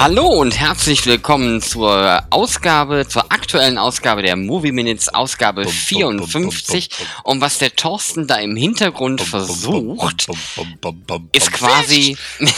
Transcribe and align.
Hallo 0.00 0.28
und 0.28 0.58
herzlich 0.58 1.04
willkommen 1.04 1.60
zur 1.60 2.24
Ausgabe, 2.30 3.06
zur 3.06 3.30
aktuellen 3.30 3.76
Ausgabe 3.76 4.22
der 4.22 4.34
Movie 4.34 4.72
Minutes, 4.72 5.10
Ausgabe 5.10 5.68
54. 5.68 6.88
Und 7.22 7.42
was 7.42 7.58
der 7.58 7.76
Thorsten 7.76 8.26
da 8.26 8.36
im 8.36 8.56
Hintergrund 8.56 9.20
versucht, 9.20 10.26
ist 11.32 11.52
quasi. 11.52 12.16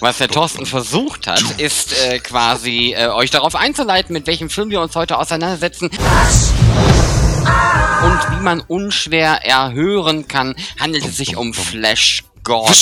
Was 0.00 0.18
der 0.18 0.28
Thorsten 0.28 0.66
versucht 0.66 1.28
hat, 1.28 1.42
ist 1.58 1.92
äh, 1.92 2.18
quasi 2.18 2.94
äh, 2.96 3.06
euch 3.06 3.30
darauf 3.30 3.54
einzuleiten, 3.54 4.12
mit 4.12 4.26
welchem 4.26 4.50
Film 4.50 4.70
wir 4.70 4.80
uns 4.80 4.96
heute 4.96 5.16
auseinandersetzen. 5.16 5.90
Und 5.90 5.98
wie 8.32 8.42
man 8.42 8.60
unschwer 8.66 9.44
erhören 9.44 10.26
kann, 10.26 10.56
handelt 10.78 11.04
es 11.04 11.16
sich 11.16 11.36
um 11.36 11.54
Flash 11.54 12.24
Gordon. 12.42 12.74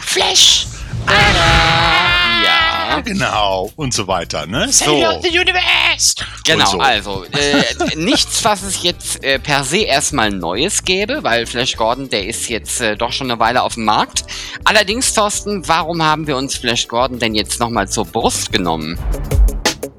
Flash! 0.00 0.66
Ja. 1.06 3.00
Genau. 3.00 3.72
Und 3.76 3.94
so 3.94 4.06
weiter, 4.06 4.46
ne? 4.46 4.68
So. 4.70 5.00
the 5.22 5.28
universe! 5.28 6.14
Genau, 6.44 6.66
so. 6.66 6.78
also 6.78 7.24
äh, 7.24 7.96
nichts, 7.96 8.44
was 8.44 8.62
es 8.62 8.82
jetzt 8.82 9.22
äh, 9.24 9.38
per 9.38 9.64
se 9.64 9.78
erstmal 9.78 10.30
Neues 10.30 10.84
gäbe, 10.84 11.22
weil 11.22 11.46
Flash 11.46 11.76
Gordon, 11.76 12.08
der 12.10 12.26
ist 12.26 12.48
jetzt 12.48 12.80
äh, 12.80 12.96
doch 12.96 13.12
schon 13.12 13.30
eine 13.30 13.40
Weile 13.40 13.62
auf 13.62 13.74
dem 13.74 13.84
Markt. 13.84 14.24
Allerdings, 14.64 15.14
Thorsten, 15.14 15.66
warum 15.68 16.02
haben 16.02 16.26
wir 16.26 16.36
uns 16.36 16.56
Flash 16.56 16.88
Gordon 16.88 17.18
denn 17.18 17.34
jetzt 17.34 17.60
nochmal 17.60 17.88
zur 17.88 18.04
Brust 18.04 18.52
genommen? 18.52 18.98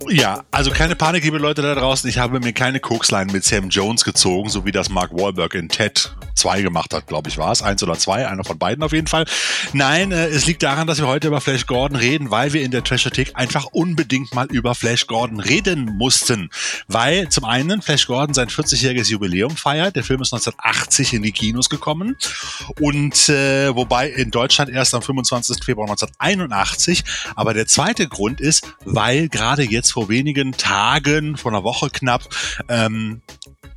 Ja, 0.10 0.44
also 0.52 0.72
keine 0.72 0.96
Panik, 0.96 1.24
liebe 1.24 1.38
Leute 1.38 1.62
da 1.62 1.76
draußen. 1.76 2.10
Ich 2.10 2.18
habe 2.18 2.40
mir 2.40 2.54
keine 2.54 2.80
Koksline 2.80 3.32
mit 3.32 3.44
Sam 3.44 3.70
Jones 3.70 4.04
gezogen, 4.04 4.50
so 4.50 4.66
wie 4.66 4.72
das 4.72 4.90
Mark 4.90 5.12
Wahlberg 5.14 5.54
in 5.56 5.70
Ted 5.70 6.16
2 6.36 6.62
gemacht 6.62 6.94
hat, 6.94 7.08
glaube 7.08 7.30
ich, 7.30 7.38
war 7.38 7.52
es. 7.52 7.62
Eins 7.62 7.84
oder 7.84 7.98
zwei, 7.98 8.28
einer 8.28 8.44
von 8.44 8.58
beiden 8.58 8.84
auf 8.84 8.92
jeden 8.92 9.08
Fall. 9.08 9.26
Nein, 9.74 10.12
äh, 10.12 10.28
es 10.28 10.46
liegt 10.46 10.64
daran, 10.64 10.88
dass 10.88 11.00
wir 11.00 11.08
heute 11.08 11.28
über 11.28 11.42
Flash 11.42 11.66
Gordon 11.66 11.98
reden, 11.98 12.32
weil 12.32 12.54
wir 12.54 12.64
in 12.64 12.72
der 12.72 12.84
Trashothek 12.84 13.32
einfach 13.36 13.66
unbedingt 13.72 14.34
mal 14.34 14.48
über 14.48 14.76
Flash 14.76 15.08
Gordon 15.08 15.40
reden 15.40 15.96
mussten. 15.98 16.50
Weil 16.88 17.30
zum 17.30 17.46
einen 17.46 17.82
Flash 17.82 18.08
Gordon 18.08 18.34
sein 18.34 18.50
40-jähriges 18.50 19.10
Jubiläum 19.10 19.56
feiert. 19.56 19.96
Der 19.96 20.04
Film 20.04 20.22
ist 20.22 20.34
1980 20.34 21.14
in 21.14 21.24
die 21.24 21.32
Kinos 21.32 21.70
gekommen. 21.70 22.18
Und 22.80 23.30
äh, 23.30 23.74
wobei 23.76 24.10
in 24.10 24.32
Deutschland 24.32 24.72
erst 24.72 24.94
am 24.94 25.02
25. 25.02 25.64
Februar 25.64 25.88
1981. 25.88 27.04
Aber 27.36 27.54
der 27.54 27.68
zweite 27.68 28.08
Grund 28.08 28.42
ist, 28.42 28.74
weil 28.86 29.30
gerade 29.30 29.64
jetzt 29.64 29.93
vor 29.94 30.10
wenigen 30.10 30.54
Tagen, 30.54 31.38
vor 31.38 31.52
einer 31.52 31.64
Woche 31.64 31.92
knapp, 31.92 32.28
ähm, 32.68 33.22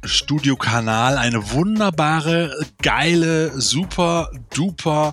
Studiokanal 0.02 1.18
eine 1.18 1.50
wunderbare, 1.50 2.58
geile, 2.80 3.60
super 3.60 4.30
duper 4.54 5.12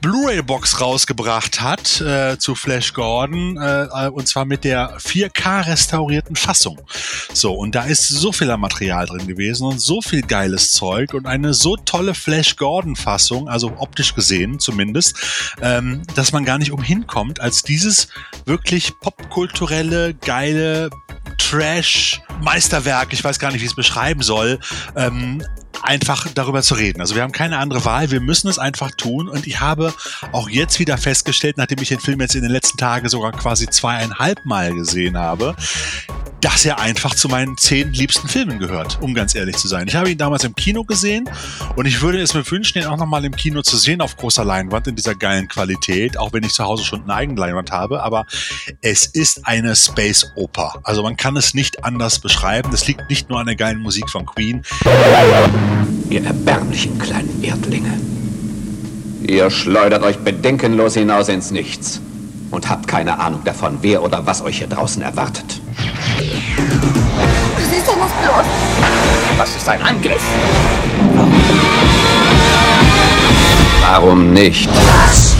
Blu-ray-Box 0.00 0.80
rausgebracht 0.80 1.60
hat 1.60 2.00
äh, 2.00 2.38
zu 2.38 2.54
Flash 2.54 2.92
Gordon 2.94 3.56
äh, 3.56 4.08
und 4.08 4.26
zwar 4.26 4.44
mit 4.44 4.64
der 4.64 4.98
4K 4.98 5.66
restaurierten 5.66 6.36
Fassung. 6.36 6.80
So 7.32 7.52
und 7.52 7.74
da 7.74 7.84
ist 7.84 8.08
so 8.08 8.32
viel 8.32 8.56
Material 8.56 9.06
drin 9.06 9.26
gewesen 9.26 9.66
und 9.66 9.80
so 9.80 10.00
viel 10.00 10.22
geiles 10.22 10.72
Zeug 10.72 11.14
und 11.14 11.26
eine 11.26 11.54
so 11.54 11.76
tolle 11.76 12.14
Flash 12.14 12.56
Gordon 12.56 12.96
Fassung, 12.96 13.48
also 13.48 13.72
optisch 13.78 14.14
gesehen 14.14 14.58
zumindest, 14.58 15.14
ähm, 15.60 16.02
dass 16.14 16.32
man 16.32 16.44
gar 16.44 16.58
nicht 16.58 16.72
umhin 16.72 17.06
kommt, 17.06 17.40
als 17.40 17.62
dieses 17.62 18.08
wirklich 18.46 18.98
popkulturelle 19.00 20.14
geile 20.14 20.90
Trash 21.38 22.20
Meisterwerk, 22.42 23.12
ich 23.12 23.22
weiß 23.22 23.38
gar 23.38 23.50
nicht, 23.52 23.60
wie 23.60 23.66
ich 23.66 23.72
es 23.72 23.76
beschreiben 23.76 24.22
soll, 24.22 24.58
ähm, 24.96 25.42
einfach 25.82 26.26
darüber 26.34 26.62
zu 26.62 26.74
reden. 26.74 27.00
Also 27.00 27.14
wir 27.14 27.22
haben 27.22 27.32
keine 27.32 27.58
andere 27.58 27.84
Wahl, 27.84 28.10
wir 28.10 28.20
müssen 28.20 28.48
es 28.48 28.58
einfach 28.58 28.90
tun 28.90 29.28
und 29.28 29.46
ich 29.46 29.60
habe 29.60 29.92
auch 30.32 30.48
jetzt 30.48 30.78
wieder 30.78 30.98
festgestellt, 30.98 31.56
nachdem 31.56 31.80
ich 31.80 31.88
den 31.88 32.00
Film 32.00 32.20
jetzt 32.20 32.34
in 32.34 32.42
den 32.42 32.50
letzten 32.50 32.78
Tagen 32.78 33.08
sogar 33.08 33.32
quasi 33.32 33.68
zweieinhalb 33.68 34.44
Mal 34.44 34.74
gesehen 34.74 35.16
habe, 35.16 35.54
dass 36.40 36.64
er 36.64 36.78
einfach 36.78 37.14
zu 37.14 37.28
meinen 37.28 37.56
zehn 37.58 37.92
liebsten 37.92 38.28
Filmen 38.28 38.58
gehört, 38.58 38.98
um 39.00 39.14
ganz 39.14 39.34
ehrlich 39.34 39.56
zu 39.56 39.68
sein. 39.68 39.86
Ich 39.88 39.94
habe 39.94 40.10
ihn 40.10 40.18
damals 40.18 40.44
im 40.44 40.54
Kino 40.54 40.84
gesehen 40.84 41.28
und 41.76 41.86
ich 41.86 42.00
würde 42.00 42.20
es 42.20 42.34
mir 42.34 42.48
wünschen, 42.50 42.78
ihn 42.78 42.86
auch 42.86 42.96
nochmal 42.96 43.24
im 43.24 43.36
Kino 43.36 43.62
zu 43.62 43.76
sehen 43.76 44.00
auf 44.00 44.16
großer 44.16 44.44
Leinwand 44.44 44.86
in 44.86 44.96
dieser 44.96 45.14
geilen 45.14 45.48
Qualität, 45.48 46.16
auch 46.16 46.32
wenn 46.32 46.42
ich 46.42 46.52
zu 46.52 46.64
Hause 46.64 46.84
schon 46.84 47.02
eine 47.02 47.14
eigene 47.14 47.40
Leinwand 47.40 47.70
habe, 47.70 48.02
aber 48.02 48.26
es 48.80 49.06
ist 49.06 49.46
eine 49.46 49.76
Space 49.76 50.32
Oper. 50.34 50.80
Also 50.84 51.02
man 51.02 51.16
kann 51.16 51.36
es 51.36 51.54
nicht 51.54 51.84
anders 51.84 52.18
beschreiben. 52.18 52.70
Das 52.70 52.86
liegt 52.86 53.08
nicht 53.10 53.28
nur 53.28 53.40
an 53.40 53.46
der 53.46 53.56
geilen 53.56 53.80
Musik 53.80 54.08
von 54.08 54.26
Queen. 54.26 54.62
Ihr 56.08 56.24
erbärmlichen 56.24 56.98
kleinen 56.98 57.42
Erdlinge. 57.42 57.92
Ihr 59.22 59.50
schleudert 59.50 60.02
euch 60.02 60.18
bedenkenlos 60.18 60.94
hinaus 60.94 61.28
ins 61.28 61.50
Nichts 61.50 62.00
und 62.50 62.68
habt 62.68 62.88
keine 62.88 63.20
Ahnung 63.20 63.42
davon, 63.44 63.78
wer 63.82 64.02
oder 64.02 64.26
was 64.26 64.42
euch 64.42 64.58
hier 64.58 64.66
draußen 64.66 65.02
erwartet. 65.02 65.60
Was 67.56 67.78
ist 67.78 67.86
denn 67.86 67.98
das 67.98 68.12
bloß? 68.22 68.46
Das 69.38 69.56
ist 69.56 69.68
ein 69.68 69.82
Angriff. 69.82 70.22
Warum 73.82 74.32
nicht? 74.32 74.68
Flash! 74.70 75.34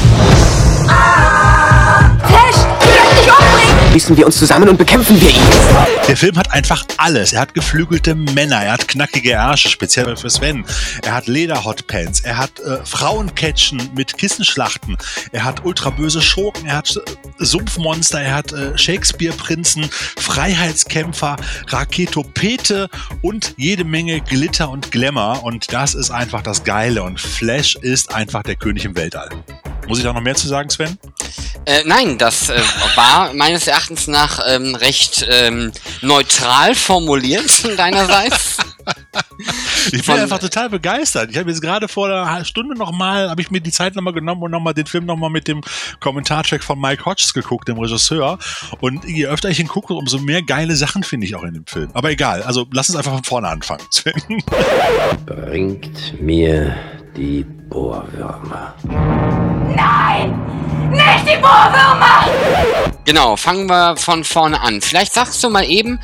Ich 2.29 2.87
will 2.87 3.17
dich 3.17 3.31
umbringen! 3.31 3.91
Schließen 3.91 4.17
wir 4.17 4.27
uns 4.27 4.37
zusammen 4.37 4.69
und 4.69 4.77
bekämpfen 4.77 5.21
wir 5.21 5.31
ihn. 5.31 6.00
Der 6.11 6.17
Film 6.17 6.37
hat 6.37 6.51
einfach 6.51 6.85
alles. 6.97 7.33
Er 7.33 7.41
hat 7.43 7.55
geflügelte 7.55 8.17
Männer, 8.17 8.65
er 8.65 8.73
hat 8.73 8.89
knackige 8.89 9.31
Ärsche, 9.31 9.69
speziell 9.69 10.17
für 10.17 10.29
Sven. 10.29 10.65
Er 11.05 11.15
hat 11.15 11.29
Lederhotpants, 11.29 12.23
er 12.23 12.37
hat 12.37 12.59
äh, 12.59 12.85
Frauencatchen 12.85 13.91
mit 13.95 14.19
Kissenschlachten, 14.19 14.99
er 15.31 15.45
hat 15.45 15.65
ultraböse 15.65 16.21
Schurken, 16.21 16.67
er 16.67 16.79
hat 16.79 16.97
äh, 16.97 17.01
Sumpfmonster, 17.39 18.23
er 18.23 18.35
hat 18.35 18.53
äh, 18.53 18.77
Shakespeare-Prinzen, 18.77 19.89
Freiheitskämpfer, 19.89 21.37
Raketopete 21.69 22.89
und 23.23 23.55
jede 23.57 23.85
Menge 23.85 24.21
Glitter 24.21 24.69
und 24.69 24.91
Glamour. 24.91 25.45
Und 25.45 25.73
das 25.73 25.95
ist 25.95 26.11
einfach 26.11 26.43
das 26.43 26.65
Geile. 26.65 27.05
Und 27.05 27.21
Flash 27.21 27.77
ist 27.77 28.13
einfach 28.13 28.43
der 28.43 28.57
König 28.57 28.85
im 28.85 28.97
Weltall. 28.97 29.29
Muss 29.91 29.99
ich 29.99 30.05
da 30.05 30.13
noch 30.13 30.21
mehr 30.21 30.37
zu 30.37 30.47
sagen, 30.47 30.71
Sven? 30.71 30.97
Äh, 31.67 31.83
nein, 31.85 32.17
das 32.17 32.49
äh, 32.49 32.61
war 32.95 33.33
meines 33.35 33.67
Erachtens 33.67 34.07
nach 34.07 34.41
ähm, 34.47 34.77
recht 34.77 35.27
ähm, 35.29 35.73
neutral 36.01 36.75
formuliert 36.77 37.79
deinerseits. 37.79 38.59
Ich 39.87 39.93
bin 39.93 40.03
Von- 40.03 40.19
einfach 40.21 40.39
total 40.39 40.69
begeistert. 40.69 41.31
Ich 41.31 41.39
habe 41.39 41.49
jetzt 41.51 41.61
gerade 41.63 41.89
vor 41.89 42.09
einer 42.09 42.45
Stunde 42.45 42.77
nochmal, 42.77 43.31
habe 43.31 43.41
ich 43.41 43.51
mir 43.51 43.61
die 43.61 43.71
Zeit 43.71 43.95
nochmal 43.95 44.13
genommen 44.13 44.43
und 44.43 44.51
nochmal 44.51 44.75
den 44.75 44.87
Film 44.87 45.07
nochmal 45.07 45.31
mit 45.31 45.49
dem 45.49 45.63
Kommentarcheck 46.01 46.63
von 46.63 46.81
Mike 46.81 47.05
Hodges 47.05 47.33
geguckt, 47.33 47.69
dem 47.69 47.79
Regisseur. 47.79 48.39
Und 48.81 49.05
je 49.05 49.27
öfter 49.27 49.49
ich 49.49 49.61
ihn 49.61 49.69
gucke, 49.69 49.95
umso 49.95 50.19
mehr 50.19 50.43
geile 50.43 50.77
Sachen 50.77 51.03
finde 51.03 51.27
ich 51.27 51.35
auch 51.35 51.45
in 51.45 51.55
dem 51.55 51.67
Film. 51.67 51.91
Aber 51.95 52.11
egal, 52.11 52.43
also 52.43 52.67
lass 52.73 52.89
uns 52.89 52.97
einfach 52.97 53.13
von 53.13 53.25
vorne 53.25 53.49
anfangen. 53.49 53.83
Sven. 53.91 54.15
Bringt 55.27 56.21
mir 56.21 56.77
die 57.21 57.45
Bohrwürmer. 57.45 58.75
Nicht 60.91 61.27
die 61.27 61.37
Bohrwürmer! 61.37 62.25
Genau, 63.05 63.37
fangen 63.37 63.69
wir 63.69 63.97
von 63.99 64.25
vorne 64.25 64.59
an. 64.59 64.81
Vielleicht 64.81 65.13
sagst 65.13 65.45
du 65.45 65.51
mal 65.51 65.65
eben 65.65 66.01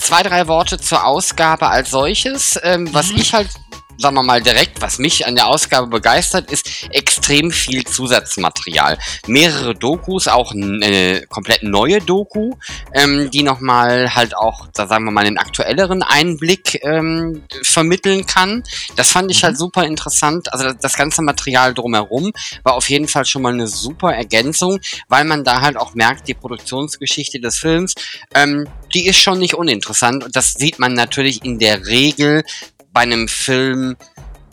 zwei, 0.00 0.24
drei 0.24 0.48
Worte 0.48 0.78
zur 0.78 1.06
Ausgabe 1.06 1.68
als 1.68 1.92
solches. 1.92 2.58
Ähm, 2.64 2.92
was 2.92 3.10
ich 3.10 3.32
halt, 3.34 3.48
sagen 3.98 4.14
wir 4.14 4.22
mal 4.22 4.40
direkt, 4.40 4.80
was 4.80 4.98
mich 4.98 5.26
an 5.26 5.34
der 5.34 5.48
Ausgabe 5.48 5.88
begeistert, 5.88 6.50
ist 6.50 6.88
extrem 6.90 7.50
viel 7.50 7.84
Zusatzmaterial. 7.84 8.96
Mehrere 9.26 9.74
Dokus, 9.74 10.28
auch 10.28 10.52
eine 10.52 11.26
komplett 11.28 11.64
neue 11.64 12.00
Doku, 12.00 12.52
ähm, 12.94 13.30
die 13.30 13.42
nochmal 13.42 14.14
halt 14.14 14.36
auch, 14.36 14.68
da 14.72 14.86
sagen 14.86 15.04
wir 15.04 15.10
mal, 15.10 15.26
einen 15.26 15.38
aktuelleren 15.38 16.02
Einblick 16.02 16.82
ähm, 16.84 17.42
vermitteln 17.62 18.24
kann. 18.26 18.62
Das 18.96 19.10
fand 19.10 19.30
ich 19.30 19.42
halt 19.42 19.58
super 19.58 19.84
interessant. 19.84 20.52
Also 20.52 20.66
das, 20.66 20.76
das 20.78 20.94
ganze 20.94 21.22
Material 21.22 21.74
drumherum 21.74 22.32
war 22.62 22.74
auf 22.74 22.88
jeden 22.88 23.08
Fall 23.08 23.24
schon 23.24 23.42
mal 23.42 23.52
eine 23.52 23.66
super 23.66 24.14
Ergänzung, 24.14 24.78
weil 25.08 25.24
man 25.24 25.44
da 25.44 25.60
halt 25.60 25.76
auch 25.76 25.94
merkt, 25.94 26.28
die 26.28 26.34
Produktionsgeschichte 26.34 27.40
des 27.40 27.58
Films, 27.58 27.94
ähm, 28.34 28.68
die 28.94 29.06
ist 29.06 29.18
schon 29.18 29.38
nicht 29.38 29.54
uninteressant. 29.54 30.24
Und 30.24 30.36
das 30.36 30.54
sieht 30.54 30.78
man 30.78 30.94
natürlich 30.94 31.44
in 31.44 31.58
der 31.58 31.86
Regel 31.86 32.44
bei 32.98 33.02
einem 33.02 33.28
Film 33.28 33.96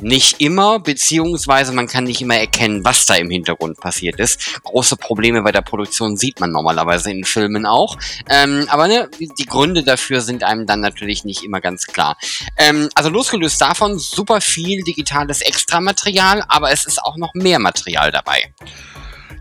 nicht 0.02 0.40
immer, 0.40 0.78
beziehungsweise 0.78 1.74
man 1.74 1.88
kann 1.88 2.04
nicht 2.04 2.22
immer 2.22 2.36
erkennen, 2.36 2.86
was 2.86 3.08
da 3.08 3.16
im 3.16 3.32
Hintergrund 3.32 3.80
passiert 3.80 4.20
ist. 4.20 4.62
Große 4.62 4.98
Probleme 4.98 5.42
bei 5.42 5.52
der 5.52 5.64
Produktion 5.64 6.16
sieht 6.16 6.40
man 6.40 6.52
normalerweise 6.52 7.10
in 7.10 7.24
Filmen 7.24 7.66
auch. 7.66 7.98
Ähm, 8.30 8.68
aber 8.70 8.88
ne, 8.88 9.10
die 9.20 9.46
Gründe 9.48 9.82
dafür 9.82 10.22
sind 10.22 10.44
einem 10.44 10.68
dann 10.68 10.80
natürlich 10.80 11.26
nicht 11.26 11.44
immer 11.44 11.60
ganz 11.60 11.88
klar. 11.88 12.18
Ähm, 12.56 12.88
also 12.94 13.10
losgelöst 13.10 13.60
davon, 13.60 13.98
super 13.98 14.42
viel 14.42 14.84
digitales 14.84 15.42
Extramaterial, 15.42 16.44
aber 16.48 16.70
es 16.70 16.86
ist 16.86 17.02
auch 17.02 17.18
noch 17.18 17.34
mehr 17.34 17.58
Material 17.58 18.12
dabei. 18.12 18.54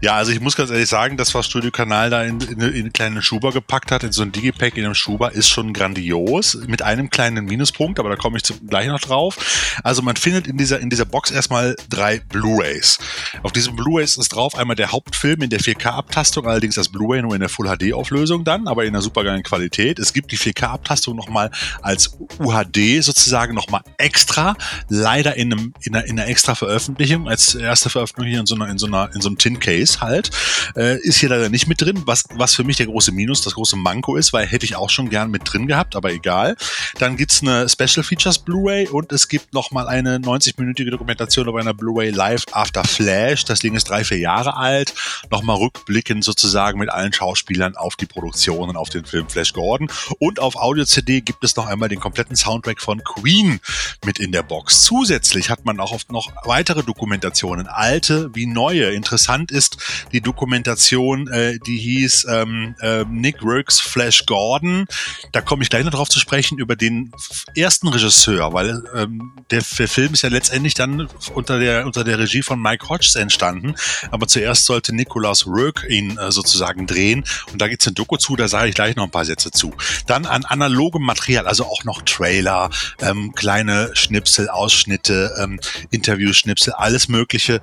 Ja, 0.04 0.16
also 0.16 0.32
ich 0.32 0.40
muss 0.42 0.54
ganz 0.54 0.68
ehrlich 0.68 0.90
sagen, 0.90 1.16
das, 1.16 1.34
was 1.34 1.46
Studio 1.46 1.70
Kanal 1.70 2.10
da 2.10 2.22
in, 2.24 2.38
in, 2.38 2.60
in 2.60 2.74
einen 2.74 2.92
kleinen 2.92 3.22
Schuber 3.22 3.52
gepackt 3.52 3.90
hat, 3.90 4.04
in 4.04 4.12
so 4.12 4.20
ein 4.20 4.32
Digipack 4.32 4.76
in 4.76 4.84
einem 4.84 4.94
Schuber, 4.94 5.32
ist 5.32 5.48
schon 5.48 5.72
grandios. 5.72 6.58
Mit 6.66 6.82
einem 6.82 7.08
kleinen 7.08 7.46
Minuspunkt, 7.46 7.98
aber 7.98 8.10
da 8.10 8.16
komme 8.16 8.36
ich 8.36 8.42
zum, 8.42 8.66
gleich 8.66 8.86
noch 8.88 9.00
drauf. 9.00 9.78
Also 9.82 10.02
man 10.02 10.16
findet 10.16 10.46
in 10.46 10.58
dieser, 10.58 10.78
in 10.78 10.90
dieser 10.90 11.06
Box 11.06 11.30
erstmal 11.30 11.74
drei 11.88 12.20
Blu-Rays. 12.20 12.98
Auf 13.42 13.52
diesen 13.52 13.76
Blu-Rays 13.76 14.18
ist 14.18 14.28
drauf 14.28 14.56
einmal 14.56 14.76
der 14.76 14.92
Hauptfilm 14.92 15.40
in 15.40 15.48
der 15.48 15.60
4K-Abtastung, 15.60 16.46
allerdings 16.46 16.74
das 16.74 16.90
Blu-Ray 16.90 17.22
nur 17.22 17.32
in 17.32 17.40
der 17.40 17.48
Full-HD-Auflösung 17.48 18.44
dann, 18.44 18.68
aber 18.68 18.84
in 18.84 18.90
einer 18.90 19.00
supergeilen 19.00 19.42
Qualität. 19.42 19.98
Es 19.98 20.12
gibt 20.12 20.32
die 20.32 20.38
4K-Abtastung 20.38 21.16
nochmal 21.16 21.50
als 21.80 22.18
UHD 22.38 23.02
sozusagen 23.02 23.54
nochmal 23.54 23.80
extra, 23.96 24.54
leider 24.90 25.34
in, 25.38 25.50
einem, 25.50 25.74
in, 25.80 25.96
einer, 25.96 26.04
in 26.04 26.20
einer 26.20 26.28
extra 26.28 26.54
Veröffentlichung, 26.54 27.26
als 27.26 27.54
erste 27.54 27.88
Veröffentlichung 27.88 28.40
in 28.40 28.46
so 28.46 28.54
einer, 28.54 28.68
in 28.68 28.76
so 28.76 28.86
einer, 28.86 29.08
in 29.14 29.22
so 29.22 29.30
einem 29.30 29.38
Tin-Case 29.38 29.93
halt, 30.00 30.30
äh, 30.76 30.98
ist 31.00 31.18
hier 31.18 31.28
leider 31.28 31.48
nicht 31.48 31.66
mit 31.66 31.80
drin, 31.80 32.02
was, 32.06 32.24
was 32.34 32.54
für 32.54 32.64
mich 32.64 32.76
der 32.76 32.86
große 32.86 33.12
Minus, 33.12 33.42
das 33.42 33.54
große 33.54 33.76
Manko 33.76 34.16
ist, 34.16 34.32
weil 34.32 34.46
hätte 34.46 34.64
ich 34.64 34.76
auch 34.76 34.90
schon 34.90 35.10
gern 35.10 35.30
mit 35.30 35.42
drin 35.44 35.66
gehabt, 35.66 35.96
aber 35.96 36.12
egal. 36.12 36.56
Dann 36.98 37.16
gibt's 37.16 37.42
eine 37.42 37.68
Special 37.68 38.04
Features 38.04 38.38
Blu-ray 38.38 38.88
und 38.88 39.12
es 39.12 39.28
gibt 39.28 39.52
nochmal 39.52 39.88
eine 39.88 40.18
90-minütige 40.18 40.90
Dokumentation 40.90 41.48
auf 41.48 41.56
einer 41.56 41.74
Blu-ray 41.74 42.10
Live 42.10 42.44
After 42.52 42.84
Flash. 42.84 43.44
Das 43.44 43.60
Ding 43.60 43.74
ist 43.74 43.88
drei, 43.88 44.04
vier 44.04 44.18
Jahre 44.18 44.56
alt. 44.56 44.94
Nochmal 45.30 45.56
rückblickend 45.56 46.24
sozusagen 46.24 46.78
mit 46.78 46.90
allen 46.90 47.12
Schauspielern 47.12 47.76
auf 47.76 47.96
die 47.96 48.06
Produktionen, 48.06 48.76
auf 48.76 48.88
den 48.88 49.04
Film 49.04 49.28
Flash 49.28 49.52
Gordon. 49.52 49.88
Und 50.18 50.40
auf 50.40 50.56
Audio-CD 50.56 51.20
gibt 51.20 51.44
es 51.44 51.56
noch 51.56 51.66
einmal 51.66 51.88
den 51.88 52.00
kompletten 52.00 52.36
Soundtrack 52.36 52.80
von 52.80 53.02
Queen 53.02 53.60
mit 54.04 54.18
in 54.18 54.32
der 54.32 54.42
Box. 54.42 54.82
Zusätzlich 54.82 55.50
hat 55.50 55.64
man 55.64 55.80
auch 55.80 55.92
oft 55.92 56.12
noch 56.12 56.32
weitere 56.44 56.82
Dokumentationen, 56.82 57.66
alte 57.66 58.30
wie 58.34 58.46
neue. 58.46 58.90
Interessant 58.90 59.50
ist 59.50 59.73
die 60.12 60.20
Dokumentation, 60.20 61.28
äh, 61.28 61.58
die 61.58 61.78
hieß 61.78 62.26
ähm, 62.30 62.74
äh, 62.80 63.04
Nick 63.04 63.42
Works 63.42 63.80
Flash 63.80 64.26
Gordon. 64.26 64.86
Da 65.32 65.40
komme 65.40 65.62
ich 65.62 65.70
gleich 65.70 65.84
noch 65.84 65.92
drauf 65.92 66.08
zu 66.08 66.20
sprechen 66.20 66.58
über 66.58 66.76
den 66.76 67.12
ersten 67.56 67.88
Regisseur, 67.88 68.52
weil 68.52 68.82
ähm, 68.94 69.32
der, 69.50 69.62
der 69.78 69.88
Film 69.88 70.14
ist 70.14 70.22
ja 70.22 70.28
letztendlich 70.28 70.74
dann 70.74 71.08
unter 71.34 71.58
der 71.58 71.86
unter 71.86 72.04
der 72.04 72.18
Regie 72.18 72.42
von 72.42 72.60
Mike 72.60 72.88
Hodges 72.88 73.14
entstanden. 73.14 73.74
Aber 74.10 74.26
zuerst 74.26 74.66
sollte 74.66 74.94
Nicholas 74.94 75.46
Rourke 75.46 75.86
ihn 75.88 76.18
äh, 76.18 76.32
sozusagen 76.32 76.86
drehen 76.86 77.24
und 77.52 77.60
da 77.60 77.68
gibt's 77.68 77.86
ein 77.86 77.94
Doku 77.94 78.16
zu. 78.16 78.36
Da 78.36 78.48
sage 78.48 78.68
ich 78.68 78.74
gleich 78.74 78.96
noch 78.96 79.04
ein 79.04 79.10
paar 79.10 79.24
Sätze 79.24 79.50
zu. 79.50 79.74
Dann 80.06 80.26
an 80.26 80.44
analogem 80.44 81.02
Material, 81.02 81.46
also 81.46 81.66
auch 81.66 81.84
noch 81.84 82.02
Trailer, 82.02 82.70
ähm, 83.00 83.34
kleine 83.34 83.90
Schnipsel, 83.94 84.48
Ausschnitte, 84.48 85.34
ähm, 85.38 85.60
Interviewschnipsel, 85.90 86.72
alles 86.72 87.08
Mögliche, 87.08 87.60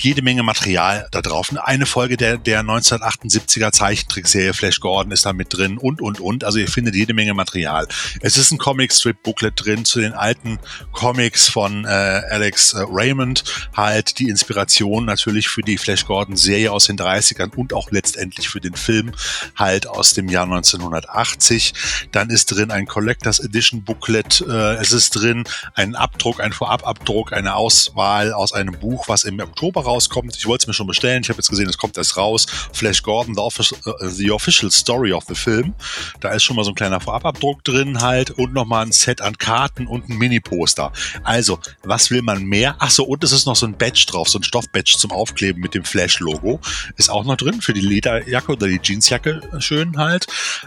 jede 0.00 0.22
Menge 0.22 0.42
Material 0.42 1.08
da 1.10 1.22
drauf. 1.26 1.50
Eine 1.62 1.86
Folge 1.86 2.16
der 2.16 2.38
der 2.38 2.62
1978er 2.62 3.72
Zeichentrickserie 3.72 4.54
Flash 4.54 4.80
Gordon 4.80 5.12
ist 5.12 5.26
da 5.26 5.32
mit 5.32 5.52
drin 5.52 5.78
und 5.78 6.00
und 6.00 6.20
und. 6.20 6.44
Also 6.44 6.58
ihr 6.58 6.68
findet 6.68 6.94
jede 6.94 7.14
Menge 7.14 7.34
Material. 7.34 7.86
Es 8.20 8.36
ist 8.36 8.50
ein 8.50 8.58
Comic-Strip-Booklet 8.58 9.52
drin 9.56 9.84
zu 9.84 10.00
den 10.00 10.12
alten 10.12 10.58
Comics 10.92 11.48
von 11.48 11.84
äh, 11.84 11.88
Alex 11.88 12.72
äh, 12.74 12.84
Raymond. 12.88 13.44
Halt 13.76 14.18
die 14.18 14.28
Inspiration 14.28 15.04
natürlich 15.04 15.48
für 15.48 15.62
die 15.62 15.78
Flash 15.78 16.06
Gordon-Serie 16.06 16.70
aus 16.70 16.86
den 16.86 16.96
30ern 16.96 17.54
und 17.54 17.72
auch 17.72 17.90
letztendlich 17.90 18.48
für 18.48 18.60
den 18.60 18.74
Film 18.74 19.12
halt 19.56 19.86
aus 19.86 20.14
dem 20.14 20.28
Jahr 20.28 20.44
1980. 20.44 21.74
Dann 22.12 22.30
ist 22.30 22.46
drin 22.46 22.70
ein 22.70 22.86
Collectors 22.86 23.40
Edition 23.40 23.84
Booklet. 23.84 24.42
Äh, 24.46 24.74
es 24.74 24.92
ist 24.92 25.10
drin 25.10 25.44
ein 25.74 25.94
Abdruck, 25.94 26.40
ein 26.40 26.52
Vorababdruck, 26.52 27.32
eine 27.32 27.54
Auswahl 27.54 28.32
aus 28.32 28.52
einem 28.52 28.78
Buch, 28.78 29.08
was 29.08 29.24
im 29.24 29.40
Oktober 29.40 29.82
rauskommt. 29.82 30.36
Ich 30.36 30.46
wollte 30.46 30.64
es 30.64 30.66
mir 30.66 30.74
schon 30.74 30.86
bestellen. 30.86 31.13
Ich 31.22 31.28
habe 31.28 31.38
jetzt 31.38 31.48
gesehen, 31.48 31.68
es 31.68 31.78
kommt 31.78 31.96
erst 31.96 32.16
raus. 32.16 32.46
Flash 32.72 33.02
Gordon, 33.02 33.34
the, 33.34 33.40
official, 33.40 33.78
uh, 33.86 34.08
the 34.08 34.30
official 34.30 34.70
Story 34.70 35.12
of 35.12 35.24
the 35.28 35.34
Film. 35.34 35.74
Da 36.20 36.30
ist 36.30 36.42
schon 36.42 36.56
mal 36.56 36.64
so 36.64 36.70
ein 36.70 36.74
kleiner 36.74 37.00
Vorababdruck 37.00 37.64
drin 37.64 38.00
halt 38.00 38.30
und 38.30 38.52
nochmal 38.52 38.86
ein 38.86 38.92
Set 38.92 39.20
an 39.20 39.38
Karten 39.38 39.86
und 39.86 40.08
ein 40.08 40.16
Mini-Poster. 40.18 40.92
Also, 41.22 41.58
was 41.82 42.10
will 42.10 42.22
man 42.22 42.44
mehr? 42.44 42.76
Ach 42.78 42.90
so, 42.90 43.04
und 43.04 43.22
es 43.24 43.32
ist 43.32 43.46
noch 43.46 43.56
so 43.56 43.66
ein 43.66 43.76
Badge 43.76 44.06
drauf, 44.08 44.28
so 44.28 44.38
ein 44.38 44.44
Stoffbadge 44.44 44.96
zum 44.98 45.12
Aufkleben 45.12 45.60
mit 45.60 45.74
dem 45.74 45.84
Flash-Logo. 45.84 46.60
Ist 46.96 47.10
auch 47.10 47.24
noch 47.24 47.36
drin 47.36 47.60
für 47.60 47.72
die 47.72 47.80
Lederjacke 47.80 48.52
oder 48.52 48.66
die 48.66 48.80
Jeansjacke 48.82 49.40
schön 49.58 49.96
halt. 49.98 50.26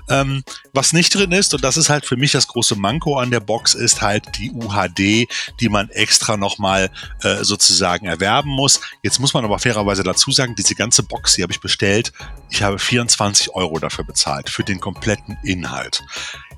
Ähm, 0.10 0.44
was 0.74 0.94
nicht 0.94 1.14
drin 1.14 1.32
ist, 1.32 1.54
und 1.54 1.64
das 1.64 1.78
ist 1.78 1.90
halt 1.90 2.06
für 2.06 2.18
mich 2.18 2.32
das 2.32 2.48
große 2.48 2.76
Manko 2.76 3.18
an 3.18 3.32
der 3.32 3.40
Box, 3.40 3.74
ist 3.74 4.02
halt 4.02 4.24
die 4.38 4.52
UHD, 4.52 5.28
die 5.60 5.70
man 5.70 5.90
extra 5.90 6.38
nochmal 6.38 6.90
äh, 7.22 7.44
sozusagen 7.44 8.06
erwerben 8.06 8.50
muss. 8.50 8.80
Jetzt 9.04 9.20
muss 9.20 9.34
man 9.34 9.46
aber 9.46 9.60
fairerweise 9.60 10.04
dazu 10.04 10.32
sagen, 10.38 10.56
diese 10.56 10.76
ganze 10.76 11.04
Box, 11.04 11.34
die 11.34 11.44
habe 11.44 11.52
ich 11.52 11.60
bestellt. 11.60 12.14
Ich 12.50 12.64
habe 12.64 12.80
24 12.80 13.54
Euro 13.54 13.80
dafür 13.80 14.06
bezahlt, 14.06 14.50
für 14.50 14.64
den 14.64 14.80
kompletten 14.80 15.38
Inhalt. 15.44 16.04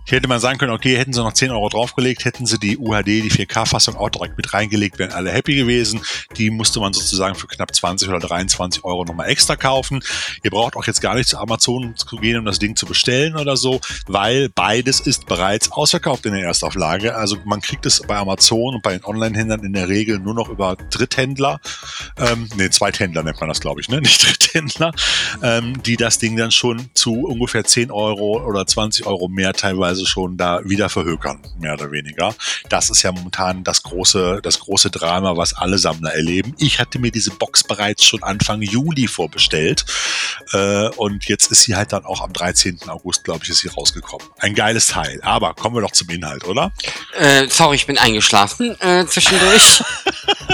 Hier 0.10 0.16
hätte 0.16 0.28
man 0.28 0.40
sagen 0.40 0.58
können, 0.58 0.72
okay, 0.72 0.98
hätten 0.98 1.14
sie 1.14 1.22
noch 1.22 1.34
10 1.34 1.52
Euro 1.52 1.70
draufgelegt, 1.70 2.26
hätten 2.26 2.48
sie 2.48 2.58
die 2.58 2.80
UHD, 2.80 3.06
die 3.06 3.30
4K-Fassung 3.30 3.96
auch 3.96 4.10
direkt 4.10 4.38
mit 4.38 4.52
reingelegt, 4.56 4.98
wären 4.98 5.12
alle 5.12 5.32
happy 5.32 5.54
gewesen. 5.54 6.02
Die 6.36 6.50
musste 6.50 6.80
man 6.80 6.94
sozusagen 6.94 7.36
für 7.36 7.46
knapp 7.46 7.76
20 7.76 8.10
oder 8.10 8.18
23 8.18 8.84
Euro 8.84 9.06
nochmal 9.06 9.30
extra 9.30 9.56
kaufen. 9.56 10.02
Ihr 10.42 10.50
braucht 10.50 10.76
auch 10.76 10.88
jetzt 10.88 11.02
gar 11.02 11.14
nicht 11.14 11.30
zu 11.30 11.38
Amazon 11.38 11.94
zu 11.96 12.16
gehen, 12.16 12.40
um 12.40 12.46
das 12.46 12.58
Ding 12.58 12.76
zu 12.76 12.88
bestellen 12.88 13.36
oder 13.36 13.56
so, 13.56 13.82
weil 14.08 14.50
beides 14.50 15.00
ist 15.00 15.28
bereits 15.28 15.72
ausverkauft 15.72 16.26
in 16.26 16.34
der 16.34 16.42
Erstauflage. 16.42 17.16
Also 17.16 17.38
man 17.46 17.62
kriegt 17.62 17.86
es 17.86 18.02
bei 18.02 18.18
Amazon 18.18 18.74
und 18.74 18.82
bei 18.82 18.98
den 18.98 19.06
Online-Händlern 19.06 19.64
in 19.64 19.74
der 19.74 19.90
Regel 19.90 20.18
nur 20.18 20.34
noch 20.34 20.50
über 20.50 20.76
Dritthändler, 20.90 21.62
ähm, 22.18 22.50
nee, 22.56 22.72
Zweithändler 22.72 23.22
nennt 23.22 23.40
man 23.40 23.50
das, 23.50 23.62
glaube 23.62 23.80
ich, 23.80 23.90
ne? 23.90 24.02
nicht 24.02 24.26
Dritthändler, 24.26 24.92
ähm, 25.44 25.84
die 25.84 25.98
das 25.98 26.18
Ding 26.18 26.36
dann 26.36 26.50
schon 26.50 26.90
zu 26.96 27.28
ungefähr 27.28 27.64
10 27.64 27.92
Euro 27.92 28.44
oder 28.44 28.66
20 28.66 29.06
Euro 29.06 29.28
mehr 29.28 29.54
teilweise 29.54 29.99
teilweise 30.00 30.06
schon 30.06 30.38
da 30.38 30.62
wieder 30.64 30.90
verhökern, 30.90 31.40
mehr 31.60 31.74
oder 31.74 31.92
weniger. 31.92 32.34
Das 32.70 32.90
ist 32.90 33.04
ja 33.04 33.12
momentan 33.12 33.64
das 33.64 33.84
große, 33.84 34.40
das 34.44 34.60
große 34.60 34.90
Drama, 34.90 35.38
was 35.38 35.54
alle 35.54 35.78
Sammler 35.78 36.14
erleben. 36.14 36.56
Ich 36.58 36.80
hatte 36.80 37.00
mir 37.00 37.12
diese 37.12 37.32
Box 37.32 37.64
bereits 37.64 38.06
schon 38.06 38.24
Anfang 38.24 38.62
Juli 38.62 39.08
vorbestellt 39.08 39.86
äh, 40.54 40.88
und 40.90 41.26
jetzt 41.26 41.52
ist 41.52 41.64
sie 41.64 41.76
halt 41.76 41.94
dann 41.94 42.06
auch 42.06 42.22
am 42.22 42.34
13. 42.34 42.80
August, 42.88 43.24
glaube 43.24 43.44
ich, 43.44 43.50
ist 43.50 43.60
sie 43.60 43.70
rausgekommen. 43.70 44.28
Ein 44.40 44.56
geiles 44.56 44.88
Teil. 44.88 45.20
Aber 45.24 45.54
kommen 45.54 45.76
wir 45.76 45.82
doch 45.82 45.92
zum 45.92 46.10
Inhalt, 46.10 46.46
oder? 46.46 46.72
Äh, 47.18 47.48
sorry, 47.50 47.76
ich 47.76 47.86
bin 47.86 47.98
eingeschlafen 47.98 48.76
äh, 48.80 49.06
zwischendurch. 49.06 49.84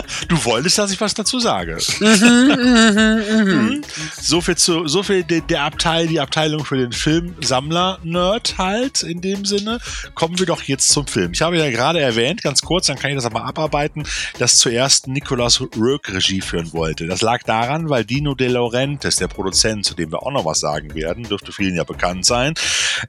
du 0.27 0.43
wolltest, 0.45 0.77
dass 0.77 0.91
ich 0.91 1.01
was 1.01 1.13
dazu 1.13 1.39
sage. 1.39 1.77
Mhm, 1.99 3.83
so 4.19 4.41
viel 4.41 4.55
zu, 4.55 4.87
so 4.87 5.03
viel 5.03 5.23
der, 5.23 5.41
der 5.41 5.63
Abteil, 5.63 6.07
die 6.07 6.19
Abteilung 6.19 6.65
für 6.65 6.77
den 6.77 6.91
Film-Sammler-Nerd 6.91 8.57
halt 8.57 9.03
in 9.03 9.21
dem 9.21 9.34
Sinne. 9.43 9.79
Kommen 10.13 10.39
wir 10.39 10.45
doch 10.45 10.61
jetzt 10.63 10.87
zum 10.87 11.07
Film. 11.07 11.33
Ich 11.33 11.41
habe 11.41 11.57
ja 11.57 11.69
gerade 11.69 11.99
erwähnt, 11.99 12.41
ganz 12.41 12.61
kurz, 12.61 12.87
dann 12.87 12.97
kann 12.97 13.09
ich 13.09 13.17
das 13.17 13.25
aber 13.25 13.43
abarbeiten, 13.43 14.03
dass 14.39 14.57
zuerst 14.57 15.07
Nicolas 15.07 15.59
Rourke 15.59 16.13
Regie 16.13 16.41
führen 16.41 16.71
wollte. 16.71 17.07
Das 17.07 17.21
lag 17.21 17.43
daran, 17.43 17.89
weil 17.89 18.05
Dino 18.05 18.35
De 18.35 18.47
Laurentiis, 18.47 19.17
der 19.17 19.27
Produzent, 19.27 19.85
zu 19.85 19.95
dem 19.95 20.11
wir 20.11 20.23
auch 20.23 20.31
noch 20.31 20.45
was 20.45 20.59
sagen 20.59 20.93
werden, 20.93 21.23
dürfte 21.23 21.51
vielen 21.51 21.75
ja 21.75 21.83
bekannt 21.83 22.25
sein, 22.25 22.53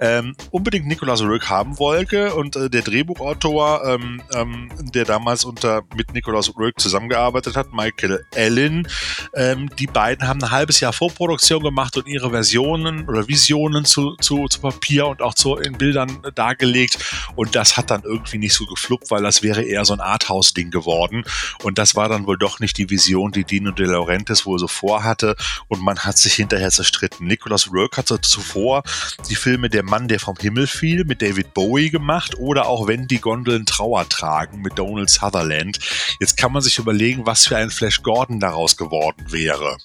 ähm, 0.01 0.35
unbedingt 0.51 0.87
Nicolas 0.87 1.23
Rourke 1.23 1.49
haben 1.49 1.79
wollte 1.79 2.35
und 2.35 2.57
äh, 2.57 2.71
der 2.71 2.83
Drehbuchautor, 2.83 3.85
ähm, 3.85 4.23
ähm, 4.35 4.71
der 4.95 5.05
damals 5.05 5.45
unter 5.45 5.83
mit 5.95 6.13
Nicolas 6.15 6.55
Rourke 6.57 6.81
zusammengearbeitet 6.81 7.57
hat, 7.57 7.73
Michael 7.73 8.25
Allen, 8.35 8.89
ähm, 9.35 9.69
die 9.79 9.87
beiden 9.87 10.27
haben 10.27 10.43
ein 10.43 10.51
halbes 10.51 10.81
Jahr 10.81 10.93
Vorproduktion 10.93 11.63
gemacht 11.63 11.97
und 11.97 12.07
ihre 12.07 12.31
Versionen 12.31 13.09
oder 13.09 13.29
Visionen 13.29 13.85
zu, 13.85 14.17
zu, 14.17 14.47
zu 14.49 14.61
Papier 14.61 15.07
und 15.07 15.23
auch 15.23 15.35
zu, 15.35 15.57
in 15.57 15.77
Bildern 15.77 16.06
dann 16.07 16.35
dargelegt 16.35 16.99
und 17.35 17.55
das 17.55 17.77
hat 17.77 17.91
dann 17.91 18.03
irgendwie 18.03 18.39
nicht 18.39 18.55
so 18.55 18.67
gefluppt, 18.67 19.11
weil 19.11 19.23
das 19.23 19.43
wäre 19.43 19.63
eher 19.63 19.85
so 19.85 19.95
ein 19.95 20.01
Arthouse-Ding 20.01 20.71
geworden 20.71 21.25
und 21.63 21.79
das 21.79 21.95
war 21.95 22.09
dann 22.09 22.27
wohl 22.27 22.39
doch 22.39 22.61
nicht 22.61 22.79
die 22.79 22.91
Vision, 22.91 23.33
die 23.33 23.45
Dino 23.45 23.71
De 23.71 23.87
Laurentiis 23.87 24.47
wohl 24.47 24.59
so 24.59 24.69
vorhatte 24.69 25.37
und 25.69 25.81
man 25.83 25.99
hat 26.01 26.19
sich 26.19 26.35
hinterher 26.35 26.71
zerstritten. 26.71 27.27
Nicholas 27.27 27.73
Rourke 27.73 27.99
hatte 27.99 28.21
zuvor 28.21 28.83
die 29.29 29.37
Filme 29.37 29.69
Der 29.69 29.83
Mann, 29.83 30.09
der 30.09 30.21
vom 30.21 30.37
Himmel 30.37 30.67
fiel 30.67 31.05
mit 31.05 31.23
David 31.23 31.55
Bowie 31.55 31.91
gemacht 31.91 32.37
oder 32.39 32.67
auch 32.67 32.87
Wenn 32.87 33.07
die 33.07 33.21
Gondeln 33.21 33.67
Trauer 33.67 34.09
tragen 34.09 34.63
mit 34.63 34.79
Donald 34.79 35.11
Sutherland. 35.11 35.79
Jetzt 36.21 36.37
kann 36.37 36.53
man 36.53 36.63
sich 36.63 36.79
überlegen, 36.79 37.27
was 37.27 37.47
für 37.47 37.57
ein 37.57 37.71
Flash 37.71 38.03
Gordon 38.03 38.41
daraus 38.41 38.77
geworden 38.77 39.27
wäre. 39.31 39.77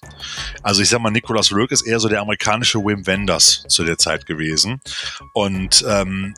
Also 0.62 0.82
ich 0.82 0.90
sag 0.90 1.02
mal, 1.02 1.12
Nicholas 1.12 1.52
Rourke 1.52 1.74
ist 1.74 1.82
eher 1.82 2.00
so 2.00 2.08
der 2.08 2.22
amerikanische 2.22 2.80
Wim 2.80 3.06
Wenders 3.08 3.64
zu 3.68 3.84
der 3.84 3.98
Zeit 3.98 4.26
gewesen 4.26 4.82
und 5.34 5.84
ähm, 5.88 6.11
ähm, 6.12 6.34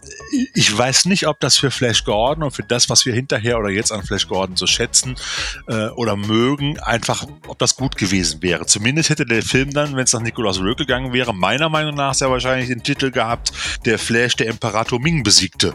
ich 0.53 0.75
weiß 0.75 1.05
nicht, 1.05 1.27
ob 1.27 1.39
das 1.39 1.57
für 1.57 1.71
Flash 1.71 2.03
Gordon 2.03 2.43
und 2.43 2.51
für 2.51 2.63
das, 2.63 2.89
was 2.89 3.05
wir 3.05 3.13
hinterher 3.13 3.59
oder 3.59 3.69
jetzt 3.69 3.91
an 3.91 4.03
Flash 4.03 4.27
Gordon 4.27 4.55
so 4.55 4.67
schätzen 4.67 5.15
äh, 5.67 5.87
oder 5.89 6.15
mögen, 6.15 6.79
einfach, 6.79 7.25
ob 7.47 7.59
das 7.59 7.75
gut 7.75 7.97
gewesen 7.97 8.41
wäre. 8.41 8.65
Zumindest 8.65 9.09
hätte 9.09 9.25
der 9.25 9.43
Film 9.43 9.73
dann, 9.73 9.95
wenn 9.95 10.03
es 10.03 10.13
nach 10.13 10.21
Nicolas 10.21 10.59
Roeg 10.59 10.77
gegangen 10.77 11.13
wäre, 11.13 11.33
meiner 11.33 11.69
Meinung 11.69 11.95
nach 11.95 12.13
sehr 12.13 12.29
wahrscheinlich 12.29 12.69
den 12.69 12.83
Titel 12.83 13.11
gehabt, 13.11 13.51
der 13.85 13.99
Flash 13.99 14.35
der 14.35 14.47
Imperator 14.47 14.99
Ming 14.99 15.23
besiegte. 15.23 15.73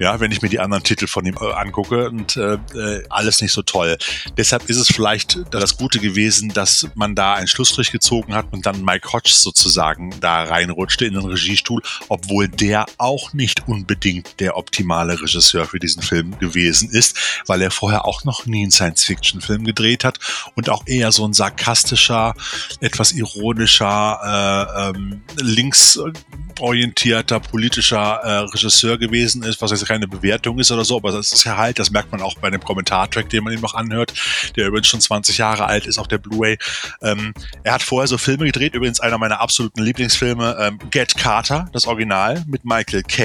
Ja, 0.00 0.18
wenn 0.18 0.32
ich 0.32 0.42
mir 0.42 0.48
die 0.48 0.58
anderen 0.58 0.82
Titel 0.82 1.06
von 1.06 1.24
ihm 1.24 1.36
äh, 1.40 1.52
angucke 1.52 2.08
und 2.08 2.36
äh, 2.36 2.54
äh, 2.74 3.04
alles 3.10 3.40
nicht 3.40 3.52
so 3.52 3.62
toll. 3.62 3.96
Deshalb 4.36 4.68
ist 4.68 4.78
es 4.78 4.88
vielleicht 4.88 5.38
das 5.52 5.76
Gute 5.76 6.00
gewesen, 6.00 6.48
dass 6.48 6.88
man 6.94 7.14
da 7.14 7.34
einen 7.34 7.46
Schlussstrich 7.46 7.92
gezogen 7.92 8.34
hat 8.34 8.46
und 8.52 8.66
dann 8.66 8.84
Mike 8.84 9.12
Hodges 9.12 9.42
sozusagen 9.42 10.12
da 10.20 10.42
reinrutschte 10.42 11.06
in 11.06 11.14
den 11.14 11.24
Regiestuhl, 11.24 11.80
obwohl 12.08 12.48
der 12.48 12.86
auch 12.98 13.33
nicht 13.34 13.68
unbedingt 13.68 14.40
der 14.40 14.56
optimale 14.56 15.20
Regisseur 15.20 15.66
für 15.66 15.78
diesen 15.78 16.02
Film 16.02 16.38
gewesen 16.38 16.90
ist, 16.90 17.42
weil 17.46 17.62
er 17.62 17.70
vorher 17.70 18.04
auch 18.04 18.24
noch 18.24 18.46
nie 18.46 18.62
einen 18.62 18.70
Science-Fiction-Film 18.70 19.64
gedreht 19.64 20.04
hat 20.04 20.18
und 20.54 20.70
auch 20.70 20.86
eher 20.86 21.12
so 21.12 21.26
ein 21.26 21.32
sarkastischer, 21.32 22.34
etwas 22.80 23.12
ironischer, 23.12 24.20
äh, 24.24 24.90
ähm, 24.90 25.22
linksorientierter 25.36 27.40
politischer 27.40 28.20
äh, 28.22 28.38
Regisseur 28.38 28.98
gewesen 28.98 29.42
ist, 29.42 29.60
was 29.60 29.70
jetzt 29.70 29.86
keine 29.86 30.08
Bewertung 30.08 30.58
ist 30.58 30.70
oder 30.70 30.84
so, 30.84 30.96
aber 30.96 31.12
das 31.12 31.32
ist 31.32 31.44
ja 31.44 31.56
halt, 31.56 31.78
das 31.78 31.90
merkt 31.90 32.12
man 32.12 32.22
auch 32.22 32.38
bei 32.38 32.50
dem 32.50 32.62
Kommentartrack, 32.62 33.28
den 33.28 33.44
man 33.44 33.52
ihm 33.52 33.60
noch 33.60 33.74
anhört, 33.74 34.14
der 34.56 34.68
übrigens 34.68 34.88
schon 34.88 35.00
20 35.00 35.38
Jahre 35.38 35.66
alt 35.66 35.86
ist 35.86 35.98
auf 35.98 36.08
der 36.08 36.18
Blu-ray. 36.18 36.58
Ähm, 37.02 37.34
er 37.62 37.74
hat 37.74 37.82
vorher 37.82 38.08
so 38.08 38.18
Filme 38.18 38.46
gedreht, 38.46 38.74
übrigens 38.74 39.00
einer 39.00 39.18
meiner 39.18 39.40
absoluten 39.40 39.82
Lieblingsfilme, 39.82 40.56
ähm, 40.60 40.78
Get 40.90 41.16
Carter, 41.16 41.68
das 41.72 41.86
Original 41.86 42.44
mit 42.46 42.64
Michael 42.64 43.02
Caine, 43.02 43.23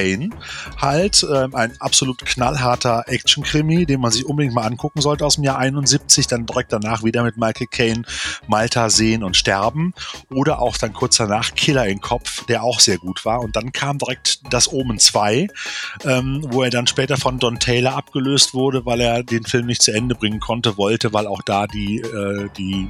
halt 0.77 1.25
ähm, 1.33 1.55
ein 1.55 1.73
absolut 1.79 2.19
knallharter 2.25 3.03
Action-Krimi, 3.07 3.85
den 3.85 4.01
man 4.01 4.11
sich 4.11 4.25
unbedingt 4.25 4.55
mal 4.55 4.65
angucken 4.65 5.01
sollte 5.01 5.25
aus 5.25 5.35
dem 5.35 5.43
Jahr 5.43 5.57
71, 5.57 6.27
dann 6.27 6.45
direkt 6.45 6.71
danach 6.73 7.03
wieder 7.03 7.23
mit 7.23 7.37
Michael 7.37 7.67
Caine 7.67 8.03
Malta 8.47 8.89
sehen 8.89 9.23
und 9.23 9.37
sterben. 9.37 9.93
Oder 10.29 10.61
auch 10.61 10.77
dann 10.77 10.93
kurz 10.93 11.17
danach 11.17 11.53
Killer 11.55 11.87
in 11.87 12.01
Kopf, 12.01 12.45
der 12.45 12.63
auch 12.63 12.79
sehr 12.79 12.97
gut 12.97 13.25
war. 13.25 13.41
Und 13.41 13.55
dann 13.55 13.71
kam 13.71 13.97
direkt 13.97 14.39
das 14.51 14.71
Omen 14.71 14.99
2, 14.99 15.47
ähm, 16.05 16.45
wo 16.49 16.63
er 16.63 16.69
dann 16.69 16.87
später 16.87 17.17
von 17.17 17.39
Don 17.39 17.59
Taylor 17.59 17.95
abgelöst 17.95 18.53
wurde, 18.53 18.85
weil 18.85 19.01
er 19.01 19.23
den 19.23 19.45
Film 19.45 19.65
nicht 19.65 19.81
zu 19.81 19.91
Ende 19.91 20.15
bringen 20.15 20.39
konnte, 20.39 20.77
wollte, 20.77 21.13
weil 21.13 21.27
auch 21.27 21.41
da 21.41 21.67
die, 21.67 21.99
äh, 21.99 22.49
die 22.57 22.89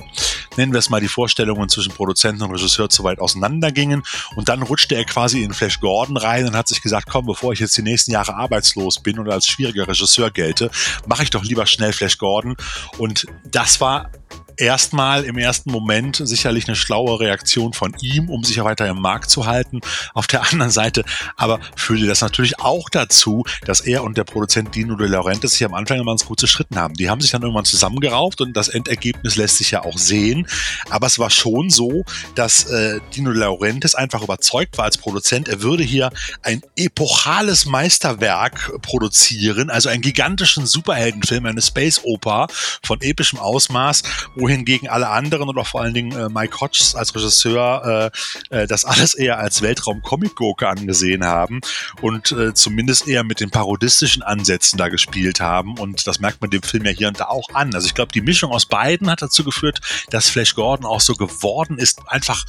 nennen 0.57 0.73
wir 0.73 0.79
es 0.79 0.89
mal, 0.89 1.01
die 1.01 1.07
Vorstellungen 1.07 1.69
zwischen 1.69 1.93
Produzenten 1.93 2.43
und 2.43 2.51
Regisseur 2.51 2.89
zu 2.89 3.03
weit 3.03 3.19
auseinandergingen. 3.19 4.03
Und 4.35 4.49
dann 4.49 4.61
rutschte 4.61 4.95
er 4.95 5.05
quasi 5.05 5.43
in 5.43 5.53
Flash 5.53 5.79
Gordon 5.79 6.17
rein 6.17 6.45
und 6.45 6.55
hat 6.55 6.67
sich 6.67 6.81
gesagt, 6.81 6.98
komm, 7.05 7.25
bevor 7.25 7.53
ich 7.53 7.59
jetzt 7.59 7.77
die 7.77 7.81
nächsten 7.81 8.11
Jahre 8.11 8.35
arbeitslos 8.35 9.01
bin 9.01 9.19
und 9.19 9.29
als 9.29 9.47
schwieriger 9.47 9.87
Regisseur 9.87 10.31
gelte, 10.31 10.71
mache 11.05 11.23
ich 11.23 11.29
doch 11.29 11.43
lieber 11.43 11.65
schnell 11.65 11.93
Flash 11.93 12.17
Gordon. 12.17 12.55
Und 12.97 13.25
das 13.45 13.81
war 13.81 14.11
erstmal 14.59 15.23
im 15.23 15.37
ersten 15.37 15.71
Moment 15.71 16.21
sicherlich 16.23 16.67
eine 16.67 16.75
schlaue 16.75 17.19
Reaktion 17.19 17.73
von 17.73 17.95
ihm, 18.01 18.29
um 18.29 18.43
sich 18.43 18.61
weiter 18.63 18.87
im 18.87 18.99
Markt 19.01 19.29
zu 19.29 19.45
halten. 19.45 19.79
Auf 20.13 20.27
der 20.27 20.43
anderen 20.51 20.71
Seite 20.71 21.03
aber 21.37 21.59
führte 21.75 22.05
das 22.07 22.21
natürlich 22.21 22.59
auch 22.59 22.89
dazu, 22.89 23.45
dass 23.65 23.81
er 23.81 24.03
und 24.03 24.17
der 24.17 24.25
Produzent 24.25 24.75
Dino 24.75 24.95
De 24.95 25.07
Laurentiis 25.07 25.51
sich 25.51 25.65
am 25.65 25.73
Anfang 25.73 25.99
immer 25.99 26.11
ganz 26.11 26.25
gut 26.25 26.39
zerschritten 26.39 26.77
haben. 26.77 26.93
Die 26.95 27.09
haben 27.09 27.21
sich 27.21 27.31
dann 27.31 27.41
irgendwann 27.41 27.65
zusammengerauft 27.65 28.41
und 28.41 28.55
das 28.55 28.67
Endergebnis 28.67 29.35
lässt 29.35 29.57
sich 29.57 29.71
ja 29.71 29.83
auch 29.83 29.97
sehen. 29.97 30.47
Aber 30.89 31.07
es 31.07 31.19
war 31.19 31.29
schon 31.29 31.69
so, 31.69 32.03
dass 32.35 32.65
äh, 32.65 32.99
Dino 33.15 33.31
De 33.31 33.39
Laurentiis 33.39 33.95
einfach 33.95 34.21
überzeugt 34.21 34.77
war 34.77 34.85
als 34.85 34.97
Produzent, 34.97 35.47
er 35.47 35.61
würde 35.61 35.83
hier 35.83 36.11
ein 36.43 36.61
epochales 36.75 37.65
Meisterwerk 37.65 38.81
produzieren, 38.81 39.69
also 39.69 39.89
einen 39.89 40.01
gigantischen 40.01 40.65
Superheldenfilm, 40.65 41.45
eine 41.45 41.61
Space 41.61 42.01
Oper 42.03 42.47
von 42.83 42.99
epischem 43.01 43.39
Ausmaß, 43.39 44.03
wo 44.35 44.48
wohingegen 44.49 44.89
alle 44.89 45.09
anderen 45.09 45.47
und 45.47 45.57
auch 45.57 45.67
vor 45.67 45.81
allen 45.81 45.93
Dingen 45.93 46.11
äh, 46.11 46.29
Mike 46.29 46.59
Hodges 46.59 46.95
als 46.95 47.15
Regisseur 47.15 48.11
äh, 48.51 48.63
äh, 48.63 48.67
das 48.67 48.85
alles 48.85 49.13
eher 49.13 49.37
als 49.37 49.61
Weltraum-Comic-Gurke 49.61 50.67
angesehen 50.67 51.25
haben 51.25 51.61
und 52.01 52.31
äh, 52.31 52.53
zumindest 52.53 53.07
eher 53.07 53.23
mit 53.23 53.39
den 53.39 53.51
parodistischen 53.51 54.23
Ansätzen 54.23 54.77
da 54.77 54.89
gespielt 54.89 55.39
haben 55.39 55.77
und 55.77 56.07
das 56.07 56.19
merkt 56.19 56.41
man 56.41 56.49
dem 56.49 56.63
Film 56.63 56.85
ja 56.85 56.91
hier 56.91 57.07
und 57.07 57.19
da 57.19 57.25
auch 57.25 57.49
an. 57.53 57.73
Also 57.75 57.87
ich 57.87 57.93
glaube, 57.93 58.11
die 58.11 58.21
Mischung 58.21 58.51
aus 58.51 58.65
beiden 58.65 59.09
hat 59.09 59.21
dazu 59.21 59.43
geführt, 59.43 59.81
dass 60.09 60.29
Flash 60.29 60.55
Gordon 60.55 60.85
auch 60.85 61.01
so 61.01 61.13
geworden 61.13 61.77
ist, 61.77 62.01
einfach 62.07 62.45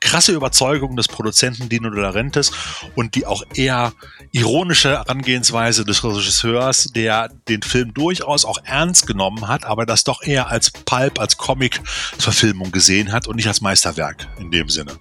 krasse 0.00 0.32
Überzeugung 0.32 0.96
des 0.96 1.08
Produzenten 1.08 1.68
Dino 1.68 1.90
De 1.90 2.02
Laurentiis 2.02 2.52
und 2.94 3.14
die 3.14 3.26
auch 3.26 3.42
eher 3.54 3.92
ironische 4.32 4.90
Herangehensweise 4.90 5.84
des 5.84 6.04
Regisseurs, 6.04 6.90
der 6.94 7.28
den 7.48 7.62
Film 7.62 7.94
durchaus 7.94 8.44
auch 8.44 8.58
ernst 8.64 9.06
genommen 9.06 9.48
hat, 9.48 9.64
aber 9.64 9.86
das 9.86 10.04
doch 10.04 10.22
eher 10.22 10.48
als 10.48 10.70
Pulp, 10.70 11.18
als 11.18 11.36
Comic-Verfilmung 11.44 12.72
gesehen 12.72 13.12
hat 13.12 13.28
und 13.28 13.36
nicht 13.36 13.48
als 13.48 13.60
Meisterwerk 13.60 14.26
in 14.38 14.50
dem 14.50 14.70
Sinne. 14.70 14.98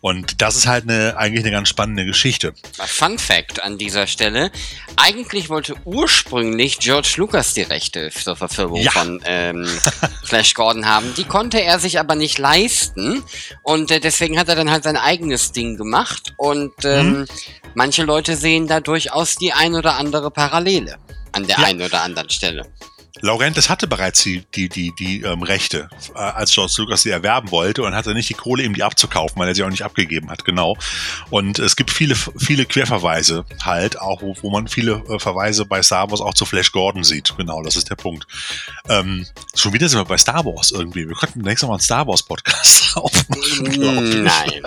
Und 0.00 0.40
das 0.40 0.56
ist 0.56 0.66
halt 0.66 0.84
eine, 0.84 1.18
eigentlich 1.18 1.44
eine 1.44 1.52
ganz 1.52 1.68
spannende 1.68 2.06
Geschichte. 2.06 2.54
Fun 2.72 3.18
Fact 3.18 3.62
an 3.62 3.76
dieser 3.76 4.06
Stelle. 4.06 4.50
Eigentlich 4.96 5.50
wollte 5.50 5.74
ursprünglich 5.84 6.78
George 6.78 7.12
Lucas 7.18 7.52
die 7.52 7.62
Rechte 7.62 8.10
zur 8.10 8.36
Verfilmung 8.36 8.80
ja. 8.80 8.90
von 8.90 9.20
ähm, 9.26 9.68
Flash 10.24 10.54
Gordon 10.54 10.86
haben. 10.86 11.12
Die 11.14 11.24
konnte 11.24 11.62
er 11.62 11.78
sich 11.78 12.00
aber 12.00 12.14
nicht 12.14 12.38
leisten 12.38 13.22
und 13.62 13.90
äh, 13.90 14.00
deswegen 14.00 14.38
hat 14.38 14.48
er 14.48 14.56
dann 14.56 14.70
halt 14.70 14.84
sein 14.84 14.96
eigenes 14.96 15.52
Ding 15.52 15.76
gemacht 15.76 16.32
und 16.38 16.72
ähm, 16.84 17.20
mhm. 17.20 17.26
manche 17.74 18.04
Leute 18.04 18.34
sehen 18.36 18.66
da 18.66 18.80
durchaus 18.80 19.36
die 19.36 19.52
ein 19.52 19.74
oder 19.74 19.96
andere 19.96 20.30
Parallele 20.30 20.96
an 21.32 21.46
der 21.46 21.58
ja. 21.58 21.66
einen 21.66 21.82
oder 21.82 22.02
anderen 22.02 22.30
Stelle. 22.30 22.66
Laurentiis 23.22 23.70
hatte 23.70 23.86
bereits 23.86 24.22
die, 24.24 24.44
die, 24.54 24.68
die, 24.68 24.92
die 24.98 25.22
ähm, 25.22 25.42
Rechte, 25.42 25.88
äh, 26.14 26.18
als 26.18 26.52
George 26.52 26.74
Lucas 26.78 27.02
sie 27.02 27.10
erwerben 27.10 27.52
wollte 27.52 27.84
und 27.84 27.94
hatte 27.94 28.14
nicht 28.14 28.28
die 28.28 28.34
Kohle, 28.34 28.64
ihm 28.64 28.74
die 28.74 28.82
abzukaufen, 28.82 29.38
weil 29.38 29.46
er 29.46 29.54
sie 29.54 29.62
auch 29.62 29.70
nicht 29.70 29.84
abgegeben 29.84 30.28
hat, 30.28 30.44
genau. 30.44 30.76
Und 31.30 31.60
es 31.60 31.76
gibt 31.76 31.92
viele, 31.92 32.16
viele 32.16 32.66
Querverweise 32.66 33.44
halt, 33.62 34.00
auch 34.00 34.22
wo, 34.22 34.36
wo 34.42 34.50
man 34.50 34.66
viele 34.66 35.04
äh, 35.08 35.20
Verweise 35.20 35.64
bei 35.64 35.82
Star 35.82 36.10
Wars 36.10 36.20
auch 36.20 36.34
zu 36.34 36.44
Flash 36.44 36.72
Gordon 36.72 37.04
sieht. 37.04 37.32
Genau, 37.36 37.62
das 37.62 37.76
ist 37.76 37.90
der 37.90 37.96
Punkt. 37.96 38.26
Ähm, 38.88 39.24
schon 39.54 39.72
wieder 39.72 39.88
sind 39.88 40.00
wir 40.00 40.04
bei 40.04 40.18
Star 40.18 40.44
Wars 40.44 40.72
irgendwie. 40.72 41.08
Wir 41.08 41.14
könnten 41.14 41.42
nächstes 41.42 41.68
Mal 41.68 41.74
einen 41.74 41.82
Star 41.82 42.06
Wars 42.08 42.24
Podcast 42.24 42.96
aufnehmen. 42.96 44.24
Nein. 44.24 44.62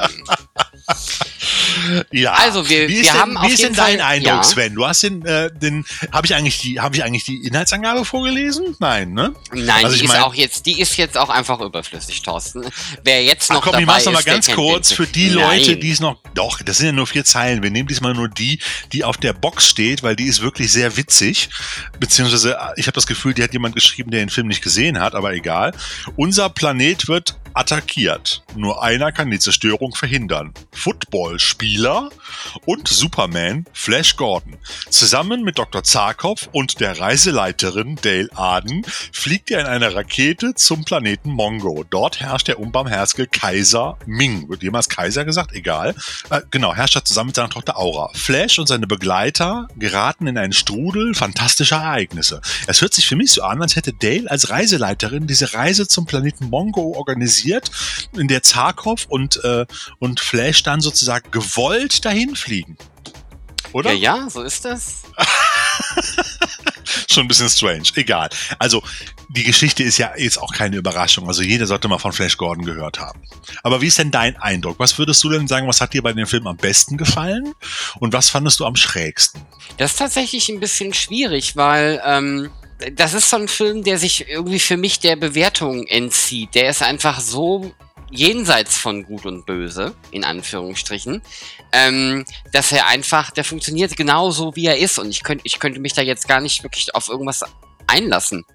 ja. 2.12 2.34
Also 2.34 2.70
wir, 2.70 2.88
wie 2.88 2.96
wir 2.98 3.04
denn, 3.04 3.14
haben 3.14 3.38
wie 3.42 3.52
ist 3.54 3.64
denn 3.64 3.74
dein 3.74 4.00
Fall, 4.00 4.08
Eindruck, 4.08 4.28
ja. 4.28 4.44
Sven? 4.44 4.76
Du 4.76 4.86
hast 4.86 5.04
den, 5.04 5.26
äh, 5.26 5.50
den, 5.54 5.86
habe 6.12 6.28
ich 6.28 6.36
eigentlich 6.36 6.60
die, 6.62 6.80
habe 6.80 6.96
ich 6.96 7.04
eigentlich 7.04 7.24
die 7.26 7.38
Inhaltsangabe 7.46 8.06
vorgelesen? 8.06 8.76
Nein, 8.80 9.14
ne? 9.14 9.34
Nein, 9.52 9.70
Also 9.86 9.90
die 9.90 9.96
ich 9.96 10.04
ist 10.04 10.14
mein- 10.14 10.22
auch 10.22 10.34
jetzt, 10.34 10.66
die 10.66 10.80
ist 10.80 10.98
jetzt 10.98 11.18
auch 11.18 11.30
einfach 11.30 11.60
überflüssig, 11.60 12.22
Thorsten. 12.22 12.66
Wer 13.04 13.24
jetzt 13.24 13.50
noch 13.50 13.58
Ach 13.60 13.64
komm, 13.64 13.72
dabei 13.74 13.82
ich 13.82 13.88
mach's 13.88 14.06
noch 14.06 14.14
mal 14.14 14.20
ist, 14.20 14.26
der 14.28 14.34
ganz 14.34 14.52
kurz 14.52 14.92
für 14.92 15.08
die 15.08 15.30
Film. 15.30 15.40
Leute, 15.42 15.72
Nein. 15.72 15.80
die 15.82 15.92
es 15.92 16.00
noch. 16.00 16.18
Doch, 16.34 16.62
das 16.62 16.78
sind 16.78 16.88
ja 16.88 16.92
nur 16.92 17.08
vier 17.08 17.26
Zeilen. 17.26 17.64
Wir 17.64 17.72
nehmen 17.72 17.88
diesmal 17.88 18.14
nur 18.14 18.30
die, 18.30 18.60
die 18.94 19.04
auf 19.04 19.18
der 19.18 19.34
Box 19.34 19.68
steht, 19.70 20.04
weil 20.04 20.16
die 20.16 20.26
ist 20.26 20.42
wirklich 20.42 20.72
sehr 20.72 20.98
witzig. 20.98 21.50
Beziehungsweise, 22.00 22.54
äh, 22.54 22.58
ich 22.80 22.88
habe 22.88 22.96
das 22.96 23.08
Gefühl, 23.08 23.34
die 23.34 23.44
hat 23.44 23.54
jemand 23.54 23.76
geschrieben, 23.76 24.12
der 24.12 24.20
den 24.20 24.30
Film 24.30 24.48
nicht 24.48 24.62
gesehen 24.62 25.00
hat, 25.00 25.16
aber 25.16 25.34
egal. 25.34 25.74
Unser 26.16 26.50
Planet 26.50 27.08
wird 27.08 27.36
attackiert. 27.54 28.44
Nur 28.56 28.84
einer 28.84 29.12
kann 29.14 29.32
die 29.32 29.40
Zerstörung 29.40 29.96
verhindern. 29.96 30.54
Footballspieler 30.76 32.10
und 32.66 32.88
Superman 32.88 33.66
Flash 33.74 34.16
Gordon. 34.16 34.58
Zusammen 34.90 35.44
mit 35.44 35.58
Dr. 35.58 35.84
Zarkov 35.84 36.50
und 36.52 36.80
der 36.80 37.00
Reiseleiterin 37.00 37.98
Dale 38.02 38.30
Arden 38.36 38.84
fliegt 39.12 39.52
er 39.52 39.62
in 39.62 39.66
einer 39.66 39.96
Rakete 39.96 40.54
zum 40.56 40.84
Planeten 40.84 41.32
Mongo. 41.32 41.84
Dort 41.90 42.20
herrscht 42.20 42.48
der 42.48 42.60
unbarmherzige 42.60 43.28
Kaiser 43.28 43.98
Ming. 44.06 44.50
Wird 44.50 44.64
jemals 44.64 44.90
Kaiser 44.90 45.26
gesagt? 45.26 45.54
Egal. 45.54 45.96
Äh, 46.30 46.42
genau, 46.52 46.74
herrscht 46.74 46.96
er 46.96 47.06
zusammen 47.06 47.28
mit 47.28 47.36
seiner 47.36 47.50
Tochter 47.50 47.78
Aura. 47.78 48.12
Flash 48.14 48.60
und 48.60 48.68
seine 48.68 48.88
Begleiter 48.88 49.68
geraten 49.76 50.28
in 50.28 50.38
einen 50.38 50.54
Strudel 50.54 51.14
fantastischer 51.14 51.78
Ereignisse. 51.78 52.42
Es 52.68 52.82
hört 52.82 52.94
sich 52.94 53.08
für 53.08 53.16
mich 53.16 53.32
so 53.32 53.44
an, 53.44 53.62
als 53.62 53.76
hätte 53.76 53.94
Dale 53.94 54.30
als 54.30 54.50
Reiseleiterin 54.50 55.28
diese 55.28 55.54
Reise 55.54 55.88
zum 55.88 56.06
Planeten 56.06 56.50
Mongo 56.50 56.94
organisiert, 56.96 57.72
in 58.18 58.28
der 58.28 58.44
Zarkov 58.44 59.06
und, 59.08 59.44
äh, 59.44 59.66
und 60.00 60.20
Flash 60.20 60.64
dann 60.68 60.82
sozusagen 60.82 61.32
gewollt 61.32 62.04
dahin 62.06 62.36
fliegen. 62.36 62.78
Oder? 63.76 63.92
Ja, 63.92 64.18
ja, 64.18 64.30
so 64.30 64.42
ist 64.42 64.64
das. 64.64 65.04
Schon 67.10 67.26
ein 67.26 67.28
bisschen 67.28 67.50
strange. 67.50 67.84
Egal. 67.96 68.30
Also, 68.58 68.82
die 69.30 69.44
Geschichte 69.44 69.84
ist 69.84 69.98
ja 69.98 70.14
jetzt 70.16 70.38
auch 70.38 70.54
keine 70.54 70.78
Überraschung. 70.78 71.28
Also, 71.28 71.42
jeder 71.42 71.66
sollte 71.66 71.88
mal 71.88 71.98
von 71.98 72.14
Flash 72.14 72.38
Gordon 72.38 72.64
gehört 72.64 73.00
haben. 73.00 73.22
Aber 73.64 73.82
wie 73.82 73.88
ist 73.88 73.98
denn 73.98 74.12
dein 74.12 74.38
Eindruck? 74.38 74.80
Was 74.80 74.98
würdest 74.98 75.22
du 75.24 75.30
denn 75.30 75.48
sagen, 75.48 75.68
was 75.68 75.82
hat 75.82 75.94
dir 75.94 76.02
bei 76.02 76.14
dem 76.14 76.26
Film 76.26 76.48
am 76.48 76.56
besten 76.56 76.96
gefallen? 76.96 77.54
Und 78.00 78.14
was 78.14 78.30
fandest 78.30 78.62
du 78.62 78.66
am 78.66 78.78
schrägsten? 78.78 79.42
Das 79.78 79.92
ist 79.92 79.98
tatsächlich 79.98 80.48
ein 80.48 80.62
bisschen 80.62 80.94
schwierig, 80.94 81.58
weil 81.58 82.02
ähm, 82.06 82.50
das 82.94 83.14
ist 83.14 83.30
so 83.30 83.38
ein 83.38 83.48
Film, 83.48 83.84
der 83.84 83.98
sich 83.98 84.30
irgendwie 84.30 84.60
für 84.60 84.78
mich 84.78 85.00
der 85.00 85.16
Bewertung 85.16 85.86
entzieht. 85.88 86.56
Der 86.56 86.70
ist 86.70 86.82
einfach 86.82 87.20
so 87.20 87.74
jenseits 88.12 88.78
von 88.78 89.04
Gut 89.04 89.26
und 89.26 89.46
Böse, 89.46 89.96
in 90.12 90.24
Anführungsstrichen, 90.24 91.22
ähm, 91.72 92.26
dass 92.52 92.72
er 92.72 92.88
einfach, 92.88 93.32
der 93.32 93.44
funktioniert 93.44 93.98
genauso, 93.98 94.56
wie 94.56 94.68
er 94.68 94.78
ist. 94.78 95.00
Und 95.00 95.10
ich, 95.10 95.24
könnt, 95.24 95.42
ich 95.44 95.60
könnte 95.60 95.80
mich 95.80 95.94
da 95.94 96.02
jetzt 96.02 96.28
gar 96.28 96.42
nicht 96.42 96.64
wirklich 96.64 96.94
auf 96.96 97.10
irgendwas 97.10 97.44
einlassen, 97.88 98.46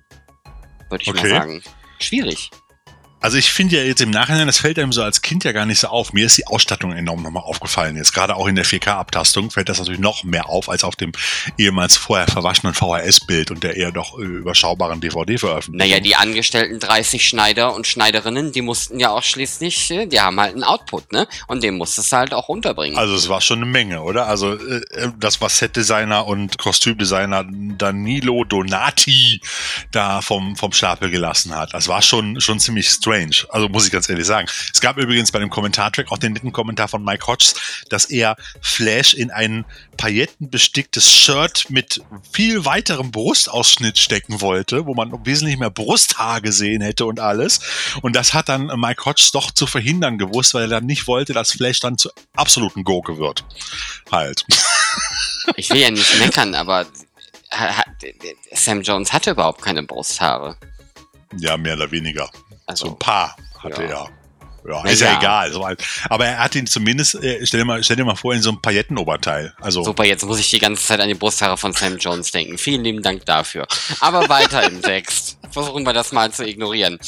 würde 0.89 1.03
ich 1.03 1.09
Okay. 1.09 1.23
mal 1.23 1.29
sagen. 1.29 1.63
Schwierig. 1.99 2.51
Also 3.21 3.37
ich 3.37 3.53
finde 3.53 3.77
ja 3.77 3.83
jetzt 3.83 4.01
im 4.01 4.11
Nachhinein, 4.11 4.47
das 4.47 4.59
fällt 4.59 4.79
einem 4.79 4.93
so 4.93 5.03
als 5.03 5.21
Kind 5.21 5.45
ja 5.45 5.53
gar 5.53 5.67
nicht 5.67 5.79
so 5.79 5.89
auf. 5.89 6.15
Mir 6.15 6.25
ist 6.25 6.39
die 6.39 6.47
Ausstattung 6.47 6.93
enorm 6.93 7.23
nochmal 7.23 7.43
aufgefallen. 7.43 7.97
Jetzt 7.97 8.15
gerade 8.15 8.35
auch 8.35 8.47
in 8.47 8.55
der 8.55 8.65
4K-Abtastung 8.65 9.51
fällt 9.51 9.69
das 9.69 9.79
natürlich 9.79 10.01
noch 10.01 10.25
mehr 10.25 10.49
auf 10.49 10.71
als 10.71 10.85
auf 10.85 10.97
dem 10.97 11.13
ehemals 11.59 11.99
vorher 11.99 12.27
verwaschenen 12.29 12.75
VHS-Bild 12.75 13.51
und 13.51 13.63
der 13.63 13.77
eher 13.77 13.93
doch 13.93 14.19
äh, 14.19 14.23
überschaubaren 14.23 15.01
DVD-Veröffentlichung. 15.01 15.77
Naja, 15.77 16.01
die 16.01 16.17
angestellten 16.17 16.81
30 16.81 17.27
Schneider 17.27 17.75
und 17.75 17.87
Schneiderinnen, 17.87 18.53
die 18.53 18.63
mussten 18.63 18.99
ja 18.99 19.11
auch 19.11 19.23
schließlich, 19.23 19.91
äh, 19.91 20.07
die 20.07 20.21
haben 20.21 20.41
halt 20.41 20.55
einen 20.55 20.65
Output, 20.65 21.13
ne? 21.13 21.29
Und 21.47 21.63
den 21.63 21.77
musstest 21.77 22.13
du 22.13 22.17
halt 22.17 22.33
auch 22.33 22.49
unterbringen. 22.49 22.97
Also 22.97 23.15
es 23.15 23.29
war 23.29 23.43
schon 23.43 23.59
eine 23.59 23.67
Menge, 23.67 24.03
oder? 24.03 24.29
Also 24.29 24.55
äh, 24.55 25.11
das, 25.19 25.43
was 25.43 25.59
Set-Designer 25.59 26.27
und 26.27 26.57
Kostümdesigner 26.57 27.45
Danilo 27.77 28.45
Donati 28.45 29.41
da 29.93 30.23
vom, 30.23 30.57
vom 30.57 30.73
Stapel 30.73 31.11
gelassen 31.11 31.55
hat, 31.55 31.75
das 31.75 31.89
war 31.89 32.01
schon, 32.01 32.41
schon 32.41 32.59
ziemlich 32.61 32.91
strange. 33.11 33.47
Also 33.51 33.69
muss 33.69 33.87
ich 33.87 33.93
ganz 33.93 34.09
ehrlich 34.09 34.27
sagen. 34.27 34.49
Es 34.73 34.81
gab 34.81 34.97
übrigens 34.97 35.33
bei 35.33 35.39
dem 35.39 35.51
Kommentartrack 35.51 36.11
auch 36.13 36.19
den 36.19 36.33
netten 36.33 36.53
Kommentar 36.53 36.89
von 36.89 37.05
Mike 37.05 37.27
Hodges, 37.27 37.55
dass 37.89 38.05
er 38.07 38.37
Flash 38.61 39.15
in 39.15 39.31
ein 39.31 39.65
paillettenbesticktes 39.97 41.13
Shirt 41.13 41.67
mit 41.69 42.01
viel 42.33 42.65
weiterem 42.65 43.11
Brustausschnitt 43.11 43.99
stecken 43.99 44.41
wollte, 44.41 44.87
wo 44.87 44.95
man 44.95 45.13
wesentlich 45.27 45.59
mehr 45.59 45.71
Brusthaar 45.71 46.41
gesehen 46.41 46.83
hätte 46.83 47.05
und 47.05 47.21
alles. 47.21 47.61
Und 48.03 48.15
das 48.17 48.33
hat 48.33 48.49
dann 48.49 48.67
Mike 48.79 49.05
Hodges 49.05 49.33
doch 49.33 49.51
zu 49.51 49.67
verhindern 49.67 50.19
gewusst, 50.19 50.55
weil 50.55 50.63
er 50.63 50.69
dann 50.69 50.87
nicht 50.87 51.07
wollte, 51.07 51.33
dass 51.33 51.53
Flash 51.53 51.81
dann 51.81 51.99
zu 51.99 52.11
absoluten 52.35 52.85
Gurke 52.85 53.19
wird. 53.19 53.45
Halt. 54.11 54.45
Ich 55.57 55.71
will 55.71 55.79
ja 55.79 55.91
nicht 55.91 56.19
meckern, 56.19 56.55
aber 56.55 56.87
Sam 58.53 58.83
Jones 58.83 59.13
hatte 59.13 59.33
überhaupt 59.33 59.63
keine 59.63 59.83
Brusthaare. 59.83 60.57
Ja, 61.39 61.57
mehr 61.57 61.75
oder 61.75 61.91
weniger. 61.91 62.31
So 62.77 62.87
Also, 62.87 62.95
ein 62.95 62.99
paar 62.99 63.37
hatte 63.59 63.85
ja. 63.85 64.05
er. 64.05 64.11
Ja, 64.69 64.85
ist 64.85 65.01
ja, 65.01 65.13
ja. 65.13 65.19
egal. 65.19 65.53
So. 65.53 65.67
Aber 66.09 66.27
er 66.27 66.39
hat 66.39 66.55
ihn 66.55 66.67
zumindest, 66.67 67.15
äh, 67.23 67.45
stell 67.47 67.61
dir 67.61 67.65
mal, 67.65 67.83
stell 67.83 67.97
dir 67.97 68.05
mal 68.05 68.15
vor, 68.15 68.35
in 68.35 68.43
so 68.43 68.51
einem 68.51 68.61
Paillettenoberteil. 68.61 69.55
Also, 69.61 69.83
super, 69.83 70.05
jetzt 70.05 70.25
muss 70.25 70.39
ich 70.39 70.51
die 70.51 70.59
ganze 70.59 70.85
Zeit 70.85 71.01
an 71.01 71.09
die 71.09 71.15
Brusthaare 71.15 71.57
von 71.57 71.73
Sam 71.73 71.97
Jones 71.97 72.31
denken. 72.31 72.59
Vielen 72.59 72.85
lieben 72.85 73.03
Dank 73.03 73.25
dafür. 73.25 73.67
Aber 74.01 74.29
weiter 74.29 74.63
im 74.69 74.83
Text. 74.83 75.39
Versuchen 75.51 75.85
wir 75.85 75.93
das 75.93 76.13
mal 76.13 76.31
zu 76.33 76.47
ignorieren. 76.47 76.99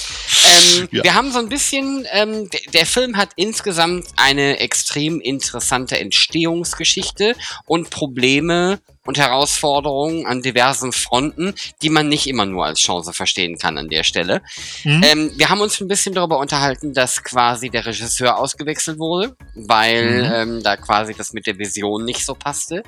Ähm, 0.46 0.88
Ja. 0.92 1.04
Wir 1.04 1.14
haben 1.14 1.30
so 1.32 1.38
ein 1.38 1.48
bisschen, 1.48 2.06
ähm, 2.12 2.48
der 2.74 2.86
Film 2.86 3.16
hat 3.16 3.30
insgesamt 3.36 4.06
eine 4.16 4.58
extrem 4.58 5.20
interessante 5.20 5.98
Entstehungsgeschichte 5.98 7.34
und 7.66 7.90
Probleme 7.90 8.80
und 9.04 9.18
Herausforderungen 9.18 10.26
an 10.26 10.42
diversen 10.42 10.92
Fronten, 10.92 11.54
die 11.82 11.88
man 11.90 12.08
nicht 12.08 12.28
immer 12.28 12.46
nur 12.46 12.66
als 12.66 12.78
Chance 12.78 13.12
verstehen 13.12 13.58
kann 13.58 13.76
an 13.76 13.88
der 13.88 14.04
Stelle. 14.04 14.42
Mhm. 14.84 15.02
Ähm, 15.04 15.32
wir 15.36 15.48
haben 15.48 15.60
uns 15.60 15.80
ein 15.80 15.88
bisschen 15.88 16.14
darüber 16.14 16.38
unterhalten, 16.38 16.94
dass 16.94 17.24
quasi 17.24 17.68
der 17.68 17.84
Regisseur 17.84 18.38
ausgewechselt 18.38 18.98
wurde, 18.98 19.36
weil 19.56 20.22
Mhm. 20.22 20.32
ähm, 20.34 20.62
da 20.62 20.76
quasi 20.76 21.14
das 21.14 21.32
mit 21.32 21.46
der 21.46 21.58
Vision 21.58 22.04
nicht 22.04 22.24
so 22.24 22.34
passte. 22.34 22.82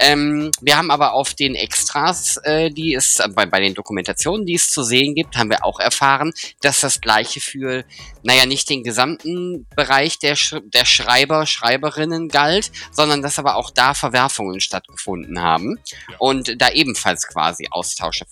Ähm, 0.00 0.50
wir 0.60 0.76
haben 0.76 0.90
aber 0.90 1.12
auf 1.14 1.34
den 1.34 1.54
Extras, 1.54 2.36
äh, 2.42 2.70
die 2.70 2.94
es 2.94 3.20
äh, 3.20 3.28
bei, 3.28 3.46
bei 3.46 3.60
den 3.60 3.74
Dokumentationen, 3.74 4.46
die 4.46 4.54
es 4.54 4.68
zu 4.68 4.82
sehen 4.84 5.14
gibt, 5.14 5.36
haben 5.36 5.50
wir 5.50 5.64
auch 5.64 5.80
erfahren, 5.80 6.32
dass 6.60 6.80
das 6.80 7.00
gleiche 7.00 7.40
für, 7.40 7.84
naja, 8.22 8.46
nicht 8.46 8.68
den 8.70 8.82
gesamten 8.82 9.66
Bereich 9.74 10.18
der, 10.18 10.36
Sch 10.36 10.56
der 10.64 10.84
Schreiber, 10.84 11.46
Schreiberinnen 11.46 12.28
galt, 12.28 12.70
sondern 12.92 13.22
dass 13.22 13.38
aber 13.38 13.56
auch 13.56 13.70
da 13.70 13.94
Verwerfungen 13.94 14.60
stattgefunden 14.60 15.40
haben 15.42 15.78
und 16.18 16.60
da 16.60 16.70
ebenfalls 16.70 17.26
quasi 17.26 17.66
Austausche 17.70 18.24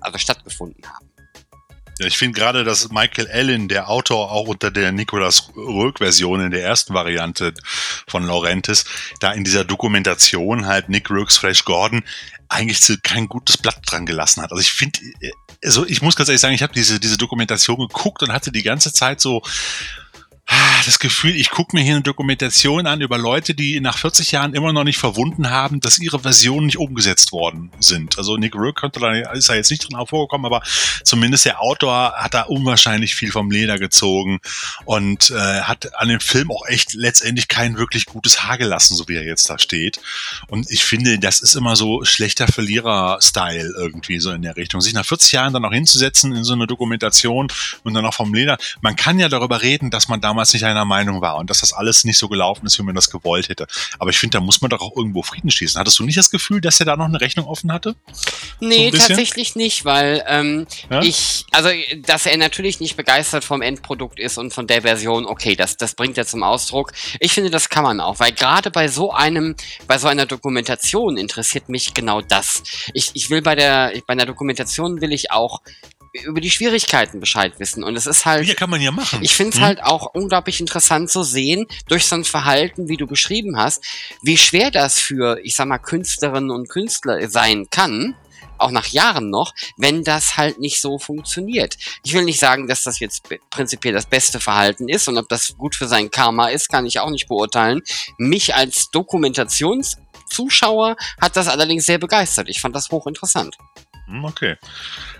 also 0.00 0.18
stattgefunden 0.18 0.84
haben. 0.86 1.10
Ja, 1.98 2.06
ich 2.06 2.18
finde 2.18 2.38
gerade, 2.38 2.62
dass 2.62 2.90
Michael 2.90 3.28
Allen, 3.30 3.68
der 3.68 3.88
Autor, 3.88 4.30
auch 4.30 4.48
unter 4.48 4.70
der 4.70 4.92
Nicolas 4.92 5.50
Roeg-Version 5.56 6.42
in 6.42 6.50
der 6.50 6.62
ersten 6.62 6.92
Variante 6.92 7.54
von 8.06 8.26
Laurentis, 8.26 8.84
da 9.20 9.32
in 9.32 9.44
dieser 9.44 9.64
Dokumentation 9.64 10.66
halt 10.66 10.90
Nick 10.90 11.10
Roeg's 11.10 11.38
Flash 11.38 11.64
Gordon 11.64 12.04
eigentlich 12.48 13.02
kein 13.02 13.28
gutes 13.28 13.56
Blatt 13.56 13.78
dran 13.86 14.04
gelassen 14.04 14.42
hat. 14.42 14.52
Also 14.52 14.60
ich 14.60 14.72
finde, 14.72 14.98
äh, 15.20 15.30
also 15.62 15.86
ich 15.86 16.02
muss 16.02 16.16
ganz 16.16 16.28
ehrlich 16.28 16.40
sagen, 16.40 16.54
ich 16.54 16.62
habe 16.62 16.72
diese, 16.72 17.00
diese 17.00 17.18
Dokumentation 17.18 17.78
geguckt 17.78 18.22
und 18.22 18.32
hatte 18.32 18.52
die 18.52 18.62
ganze 18.62 18.92
Zeit 18.92 19.20
so 19.20 19.42
das 20.86 21.00
Gefühl, 21.00 21.34
ich 21.34 21.50
gucke 21.50 21.76
mir 21.76 21.82
hier 21.82 21.94
eine 21.94 22.02
Dokumentation 22.02 22.86
an 22.86 23.00
über 23.00 23.18
Leute, 23.18 23.54
die 23.54 23.80
nach 23.80 23.98
40 23.98 24.30
Jahren 24.30 24.54
immer 24.54 24.72
noch 24.72 24.84
nicht 24.84 24.98
verwunden 24.98 25.50
haben, 25.50 25.80
dass 25.80 25.98
ihre 25.98 26.20
Versionen 26.20 26.66
nicht 26.66 26.78
umgesetzt 26.78 27.32
worden 27.32 27.70
sind. 27.80 28.16
Also 28.18 28.36
Nick 28.36 28.54
Rook 28.54 28.76
könnte 28.76 29.00
da, 29.00 29.12
ist 29.32 29.48
da 29.48 29.54
jetzt 29.54 29.70
nicht 29.70 29.88
drin 29.88 29.96
hervorgekommen, 29.96 30.46
aber 30.46 30.62
zumindest 31.02 31.44
der 31.44 31.60
Autor 31.60 32.12
hat 32.16 32.34
da 32.34 32.42
unwahrscheinlich 32.42 33.16
viel 33.16 33.32
vom 33.32 33.50
Leder 33.50 33.78
gezogen 33.78 34.38
und 34.84 35.30
äh, 35.30 35.62
hat 35.62 35.94
an 35.96 36.08
dem 36.08 36.20
Film 36.20 36.52
auch 36.52 36.64
echt 36.66 36.94
letztendlich 36.94 37.48
kein 37.48 37.76
wirklich 37.76 38.06
gutes 38.06 38.44
Haar 38.44 38.56
gelassen, 38.56 38.94
so 38.94 39.08
wie 39.08 39.16
er 39.16 39.24
jetzt 39.24 39.50
da 39.50 39.58
steht. 39.58 40.00
Und 40.46 40.70
ich 40.70 40.84
finde, 40.84 41.18
das 41.18 41.40
ist 41.40 41.56
immer 41.56 41.74
so 41.74 42.04
schlechter 42.04 42.46
Verlierer-Style 42.46 43.74
irgendwie 43.76 44.20
so 44.20 44.30
in 44.30 44.42
der 44.42 44.56
Richtung. 44.56 44.80
Sich 44.80 44.94
nach 44.94 45.04
40 45.04 45.32
Jahren 45.32 45.52
dann 45.52 45.62
noch 45.62 45.72
hinzusetzen 45.72 46.34
in 46.34 46.44
so 46.44 46.52
eine 46.52 46.68
Dokumentation 46.68 47.48
und 47.82 47.94
dann 47.94 48.06
auch 48.06 48.14
vom 48.14 48.32
Leder. 48.32 48.56
Man 48.80 48.94
kann 48.94 49.18
ja 49.18 49.28
darüber 49.28 49.62
reden, 49.62 49.90
dass 49.90 50.08
man 50.08 50.20
damals 50.20 50.35
nicht 50.36 50.64
einer 50.64 50.84
Meinung 50.84 51.20
war 51.20 51.36
und 51.36 51.50
dass 51.50 51.60
das 51.60 51.72
alles 51.72 52.04
nicht 52.04 52.18
so 52.18 52.28
gelaufen 52.28 52.66
ist, 52.66 52.78
wie 52.78 52.82
man 52.82 52.94
das 52.94 53.10
gewollt 53.10 53.48
hätte. 53.48 53.66
Aber 53.98 54.10
ich 54.10 54.18
finde, 54.18 54.38
da 54.38 54.40
muss 54.40 54.60
man 54.60 54.70
doch 54.70 54.80
auch 54.80 54.96
irgendwo 54.96 55.22
Frieden 55.22 55.50
schließen. 55.50 55.78
Hattest 55.78 55.98
du 55.98 56.04
nicht 56.04 56.18
das 56.18 56.30
Gefühl, 56.30 56.60
dass 56.60 56.80
er 56.80 56.86
da 56.86 56.96
noch 56.96 57.06
eine 57.06 57.20
Rechnung 57.20 57.46
offen 57.46 57.72
hatte? 57.72 57.96
Nee, 58.60 58.90
bisschen? 58.90 59.08
tatsächlich 59.08 59.56
nicht, 59.56 59.84
weil 59.84 60.24
ähm, 60.26 60.66
Ja? 60.90 61.02
ich, 61.02 61.44
also 61.52 61.68
dass 62.06 62.26
er 62.26 62.36
natürlich 62.36 62.80
nicht 62.80 62.96
begeistert 62.96 63.44
vom 63.44 63.62
Endprodukt 63.62 64.18
ist 64.18 64.38
und 64.38 64.52
von 64.52 64.66
der 64.66 64.82
Version, 64.82 65.26
okay, 65.26 65.56
das, 65.56 65.76
das 65.76 65.94
bringt 65.94 66.18
er 66.18 66.26
zum 66.26 66.42
Ausdruck. 66.42 66.92
Ich 67.20 67.32
finde, 67.32 67.50
das 67.50 67.68
kann 67.68 67.82
man 67.82 68.00
auch, 68.00 68.18
weil 68.18 68.32
gerade 68.32 68.70
bei 68.70 68.88
so 68.88 69.12
einem, 69.12 69.56
bei 69.86 69.98
so 69.98 70.08
einer 70.08 70.26
Dokumentation 70.26 71.16
interessiert 71.16 71.68
mich 71.68 71.94
genau 71.94 72.20
das. 72.20 72.62
Ich, 72.94 73.10
ich 73.14 73.30
will 73.30 73.42
bei 73.42 73.54
der, 73.54 73.92
bei 74.06 74.12
einer 74.12 74.26
Dokumentation 74.26 75.00
will 75.00 75.12
ich 75.12 75.30
auch 75.30 75.60
über 76.12 76.40
die 76.40 76.50
Schwierigkeiten 76.50 77.20
Bescheid 77.20 77.58
wissen. 77.58 77.84
Und 77.84 77.96
es 77.96 78.06
ist 78.06 78.26
halt. 78.26 78.46
Ja, 78.46 78.54
kann 78.54 78.70
man 78.70 78.80
ja 78.80 78.92
machen. 78.92 79.20
Ich 79.22 79.34
finde 79.34 79.50
es 79.50 79.56
Hm? 79.56 79.64
halt 79.64 79.82
auch 79.82 80.14
unglaublich 80.14 80.60
interessant 80.60 81.10
zu 81.10 81.22
sehen, 81.22 81.66
durch 81.88 82.06
so 82.06 82.16
ein 82.16 82.24
Verhalten, 82.24 82.88
wie 82.88 82.96
du 82.96 83.06
beschrieben 83.06 83.58
hast, 83.58 83.84
wie 84.22 84.36
schwer 84.36 84.70
das 84.70 84.98
für, 84.98 85.38
ich 85.42 85.56
sag 85.56 85.66
mal, 85.68 85.78
Künstlerinnen 85.78 86.50
und 86.50 86.68
Künstler 86.68 87.28
sein 87.28 87.68
kann, 87.70 88.14
auch 88.58 88.70
nach 88.70 88.86
Jahren 88.86 89.28
noch, 89.28 89.52
wenn 89.76 90.02
das 90.02 90.38
halt 90.38 90.58
nicht 90.58 90.80
so 90.80 90.98
funktioniert. 90.98 91.76
Ich 92.04 92.14
will 92.14 92.24
nicht 92.24 92.40
sagen, 92.40 92.68
dass 92.68 92.84
das 92.84 93.00
jetzt 93.00 93.28
prinzipiell 93.50 93.92
das 93.92 94.06
beste 94.06 94.40
Verhalten 94.40 94.88
ist 94.88 95.08
und 95.08 95.18
ob 95.18 95.28
das 95.28 95.54
gut 95.58 95.74
für 95.74 95.86
sein 95.86 96.10
Karma 96.10 96.48
ist, 96.48 96.70
kann 96.70 96.86
ich 96.86 96.98
auch 96.98 97.10
nicht 97.10 97.28
beurteilen. 97.28 97.82
Mich 98.16 98.54
als 98.54 98.90
Dokumentationszuschauer 98.90 100.96
hat 101.20 101.36
das 101.36 101.48
allerdings 101.48 101.86
sehr 101.86 101.98
begeistert. 101.98 102.48
Ich 102.48 102.60
fand 102.60 102.74
das 102.74 102.90
hochinteressant. 102.90 103.56
Hm, 104.06 104.24
Okay. 104.24 104.56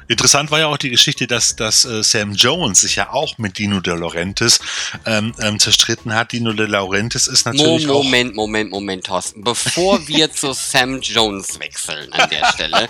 Interessant 0.08 0.52
war 0.52 0.60
ja 0.60 0.66
auch 0.68 0.76
die 0.76 0.90
Geschichte, 0.90 1.26
dass, 1.26 1.56
dass 1.56 1.84
äh, 1.84 2.02
Sam 2.04 2.32
Jones 2.34 2.82
sich 2.82 2.94
ja 2.94 3.10
auch 3.10 3.38
mit 3.38 3.58
Dino 3.58 3.80
De 3.80 3.94
Laurentiis 3.96 4.60
ähm, 5.04 5.34
ähm, 5.40 5.58
zerstritten 5.58 6.14
hat. 6.14 6.30
Dino 6.30 6.52
De 6.52 6.66
Laurentiis 6.66 7.26
ist 7.26 7.44
natürlich 7.46 7.88
auch... 7.88 8.04
Moment, 8.04 8.36
Moment, 8.36 8.70
Moment, 8.70 9.04
Thorsten. 9.06 9.42
Bevor 9.42 9.98
wir 10.06 10.30
zu 10.30 10.52
Sam 10.52 11.00
Jones 11.00 11.58
wechseln 11.58 12.12
an 12.12 12.30
der 12.30 12.46
Stelle. 12.52 12.88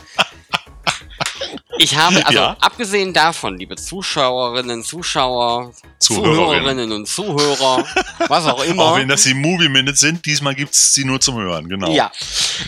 Ich 1.79 1.97
habe, 1.97 2.25
also 2.27 2.39
Ja. 2.39 2.57
abgesehen 2.61 3.13
davon, 3.15 3.59
liebe 3.59 3.77
Zuschauerinnen, 3.77 4.83
Zuschauer, 4.85 5.73
Zuhörerinnen. 5.99 6.37
Zuhörerinnen 6.37 6.93
und 6.93 7.09
Zuhörer, 7.09 7.85
was 8.29 8.45
auch 8.47 8.63
immer. 8.65 8.83
Auch 8.85 8.97
wenn 8.99 9.09
das 9.09 9.23
die 9.23 9.35
Movie 9.35 9.69
Minutes 9.71 10.01
sind, 10.01 10.25
diesmal 10.27 10.55
gibt's 10.55 10.93
sie 10.93 11.05
nur 11.05 11.21
zum 11.21 11.37
Hören, 11.37 11.69
genau. 11.69 11.91
Ja. 11.95 12.11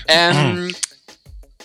Ähm, 0.07 0.75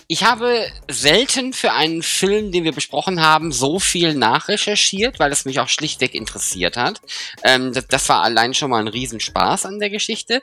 ich 0.06 0.24
habe 0.24 0.66
selten 0.90 1.52
für 1.52 1.72
einen 1.72 2.02
Film, 2.02 2.52
den 2.52 2.64
wir 2.64 2.72
besprochen 2.72 3.22
haben, 3.22 3.52
so 3.52 3.78
viel 3.78 4.14
nachrecherchiert, 4.14 5.18
weil 5.18 5.32
es 5.32 5.44
mich 5.44 5.60
auch 5.60 5.68
schlichtweg 5.68 6.14
interessiert 6.14 6.76
hat. 6.76 7.00
Ähm, 7.42 7.72
das, 7.72 7.86
das 7.86 8.08
war 8.08 8.22
allein 8.22 8.54
schon 8.54 8.70
mal 8.70 8.80
ein 8.80 8.88
Riesenspaß 8.88 9.66
an 9.66 9.78
der 9.80 9.90
Geschichte. 9.90 10.42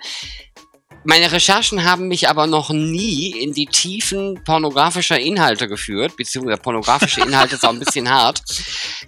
Meine 1.03 1.31
Recherchen 1.31 1.83
haben 1.83 2.07
mich 2.07 2.29
aber 2.29 2.45
noch 2.45 2.69
nie 2.69 3.31
in 3.31 3.53
die 3.53 3.65
Tiefen 3.65 4.43
pornografischer 4.43 5.19
Inhalte 5.19 5.67
geführt, 5.67 6.15
beziehungsweise 6.15 6.61
pornografische 6.61 7.21
Inhalte 7.25 7.55
ist 7.55 7.65
auch 7.65 7.73
ein 7.73 7.79
bisschen 7.79 8.07
hart. 8.09 8.43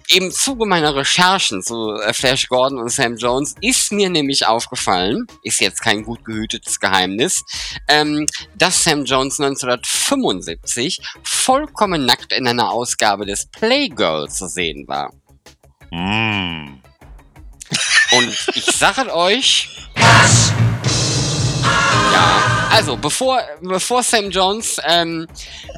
Im 0.08 0.32
Zuge 0.32 0.66
meiner 0.66 0.96
Recherchen 0.96 1.62
zu 1.62 1.92
äh, 1.94 2.12
Flash 2.12 2.48
Gordon 2.48 2.80
und 2.80 2.90
Sam 2.90 3.16
Jones 3.16 3.54
ist 3.60 3.92
mir 3.92 4.10
nämlich 4.10 4.44
aufgefallen, 4.44 5.26
ist 5.42 5.60
jetzt 5.60 5.80
kein 5.82 6.02
gut 6.02 6.24
gehütetes 6.24 6.80
Geheimnis, 6.80 7.44
ähm, 7.88 8.26
dass 8.56 8.82
Sam 8.82 9.04
Jones 9.04 9.38
1975 9.38 11.00
vollkommen 11.22 12.06
nackt 12.06 12.32
in 12.32 12.48
einer 12.48 12.70
Ausgabe 12.70 13.24
des 13.24 13.46
Playgirl 13.46 14.28
zu 14.28 14.48
sehen 14.48 14.88
war. 14.88 15.12
Mm. 15.92 16.80
Und 18.12 18.48
ich 18.54 18.64
sage 18.64 19.14
euch. 19.14 19.68
Ja, 22.12 22.68
also 22.70 22.96
bevor, 22.96 23.40
bevor 23.60 24.02
Sam 24.02 24.30
Jones 24.30 24.80
ähm, 24.86 25.26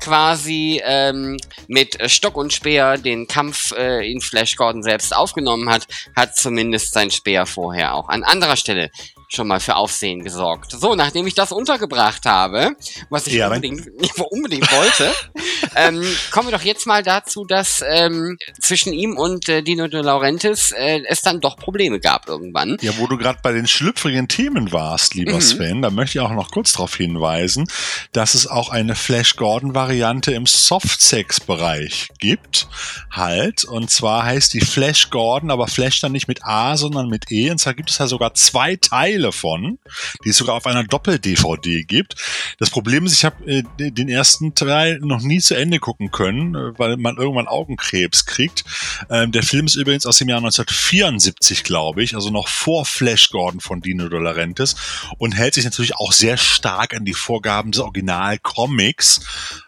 quasi 0.03 0.81
ähm, 0.85 1.37
mit 1.69 1.99
Stock 2.11 2.37
und 2.37 2.53
Speer 2.53 2.99
den 2.99 3.27
Kampf 3.27 3.73
äh, 3.73 4.11
in 4.11 4.21
Flash 4.21 4.57
Gordon 4.57 4.83
selbst 4.83 5.15
aufgenommen 5.15 5.71
hat, 5.71 5.87
hat 6.15 6.37
zumindest 6.37 6.95
sein 6.95 7.11
Speer 7.11 7.47
vorher 7.47 7.95
auch. 7.95 8.09
An 8.09 8.25
anderer 8.25 8.57
Stelle 8.57 8.91
schon 9.29 9.49
mal 9.49 9.61
für 9.61 9.77
Aufsehen 9.77 10.23
gesorgt. 10.23 10.73
So, 10.73 10.95
nachdem 10.95 11.27
ich 11.27 11.35
das 11.35 11.53
untergebracht 11.53 12.25
habe, 12.27 12.73
was 13.11 13.27
ich 13.27 13.35
Ja, 13.35 13.49
unbedingt, 13.49 13.89
unbedingt 14.31 14.71
wollte, 14.73 15.13
ähm, 15.77 16.05
kommen 16.31 16.49
wir 16.49 16.57
doch 16.57 16.65
jetzt 16.65 16.87
mal 16.87 17.03
dazu, 17.03 17.45
dass 17.45 17.83
ähm, 17.87 18.39
zwischen 18.61 18.93
ihm 18.93 19.17
und 19.17 19.49
äh, 19.49 19.63
Dino 19.63 19.89
De 19.89 20.03
Laurentiis 20.03 20.73
äh, 20.73 21.01
es 21.09 21.23
dann 21.23 21.41
doch 21.41 21.57
Probleme 21.57 22.01
gab 22.01 22.29
irgendwann. 22.29 22.77
Ja, 22.81 22.93
wo 22.99 23.07
du 23.07 23.17
gerade 23.17 23.41
bei 23.43 23.53
den 23.53 23.67
schlüpfrigen 23.67 24.29
Themen 24.29 24.73
warst, 24.73 25.15
lieber 25.15 25.35
Mhm. 25.35 25.41
Sven, 25.41 25.83
da 25.83 25.91
möchte 25.91 26.19
ich 26.19 26.25
auch 26.25 26.31
noch 26.33 26.51
kurz 26.51 26.73
darauf 26.73 26.97
hinweisen, 26.97 27.67
dass 28.13 28.35
es 28.35 28.47
auch 28.47 28.71
eine 28.71 28.95
Flash 28.95 29.37
Gordon-Variante 29.37 30.33
im 30.33 30.47
Softsex-Bereich 30.47 32.09
gibt. 32.19 32.69
Halt. 33.11 33.65
Und 33.65 33.91
zwar 33.91 34.25
heißt 34.25 34.55
die 34.55 34.61
Flash 34.61 35.11
Gordon, 35.11 35.51
aber 35.51 35.67
Flash 35.67 36.01
dann 36.01 36.13
nicht 36.13 36.29
mit 36.29 36.45
A, 36.45 36.77
sondern 36.77 37.09
mit 37.09 37.31
E. 37.31 37.51
Und 37.51 37.59
zwar 37.59 37.75
gibt 37.75 37.91
es 37.91 37.99
da 37.99 38.07
sogar 38.07 38.35
zwei 38.35 38.77
Teile 38.77 39.16
von, 39.33 39.79
die 40.25 40.31
es 40.31 40.37
sogar 40.37 40.55
auf 40.55 40.67
einer 40.67 40.85
Doppel-DVD 40.85 41.85
gibt. 41.85 42.15
Das 42.59 42.71
Problem 42.71 43.07
ist, 43.07 43.13
ich 43.13 43.25
habe 43.25 43.45
äh, 43.47 43.63
den 43.79 44.09
ersten 44.09 44.55
Teil 44.55 44.99
noch 45.01 45.23
nie 45.23 45.41
zu 45.41 45.55
Ende 45.55 45.79
gucken 45.79 46.11
können, 46.11 46.55
äh, 46.55 46.79
weil 46.79 46.97
man 46.97 47.17
irgendwann 47.17 47.49
Augenkrebs 47.49 48.27
kriegt. 48.27 48.65
Ähm, 49.11 49.33
der 49.33 49.43
Film 49.43 49.67
ist 49.67 49.77
übrigens 49.77 50.07
aus 50.07 50.19
dem 50.19 50.29
Jahr 50.29 50.39
1974, 50.39 51.65
glaube 51.65 52.03
ich, 52.03 52.15
also 52.15 52.31
noch 52.31 52.49
vor 52.49 52.85
Flash 52.85 53.31
Gordon 53.31 53.61
von 53.61 53.81
Dino 53.81 54.09
De 54.09 54.21
Laurentiis 54.21 54.77
und 55.19 55.33
hält 55.33 55.55
sich 55.55 55.65
natürlich 55.65 55.97
auch 55.97 56.13
sehr 56.13 56.37
stark 56.37 56.95
an 56.95 57.05
die 57.05 57.15
Vorgaben 57.15 57.73
des 57.73 57.81
Original-Comics, 57.81 59.21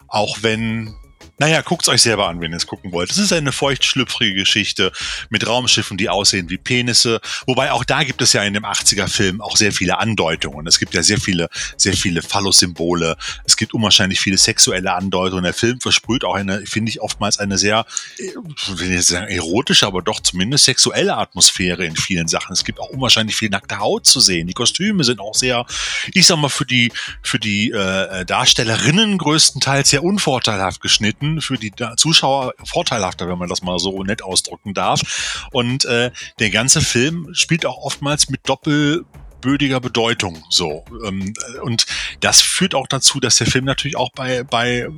auch 0.08 0.38
wenn 0.42 0.94
naja, 1.38 1.62
guckt's 1.62 1.88
euch 1.88 2.02
selber 2.02 2.28
an, 2.28 2.40
wenn 2.40 2.52
ihr 2.52 2.56
es 2.56 2.66
gucken 2.66 2.90
wollt. 2.92 3.10
Es 3.10 3.18
ist 3.18 3.32
eine 3.32 3.52
feuchtschlüpfrige 3.52 4.34
Geschichte 4.34 4.90
mit 5.30 5.46
Raumschiffen, 5.46 5.96
die 5.96 6.08
aussehen 6.08 6.50
wie 6.50 6.58
Penisse. 6.58 7.20
Wobei 7.46 7.70
auch 7.70 7.84
da 7.84 8.02
gibt 8.02 8.20
es 8.22 8.32
ja 8.32 8.42
in 8.42 8.54
dem 8.54 8.64
80er-Film 8.64 9.40
auch 9.40 9.56
sehr 9.56 9.72
viele 9.72 9.98
Andeutungen. 9.98 10.66
Es 10.66 10.80
gibt 10.80 10.94
ja 10.94 11.02
sehr 11.04 11.20
viele, 11.20 11.48
sehr 11.76 11.94
viele 11.94 12.22
Phallus-Symbole. 12.22 13.16
Es 13.44 13.56
gibt 13.56 13.72
unwahrscheinlich 13.72 14.20
viele 14.20 14.36
sexuelle 14.36 14.94
Andeutungen. 14.94 15.44
Der 15.44 15.54
Film 15.54 15.80
versprüht 15.80 16.24
auch 16.24 16.34
eine, 16.34 16.66
finde 16.66 16.90
ich, 16.90 17.00
oftmals 17.00 17.38
eine 17.38 17.56
sehr, 17.56 17.86
äh, 18.18 18.32
ich 18.56 18.80
will 18.80 18.88
nicht 18.88 19.06
sagen 19.06 19.28
erotische, 19.28 19.86
aber 19.86 20.02
doch 20.02 20.20
zumindest 20.20 20.64
sexuelle 20.64 21.16
Atmosphäre 21.16 21.84
in 21.84 21.94
vielen 21.94 22.26
Sachen. 22.26 22.52
Es 22.52 22.64
gibt 22.64 22.80
auch 22.80 22.90
unwahrscheinlich 22.90 23.36
viel 23.36 23.50
nackte 23.50 23.78
Haut 23.78 24.06
zu 24.06 24.18
sehen. 24.18 24.48
Die 24.48 24.54
Kostüme 24.54 25.04
sind 25.04 25.20
auch 25.20 25.34
sehr, 25.34 25.66
ich 26.12 26.26
sag 26.26 26.38
mal, 26.38 26.48
für 26.48 26.66
die, 26.66 26.92
für 27.22 27.38
die 27.38 27.70
äh, 27.70 28.24
Darstellerinnen 28.24 29.18
größtenteils 29.18 29.90
sehr 29.90 30.02
unvorteilhaft 30.02 30.80
geschnitten, 30.80 31.27
für 31.40 31.56
die 31.56 31.72
Zuschauer 31.96 32.54
vorteilhafter, 32.64 33.28
wenn 33.28 33.38
man 33.38 33.48
das 33.48 33.62
mal 33.62 33.78
so 33.78 34.02
nett 34.02 34.22
ausdrücken 34.22 34.74
darf. 34.74 35.46
Und 35.52 35.84
äh, 35.84 36.10
der 36.38 36.50
ganze 36.50 36.80
Film 36.80 37.28
spielt 37.32 37.66
auch 37.66 37.78
oftmals 37.78 38.28
mit 38.28 38.40
doppelbödiger 38.48 39.80
Bedeutung 39.80 40.42
so 40.50 40.84
ähm, 41.06 41.32
und 41.62 41.86
das 42.20 42.40
führt 42.40 42.74
auch 42.74 42.86
dazu, 42.88 43.20
dass 43.20 43.36
der 43.36 43.46
Film 43.46 43.64
natürlich 43.64 43.96
auch 43.96 44.10
bei 44.12 44.42
bei 44.42 44.88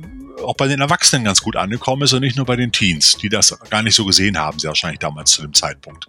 auch 0.41 0.55
bei 0.55 0.67
den 0.67 0.81
Erwachsenen 0.81 1.25
ganz 1.25 1.41
gut 1.41 1.55
angekommen 1.55 2.03
ist 2.03 2.13
und 2.13 2.21
nicht 2.21 2.37
nur 2.37 2.45
bei 2.45 2.55
den 2.55 2.71
Teens, 2.71 3.17
die 3.17 3.29
das 3.29 3.57
gar 3.69 3.81
nicht 3.83 3.95
so 3.95 4.05
gesehen 4.05 4.37
haben, 4.37 4.59
sie 4.59 4.67
wahrscheinlich 4.67 4.99
damals 4.99 5.31
zu 5.31 5.41
dem 5.41 5.53
Zeitpunkt. 5.53 6.07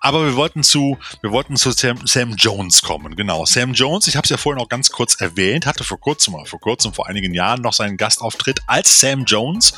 Aber 0.00 0.24
wir 0.24 0.36
wollten 0.36 0.62
zu, 0.62 0.98
wir 1.20 1.32
wollten 1.32 1.56
zu 1.56 1.70
Sam, 1.72 2.06
Sam 2.06 2.34
Jones 2.36 2.82
kommen. 2.82 3.16
Genau, 3.16 3.44
Sam 3.44 3.72
Jones, 3.72 4.06
ich 4.08 4.16
habe 4.16 4.24
es 4.24 4.30
ja 4.30 4.36
vorhin 4.36 4.62
auch 4.62 4.68
ganz 4.68 4.90
kurz 4.90 5.20
erwähnt, 5.20 5.66
hatte 5.66 5.84
vor 5.84 6.00
kurzem, 6.00 6.34
vor 6.44 6.60
kurzem, 6.60 6.92
vor 6.92 7.08
einigen 7.08 7.34
Jahren 7.34 7.62
noch 7.62 7.72
seinen 7.72 7.96
Gastauftritt 7.96 8.60
als 8.66 9.00
Sam 9.00 9.24
Jones 9.24 9.72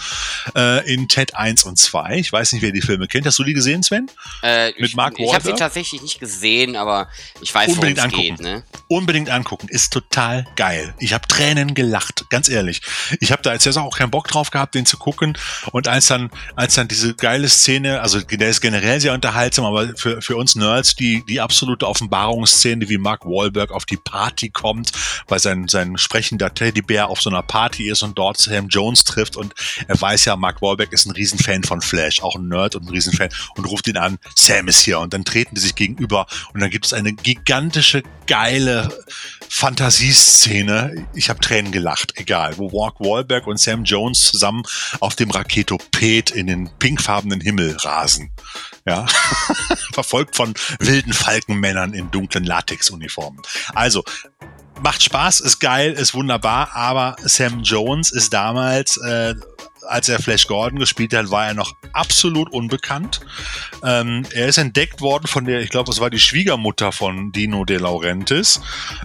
äh, 0.57 0.93
in 0.93 1.09
Ted 1.09 1.35
1 1.35 1.65
und 1.65 1.79
2. 1.79 2.17
Ich 2.19 2.33
weiß 2.33 2.53
nicht, 2.53 2.63
wer 2.63 2.73
die 2.73 2.83
Filme 2.83 3.07
kennt. 3.09 3.27
Hast 3.27 3.39
du 3.39 3.45
die 3.45 3.55
gesehen, 3.55 3.83
Sven? 3.83 4.11
Äh, 4.43 4.73
Mit 4.79 4.91
ich 4.91 4.97
Mark 4.97 5.15
ich 5.19 5.33
habe 5.33 5.45
sie 5.45 5.53
tatsächlich 5.53 6.03
nicht 6.03 6.21
gesehen, 6.21 6.77
aber 6.77 7.09
ich 7.41 7.55
weiß, 7.55 7.69
worum 7.69 7.79
Unbedingt 7.79 7.99
es 7.99 8.05
angucken. 8.05 8.23
geht. 8.23 8.41
Ne? 8.41 8.63
Unbedingt 8.89 9.31
angucken, 9.31 9.69
ist 9.69 9.93
total 9.93 10.47
geil. 10.57 10.95
Ich 10.99 11.13
habe 11.13 11.27
Tränen 11.29 11.75
gelacht, 11.75 12.29
ganz 12.31 12.49
ehrlich. 12.49 12.83
Ich 13.21 13.33
habe 13.33 13.43
da 13.43 13.51
als 13.51 13.65
erst 13.67 13.79
auch 13.85 13.99
keinen 13.99 14.11
Bock 14.11 14.29
drauf 14.29 14.51
gehabt, 14.51 14.75
den 14.75 14.87
zu 14.87 14.97
gucken. 14.97 15.37
Und 15.73 15.89
als 15.89 16.07
dann, 16.07 16.31
als 16.57 16.75
dann 16.75 16.89
diese 16.89 17.15
geile 17.15 17.49
Szene, 17.49 18.01
also 18.01 18.21
der 18.21 18.49
ist 18.49 18.61
generell 18.61 19.01
sehr 19.01 19.13
unterhaltsam, 19.13 19.65
aber 19.65 19.97
für, 19.97 20.21
für 20.23 20.37
uns 20.37 20.55
Nerds 20.55 20.97
die, 20.97 21.25
die 21.27 21.41
absolute 21.41 21.87
Offenbarungsszene, 21.87 22.89
wie 22.89 22.99
Mark 22.99 23.25
Wahlberg 23.25 23.71
auf 23.71 23.85
die 23.85 23.97
Party 23.97 24.51
kommt, 24.51 24.93
weil 25.29 25.39
sein, 25.39 25.69
sein 25.69 25.99
sprechender 25.99 26.55
Teddybär 26.55 27.09
auf 27.09 27.21
so 27.21 27.31
einer 27.31 27.43
Party 27.43 27.89
ist 27.89 28.03
und 28.03 28.19
dort 28.19 28.39
Sam 28.39 28.69
Jones 28.69 29.05
trifft 29.05 29.37
und 29.37 29.55
er 29.87 30.01
weiß 30.01 30.25
ja, 30.27 30.37
Mark 30.37 30.63
Wahlberg 30.63 30.93
ist 30.93 31.07
ein 31.07 31.13
Riesenfan 31.13 31.65
von 31.65 31.81
Flash, 31.81 32.23
auch 32.23 32.37
ein 32.37 32.49
Nerd 32.49 32.75
und 32.77 32.85
ein 32.85 32.91
Riesenfan 32.91 33.29
und 33.57 33.65
ruft 33.65 33.89
ihn 33.89 33.97
an, 33.97 34.19
Sam 34.35 34.69
ist 34.69 34.81
hier 34.81 34.99
und 35.01 35.13
dann 35.13 35.25
treten 35.25 35.55
die 35.55 35.61
sich 35.61 35.75
gegenüber 35.75 36.27
und 36.53 36.61
dann 36.61 36.71
gibt 36.71 36.87
es 36.87 36.93
eine 36.93 37.13
gigantische, 37.13 38.03
geile 38.27 38.89
Fantasieszene. 39.57 41.07
Ich 41.15 41.31
habe 41.31 41.39
Tränen 41.39 41.71
gelacht, 41.71 42.15
egal, 42.17 42.59
wo 42.59 42.77
Mark 42.77 42.99
Wahlberg 42.99 43.47
und 43.47 43.61
Sam 43.61 43.85
Jones 43.85 44.33
zusammen 44.33 44.65
auf 44.99 45.15
dem 45.15 45.31
Raketoped 45.31 46.33
in 46.33 46.49
den 46.49 46.69
pinkfarbenen 46.81 47.41
Himmel 47.41 47.77
rasen. 47.77 48.33
Ja, 48.85 49.07
verfolgt 49.93 50.35
von 50.35 50.55
wilden 50.81 51.13
Falkenmännern 51.13 51.95
in 51.95 52.11
dunklen 52.11 52.43
Latexuniformen. 52.43 53.43
Also, 53.73 54.03
macht 54.83 55.05
Spaß, 55.05 55.39
ist 55.39 55.61
geil, 55.61 55.93
ist 55.93 56.15
wunderbar, 56.15 56.75
aber 56.75 57.15
Sam 57.23 57.63
Jones 57.63 58.11
ist 58.11 58.33
damals, 58.33 58.97
äh, 58.97 59.37
als 59.89 60.09
er 60.09 60.19
Flash 60.19 60.47
Gordon 60.47 60.79
gespielt 60.79 61.15
hat, 61.15 61.31
war 61.31 61.47
er 61.47 61.55
noch 61.55 61.75
absolut 61.93 62.53
unbekannt. 62.53 63.21
Ähm, 63.83 64.25
er 64.33 64.49
ist 64.49 64.59
entdeckt 64.59 65.01
worden 65.01 65.27
von 65.27 65.45
der, 65.45 65.61
ich 65.61 65.71
glaube, 65.71 65.91
es 65.91 66.01
war 66.01 66.11
die 66.11 66.19
Schwiegermutter 66.19 66.93
von 66.93 67.33
Dino 67.33 67.65
De 67.65 67.79
Laurentiis 67.79 68.61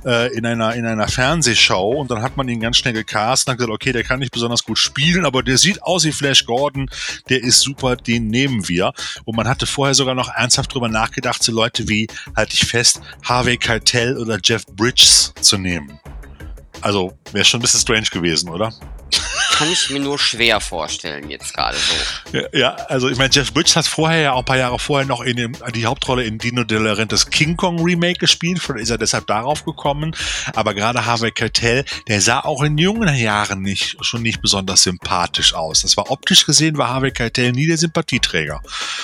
äh, 0.05 0.33
in 0.35 0.45
einer 0.45 0.75
in 0.75 0.85
einer 0.85 1.07
Fernsehshow 1.07 1.99
und 1.99 2.11
dann 2.11 2.21
hat 2.21 2.37
man 2.37 2.47
ihn 2.49 2.59
ganz 2.59 2.77
schnell 2.77 2.93
gecastet 2.93 3.47
und 3.47 3.51
hat 3.51 3.57
gesagt, 3.59 3.73
okay, 3.73 3.91
der 3.91 4.03
kann 4.03 4.19
nicht 4.19 4.31
besonders 4.31 4.63
gut 4.63 4.77
spielen, 4.77 5.25
aber 5.25 5.43
der 5.43 5.57
sieht 5.57 5.83
aus 5.83 6.03
wie 6.05 6.11
Flash 6.11 6.45
Gordon, 6.45 6.89
der 7.29 7.41
ist 7.43 7.61
super, 7.61 7.95
den 7.95 8.27
nehmen 8.27 8.67
wir. 8.67 8.93
Und 9.25 9.35
man 9.35 9.47
hatte 9.47 9.65
vorher 9.65 9.93
sogar 9.93 10.15
noch 10.15 10.29
ernsthaft 10.29 10.73
drüber 10.73 10.89
nachgedacht, 10.89 11.43
so 11.43 11.51
Leute 11.51 11.87
wie, 11.87 12.07
halte 12.35 12.53
ich 12.53 12.65
fest, 12.65 13.01
Harvey 13.23 13.57
Keitel 13.57 14.17
oder 14.17 14.39
Jeff 14.43 14.65
Bridges 14.65 15.33
zu 15.41 15.57
nehmen. 15.57 15.99
Also 16.81 17.17
wäre 17.31 17.45
schon 17.45 17.59
ein 17.59 17.63
bisschen 17.63 17.81
strange 17.81 18.07
gewesen, 18.11 18.49
oder? 18.49 18.73
Kann 19.59 19.73
ich 19.73 19.89
mir 19.89 19.99
nur 19.99 20.17
schwer 20.17 20.61
vorstellen, 20.61 21.29
jetzt 21.29 21.53
gerade 21.53 21.75
so. 21.75 22.37
Ja, 22.37 22.47
ja, 22.53 22.75
also 22.87 23.09
ich 23.09 23.17
meine, 23.17 23.29
Jeff 23.33 23.53
Bridges 23.53 23.75
hat 23.75 23.87
vorher 23.87 24.21
ja 24.21 24.31
auch 24.31 24.39
ein 24.39 24.45
paar 24.45 24.57
Jahre 24.57 24.79
vorher 24.79 25.05
noch 25.05 25.19
in 25.19 25.35
dem, 25.35 25.51
die 25.75 25.85
Hauptrolle 25.85 26.23
in 26.23 26.37
Dino 26.37 26.63
De 26.63 26.77
Laurentiis 26.77 27.29
King 27.29 27.57
Kong 27.57 27.83
Remake 27.83 28.19
gespielt, 28.19 28.61
vielleicht 28.61 28.83
ist 28.83 28.89
er 28.89 28.97
deshalb 28.97 29.27
darauf 29.27 29.65
gekommen. 29.65 30.15
Aber 30.55 30.73
gerade 30.73 31.05
Harvey 31.05 31.31
Keitel, 31.31 31.83
der 32.07 32.21
sah 32.21 32.39
auch 32.39 32.63
in 32.63 32.77
jungen 32.77 33.13
Jahren 33.13 33.61
nicht, 33.61 33.97
schon 33.99 34.21
nicht 34.21 34.41
besonders 34.41 34.83
sympathisch 34.83 35.53
aus. 35.53 35.81
Das 35.81 35.97
war 35.97 36.09
optisch 36.09 36.45
gesehen, 36.45 36.77
war 36.77 36.87
Harvey 36.87 37.11
Keitel 37.11 37.51
nie 37.51 37.67
der 37.67 37.77
Sympathieträger. 37.77 38.61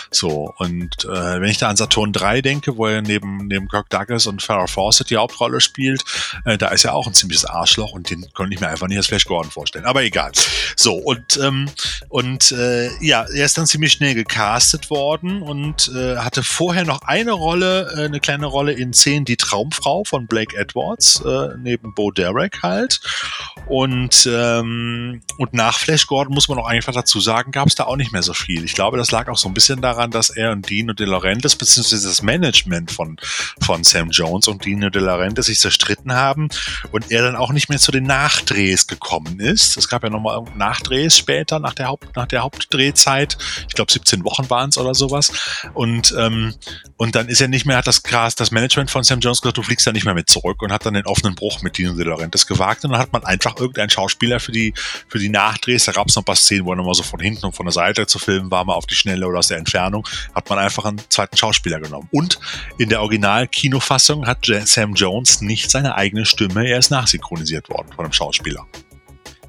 So, 0.09 0.53
und 0.57 1.03
äh, 1.03 1.41
wenn 1.41 1.49
ich 1.49 1.57
da 1.57 1.67
an 1.67 1.75
Saturn 1.75 2.13
3 2.13 2.41
denke, 2.41 2.77
wo 2.77 2.87
er 2.87 3.01
neben, 3.01 3.47
neben 3.47 3.67
Kirk 3.67 3.89
Douglas 3.89 4.25
und 4.25 4.41
Farrah 4.41 4.67
Fawcett 4.67 5.09
die 5.09 5.17
Hauptrolle 5.17 5.59
spielt, 5.59 6.05
äh, 6.45 6.57
da 6.57 6.69
ist 6.69 6.85
er 6.85 6.93
auch 6.93 7.07
ein 7.07 7.13
ziemliches 7.13 7.43
Arschloch 7.43 7.91
und 7.91 8.09
den 8.09 8.25
konnte 8.33 8.53
ich 8.53 8.61
mir 8.61 8.69
einfach 8.69 8.87
nicht 8.87 8.95
als 8.95 9.07
Flash 9.07 9.25
Gordon 9.25 9.51
vorstellen. 9.51 9.83
Aber 9.83 10.01
egal. 10.01 10.31
So, 10.75 10.93
und, 10.95 11.39
ähm, 11.41 11.69
und 12.09 12.51
äh, 12.51 12.89
ja, 13.03 13.23
er 13.23 13.45
ist 13.45 13.57
dann 13.57 13.65
ziemlich 13.65 13.93
schnell 13.93 14.13
gecastet 14.13 14.89
worden 14.89 15.41
und 15.41 15.91
äh, 15.95 16.17
hatte 16.17 16.43
vorher 16.43 16.85
noch 16.85 17.01
eine 17.03 17.31
Rolle, 17.31 17.93
äh, 17.95 18.05
eine 18.05 18.19
kleine 18.19 18.45
Rolle 18.45 18.73
in 18.73 18.93
Szenen 18.93 19.25
Die 19.25 19.37
Traumfrau 19.37 20.03
von 20.03 20.27
Blake 20.27 20.55
Edwards, 20.55 21.21
äh, 21.25 21.49
neben 21.57 21.93
Bo 21.93 22.11
Derek 22.11 22.61
halt. 22.61 22.99
Und, 23.67 24.29
ähm, 24.31 25.21
und 25.37 25.53
nach 25.53 25.79
Flash 25.79 26.07
Gordon 26.07 26.33
muss 26.33 26.47
man 26.47 26.59
auch 26.59 26.67
einfach 26.67 26.93
dazu 26.93 27.19
sagen, 27.19 27.51
gab 27.51 27.67
es 27.67 27.75
da 27.75 27.85
auch 27.85 27.95
nicht 27.95 28.11
mehr 28.11 28.23
so 28.23 28.33
viel. 28.33 28.63
Ich 28.63 28.73
glaube, 28.73 28.97
das 28.97 29.11
lag 29.11 29.27
auch 29.27 29.37
so 29.37 29.47
ein 29.47 29.53
bisschen 29.53 29.81
daran, 29.81 30.11
dass 30.11 30.29
er 30.29 30.51
und 30.51 30.69
Dino 30.69 30.93
De 30.93 31.07
Laurentiis, 31.07 31.55
beziehungsweise 31.55 32.07
das 32.07 32.21
Management 32.21 32.91
von, 32.91 33.17
von 33.61 33.83
Sam 33.83 34.09
Jones 34.11 34.47
und 34.47 34.65
Dino 34.65 34.89
De 34.89 35.01
Laurentiis 35.01 35.47
sich 35.47 35.59
zerstritten 35.59 36.13
haben 36.13 36.49
und 36.91 37.11
er 37.11 37.23
dann 37.23 37.35
auch 37.35 37.51
nicht 37.51 37.69
mehr 37.69 37.79
zu 37.79 37.91
den 37.91 38.03
Nachdrehs 38.03 38.87
gekommen 38.87 39.39
ist. 39.39 39.77
Es 39.77 39.87
gab 39.87 40.03
ja 40.03 40.09
nochmal 40.09 40.34
noch 40.34 40.34
Nachdrehs 40.55 41.17
später, 41.17 41.59
nach 41.59 41.73
der, 41.73 41.87
Haupt, 41.87 42.15
nach 42.15 42.27
der 42.27 42.41
Hauptdrehzeit. 42.41 43.37
Ich 43.67 43.75
glaube, 43.75 43.91
17 43.91 44.23
Wochen 44.23 44.49
waren 44.49 44.69
es 44.69 44.77
oder 44.77 44.93
sowas. 44.93 45.31
Und, 45.73 46.13
ähm, 46.17 46.53
und 46.97 47.15
dann 47.15 47.27
ist 47.27 47.41
er 47.41 47.47
nicht 47.47 47.65
mehr, 47.65 47.77
hat 47.77 47.87
das 47.87 48.01
das 48.35 48.51
Management 48.51 48.91
von 48.91 49.03
Sam 49.03 49.19
Jones 49.19 49.41
gesagt, 49.41 49.57
du 49.57 49.63
fliegst 49.63 49.85
da 49.85 49.91
nicht 49.91 50.05
mehr 50.05 50.13
mit 50.13 50.29
zurück 50.29 50.61
und 50.61 50.71
hat 50.71 50.85
dann 50.85 50.93
den 50.93 51.05
offenen 51.05 51.35
Bruch 51.35 51.61
mit 51.61 51.77
Dino 51.77 51.93
De 51.93 52.05
Laurentiis 52.05 52.47
gewagt. 52.47 52.85
Und 52.85 52.91
dann 52.91 52.99
hat 52.99 53.11
man 53.13 53.23
einfach 53.23 53.57
irgendeinen 53.57 53.89
Schauspieler 53.89 54.39
für 54.39 54.51
die, 54.51 54.73
für 55.07 55.19
die 55.19 55.29
Nachdrehs, 55.29 55.85
da 55.85 55.91
gab 55.91 56.07
es 56.07 56.15
noch 56.15 56.23
ein 56.23 56.25
paar 56.25 56.35
Szenen, 56.35 56.65
wo 56.65 56.71
er 56.71 56.77
nochmal 56.77 56.93
so 56.93 57.03
von 57.03 57.19
hinten 57.19 57.45
und 57.45 57.55
von 57.55 57.65
der 57.65 57.73
Seite 57.73 58.07
zu 58.07 58.19
filmen 58.19 58.51
war, 58.51 58.63
mal 58.65 58.73
auf 58.73 58.85
die 58.85 58.95
Schnelle 58.95 59.27
oder 59.27 59.39
aus 59.39 59.47
der 59.47 59.57
Entfernung, 59.57 60.07
hat 60.33 60.49
man 60.49 60.59
einfach 60.59 60.85
einen 60.85 61.01
zweiten 61.09 61.37
Schauspieler 61.37 61.79
genommen. 61.79 62.07
Und 62.11 62.39
in 62.77 62.89
der 62.89 63.01
Original-Kinofassung 63.01 64.25
hat 64.25 64.45
Sam 64.65 64.93
Jones 64.93 65.41
nicht 65.41 65.71
seine 65.71 65.95
eigene 65.95 66.25
Stimme, 66.25 66.67
er 66.67 66.79
ist 66.79 66.91
nachsynchronisiert 66.91 67.69
worden 67.69 67.87
von 67.95 68.05
einem 68.05 68.13
Schauspieler. 68.13 68.65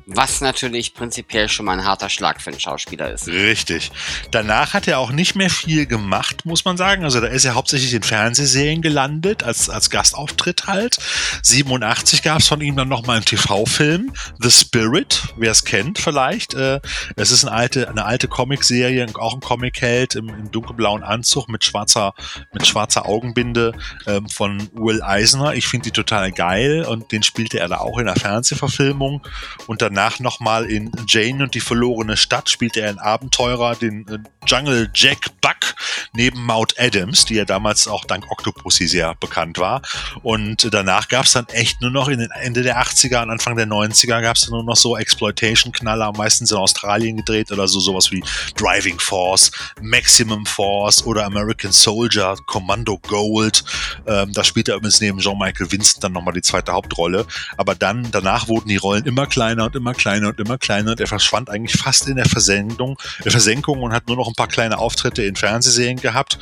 Was 0.08 0.40
natürlich 0.40 0.94
prinzipiell 0.94 1.48
schon 1.48 1.66
mal 1.66 1.72
ein 1.72 1.84
harter 1.84 2.08
Schlag 2.08 2.40
für 2.40 2.50
einen 2.50 2.60
Schauspieler 2.60 3.10
ist. 3.10 3.26
Richtig. 3.26 3.90
Danach 4.30 4.72
hat 4.72 4.86
er 4.86 5.00
auch 5.00 5.10
nicht 5.10 5.34
mehr 5.34 5.50
viel 5.50 5.86
gemacht, 5.86 6.46
muss 6.46 6.64
man 6.64 6.76
sagen. 6.76 7.02
Also 7.02 7.20
da 7.20 7.26
ist 7.26 7.44
er 7.44 7.56
hauptsächlich 7.56 7.92
in 7.92 8.04
Fernsehserien 8.04 8.82
gelandet, 8.82 9.42
als, 9.42 9.68
als 9.68 9.90
Gastauftritt 9.90 10.68
halt. 10.68 10.98
87 11.42 12.22
gab 12.22 12.38
es 12.38 12.46
von 12.46 12.60
ihm 12.60 12.76
dann 12.76 12.88
nochmal 12.88 13.16
einen 13.16 13.24
TV-Film, 13.24 14.12
The 14.38 14.50
Spirit, 14.52 15.24
wer 15.38 15.50
es 15.50 15.64
kennt 15.64 15.98
vielleicht. 15.98 16.54
Äh, 16.54 16.78
es 17.16 17.32
ist 17.32 17.44
eine 17.44 17.56
alte, 17.56 17.88
eine 17.88 18.04
alte 18.04 18.28
Comicserie, 18.28 19.08
auch 19.14 19.34
ein 19.34 19.40
Comic-Held 19.40 20.14
im, 20.14 20.28
im, 20.28 20.52
dunkelblauen 20.52 21.02
Anzug 21.02 21.48
mit 21.48 21.64
schwarzer, 21.64 22.14
mit 22.52 22.64
schwarzer 22.64 23.06
Augenbinde 23.06 23.72
ähm, 24.06 24.28
von 24.28 24.68
Will 24.72 25.02
Eisner. 25.02 25.54
Ich 25.54 25.66
finde 25.66 25.86
die 25.86 25.90
total 25.90 26.30
geil 26.30 26.84
und 26.84 27.10
den 27.10 27.24
spielte 27.24 27.58
er 27.58 27.66
da 27.66 27.78
auch 27.78 27.98
in 27.98 28.06
der 28.06 28.14
Fernsehverfilmung. 28.14 29.26
Und 29.66 29.82
dann 29.82 29.95
danach 29.96 30.20
nochmal 30.20 30.66
in 30.66 30.92
Jane 31.09 31.42
und 31.42 31.54
die 31.54 31.61
verlorene 31.61 32.18
Stadt 32.18 32.50
spielte 32.50 32.80
er 32.80 32.90
einen 32.90 32.98
Abenteurer, 32.98 33.76
den 33.76 34.06
äh, 34.09 34.18
Jungle 34.46 34.90
Jack 34.94 35.40
Buck, 35.40 35.74
neben 36.12 36.44
Maud 36.44 36.74
Adams, 36.78 37.24
die 37.24 37.35
ja 37.35 37.44
damals 37.44 37.88
auch 37.88 38.04
dank 38.04 38.30
Octopussy 38.30 38.87
sehr 38.87 39.14
bekannt 39.14 39.59
war. 39.59 39.80
Und 40.22 40.72
danach 40.72 41.09
gab 41.09 41.24
es 41.24 41.32
dann 41.32 41.46
echt 41.48 41.80
nur 41.80 41.90
noch 41.90 42.09
in 42.09 42.18
den 42.18 42.30
Ende 42.30 42.62
der 42.62 42.80
80er 42.80 43.22
und 43.22 43.30
Anfang 43.30 43.56
der 43.56 43.66
90er 43.66 44.20
gab 44.20 44.37
es 44.37 44.48
nur 44.48 44.62
noch 44.62 44.76
so 44.76 44.96
Exploitation-Knaller, 44.96 46.12
meistens 46.16 46.50
in 46.50 46.59
Australien 46.59 47.16
gedreht 47.16 47.50
oder 47.50 47.66
so 47.66 47.80
sowas 47.80 48.12
wie 48.12 48.22
Driving 48.56 49.00
Force, 49.00 49.50
Maximum 49.80 50.44
Force 50.44 51.04
oder 51.04 51.24
American 51.24 51.72
Soldier, 51.72 52.37
Commando 52.46 52.98
Gold. 52.98 53.64
Ähm, 54.06 54.32
da 54.32 54.44
spielte 54.44 54.72
er 54.72 54.76
übrigens 54.76 55.00
neben 55.00 55.18
Jean-Michael 55.18 55.72
Vincent 55.72 56.04
dann 56.04 56.12
nochmal 56.12 56.35
die 56.35 56.42
zweite 56.42 56.72
Hauptrolle. 56.72 57.26
Aber 57.56 57.74
dann, 57.74 58.09
danach 58.12 58.46
wurden 58.48 58.68
die 58.68 58.76
Rollen 58.76 59.06
immer 59.06 59.26
kleiner 59.26 59.64
und 59.64 59.74
immer 59.74 59.86
immer 59.87 59.94
kleiner 59.94 60.29
und 60.29 60.40
immer 60.40 60.59
kleiner 60.59 60.90
und 60.92 61.01
er 61.01 61.07
verschwand 61.07 61.49
eigentlich 61.49 61.81
fast 61.81 62.09
in 62.09 62.16
der 62.16 62.27
Versenkung, 62.27 62.99
der 63.25 63.31
Versenkung 63.31 63.83
und 63.83 63.92
hat 63.92 64.09
nur 64.09 64.16
noch 64.16 64.27
ein 64.27 64.35
paar 64.35 64.49
kleine 64.49 64.79
Auftritte 64.79 65.22
in 65.22 65.37
Fernsehserien 65.37 66.01
gehabt 66.01 66.38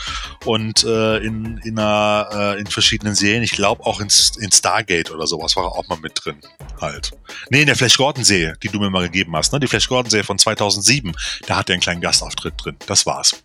und 0.47 0.83
äh, 0.85 1.19
in, 1.19 1.59
in, 1.59 1.79
einer, 1.79 2.29
äh, 2.33 2.61
in 2.61 2.67
verschiedenen 2.67 3.15
Serien. 3.15 3.43
Ich 3.43 3.53
glaube 3.53 3.85
auch 3.85 4.01
in, 4.01 4.09
in 4.41 4.51
Stargate 4.51 5.11
oder 5.11 5.27
sowas 5.27 5.57
war 5.57 5.65
er 5.65 5.73
auch 5.73 5.87
mal 5.89 5.99
mit 5.99 6.13
drin. 6.25 6.37
Halt. 6.81 7.13
Nee, 7.51 7.61
in 7.61 7.67
der 7.67 7.77
Flash 7.77 7.99
Gordon-Serie, 7.99 8.57
die 8.63 8.69
du 8.69 8.79
mir 8.79 8.89
mal 8.89 9.03
gegeben 9.03 9.37
hast, 9.37 9.53
ne? 9.53 9.61
Die 9.61 9.67
Flash 9.67 9.89
Gordon-Serie 9.89 10.25
von 10.25 10.39
2007, 10.39 11.15
da 11.47 11.57
hat 11.57 11.69
er 11.69 11.75
einen 11.75 11.83
kleinen 11.83 12.01
Gastauftritt 12.01 12.55
drin. 12.57 12.77
Das 12.87 13.05
war's. 13.05 13.45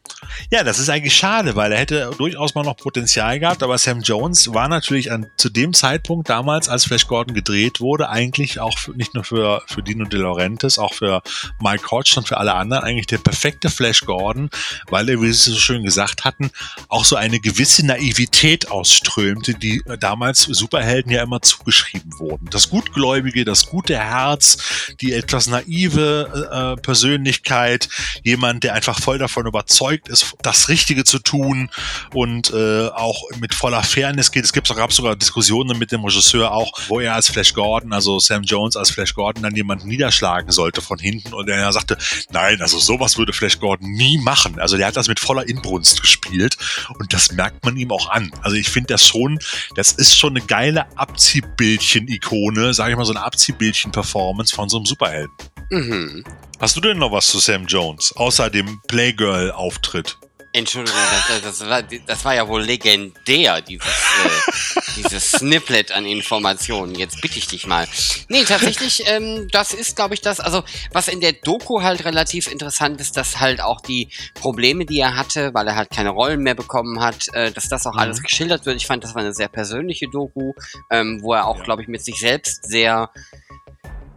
Ja, 0.50 0.64
das 0.64 0.80
ist 0.80 0.90
eigentlich 0.90 1.16
schade, 1.16 1.56
weil 1.56 1.74
er 1.74 1.80
hätte 1.80 2.12
durchaus 2.18 2.56
mal 2.56 2.64
noch 2.64 2.78
Potenzial 2.78 3.40
gehabt, 3.40 3.64
aber 3.64 3.78
Sam 3.78 4.02
Jones 4.02 4.54
war 4.54 4.70
natürlich 4.70 5.12
an, 5.12 5.28
zu 5.38 5.50
dem 5.50 5.74
Zeitpunkt 5.74 6.30
damals, 6.30 6.70
als 6.70 6.86
Flash 6.86 7.08
Gordon 7.08 7.34
gedreht 7.34 7.82
wurde, 7.82 8.10
eigentlich 8.10 8.60
auch 8.60 8.78
für, 8.78 8.92
nicht 8.92 9.14
nur 9.14 9.24
für, 9.24 9.62
für 9.68 9.84
Dino 9.89 10.06
De 10.06 10.19
Laurentiis, 10.19 10.78
auch 10.78 10.93
für 10.93 11.21
Mike 11.60 11.89
Hodge 11.89 12.13
und 12.17 12.28
für 12.28 12.38
alle 12.38 12.54
anderen 12.54 12.84
eigentlich 12.84 13.08
der 13.08 13.17
perfekte 13.17 13.69
Flash 13.69 14.02
Gordon, 14.02 14.49
weil 14.89 15.10
er, 15.10 15.21
wie 15.21 15.32
Sie 15.32 15.52
so 15.52 15.58
schön 15.58 15.84
gesagt 15.84 16.25
hatten, 16.25 16.52
auch 16.88 17.06
so 17.06 17.15
eine 17.15 17.39
gewisse 17.39 17.86
Naivität 17.86 18.69
ausströmte, 18.69 19.56
die 19.56 19.82
damals 19.99 20.43
Superhelden 20.43 21.12
ja 21.12 21.23
immer 21.23 21.41
zugeschrieben 21.41 22.12
wurden. 22.19 22.49
Das 22.52 22.69
Gutgläubige, 22.69 23.45
das 23.45 23.65
gute 23.65 23.97
Herz, 23.97 24.58
die 25.02 25.13
etwas 25.13 25.47
naive 25.47 26.75
äh, 26.78 26.82
Persönlichkeit, 26.82 27.89
jemand, 28.23 28.63
der 28.63 28.75
einfach 28.75 28.99
voll 28.99 29.17
davon 29.17 29.47
überzeugt 29.47 30.08
ist, 30.08 30.36
das 30.41 30.69
Richtige 30.69 31.04
zu 31.04 31.19
tun 31.19 31.69
und 32.13 32.52
äh, 32.54 32.88
auch 32.89 33.23
mit 33.39 33.54
voller 33.56 33.84
Fairness 33.84 34.32
geht. 34.32 34.45
Es 34.45 34.54
gab 34.54 34.93
sogar 34.93 35.15
Diskussionen 35.15 35.80
mit 35.80 35.91
dem 35.91 36.04
Regisseur 36.04 36.52
auch, 36.52 36.71
wo 36.88 36.99
er 36.99 37.15
als 37.15 37.30
Flash 37.30 37.54
Gordon, 37.54 37.93
also 37.93 38.19
Sam 38.19 38.43
Jones 38.43 38.75
als 38.75 38.91
Flash 38.91 39.13
Gordon 39.13 39.43
dann 39.43 39.56
jemanden 39.80 39.88
niederschlagen 39.88 40.52
sollte 40.52 40.82
von 40.82 41.00
hinten 41.00 41.34
und 41.34 41.50
er 41.50 41.72
sagte, 41.72 41.98
nein, 42.32 42.62
also 42.62 42.78
sowas 42.78 43.18
würde 43.18 43.34
Flash 43.34 43.60
Gordon 43.60 43.92
nie 43.92 44.18
machen. 44.20 44.60
Also 44.60 44.78
der 44.78 44.88
hat 44.88 44.96
das 44.96 45.08
mit 45.08 45.20
voller 45.20 45.48
Inbrunst 45.48 46.02
gespielt 46.02 46.58
und 46.98 47.13
das 47.13 47.32
merkt 47.32 47.63
man 47.65 47.78
ihm 47.78 47.92
auch 47.92 48.10
an. 48.10 48.32
Also 48.42 48.58
ich 48.58 48.70
finde 48.70 48.94
das 48.94 49.08
schon, 49.08 49.39
das 49.76 49.92
ist 49.94 50.18
schon 50.18 50.36
eine 50.36 50.46
geile 50.46 50.86
Abziehbildchen-Ikone, 50.98 52.74
sage 52.74 52.92
ich 52.92 52.98
mal 52.98 53.06
so 53.06 53.13
eine 53.13 53.24
Abziehbildchen-Performance 53.24 54.54
von 54.54 54.70
so 54.70 54.78
einem 54.78 54.86
Superhelden. 54.86 55.34
Mhm. 55.70 56.24
Hast 56.60 56.76
du 56.76 56.82
denn 56.82 56.98
noch 56.98 57.12
was 57.12 57.28
zu 57.28 57.39
Sam 57.39 57.65
Jones, 57.65 58.13
außer 58.15 58.50
dem 58.50 58.82
Playgirl-Auftritt? 58.88 60.18
Entschuldigung, 60.52 61.00
das, 61.30 61.42
das, 61.44 61.70
war, 61.70 61.84
das 61.84 62.26
war 62.26 62.34
ja 62.34 62.48
wohl 62.48 62.63
legendär, 62.63 63.62
dieses, 63.62 63.86
äh, 63.86 64.79
dieses 65.04 65.32
Snippet 65.32 65.92
an 65.92 66.06
Informationen. 66.06 66.96
Jetzt 66.96 67.22
bitte 67.22 67.38
ich 67.40 67.48
dich 67.48 67.66
mal. 67.66 67.88
Nee, 68.28 68.44
tatsächlich, 68.44 69.04
ähm, 69.08 69.48
das 69.52 69.74
ist, 69.74 69.96
glaube 69.96 70.14
ich, 70.14 70.22
das, 70.22 70.40
also 70.40 70.64
was 70.92 71.08
in 71.08 71.22
der 71.22 71.34
Doku 71.34 71.82
halt 71.82 72.06
relativ 72.06 72.52
interessant 72.52 73.00
ist, 73.02 73.18
dass 73.18 73.40
halt 73.40 73.62
auch 73.62 73.82
die 73.82 74.10
Probleme, 74.36 74.86
die 74.86 75.00
er 75.00 75.16
hatte, 75.16 75.54
weil 75.54 75.68
er 75.68 75.76
halt 75.76 75.90
keine 75.90 76.10
Rollen 76.10 76.42
mehr 76.42 76.56
bekommen 76.56 77.00
hat, 77.02 77.28
äh, 77.34 77.52
dass 77.52 77.70
das 77.70 77.88
auch 77.88 77.94
mhm. 77.94 78.00
alles 78.00 78.22
geschildert 78.22 78.66
wird. 78.66 78.78
Ich 78.78 78.88
fand, 78.88 79.04
das 79.04 79.16
war 79.16 79.22
eine 79.22 79.34
sehr 79.34 79.50
persönliche 79.50 80.08
Doku, 80.12 80.54
ähm, 80.92 81.20
wo 81.22 81.34
er 81.34 81.48
auch, 81.48 81.58
ja. 81.58 81.64
glaube 81.64 81.82
ich, 81.82 81.88
mit 81.88 82.04
sich 82.04 82.20
selbst 82.20 82.68
sehr 82.70 83.10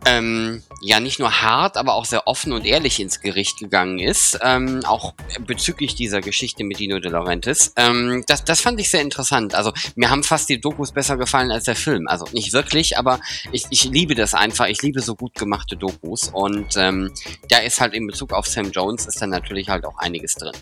ähm, 0.07 0.63
ja 0.81 1.01
nicht 1.01 1.19
nur 1.19 1.43
hart, 1.43 1.77
aber 1.77 1.95
auch 1.95 2.05
sehr 2.05 2.27
offen 2.27 2.53
und 2.53 2.67
ehrlich 2.67 3.01
ins 3.01 3.21
Gericht 3.21 3.59
gegangen 3.59 3.99
ist, 3.99 4.39
ähm, 4.43 4.85
auch 4.85 5.15
bezüglich 5.47 5.95
dieser 5.95 6.21
Geschichte 6.21 6.65
mit 6.65 6.79
Dino 6.79 6.99
De 6.99 7.11
Laurentiis. 7.11 7.73
Ähm, 7.77 8.25
das, 8.27 8.45
das 8.45 8.61
fand 8.61 8.81
ich 8.81 8.91
sehr 8.91 9.01
interessant. 9.01 9.55
Also 9.55 9.73
mir 9.95 10.11
haben 10.11 10.23
fast 10.23 10.49
die 10.49 10.61
Dokus 10.61 10.93
besser 10.93 11.17
gefallen 11.17 11.51
als 11.51 11.65
der 11.65 11.77
Film. 11.77 12.09
Also 12.09 12.27
nicht 12.33 12.53
wirklich, 12.53 12.99
aber 12.99 13.21
ich, 13.53 13.67
ich 13.71 13.85
liebe 13.85 14.15
das 14.15 14.35
einfach. 14.35 14.67
Ich 14.67 14.83
liebe 14.83 15.01
so 15.01 15.15
gut 15.15 15.35
gemachte 15.35 15.77
Dokus 15.77 16.29
und 16.33 16.77
ähm, 16.77 17.13
da 17.49 17.59
ist 17.59 17.81
halt 17.81 17.95
in 17.95 18.07
Bezug 18.07 18.33
auf 18.33 18.47
Sam 18.47 18.71
Jones 18.71 19.07
ist 19.07 19.23
dann 19.23 19.31
natürlich 19.31 19.69
halt 19.69 19.85
auch 19.85 19.99
einiges 19.99 20.35
drin. 20.35 20.53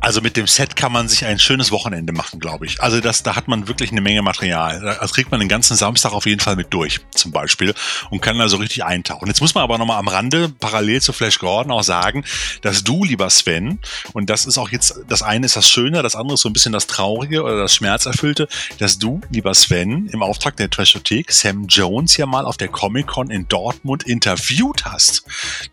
Also 0.00 0.20
mit 0.20 0.36
dem 0.36 0.46
Set 0.46 0.76
kann 0.76 0.92
man 0.92 1.08
sich 1.08 1.24
ein 1.24 1.40
schönes 1.40 1.72
Wochenende 1.72 2.12
machen, 2.12 2.38
glaube 2.38 2.66
ich. 2.66 2.80
Also 2.80 3.00
das, 3.00 3.24
da 3.24 3.34
hat 3.34 3.48
man 3.48 3.66
wirklich 3.66 3.90
eine 3.90 4.00
Menge 4.00 4.22
Material. 4.22 4.80
Da 4.80 5.06
kriegt 5.08 5.30
man 5.32 5.40
den 5.40 5.48
ganzen 5.48 5.76
Samstag 5.76 6.12
auf 6.12 6.24
jeden 6.24 6.40
Fall 6.40 6.54
mit 6.54 6.72
durch, 6.72 7.00
zum 7.14 7.32
Beispiel, 7.32 7.74
und 8.10 8.20
kann 8.20 8.40
also 8.40 8.58
richtig 8.58 8.84
eintauchen. 8.84 9.26
Jetzt 9.26 9.40
muss 9.40 9.54
man 9.54 9.64
aber 9.64 9.76
nochmal 9.76 9.98
am 9.98 10.06
Rande 10.06 10.50
parallel 10.60 11.02
zu 11.02 11.12
Flash 11.12 11.40
Gordon 11.40 11.72
auch 11.72 11.82
sagen, 11.82 12.24
dass 12.62 12.84
du, 12.84 13.04
lieber 13.04 13.28
Sven, 13.28 13.80
und 14.12 14.30
das 14.30 14.46
ist 14.46 14.56
auch 14.56 14.70
jetzt, 14.70 15.00
das 15.08 15.22
eine 15.22 15.46
ist 15.46 15.56
das 15.56 15.68
Schöne, 15.68 16.02
das 16.02 16.14
andere 16.14 16.34
ist 16.34 16.42
so 16.42 16.48
ein 16.48 16.52
bisschen 16.52 16.72
das 16.72 16.86
Traurige 16.86 17.42
oder 17.42 17.58
das 17.58 17.74
Schmerzerfüllte, 17.74 18.48
dass 18.78 18.98
du, 18.98 19.20
lieber 19.30 19.52
Sven, 19.54 20.06
im 20.12 20.22
Auftrag 20.22 20.56
der 20.56 20.70
Trashothek 20.70 21.32
Sam 21.32 21.66
Jones 21.66 22.16
ja 22.16 22.26
mal 22.26 22.44
auf 22.44 22.56
der 22.56 22.68
Comic-Con 22.68 23.30
in 23.30 23.48
Dortmund 23.48 24.04
interviewt 24.04 24.84
hast. 24.84 25.24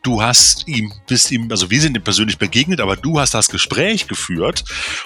Du 0.01 0.23
hast 0.23 0.67
ihm, 0.67 0.91
bist 1.07 1.31
ihm, 1.31 1.51
also 1.51 1.69
wir 1.69 1.79
sind 1.79 1.95
ihm 1.95 2.03
persönlich 2.03 2.39
begegnet, 2.39 2.81
aber 2.81 2.95
du 2.95 3.19
hast 3.19 3.35
das 3.35 3.49
Gespräch 3.49 4.07
geführt 4.07 4.14
geführt 4.15 4.63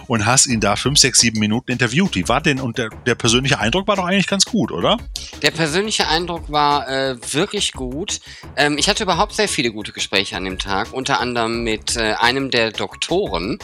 und 0.07 0.25
hast 0.25 0.45
ihn 0.45 0.59
da 0.59 0.75
fünf, 0.75 0.99
sechs, 0.99 1.19
sieben 1.19 1.39
Minuten 1.39 1.71
interviewt. 1.71 2.15
Wie 2.15 2.27
war 2.27 2.41
denn, 2.41 2.59
und 2.59 2.77
der, 2.77 2.89
der 3.05 3.15
persönliche 3.15 3.59
Eindruck 3.59 3.87
war 3.87 3.95
doch 3.95 4.05
eigentlich 4.05 4.27
ganz 4.27 4.45
gut, 4.45 4.71
oder? 4.71 4.97
Der 5.41 5.51
persönliche 5.51 6.07
Eindruck 6.07 6.51
war 6.51 6.87
äh, 6.87 7.15
wirklich 7.33 7.73
gut. 7.73 8.19
Ähm, 8.55 8.77
ich 8.77 8.87
hatte 8.89 9.03
überhaupt 9.03 9.33
sehr 9.33 9.49
viele 9.49 9.71
gute 9.71 9.91
Gespräche 9.91 10.37
an 10.37 10.45
dem 10.45 10.59
Tag, 10.59 10.93
unter 10.93 11.19
anderem 11.19 11.63
mit 11.63 11.95
äh, 11.95 12.13
einem 12.19 12.51
der 12.51 12.71
Doktoren. 12.71 13.57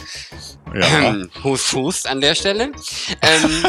Ja. 0.74 1.10
Ähm, 1.10 1.30
hust, 1.44 1.72
hust 1.72 2.08
an 2.08 2.20
der 2.20 2.34
Stelle. 2.34 2.72
Ähm, 3.22 3.64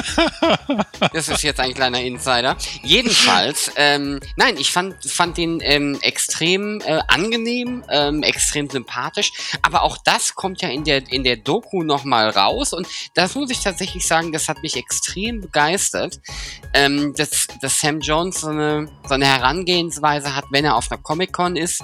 das 1.14 1.30
ist 1.30 1.44
jetzt 1.44 1.60
ein 1.60 1.74
kleiner 1.74 2.02
Insider. 2.02 2.58
Jedenfalls, 2.84 3.72
ähm, 3.76 4.20
nein, 4.36 4.56
ich 4.58 4.72
fand, 4.72 4.96
fand 5.06 5.38
den 5.38 5.60
ähm, 5.62 6.00
extrem 6.02 6.82
äh, 6.82 7.00
angenehm, 7.08 7.84
ähm, 7.90 8.24
extrem 8.24 8.70
sympathisch, 8.70 9.32
aber 9.62 9.84
auch 9.84 9.98
das 10.04 10.34
kommt 10.34 10.62
ja 10.62 10.70
in 10.70 10.84
der, 10.84 11.04
in 11.12 11.24
der 11.24 11.38
Doku 11.38 11.67
Doku 11.68 11.84
nochmal 11.84 12.30
raus. 12.30 12.74
Und 12.74 12.88
das 13.14 13.36
muss 13.36 13.50
ich 13.50 13.60
tatsächlich 13.60 14.06
sagen, 14.06 14.32
das 14.32 14.48
hat 14.48 14.62
mich 14.64 14.76
extrem 14.76 15.42
begeistert, 15.42 16.20
ähm, 16.74 17.14
dass, 17.16 17.48
dass 17.62 17.80
Sam 17.80 18.00
Jones 18.00 18.42
so 18.42 18.48
eine, 18.48 18.90
so 19.08 19.14
eine 19.14 19.26
Herangehensweise 19.26 20.36
hat, 20.36 20.46
wenn 20.52 20.66
er 20.66 20.76
auf 20.76 20.92
einer 20.92 21.02
Comic-Con 21.02 21.56
ist, 21.56 21.84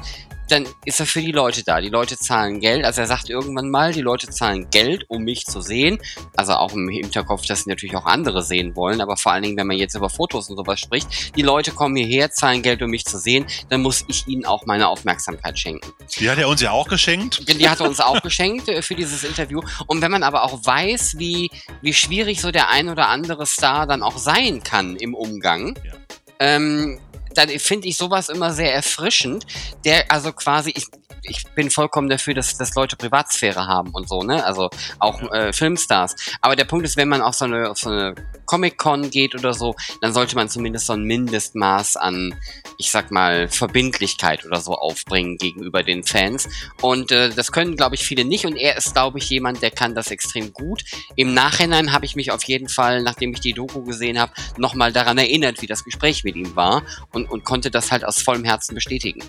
dann 0.53 0.67
ist 0.85 0.99
er 0.99 1.05
für 1.05 1.21
die 1.21 1.31
Leute 1.31 1.63
da. 1.63 1.81
Die 1.81 1.89
Leute 1.89 2.15
zahlen 2.17 2.59
Geld. 2.59 2.85
Also 2.85 3.01
er 3.01 3.07
sagt 3.07 3.29
irgendwann 3.29 3.69
mal, 3.69 3.91
die 3.91 4.01
Leute 4.01 4.29
zahlen 4.29 4.69
Geld, 4.69 5.05
um 5.09 5.23
mich 5.23 5.45
zu 5.45 5.61
sehen. 5.61 5.97
Also 6.35 6.53
auch 6.53 6.73
im 6.73 6.87
Hinterkopf, 6.87 7.45
dass 7.45 7.63
sie 7.63 7.69
natürlich 7.69 7.95
auch 7.95 8.05
andere 8.05 8.43
sehen 8.43 8.75
wollen. 8.75 9.01
Aber 9.01 9.17
vor 9.17 9.31
allen 9.31 9.43
Dingen, 9.43 9.57
wenn 9.57 9.67
man 9.67 9.77
jetzt 9.77 9.95
über 9.95 10.09
Fotos 10.09 10.49
und 10.49 10.57
sowas 10.57 10.79
spricht, 10.79 11.35
die 11.35 11.41
Leute 11.41 11.71
kommen 11.71 11.95
hierher, 11.95 12.29
zahlen 12.31 12.61
Geld, 12.61 12.81
um 12.83 12.91
mich 12.91 13.05
zu 13.05 13.17
sehen, 13.17 13.45
dann 13.69 13.81
muss 13.81 14.05
ich 14.07 14.27
ihnen 14.27 14.45
auch 14.45 14.65
meine 14.65 14.87
Aufmerksamkeit 14.87 15.57
schenken. 15.57 15.91
Die 16.19 16.29
hat 16.29 16.37
er 16.37 16.47
uns 16.47 16.61
ja 16.61 16.71
auch 16.71 16.87
geschenkt. 16.87 17.49
Die 17.49 17.67
hat 17.69 17.79
er 17.79 17.87
uns 17.87 17.99
auch 17.99 18.21
geschenkt 18.21 18.69
äh, 18.69 18.81
für 18.81 18.95
dieses 18.95 19.23
Interview. 19.23 19.61
Und 19.87 20.01
wenn 20.01 20.11
man 20.11 20.21
aber 20.23 20.43
auch 20.43 20.63
weiß, 20.63 21.15
wie, 21.17 21.49
wie 21.81 21.93
schwierig 21.93 22.39
so 22.41 22.51
der 22.51 22.69
ein 22.69 22.89
oder 22.89 23.09
andere 23.09 23.45
Star 23.47 23.87
dann 23.87 24.03
auch 24.03 24.17
sein 24.17 24.61
kann 24.63 24.95
im 24.97 25.15
Umgang, 25.15 25.75
Ja. 25.83 25.93
ähm, 26.39 26.99
dann 27.37 27.49
finde 27.49 27.87
ich 27.87 27.97
sowas 27.97 28.29
immer 28.29 28.53
sehr 28.53 28.73
erfrischend. 28.73 29.45
Der, 29.85 30.11
also 30.11 30.31
quasi, 30.31 30.71
ich, 30.75 30.87
ich 31.23 31.43
bin 31.55 31.69
vollkommen 31.69 32.09
dafür, 32.09 32.33
dass, 32.33 32.57
dass 32.57 32.75
Leute 32.75 32.95
Privatsphäre 32.95 33.67
haben 33.67 33.91
und 33.91 34.09
so, 34.09 34.23
ne? 34.23 34.45
Also 34.45 34.69
auch 34.99 35.21
äh, 35.31 35.53
Filmstars. 35.53 36.15
Aber 36.41 36.55
der 36.55 36.65
Punkt 36.65 36.85
ist, 36.85 36.97
wenn 36.97 37.09
man 37.09 37.21
auf 37.21 37.35
so 37.35 37.45
eine, 37.45 37.69
auf 37.69 37.77
so 37.77 37.89
eine 37.89 38.15
Comic-Con 38.45 39.09
geht 39.09 39.35
oder 39.35 39.53
so, 39.53 39.75
dann 40.01 40.13
sollte 40.13 40.35
man 40.35 40.49
zumindest 40.49 40.87
so 40.87 40.93
ein 40.93 41.03
Mindestmaß 41.03 41.97
an, 41.97 42.35
ich 42.83 42.91
sag 42.91 43.11
mal, 43.11 43.47
Verbindlichkeit 43.47 44.45
oder 44.45 44.59
so 44.59 44.73
aufbringen 44.73 45.37
gegenüber 45.37 45.83
den 45.83 46.03
Fans. 46.03 46.49
Und 46.81 47.11
äh, 47.13 47.29
das 47.29 47.53
können, 47.53 47.77
glaube 47.77 47.95
ich, 47.95 48.03
viele 48.03 48.25
nicht. 48.25 48.45
Und 48.45 48.57
er 48.57 48.75
ist, 48.75 48.93
glaube 48.93 49.19
ich, 49.19 49.29
jemand, 49.29 49.61
der 49.61 49.71
kann 49.71 49.95
das 49.95 50.11
extrem 50.11 50.51
gut. 50.51 50.83
Im 51.15 51.33
Nachhinein 51.33 51.93
habe 51.93 52.05
ich 52.05 52.17
mich 52.17 52.31
auf 52.31 52.43
jeden 52.43 52.67
Fall, 52.67 53.01
nachdem 53.01 53.31
ich 53.31 53.39
die 53.39 53.53
Doku 53.53 53.83
gesehen 53.83 54.19
habe, 54.19 54.33
nochmal 54.57 54.91
daran 54.91 55.17
erinnert, 55.17 55.61
wie 55.61 55.67
das 55.67 55.85
Gespräch 55.85 56.25
mit 56.25 56.35
ihm 56.35 56.57
war 56.57 56.83
und, 57.13 57.31
und 57.31 57.45
konnte 57.45 57.71
das 57.71 57.89
halt 57.89 58.03
aus 58.03 58.21
vollem 58.21 58.43
Herzen 58.43 58.75
bestätigen. 58.75 59.21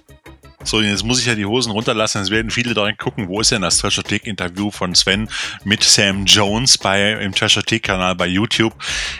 So, 0.64 0.81
jetzt 0.81 1.05
muss 1.05 1.21
ich 1.21 1.27
ja 1.27 1.37
die 1.37 1.45
Hosen 1.45 1.71
runterlassen. 1.71 2.23
Es 2.23 2.31
werden 2.31 2.51
viele 2.51 2.75
direkt 2.75 2.99
gucken, 2.99 3.29
wo 3.29 3.40
ist 3.40 3.53
denn 3.53 3.62
das 3.62 3.79
Treasure 3.79 4.05
Tick 4.05 4.27
Interview 4.27 4.71
von 4.71 4.95
Sven 4.95 5.29
mit 5.62 5.85
Sam 5.85 6.25
Jones 6.25 6.77
bei, 6.79 7.12
im 7.21 7.35
Treasure 7.35 7.64
Tick 7.64 7.85
Kanal 7.85 8.17
bei 8.17 8.27
YouTube. 8.27 8.75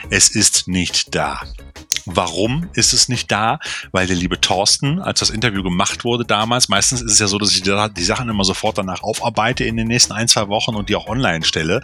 Es 0.09 0.29
ist 0.29 0.67
nicht 0.67 1.15
da. 1.15 1.41
Warum 2.05 2.69
ist 2.73 2.93
es 2.93 3.09
nicht 3.09 3.31
da? 3.31 3.59
Weil 3.91 4.07
der 4.07 4.15
liebe 4.15 4.39
Thorsten, 4.39 4.99
als 4.99 5.19
das 5.19 5.29
Interview 5.29 5.63
gemacht 5.63 6.03
wurde 6.03 6.25
damals, 6.25 6.69
meistens 6.69 7.01
ist 7.01 7.13
es 7.13 7.19
ja 7.19 7.27
so, 7.27 7.37
dass 7.37 7.51
ich 7.51 7.63
die, 7.63 8.03
Sachen 8.03 8.29
immer 8.29 8.43
sofort 8.43 8.77
danach 8.77 9.01
aufarbeite 9.01 9.63
in 9.63 9.75
den 9.77 9.87
nächsten 9.87 10.13
ein, 10.13 10.27
zwei 10.27 10.47
Wochen 10.47 10.75
und 10.75 10.89
die 10.89 10.95
auch 10.95 11.07
online 11.07 11.43
stelle. 11.43 11.83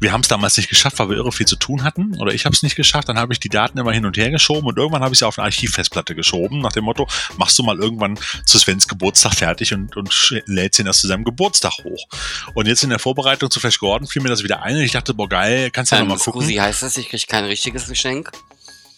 Wir 0.00 0.12
haben 0.12 0.20
es 0.20 0.28
damals 0.28 0.56
nicht 0.56 0.68
geschafft, 0.68 0.98
weil 0.98 1.10
wir 1.10 1.16
irre 1.16 1.32
viel 1.32 1.46
zu 1.46 1.56
tun 1.56 1.82
hatten. 1.82 2.16
Oder 2.20 2.32
ich 2.32 2.44
habe 2.44 2.54
es 2.54 2.62
nicht 2.62 2.76
geschafft. 2.76 3.08
Dann 3.08 3.18
habe 3.18 3.32
ich 3.32 3.40
die 3.40 3.48
Daten 3.48 3.78
immer 3.78 3.92
hin 3.92 4.06
und 4.06 4.16
her 4.16 4.30
geschoben 4.30 4.66
und 4.66 4.78
irgendwann 4.78 5.02
habe 5.02 5.14
ich 5.14 5.18
sie 5.18 5.26
auf 5.26 5.38
eine 5.38 5.46
Archivfestplatte 5.46 6.14
geschoben, 6.14 6.60
nach 6.60 6.72
dem 6.72 6.84
Motto, 6.84 7.08
machst 7.36 7.58
du 7.58 7.62
mal 7.62 7.78
irgendwann 7.78 8.18
zu 8.44 8.58
Svens 8.58 8.86
Geburtstag 8.88 9.34
fertig 9.34 9.72
und, 9.74 9.96
und 9.96 10.34
lädst 10.46 10.78
ihn 10.78 10.86
erst 10.86 11.00
zu 11.00 11.06
seinem 11.08 11.24
Geburtstag 11.24 11.72
hoch. 11.84 12.06
Und 12.54 12.66
jetzt 12.66 12.84
in 12.84 12.90
der 12.90 12.98
Vorbereitung 12.98 13.50
zu 13.50 13.60
Flash 13.60 13.78
Gordon 13.78 14.06
fiel 14.06 14.22
mir 14.22 14.28
das 14.28 14.42
wieder 14.42 14.62
ein 14.62 14.76
und 14.76 14.82
ich 14.82 14.92
dachte, 14.92 15.14
boah 15.14 15.28
geil, 15.28 15.70
kannst 15.70 15.92
ja 15.92 15.98
noch 15.98 16.04
Ähm, 16.04 16.08
mal 16.08 16.18
gucken. 16.18 16.42
Scusi, 16.42 16.54
heißt 16.54 16.82
das, 16.82 16.96
ich 16.96 17.08
kriege 17.08 17.24
kein 17.26 17.44
richtiges 17.44 17.88
Geschenk? 17.88 18.30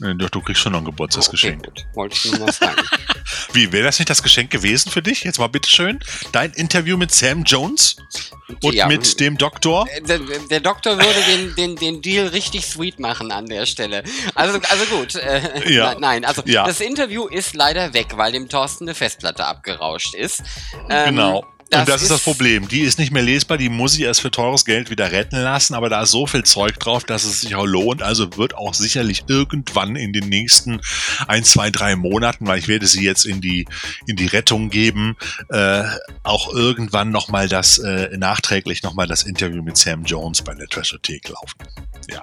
Nee, 0.00 0.14
Doch, 0.14 0.30
du 0.30 0.40
kriegst 0.40 0.62
schon 0.62 0.72
noch 0.72 0.78
ein 0.80 0.84
Geburtstagsgeschenk. 0.84 1.66
Okay. 1.68 1.84
Wollte 1.94 2.14
ich 2.16 2.24
nur 2.30 2.46
mal 2.46 2.52
fragen. 2.52 2.76
Wie, 3.52 3.72
wäre 3.72 3.84
das 3.84 3.98
nicht 3.98 4.08
das 4.10 4.22
Geschenk 4.22 4.50
gewesen 4.50 4.90
für 4.92 5.02
dich? 5.02 5.24
Jetzt 5.24 5.38
mal 5.38 5.48
bitteschön. 5.48 5.98
Dein 6.32 6.52
Interview 6.52 6.96
mit 6.96 7.12
Sam 7.12 7.42
Jones 7.44 7.96
und 8.62 8.74
Ja, 8.74 8.86
mit 8.86 9.18
dem 9.20 9.36
Doktor. 9.38 9.86
Äh, 9.90 10.00
Der, 10.02 10.18
der 10.50 10.60
Doktor 10.60 10.96
würde 10.98 11.20
den, 11.28 11.54
den, 11.56 11.76
den 11.76 12.02
Deal 12.02 12.28
richtig 12.28 12.64
sweet 12.66 12.98
machen 13.00 13.32
an 13.32 13.46
der 13.46 13.66
Stelle. 13.66 14.04
Also, 14.34 14.60
also 14.68 14.84
gut. 14.96 15.16
Äh, 15.16 15.68
Ja. 15.72 15.94
ne- 15.94 16.00
Nein, 16.00 16.24
also 16.24 16.42
Ja. 16.46 16.64
das 16.64 16.80
Interview 16.80 17.26
ist 17.26 17.54
leider 17.54 17.92
weg, 17.92 18.08
weil 18.16 18.32
dem 18.32 18.48
Thorsten 18.48 18.84
eine 18.84 18.94
Festplatte 18.94 19.44
abgerauscht 19.46 20.14
ist. 20.14 20.42
Ähm, 20.90 21.16
genau. 21.16 21.44
Und 21.74 21.88
das 21.88 22.02
ist 22.02 22.10
das 22.10 22.22
Problem. 22.22 22.66
Die 22.68 22.80
ist 22.80 22.98
nicht 22.98 23.12
mehr 23.12 23.22
lesbar, 23.22 23.58
die 23.58 23.68
muss 23.68 23.94
ich 23.94 24.00
erst 24.00 24.20
für 24.22 24.30
teures 24.30 24.64
Geld 24.64 24.90
wieder 24.90 25.12
retten 25.12 25.36
lassen, 25.36 25.74
aber 25.74 25.90
da 25.90 26.02
ist 26.02 26.10
so 26.10 26.26
viel 26.26 26.42
Zeug 26.44 26.78
drauf, 26.78 27.04
dass 27.04 27.24
es 27.24 27.42
sich 27.42 27.54
auch 27.54 27.66
lohnt. 27.66 28.02
Also 28.02 28.36
wird 28.36 28.54
auch 28.54 28.72
sicherlich 28.72 29.24
irgendwann 29.28 29.94
in 29.96 30.12
den 30.12 30.28
nächsten 30.28 30.80
ein, 31.26 31.44
zwei, 31.44 31.70
drei 31.70 31.94
Monaten, 31.96 32.46
weil 32.46 32.58
ich 32.58 32.68
werde 32.68 32.86
sie 32.86 33.04
jetzt 33.04 33.26
in 33.26 33.40
die, 33.40 33.66
in 34.06 34.16
die 34.16 34.26
Rettung 34.26 34.70
geben, 34.70 35.16
äh, 35.50 35.84
auch 36.22 36.52
irgendwann 36.52 37.10
nochmal 37.10 37.48
das, 37.48 37.78
äh, 37.78 38.16
nachträglich 38.16 38.82
nochmal 38.82 39.06
das 39.06 39.24
Interview 39.24 39.62
mit 39.62 39.76
Sam 39.76 40.04
Jones 40.04 40.42
bei 40.42 40.54
der 40.54 40.68
Treasure 40.68 41.00
Thek 41.02 41.28
laufen. 41.28 41.58
Ja. 42.10 42.22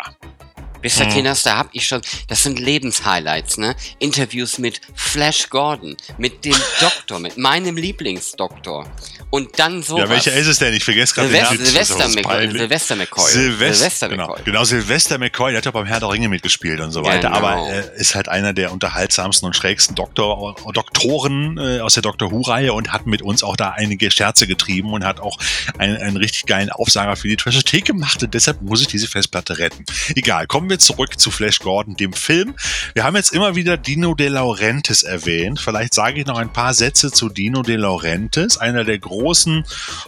Mhm. 0.90 1.10
Kinders, 1.10 1.44
da 1.44 1.58
hab 1.58 1.70
ich 1.74 1.88
schon, 1.88 2.02
das 2.28 2.44
sind 2.44 2.60
Lebenshighlights, 2.60 3.58
ne? 3.58 3.76
Interviews 4.00 4.58
mit 4.60 4.82
Flash 4.94 5.50
Gordon, 5.50 5.98
mit 6.18 6.46
dem 6.46 6.56
Doktor, 6.80 7.20
mit 7.20 7.38
meinem 7.38 7.78
Lieblingsdoktor. 7.78 8.88
Und 9.32 9.60
dann 9.60 9.84
so. 9.84 9.98
Ja, 9.98 10.08
welcher 10.10 10.34
ist 10.34 10.48
es 10.48 10.60
denn? 10.60 10.74
Ich 10.74 10.84
vergesse 10.84 11.14
gerade 11.16 11.30
den 11.30 11.66
Sylvester, 11.66 11.98
Namen. 11.98 12.10
Ist 12.10 12.16
McCoy. 12.26 12.52
Sylvester 12.52 12.96
McCoy. 12.96 13.32
Sylvester, 13.32 13.76
Sylvester 13.76 14.10
genau, 14.10 14.28
McCoy. 14.28 14.44
genau, 14.46 14.64
Sylvester 14.64 15.18
McCoy, 15.18 15.52
der 15.52 15.58
hat 15.58 15.66
ja 15.66 15.72
beim 15.72 15.86
Herr 15.86 16.00
der 16.00 16.10
Ringe 16.10 16.30
mitgespielt 16.30 16.80
und 16.80 16.92
so 16.92 17.04
weiter, 17.04 17.30
Genau. 17.30 17.36
aber 17.38 17.70
äh, 17.70 18.00
ist 18.00 18.16
halt 18.16 18.30
einer 18.30 18.54
der 18.54 18.72
unterhaltsamsten 18.72 19.48
und 19.48 19.56
schrägsten 19.56 19.96
Doktor, 19.96 20.56
Doktoren 20.74 21.58
äh, 21.58 21.80
aus 21.80 21.96
der 21.96 22.04
Doctor 22.04 22.32
Who-Reihe 22.32 22.72
und 22.74 22.94
hat 22.94 23.08
mit 23.08 23.22
uns 23.22 23.44
auch 23.44 23.56
da 23.58 23.72
einige 23.72 24.10
Scherze 24.12 24.48
getrieben 24.48 24.94
und 24.94 25.04
hat 25.04 25.20
auch 25.20 25.38
einen, 25.78 25.98
einen 25.98 26.18
richtig 26.18 26.46
geilen 26.46 26.70
Aufsager 26.70 27.16
für 27.16 27.28
die 27.28 27.36
Trashothek 27.36 27.86
gemacht 27.86 28.22
und 28.24 28.34
deshalb 28.34 28.62
muss 28.62 28.82
ich 28.82 28.88
diese 28.88 29.08
Festplatte 29.08 29.58
retten. 29.58 29.86
Egal, 30.16 30.48
kommen 30.48 30.70
wir 30.70 30.75
zurück 30.78 31.20
zu 31.20 31.32
Flash 31.32 31.60
Gordon, 31.60 31.96
dem 31.96 32.14
Film. 32.14 32.56
Wir 32.94 33.04
haben 33.04 33.16
jetzt 33.16 33.34
immer 33.34 33.56
wieder 33.56 33.78
Dino 33.78 34.14
De 34.16 34.28
Laurentiis 34.28 35.04
erwähnt. 35.04 35.60
Vielleicht 35.60 35.94
sage 35.94 36.20
ich 36.20 36.26
noch 36.26 36.38
ein 36.38 36.52
paar 36.52 36.74
Sätze 36.74 37.12
zu 37.12 37.30
Dino 37.30 37.62
De 37.62 37.76
Laurentiis, 37.76 38.58
einer 38.58 38.84
der 38.84 39.00
großen 39.00 39.66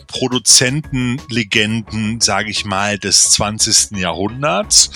Produzentenlegenden, 0.07 2.21
sage 2.21 2.49
ich 2.49 2.65
mal, 2.65 2.97
des 2.97 3.23
20. 3.23 3.97
Jahrhunderts. 3.97 4.89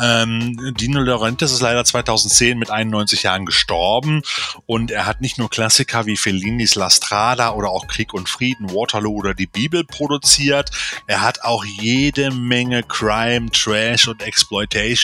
Ähm, 0.00 0.74
Dino 0.78 1.00
De 1.00 1.08
Laurentiis 1.08 1.52
ist 1.52 1.60
leider 1.60 1.84
2010 1.84 2.58
mit 2.58 2.70
91 2.70 3.22
Jahren 3.22 3.46
gestorben 3.46 4.22
und 4.66 4.90
er 4.90 5.06
hat 5.06 5.20
nicht 5.20 5.38
nur 5.38 5.50
Klassiker 5.50 6.06
wie 6.06 6.16
Fellinis 6.16 6.74
La 6.74 6.90
Strada 6.90 7.52
oder 7.52 7.70
auch 7.70 7.86
Krieg 7.86 8.14
und 8.14 8.28
Frieden, 8.28 8.70
Waterloo 8.70 9.14
oder 9.14 9.34
die 9.34 9.46
Bibel 9.46 9.84
produziert, 9.84 10.70
er 11.06 11.22
hat 11.22 11.42
auch 11.42 11.64
jede 11.64 12.30
Menge 12.30 12.82
Crime, 12.82 13.50
Trash 13.50 14.08
und 14.08 14.22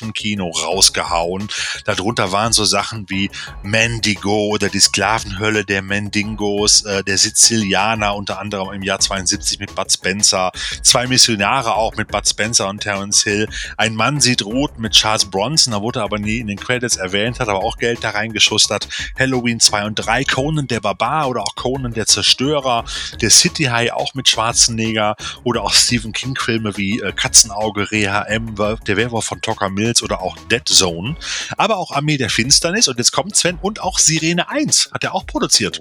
Exploitation-Kino 0.01 0.49
rausgehauen. 0.49 1.49
Darunter 1.85 2.33
waren 2.33 2.53
so 2.53 2.65
Sachen 2.65 3.09
wie 3.09 3.31
Mendigo 3.63 4.49
oder 4.49 4.69
die 4.69 4.81
Sklavenhölle 4.81 5.65
der 5.65 5.83
Mendingos, 5.83 6.83
äh, 6.85 7.05
der 7.05 7.19
Sizilianer 7.19 8.15
unter 8.15 8.41
anderem 8.41 8.73
im 8.73 8.83
Jahr 8.83 9.01
72 9.01 9.59
mit 9.59 9.75
Bud 9.75 9.93
Spencer, 9.93 10.53
zwei 10.83 11.07
Missionare 11.07 11.75
auch 11.75 11.97
mit 11.97 12.09
Bud 12.09 12.29
Spencer 12.29 12.69
und 12.69 12.81
Terence 12.81 13.23
Hill, 13.23 13.49
ein 13.77 13.95
Mann 13.95 14.21
sieht 14.21 14.45
rot 14.45 14.79
mit 14.79 14.93
Charles 14.93 15.27
Bronson, 15.27 15.73
da 15.73 15.83
wurde 15.83 16.01
er 16.01 16.05
aber 16.05 16.19
nie 16.19 16.39
in 16.39 16.47
den 16.47 16.59
Credits 16.59 16.97
erwähnt, 16.97 17.41
hat 17.41 17.49
aber 17.49 17.63
auch 17.63 17.77
Geld 17.77 18.03
da 18.03 18.11
reingeschustert, 18.11 18.89
Halloween 19.19 19.61
2 19.61 19.85
und 19.85 19.95
3, 19.97 20.25
Conan 20.25 20.67
der 20.67 20.81
Barbar 20.81 21.29
oder 21.29 21.43
auch 21.43 21.55
Conan 21.55 21.93
der 21.93 22.07
Zerstörer, 22.07 22.85
der 23.21 23.31
City 23.31 23.65
High 23.65 23.93
auch 23.93 24.15
mit 24.15 24.29
Schwarzenegger 24.29 25.17
oder 25.45 25.63
auch 25.63 25.73
Stephen 25.73 26.13
King 26.13 26.37
Filme 26.37 26.77
wie 26.77 27.01
äh, 27.01 27.13
Katzenauge, 27.13 27.91
Reha 27.91 28.23
M, 28.23 28.55
der 28.87 28.97
Werwolf 28.97 29.25
von 29.25 29.41
Tucker 29.41 29.69
Mills 29.91 30.03
oder 30.03 30.23
auch 30.23 30.37
Dead 30.51 30.67
Zone, 30.67 31.17
aber 31.57 31.79
auch 31.79 31.91
Armee 31.91 32.17
der 32.17 32.31
Finsternis 32.31 32.89
und 32.89 32.99
jetzt 32.99 33.13
kommt 33.13 33.37
Sven 33.37 33.59
und 33.61 33.83
auch 33.83 33.99
Sirene 33.99 34.49
1 34.49 34.91
hat 34.93 35.05
er 35.05 35.15
auch 35.15 35.27
produziert. 35.27 35.81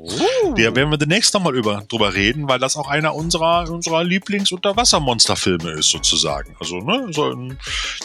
Der 0.58 0.76
werden 0.76 0.89
wir 0.89 0.98
demnächst 0.98 1.34
nochmal 1.34 1.56
über, 1.56 1.84
drüber 1.88 2.13
reden, 2.13 2.48
weil 2.48 2.60
das 2.60 2.76
auch 2.76 2.88
einer 2.88 3.13
unserer, 3.15 3.69
unserer 3.69 4.04
Lieblings-Unterwassermonsterfilme 4.04 5.72
ist, 5.72 5.89
sozusagen. 5.89 6.56
Also, 6.60 6.80
ne, 6.80 7.08
so 7.12 7.32
ein, 7.32 7.60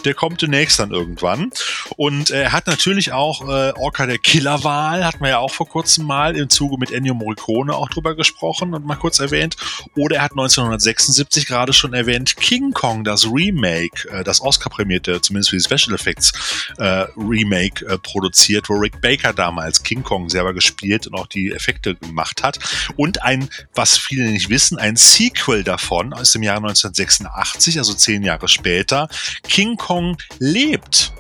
der 0.05 0.15
kommt 0.15 0.43
demnächst 0.43 0.79
dann 0.79 0.91
irgendwann. 0.91 1.51
Und 1.97 2.31
er 2.31 2.53
hat 2.53 2.67
natürlich 2.67 3.13
auch 3.13 3.49
äh, 3.49 3.73
Orca 3.73 4.07
der 4.07 4.19
Killerwahl, 4.19 5.05
hatten 5.05 5.21
wir 5.21 5.31
ja 5.31 5.39
auch 5.39 5.51
vor 5.51 5.69
kurzem 5.69 6.07
mal 6.07 6.37
im 6.37 6.51
Zuge 6.51 6.77
mit 6.79 6.91
Ennio 6.91 7.15
Morricone 7.15 7.75
auch 7.75 7.89
drüber 7.89 8.15
gesprochen 8.15 8.75
und 8.75 8.85
mal 8.85 8.97
kurz 8.97 9.19
erwähnt. 9.19 9.57
Oder 9.97 10.17
er 10.17 10.23
hat 10.23 10.33
1976 10.33 11.47
gerade 11.47 11.73
schon 11.73 11.95
erwähnt 11.95 12.37
King 12.37 12.73
Kong, 12.73 13.05
das 13.05 13.27
Remake, 13.27 14.09
äh, 14.11 14.25
das 14.25 14.41
Oscar-prämierte, 14.41 15.21
zumindest 15.21 15.51
für 15.51 15.57
die 15.57 15.65
Special 15.65 15.94
Effects 15.95 16.33
äh, 16.79 17.07
Remake 17.17 17.87
äh, 17.87 17.99
produziert, 17.99 18.69
wo 18.69 18.75
Rick 18.75 19.01
Baker 19.01 19.33
damals 19.33 19.83
King 19.83 20.03
Kong 20.03 20.29
selber 20.29 20.55
gespielt 20.55 21.07
und 21.07 21.15
auch 21.15 21.27
die 21.27 21.53
Effekte 21.53 21.95
gemacht 21.95 22.43
hat. 22.43 22.59
Und 22.97 23.23
ein, 23.23 23.49
was 23.75 23.97
viele 23.97 24.31
nicht 24.31 24.49
wissen, 24.51 24.79
ein 24.79 24.97
Sequel 24.97 25.65
davon 25.65 26.13
aus 26.13 26.33
dem 26.33 26.43
Jahr 26.43 26.57
1986, 26.57 27.79
also 27.79 27.95
zehn 27.95 28.23
Jahre 28.23 28.49
später, 28.49 29.09
King 29.49 29.77
Kong 29.77 30.17
lebt 30.39 31.13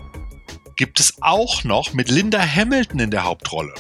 gibt 0.76 0.98
es 0.98 1.14
auch 1.20 1.64
noch 1.64 1.92
mit 1.92 2.10
Linda 2.10 2.44
Hamilton 2.44 2.98
in 2.98 3.10
der 3.10 3.24
Hauptrolle. 3.24 3.72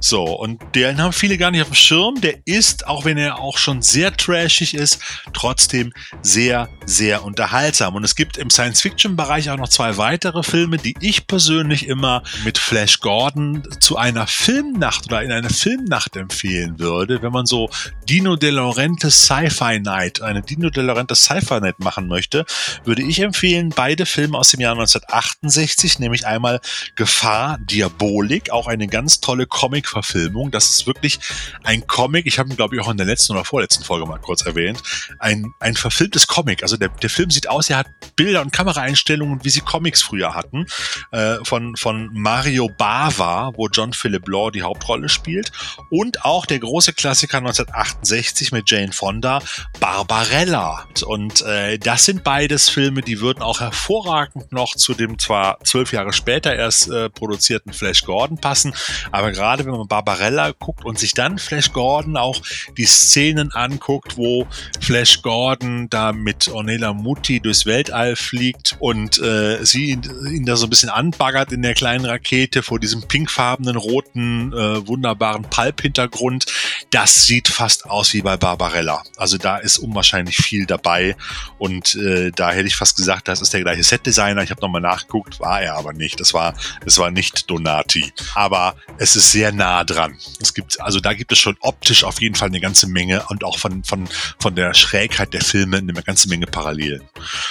So, 0.00 0.24
und 0.24 0.60
den 0.74 1.00
haben 1.02 1.12
viele 1.12 1.38
gar 1.38 1.50
nicht 1.50 1.62
auf 1.62 1.68
dem 1.68 1.74
Schirm. 1.74 2.20
Der 2.20 2.34
ist, 2.44 2.86
auch 2.86 3.04
wenn 3.04 3.18
er 3.18 3.38
auch 3.38 3.58
schon 3.58 3.82
sehr 3.82 4.16
trashig 4.16 4.74
ist, 4.74 5.00
trotzdem 5.32 5.92
sehr, 6.22 6.68
sehr 6.86 7.24
unterhaltsam. 7.24 7.94
Und 7.94 8.04
es 8.04 8.14
gibt 8.14 8.36
im 8.36 8.50
Science-Fiction-Bereich 8.50 9.50
auch 9.50 9.56
noch 9.56 9.68
zwei 9.68 9.96
weitere 9.96 10.42
Filme, 10.42 10.78
die 10.78 10.94
ich 11.00 11.26
persönlich 11.26 11.86
immer 11.86 12.22
mit 12.44 12.58
Flash 12.58 13.00
Gordon 13.00 13.62
zu 13.80 13.96
einer 13.96 14.26
Filmnacht 14.26 15.06
oder 15.06 15.22
in 15.22 15.32
eine 15.32 15.50
Filmnacht 15.50 16.16
empfehlen 16.16 16.78
würde, 16.78 17.22
wenn 17.22 17.32
man 17.32 17.46
so 17.46 17.70
Dino 18.08 18.36
De 18.36 18.50
Laurentiis 18.50 19.24
Sci-Fi 19.24 19.80
Night, 19.80 20.22
eine 20.22 20.42
Dino 20.42 20.70
De 20.70 20.82
Laurentiis 20.82 21.22
Sci-Fi 21.22 21.60
Night 21.60 21.78
machen 21.78 22.08
möchte, 22.08 22.44
würde 22.84 23.02
ich 23.02 23.20
empfehlen, 23.20 23.70
beide 23.74 24.06
Filme 24.06 24.38
aus 24.38 24.50
dem 24.50 24.60
Jahr 24.60 24.72
1968, 24.72 25.98
nämlich 25.98 26.26
einmal 26.26 26.60
Gefahr, 26.96 27.58
Diabolik, 27.58 28.50
auch 28.50 28.66
eine 28.66 28.86
ganz 28.86 29.20
tolle 29.20 29.46
Comic-Verfilmung. 29.68 30.50
Das 30.50 30.70
ist 30.70 30.86
wirklich 30.86 31.20
ein 31.62 31.86
Comic, 31.86 32.26
ich 32.26 32.38
habe 32.38 32.48
ihn, 32.48 32.56
glaube 32.56 32.74
ich, 32.74 32.82
auch 32.82 32.90
in 32.90 32.96
der 32.96 33.04
letzten 33.04 33.34
oder 33.34 33.44
vorletzten 33.44 33.84
Folge 33.84 34.06
mal 34.06 34.18
kurz 34.18 34.46
erwähnt, 34.46 34.82
ein, 35.18 35.52
ein 35.60 35.74
verfilmtes 35.74 36.26
Comic. 36.26 36.62
Also 36.62 36.78
der, 36.78 36.88
der 36.88 37.10
Film 37.10 37.30
sieht 37.30 37.50
aus, 37.50 37.68
er 37.68 37.78
hat 37.78 37.86
Bilder 38.16 38.40
und 38.40 38.50
Kameraeinstellungen, 38.50 39.44
wie 39.44 39.50
sie 39.50 39.60
Comics 39.60 40.00
früher 40.00 40.34
hatten, 40.34 40.66
äh, 41.12 41.36
von, 41.42 41.76
von 41.76 42.08
Mario 42.14 42.68
Bava, 42.68 43.52
wo 43.56 43.68
John 43.68 43.92
Philip 43.92 44.26
Law 44.26 44.50
die 44.50 44.62
Hauptrolle 44.62 45.10
spielt. 45.10 45.52
Und 45.90 46.24
auch 46.24 46.46
der 46.46 46.60
große 46.60 46.94
Klassiker 46.94 47.38
1968 47.38 48.52
mit 48.52 48.70
Jane 48.70 48.92
Fonda, 48.92 49.42
Barbarella. 49.80 50.86
Und 51.04 51.42
äh, 51.42 51.78
das 51.78 52.06
sind 52.06 52.24
beides 52.24 52.70
Filme, 52.70 53.02
die 53.02 53.20
würden 53.20 53.42
auch 53.42 53.60
hervorragend 53.60 54.50
noch 54.50 54.74
zu 54.76 54.94
dem 54.94 55.18
zwar 55.18 55.58
zwölf 55.64 55.92
Jahre 55.92 56.14
später 56.14 56.56
erst 56.56 56.88
äh, 56.88 57.10
produzierten 57.10 57.74
Flash 57.74 58.04
Gordon 58.04 58.38
passen, 58.38 58.74
aber 59.12 59.32
gerade 59.32 59.57
wenn 59.64 59.72
man 59.72 59.88
Barbarella 59.88 60.52
guckt 60.52 60.84
und 60.84 60.98
sich 60.98 61.14
dann 61.14 61.38
Flash 61.38 61.72
Gordon 61.72 62.16
auch 62.16 62.40
die 62.76 62.86
Szenen 62.86 63.52
anguckt, 63.52 64.16
wo 64.16 64.46
Flash 64.80 65.22
Gordon 65.22 65.88
da 65.90 66.12
mit 66.12 66.48
Ornella 66.48 66.92
Mutti 66.92 67.40
durchs 67.40 67.66
Weltall 67.66 68.16
fliegt 68.16 68.76
und 68.78 69.18
äh, 69.18 69.64
sie 69.64 69.90
ihn, 69.90 70.02
ihn 70.30 70.46
da 70.46 70.56
so 70.56 70.66
ein 70.66 70.70
bisschen 70.70 70.90
anbaggert 70.90 71.52
in 71.52 71.62
der 71.62 71.74
kleinen 71.74 72.04
Rakete 72.04 72.62
vor 72.62 72.78
diesem 72.78 73.02
pinkfarbenen, 73.02 73.76
roten, 73.76 74.52
äh, 74.52 74.86
wunderbaren 74.86 75.42
Pulp-Hintergrund, 75.42 76.46
das 76.90 77.26
sieht 77.26 77.48
fast 77.48 77.86
aus 77.86 78.12
wie 78.14 78.22
bei 78.22 78.36
Barbarella. 78.36 79.02
Also 79.16 79.38
da 79.38 79.58
ist 79.58 79.78
unwahrscheinlich 79.78 80.36
viel 80.36 80.66
dabei 80.66 81.16
und 81.58 81.94
äh, 81.96 82.30
da 82.30 82.50
hätte 82.50 82.66
ich 82.66 82.76
fast 82.76 82.96
gesagt, 82.96 83.28
das 83.28 83.40
ist 83.40 83.52
der 83.52 83.62
gleiche 83.62 83.82
Setdesigner. 83.82 84.42
Ich 84.42 84.50
habe 84.50 84.60
nochmal 84.60 84.80
nachgeguckt, 84.80 85.40
war 85.40 85.60
er 85.60 85.76
aber 85.76 85.92
nicht. 85.92 86.20
Das 86.20 86.34
war, 86.34 86.54
das 86.84 86.98
war 86.98 87.10
nicht 87.10 87.50
Donati. 87.50 88.12
Aber 88.34 88.76
es 88.98 89.16
ist 89.16 89.32
sehr 89.38 89.52
nah 89.52 89.84
dran. 89.84 90.16
Es 90.40 90.52
gibt, 90.52 90.80
also 90.80 90.98
da 90.98 91.14
gibt 91.14 91.30
es 91.30 91.38
schon 91.38 91.56
optisch 91.60 92.02
auf 92.02 92.20
jeden 92.20 92.34
Fall 92.34 92.48
eine 92.48 92.58
ganze 92.58 92.88
Menge 92.88 93.22
und 93.28 93.44
auch 93.44 93.56
von, 93.56 93.84
von, 93.84 94.08
von 94.40 94.56
der 94.56 94.74
Schrägheit 94.74 95.32
der 95.32 95.42
Filme 95.42 95.76
eine 95.76 95.92
ganze 95.92 96.28
Menge 96.28 96.46
Parallelen. 96.46 97.02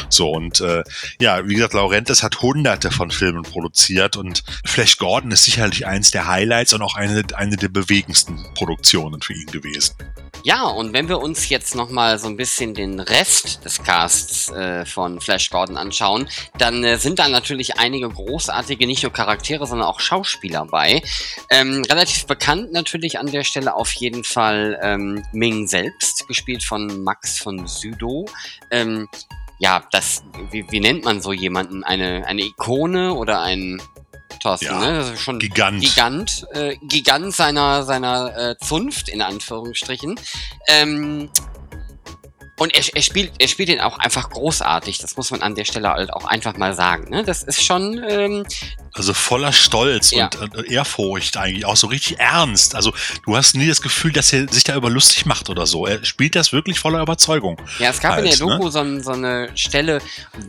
So 0.10 0.30
und 0.30 0.60
äh, 0.60 0.84
ja, 1.22 1.48
wie 1.48 1.56
gesagt, 1.56 1.74
Laurentes 1.74 2.24
hat 2.24 2.42
hunderte 2.42 2.92
von 2.92 3.10
Filmen 3.10 3.44
produziert 3.44 4.18
und 4.18 4.44
Flash 4.66 4.98
Gordon 4.98 5.32
ist 5.32 5.46
sicherlich 5.46 5.88
eins 5.88 6.12
der 6.12 6.28
Highlights 6.28 6.74
und 6.74 6.82
auch 6.82 6.96
eine, 6.96 7.24
eine 7.36 7.56
der 7.56 7.70
bewegendsten 7.70 8.38
Produktionen 8.54 9.22
für 9.22 9.34
ihn 9.34 9.48
gewesen. 9.48 9.96
Ja, 10.48 10.64
und 10.64 10.94
wenn 10.94 11.10
wir 11.10 11.20
uns 11.20 11.50
jetzt 11.50 11.76
nochmal 11.76 12.20
so 12.20 12.28
ein 12.28 12.38
bisschen 12.38 12.74
den 12.74 13.02
Rest 13.02 13.66
des 13.66 13.84
Casts 13.84 14.50
äh, 14.50 14.86
von 14.86 15.20
Flash 15.20 15.50
Gordon 15.50 15.76
anschauen, 15.76 16.30
dann 16.58 16.86
äh, 16.86 16.98
sind 16.98 17.20
da 17.20 17.28
natürlich 17.28 17.80
einige 17.80 18.08
großartige, 18.08 18.88
nicht 18.88 19.04
nur 19.04 19.12
Charaktere, 19.12 19.68
sondern 19.68 19.90
auch 19.90 20.00
Schauspieler 20.00 20.66
bei. 20.66 21.02
Ähm, 21.50 21.84
relativ 21.92 22.28
bekannt 22.28 22.72
natürlich 22.72 23.20
an 23.20 23.30
der 23.30 23.44
Stelle 23.44 23.76
auf 23.76 23.92
jeden 23.92 24.24
Fall 24.24 24.80
ähm, 24.82 25.22
Ming 25.34 25.68
selbst, 25.68 26.26
gespielt 26.30 26.64
von 26.64 27.04
Max 27.04 27.40
von 27.40 27.68
Südow. 27.68 28.32
Ähm, 28.72 29.10
ja, 29.60 29.84
das, 29.92 30.24
wie, 30.52 30.66
wie 30.70 30.80
nennt 30.80 31.04
man 31.04 31.22
so 31.22 31.34
jemanden? 31.34 31.84
Eine, 31.84 32.26
eine 32.26 32.44
Ikone 32.44 33.14
oder 33.14 33.42
ein 33.42 33.82
Thorsten, 34.42 34.66
Ja, 34.66 34.80
ne? 34.80 34.98
Das 34.98 35.10
ist 35.10 35.22
schon 35.22 35.40
Gigant. 35.40 35.82
Gigant, 35.82 36.48
äh, 36.54 36.76
Gigant 36.82 37.34
seiner, 37.36 37.84
seiner 37.84 38.38
äh, 38.38 38.58
Zunft, 38.58 39.10
in 39.10 39.22
Anführungsstrichen. 39.22 40.20
Ähm, 40.68 41.30
und 42.60 42.74
er, 42.76 42.84
er 42.96 43.02
spielt, 43.02 43.34
er 43.40 43.48
spielt 43.48 43.70
den 43.70 43.82
auch 43.82 44.00
einfach 44.00 44.30
großartig. 44.30 44.98
Das 44.98 45.16
muss 45.16 45.30
man 45.32 45.42
an 45.42 45.56
der 45.56 45.66
Stelle 45.66 45.90
halt 45.90 46.12
auch 46.12 46.26
einfach 46.26 46.58
mal 46.58 46.74
sagen. 46.74 47.10
Ne? 47.10 47.24
Das 47.24 47.44
ist 47.44 47.64
schon, 47.64 48.04
ähm, 48.08 48.46
Also 48.98 49.14
voller 49.14 49.54
Stolz 49.54 50.12
Ja. 50.12 50.26
und, 50.42 50.56
und 50.58 50.66
Ehrfurcht 50.70 51.38
eigentlich, 51.38 51.66
auch 51.66 51.76
so 51.78 51.88
richtig 51.88 52.20
ernst. 52.20 52.76
Also 52.76 52.94
du 53.26 53.36
hast 53.38 53.56
nie 53.56 53.68
das 53.68 53.82
Gefühl, 53.82 54.12
dass 54.12 54.34
er 54.34 54.48
sich 54.52 54.64
da 54.64 54.76
über 54.76 54.90
lustig 54.90 55.26
macht 55.26 55.50
oder 55.50 55.66
so. 55.66 55.86
Er 55.86 56.04
spielt 56.04 56.36
das 56.36 56.52
wirklich 56.52 56.80
voller 56.80 57.02
Überzeugung. 57.02 57.62
Ja, 57.80 57.90
es 57.92 58.00
gab 58.00 58.18
in 58.20 58.26
Halt, 58.26 58.40
der 58.40 58.48
Doku 58.48 58.66
ne? 58.66 58.72
so, 58.72 59.02
so 59.04 59.12
eine 59.12 59.50
Stelle, 59.56 60.02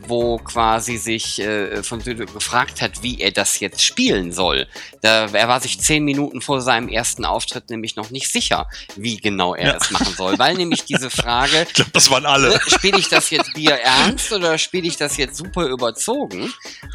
wo 0.07 0.37
quasi 0.39 0.97
sich 0.97 1.39
äh, 1.39 1.83
von 1.83 2.01
Süde 2.01 2.25
gefragt 2.25 2.81
hat, 2.81 3.03
wie 3.03 3.19
er 3.21 3.31
das 3.31 3.59
jetzt 3.59 3.83
spielen 3.83 4.31
soll. 4.31 4.67
Da, 5.01 5.27
er 5.27 5.47
war 5.47 5.61
sich 5.61 5.79
zehn 5.79 6.03
Minuten 6.03 6.41
vor 6.41 6.61
seinem 6.61 6.89
ersten 6.89 7.25
Auftritt 7.25 7.69
nämlich 7.69 7.95
noch 7.95 8.09
nicht 8.09 8.31
sicher, 8.31 8.67
wie 8.95 9.17
genau 9.17 9.53
er 9.55 9.69
Ja. 9.73 9.77
es 9.77 9.91
machen 9.91 10.13
soll, 10.15 10.37
weil 10.39 10.55
nämlich 10.55 10.85
diese 10.85 11.09
Frage, 11.19 11.65
Ich 11.67 11.73
glaube, 11.73 11.91
das 11.93 12.09
waren 12.09 12.25
alle. 12.25 12.49
ne, 12.49 12.59
spiele 12.67 12.97
ich 12.99 13.09
das 13.09 13.29
jetzt 13.29 13.53
Bier 13.53 13.73
ernst 13.75 14.31
oder 14.31 14.57
spiele 14.57 14.87
ich 14.87 14.97
das 14.97 15.17
jetzt 15.17 15.37
super 15.37 15.65
überzogen? 15.67 16.51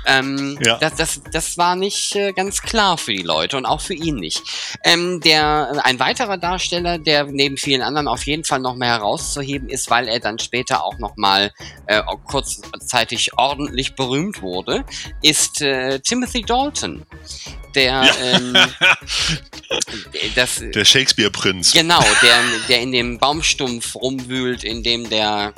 Ähm, 0.06 0.58
Ja. 0.64 0.78
das, 0.78 0.94
das, 0.96 1.20
das 1.32 1.43
war 1.56 1.76
nicht 1.76 2.14
äh, 2.16 2.32
ganz 2.32 2.62
klar 2.62 2.98
für 2.98 3.12
die 3.12 3.22
Leute 3.22 3.56
und 3.56 3.66
auch 3.66 3.80
für 3.80 3.94
ihn 3.94 4.16
nicht. 4.16 4.42
Ähm, 4.84 5.20
der, 5.20 5.80
ein 5.84 5.98
weiterer 5.98 6.36
Darsteller, 6.36 6.98
der 6.98 7.24
neben 7.24 7.56
vielen 7.56 7.82
anderen 7.82 8.08
auf 8.08 8.26
jeden 8.26 8.44
Fall 8.44 8.60
noch 8.60 8.76
mehr 8.76 8.90
herauszuheben 8.90 9.68
ist, 9.68 9.90
weil 9.90 10.08
er 10.08 10.20
dann 10.20 10.38
später 10.38 10.84
auch 10.84 10.98
noch 10.98 11.16
mal 11.16 11.52
äh, 11.86 12.02
kurzzeitig 12.26 13.36
ordentlich 13.36 13.94
berühmt 13.94 14.42
wurde, 14.42 14.84
ist 15.22 15.62
äh, 15.62 16.00
Timothy 16.00 16.42
Dalton. 16.42 17.04
Der, 17.74 18.08
ähm, 18.22 18.56
das, 20.36 20.62
Der 20.74 20.84
Shakespeare-Prinz. 20.84 21.72
Genau, 21.72 22.02
der, 22.22 22.40
der 22.68 22.80
in 22.80 22.92
dem 22.92 23.18
Baumstumpf 23.18 23.96
rumwühlt, 23.96 24.62
in 24.62 24.82
dem 24.82 25.10
der 25.10 25.54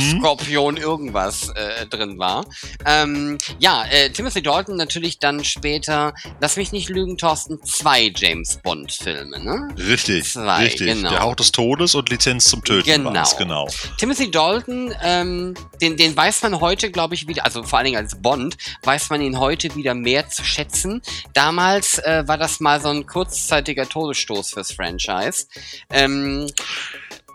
Skorpion 0.00 0.76
irgendwas 0.76 1.48
äh, 1.50 1.86
drin 1.86 2.18
war. 2.18 2.44
Ähm, 2.86 3.38
ja, 3.58 3.84
äh, 3.90 4.10
Timothy 4.10 4.42
Dalton 4.42 4.76
natürlich 4.76 5.18
dann 5.18 5.44
später, 5.44 6.14
lass 6.40 6.56
mich 6.56 6.72
nicht 6.72 6.88
lügen, 6.88 7.16
Thorsten, 7.18 7.62
zwei 7.64 8.12
James 8.14 8.58
Bond-Filme, 8.62 9.38
ne? 9.42 9.68
Richtig, 9.78 10.32
Zwei, 10.32 10.64
richtig. 10.64 10.86
genau. 10.88 11.10
Der 11.10 11.22
Hauch 11.22 11.36
des 11.36 11.52
Todes 11.52 11.94
und 11.94 12.08
Lizenz 12.10 12.44
zum 12.46 12.64
Töten 12.64 12.84
Genau. 12.84 13.24
genau. 13.38 13.68
Timothy 13.98 14.30
Dalton, 14.30 14.94
ähm, 15.02 15.54
den, 15.80 15.96
den 15.96 16.16
weiß 16.16 16.42
man 16.42 16.60
heute, 16.60 16.90
glaube 16.90 17.14
ich, 17.14 17.28
wieder, 17.28 17.44
also 17.44 17.62
vor 17.62 17.78
allen 17.78 17.86
Dingen 17.86 17.98
als 17.98 18.20
Bond, 18.20 18.56
weiß 18.82 19.10
man 19.10 19.20
ihn 19.22 19.38
heute 19.38 19.74
wieder 19.74 19.94
mehr 19.94 20.28
zu 20.28 20.44
schätzen. 20.44 21.02
Damals 21.34 21.98
äh, 21.98 22.24
war 22.26 22.38
das 22.38 22.60
mal 22.60 22.80
so 22.80 22.88
ein 22.88 23.06
kurzzeitiger 23.06 23.88
Todesstoß 23.88 24.50
fürs 24.50 24.72
Franchise. 24.72 25.46
Ähm, 25.90 26.46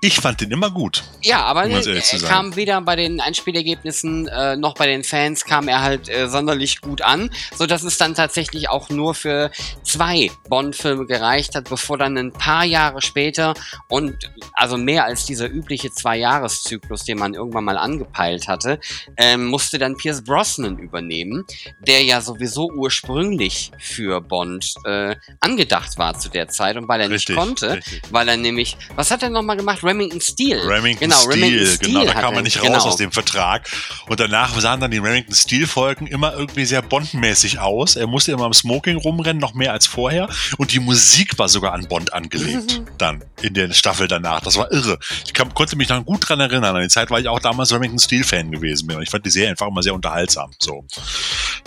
Ich 0.02 0.20
fand 0.20 0.42
den 0.42 0.52
immer 0.52 0.70
gut. 0.70 1.04
Ja, 1.24 1.44
aber 1.44 1.66
Um 1.66 1.72
er 1.72 2.20
kam 2.28 2.56
weder 2.56 2.80
bei 2.82 2.96
den 2.96 3.20
Einspielergebnissen 3.20 4.28
äh, 4.28 4.56
noch 4.56 4.76
bei 4.76 4.88
den 4.88 5.04
Fans 5.04 5.44
kam 5.44 5.68
er 5.68 5.82
halt 5.82 6.10
äh, 6.10 6.28
sonderlich 6.30 6.82
gut 6.82 7.02
an, 7.02 7.30
so 7.56 7.66
dass 7.66 7.84
es 7.84 7.98
dann 7.98 8.16
tatsächlich 8.16 8.70
auch 8.70 8.90
nur 8.90 9.16
für 9.16 9.52
zwei 9.84 10.32
Bond-Filme 10.50 11.06
gereicht 11.06 11.56
hat, 11.56 11.70
bevor 11.70 11.98
dann 11.98 12.18
ein 12.18 12.32
paar 12.32 12.64
Jahre 12.64 13.02
später 13.02 13.54
und 13.88 14.30
also 14.54 14.78
mehr 14.78 15.06
als 15.06 15.26
dieser 15.26 15.50
übliche 15.50 15.92
Zwei-Jahres-Zyklus, 15.92 17.04
den 17.06 17.18
man 17.18 17.34
irgendwann 17.34 17.64
mal 17.64 17.78
angepeilt 17.78 18.48
hatte, 18.48 18.80
ähm, 19.18 19.48
musste 19.48 19.78
dann 19.78 19.98
Pierce 19.98 20.24
Brosnan 20.24 20.78
übernehmen, 20.78 21.46
der 21.80 22.04
ja 22.04 22.22
sowieso 22.22 22.70
ursprünglich 22.72 23.72
für 23.80 24.22
Bond 24.22 24.76
äh, 24.86 25.16
angedacht 25.40 25.98
war 25.98 26.18
zu 26.18 26.30
der 26.30 26.48
Zeit 26.50 26.78
und 26.78 26.88
weil 26.88 27.02
er 27.02 27.10
Richtig, 27.10 27.36
nicht 27.36 27.38
konnte, 27.38 27.78
richtig. 27.78 28.02
weil 28.12 28.28
er 28.30 28.38
nämlich, 28.38 28.78
was 28.96 29.12
hat 29.12 29.24
er 29.24 29.30
nochmal 29.30 29.58
gemacht? 29.58 29.84
Remington 29.98 30.22
Steel. 30.22 30.60
Remington 30.60 31.10
genau, 31.10 31.22
Steel, 31.22 31.44
Remington 31.44 31.68
Steel 31.68 31.94
genau, 31.94 32.06
da 32.06 32.14
kam 32.14 32.36
man 32.36 32.44
nicht 32.44 32.58
raus 32.60 32.68
genau. 32.68 32.84
aus 32.84 32.98
dem 32.98 33.12
Vertrag. 33.12 33.68
Und 34.08 34.20
danach 34.20 34.58
sahen 34.60 34.80
dann 34.80 34.92
die 34.92 35.00
Remington 35.00 35.34
Steel-Folgen 35.34 36.08
immer 36.08 36.34
irgendwie 36.34 36.66
sehr 36.66 36.82
Bond-mäßig 36.82 37.60
aus. 37.60 37.96
Er 37.96 38.08
musste 38.08 38.32
immer 38.32 38.46
im 38.46 38.54
Smoking 38.54 38.98
rumrennen, 38.98 39.42
noch 39.42 39.54
mehr 39.54 39.72
als 39.72 39.88
vorher. 39.88 40.30
Und 40.58 40.72
die 40.72 40.80
Musik 40.80 41.40
war 41.40 41.50
sogar 41.50 41.74
an 41.74 41.88
Bond 41.88 42.14
angelegt. 42.14 42.82
dann, 42.98 43.24
in 43.42 43.54
der 43.54 43.74
Staffel 43.74 44.08
danach. 44.08 44.42
Das 44.42 44.58
war 44.58 44.72
irre. 44.72 45.00
Ich 45.26 45.34
kann, 45.34 45.54
konnte 45.54 45.76
mich 45.76 45.90
noch 45.90 46.04
gut 46.06 46.28
dran 46.28 46.40
erinnern, 46.40 46.76
an 46.76 46.82
die 46.82 46.90
Zeit, 46.90 47.10
weil 47.10 47.22
ich 47.22 47.28
auch 47.28 47.40
damals 47.40 47.74
Remington 47.74 48.00
Steel-Fan 48.00 48.52
gewesen 48.52 48.88
bin. 48.88 48.98
Und 48.98 49.04
ich 49.04 49.10
fand 49.10 49.26
die 49.26 49.32
Serie 49.32 49.50
einfach 49.50 49.68
immer 49.68 49.82
sehr 49.82 49.94
unterhaltsam. 49.94 50.52
So. 50.60 50.86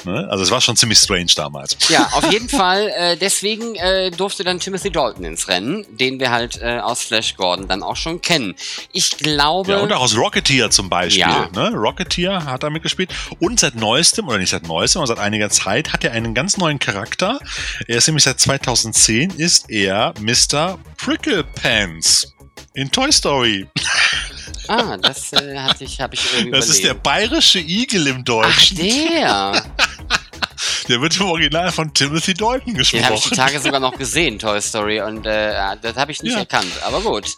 Ne? 0.05 0.27
Also 0.31 0.45
es 0.45 0.51
war 0.51 0.61
schon 0.61 0.77
ziemlich 0.77 0.99
strange 0.99 1.33
damals. 1.37 1.77
Ja, 1.89 2.09
auf 2.13 2.31
jeden 2.33 2.49
Fall. 2.49 2.89
Äh, 2.97 3.17
deswegen 3.17 3.75
äh, 3.77 4.11
durfte 4.11 4.45
dann 4.45 4.61
Timothy 4.61 4.91
Dalton 4.91 5.25
ins 5.25 5.49
Rennen, 5.49 5.87
den 5.91 6.21
wir 6.21 6.31
halt 6.31 6.61
äh, 6.63 6.79
aus 6.79 7.03
Flash 7.03 7.37
Gordon 7.37 7.69
dann 7.69 7.83
auch 7.83 7.97
schon 7.97 8.10
schon 8.11 8.21
kennen. 8.21 8.55
Ich 8.93 9.11
glaube. 9.19 9.73
Ja, 9.73 9.79
und 9.79 9.93
auch 9.93 10.01
aus 10.01 10.17
Rocketeer 10.17 10.71
zum 10.71 10.89
Beispiel. 10.89 11.21
Ja. 11.21 11.49
Ne? 11.55 11.71
Rocketeer 11.75 12.45
hat 12.45 12.63
er 12.63 12.71
mitgespielt. 12.71 13.11
Und 13.39 13.61
seit 13.61 13.75
neuestem, 13.75 14.29
oder 14.29 14.39
nicht 14.39 14.51
seit 14.51 14.67
neuestem, 14.67 15.01
aber 15.01 15.07
seit 15.07 15.19
einiger 15.19 15.51
Zeit 15.51 15.93
hat 15.93 16.05
er 16.05 16.13
einen 16.13 16.35
ganz 16.35 16.57
neuen 16.57 16.79
Charakter. 16.79 17.39
Er 17.87 17.99
ist 17.99 18.07
nämlich 18.07 18.25
seit 18.25 18.41
2010 18.41 19.31
ist 19.31 19.71
er 19.71 20.15
Mr. 20.21 20.79
Pricklepants. 20.97 22.35
In 22.75 22.91
Toy 22.91 23.11
Story. 23.11 23.67
ah, 24.69 24.97
das 24.97 25.33
äh, 25.33 25.59
hatte 25.59 25.83
ich, 25.85 26.01
habe 26.01 26.15
ich 26.15 26.23
irgendwie 26.33 26.53
Das 26.53 26.69
ist 26.69 26.79
der 26.85 26.93
überlegt. 26.93 27.03
bayerische 27.03 27.59
Igel 27.59 28.07
im 28.07 28.19
Ach, 28.21 28.25
Deutschen. 28.25 28.77
der. 28.77 29.65
der 30.89 31.01
wird 31.01 31.17
im 31.19 31.27
Original 31.27 31.71
von 31.73 31.93
Timothy 31.95 32.35
Dalton 32.35 32.75
Den 32.75 32.75
habe 32.75 32.83
ich 32.83 32.91
die 32.91 32.97
gesprochen. 32.99 33.37
Tage 33.37 33.61
sogar 33.61 33.81
noch 33.81 33.97
gesehen, 33.97 34.39
Toy 34.39 34.61
Story, 34.61 35.01
und 35.01 35.27
äh, 35.27 35.53
das 35.83 35.97
habe 35.97 36.13
ich 36.13 36.23
nicht 36.23 36.33
Ja. 36.33 36.41
erkannt. 36.41 36.73
Aber 36.83 37.01
gut. 37.03 37.37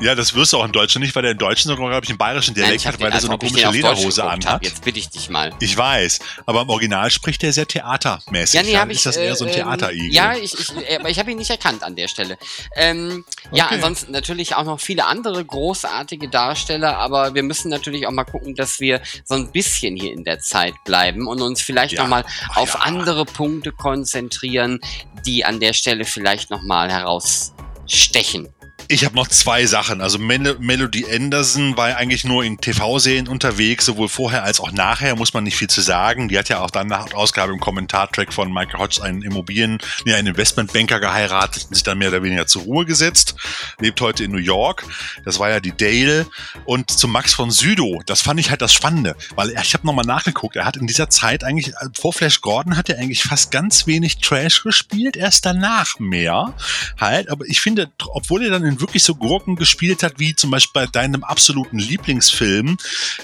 Ja, 0.00 0.14
das 0.14 0.32
wirst 0.34 0.52
du 0.52 0.58
auch 0.58 0.64
im 0.64 0.70
Deutschen 0.70 1.02
nicht, 1.02 1.14
weil 1.16 1.22
der 1.22 1.32
im 1.32 1.38
Deutschen 1.38 1.68
sogar, 1.70 1.88
glaube 1.88 2.04
ich, 2.04 2.10
einen 2.10 2.18
bayerischen 2.18 2.54
Nein, 2.54 2.66
Dialekt 2.66 2.82
ich 2.82 2.86
hab 2.86 2.94
hat, 2.94 3.00
weil 3.00 3.12
er 3.12 3.20
so 3.20 3.26
eine 3.26 3.34
ich 3.34 3.40
komische 3.48 3.68
auf 3.68 3.74
Lederhose 3.74 4.24
anhat. 4.24 4.62
Jetzt 4.62 4.84
bitte 4.84 5.00
ich 5.00 5.08
dich 5.10 5.28
mal. 5.28 5.52
Ich 5.58 5.76
weiß, 5.76 6.20
aber 6.46 6.62
im 6.62 6.68
Original 6.68 7.10
spricht 7.10 7.42
er 7.42 7.52
sehr 7.52 7.66
theatermäßig. 7.66 8.54
Ja, 8.54 8.62
nee, 8.62 8.72
Dann 8.74 8.90
ich. 8.90 8.98
ist 8.98 9.06
das 9.06 9.16
eher 9.16 9.34
so 9.34 9.44
ein 9.44 9.50
äh. 9.50 9.58
Ähm, 9.60 10.10
ja, 10.12 10.34
ich, 10.36 10.54
ich, 10.54 10.76
äh, 10.88 10.98
aber 11.00 11.10
ich 11.10 11.18
habe 11.18 11.32
ihn 11.32 11.38
nicht 11.38 11.50
erkannt 11.50 11.82
an 11.82 11.96
der 11.96 12.06
Stelle. 12.06 12.38
Ähm, 12.76 13.24
Ja, 13.50 13.64
Okay. 13.66 13.74
ansonsten 13.76 14.12
natürlich 14.12 14.54
auch 14.54 14.64
noch 14.64 14.78
viele 14.78 15.06
andere 15.06 15.44
großartige 15.44 16.28
Darsteller, 16.28 16.96
aber 16.98 17.34
wir 17.34 17.42
müssen 17.42 17.68
natürlich 17.70 18.06
auch 18.06 18.12
mal 18.12 18.24
gucken, 18.24 18.54
dass 18.54 18.78
wir 18.78 19.00
so 19.24 19.34
ein 19.34 19.50
bisschen 19.50 19.96
hier 19.96 20.12
in 20.12 20.22
der 20.22 20.38
Zeit 20.38 20.74
bleiben 20.84 21.26
und 21.26 21.40
uns 21.42 21.60
vielleicht 21.60 21.94
Ja. 21.94 22.02
noch 22.02 22.08
mal 22.08 22.24
Ach 22.50 22.56
andere 22.80 23.24
Punkte 23.24 23.72
konzentrieren, 23.72 24.80
die 25.26 25.44
an 25.44 25.60
der 25.60 25.72
Stelle 25.72 26.04
vielleicht 26.04 26.50
noch 26.50 26.62
mal 26.62 26.90
herausstechen. 26.90 28.48
Ich 28.90 29.04
habe 29.04 29.14
noch 29.14 29.28
zwei 29.28 29.66
Sachen. 29.66 30.00
Also 30.00 30.18
Mel 30.18 30.56
Melody 30.60 31.04
Anderson 31.14 31.76
war 31.76 31.90
ja 31.90 31.96
eigentlich 31.96 32.24
nur 32.24 32.42
in 32.42 32.56
TV-Serien 32.56 33.28
unterwegs, 33.28 33.84
sowohl 33.84 34.08
vorher 34.08 34.44
als 34.44 34.60
auch 34.60 34.72
nachher, 34.72 35.14
muss 35.14 35.34
man 35.34 35.44
nicht 35.44 35.56
viel 35.56 35.68
zu 35.68 35.82
sagen. 35.82 36.28
Die 36.28 36.38
hat 36.38 36.48
ja 36.48 36.60
auch 36.60 36.70
dann 36.70 36.86
nach 36.86 37.12
Ausgabe 37.12 37.52
im 37.52 37.60
Kommentartrack 37.60 38.32
von 38.32 38.50
Michael 38.50 38.78
Hodge 38.78 39.02
einen 39.02 39.20
Immobilien, 39.20 39.76
nee, 40.06 40.14
einen 40.14 40.28
Investmentbanker 40.28 41.00
geheiratet 41.00 41.66
und 41.68 41.74
sich 41.74 41.82
dann 41.82 41.98
mehr 41.98 42.08
oder 42.08 42.22
weniger 42.22 42.46
zur 42.46 42.62
Ruhe 42.62 42.86
gesetzt. 42.86 43.34
Lebt 43.78 44.00
heute 44.00 44.24
in 44.24 44.30
New 44.30 44.38
York. 44.38 44.84
Das 45.22 45.38
war 45.38 45.50
ja 45.50 45.60
die 45.60 45.76
Dale. 45.76 46.26
Und 46.64 46.90
zu 46.90 47.08
Max 47.08 47.34
von 47.34 47.50
Südow, 47.50 48.02
das 48.06 48.22
fand 48.22 48.40
ich 48.40 48.48
halt 48.48 48.62
das 48.62 48.72
Spannende, 48.72 49.16
weil 49.34 49.50
ich 49.50 49.74
habe 49.74 49.86
nochmal 49.86 50.06
nachgeguckt. 50.06 50.56
Er 50.56 50.64
hat 50.64 50.78
in 50.78 50.86
dieser 50.86 51.10
Zeit 51.10 51.44
eigentlich, 51.44 51.74
äh, 51.74 51.88
vor 51.92 52.14
Flash 52.14 52.40
Gordon 52.40 52.78
hat 52.78 52.88
er 52.88 52.98
eigentlich 52.98 53.22
fast 53.22 53.50
ganz 53.50 53.86
wenig 53.86 54.16
Trash 54.20 54.62
gespielt, 54.62 55.18
erst 55.18 55.44
danach 55.44 55.98
mehr 55.98 56.54
halt. 56.98 57.28
Aber 57.28 57.44
ich 57.44 57.60
finde, 57.60 57.90
obwohl 57.98 58.44
er 58.44 58.50
dann 58.50 58.64
in 58.64 58.77
wirklich 58.80 59.02
so 59.02 59.14
Gurken 59.14 59.56
gespielt 59.56 60.02
hat, 60.02 60.18
wie 60.18 60.34
zum 60.34 60.50
Beispiel 60.50 60.82
bei 60.82 60.86
deinem 60.86 61.24
absoluten 61.24 61.78
Lieblingsfilm, 61.78 62.76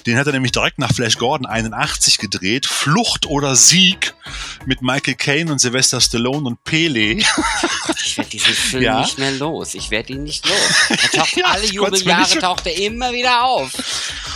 den 0.06 0.18
hat 0.18 0.26
er 0.26 0.32
nämlich 0.32 0.52
direkt 0.52 0.78
nach 0.78 0.92
Flash 0.92 1.18
Gordon 1.18 1.46
81 1.46 2.18
gedreht, 2.18 2.66
Flucht 2.66 3.26
oder 3.26 3.56
Sieg 3.56 4.13
mit 4.66 4.82
Michael 4.82 5.14
Caine 5.14 5.52
und 5.52 5.58
Sylvester 5.60 6.00
Stallone 6.00 6.46
und 6.48 6.64
Pele. 6.64 7.22
Ich 8.06 8.16
werde 8.18 8.30
diesen 8.30 8.52
Film 8.54 8.82
Ja. 8.82 9.00
nicht 9.00 9.18
mehr 9.18 9.32
los. 9.32 9.74
Ich 9.74 9.90
werde 9.90 10.12
ihn 10.12 10.22
nicht 10.24 10.46
los. 10.46 10.56
Er 10.90 11.10
taucht 11.10 11.36
Ja, 11.36 11.44
alle 11.46 11.66
Jubeljahre 11.66 12.38
taucht 12.38 12.66
er 12.66 12.76
immer 12.78 13.12
wieder 13.12 13.44
auf. 13.44 13.70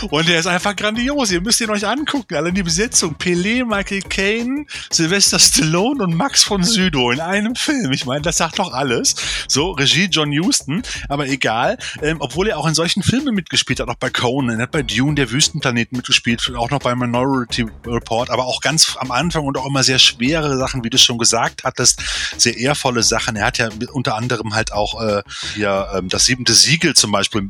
Und 0.09 0.27
der 0.27 0.39
ist 0.39 0.47
einfach 0.47 0.75
grandios. 0.75 1.31
Ihr 1.31 1.41
müsst 1.41 1.61
ihn 1.61 1.69
euch 1.69 1.85
angucken. 1.87 2.35
Allein 2.35 2.53
die 2.55 2.63
Besetzung. 2.63 3.15
Pelé, 3.15 3.65
Michael 3.65 4.01
Caine, 4.01 4.65
Sylvester 4.91 5.39
Stallone 5.39 6.03
und 6.03 6.15
Max 6.15 6.43
von 6.43 6.63
Sydow 6.63 7.11
in 7.11 7.19
einem 7.19 7.55
Film. 7.55 7.91
Ich 7.91 8.05
meine, 8.05 8.21
das 8.21 8.37
sagt 8.37 8.59
doch 8.59 8.73
alles. 8.73 9.15
So, 9.47 9.71
Regie 9.71 10.05
John 10.05 10.31
Huston. 10.37 10.83
Aber 11.07 11.27
egal. 11.27 11.77
Ähm, 12.01 12.17
obwohl 12.19 12.47
er 12.49 12.57
auch 12.57 12.67
in 12.67 12.73
solchen 12.75 13.03
Filmen 13.03 13.35
mitgespielt 13.35 13.79
hat. 13.79 13.87
Auch 13.89 13.95
bei 13.95 14.09
Conan. 14.09 14.59
Er 14.59 14.63
hat 14.63 14.71
bei 14.71 14.83
Dune, 14.83 15.15
der 15.15 15.31
Wüstenplanet 15.31 15.91
mitgespielt. 15.91 16.51
Auch 16.55 16.69
noch 16.69 16.79
bei 16.79 16.95
Minority 16.95 17.65
Report. 17.85 18.29
Aber 18.29 18.45
auch 18.45 18.61
ganz 18.61 18.95
am 18.99 19.11
Anfang 19.11 19.43
und 19.45 19.57
auch 19.57 19.65
immer 19.65 19.78
sehr 19.83 19.99
schwere 19.99 20.57
Sachen, 20.57 20.83
wie 20.83 20.89
du 20.89 20.97
schon 20.97 21.17
gesagt 21.17 21.63
hattest. 21.63 22.01
Sehr 22.37 22.57
ehrvolle 22.57 23.03
Sachen. 23.03 23.35
Er 23.35 23.45
hat 23.45 23.57
ja 23.57 23.69
unter 23.91 24.15
anderem 24.15 24.53
halt 24.53 24.71
auch 24.71 25.01
äh, 25.01 25.23
hier 25.55 25.89
ähm, 25.95 26.09
das 26.09 26.25
siebente 26.25 26.53
Siegel 26.53 26.95
zum 26.95 27.11
Beispiel 27.11 27.47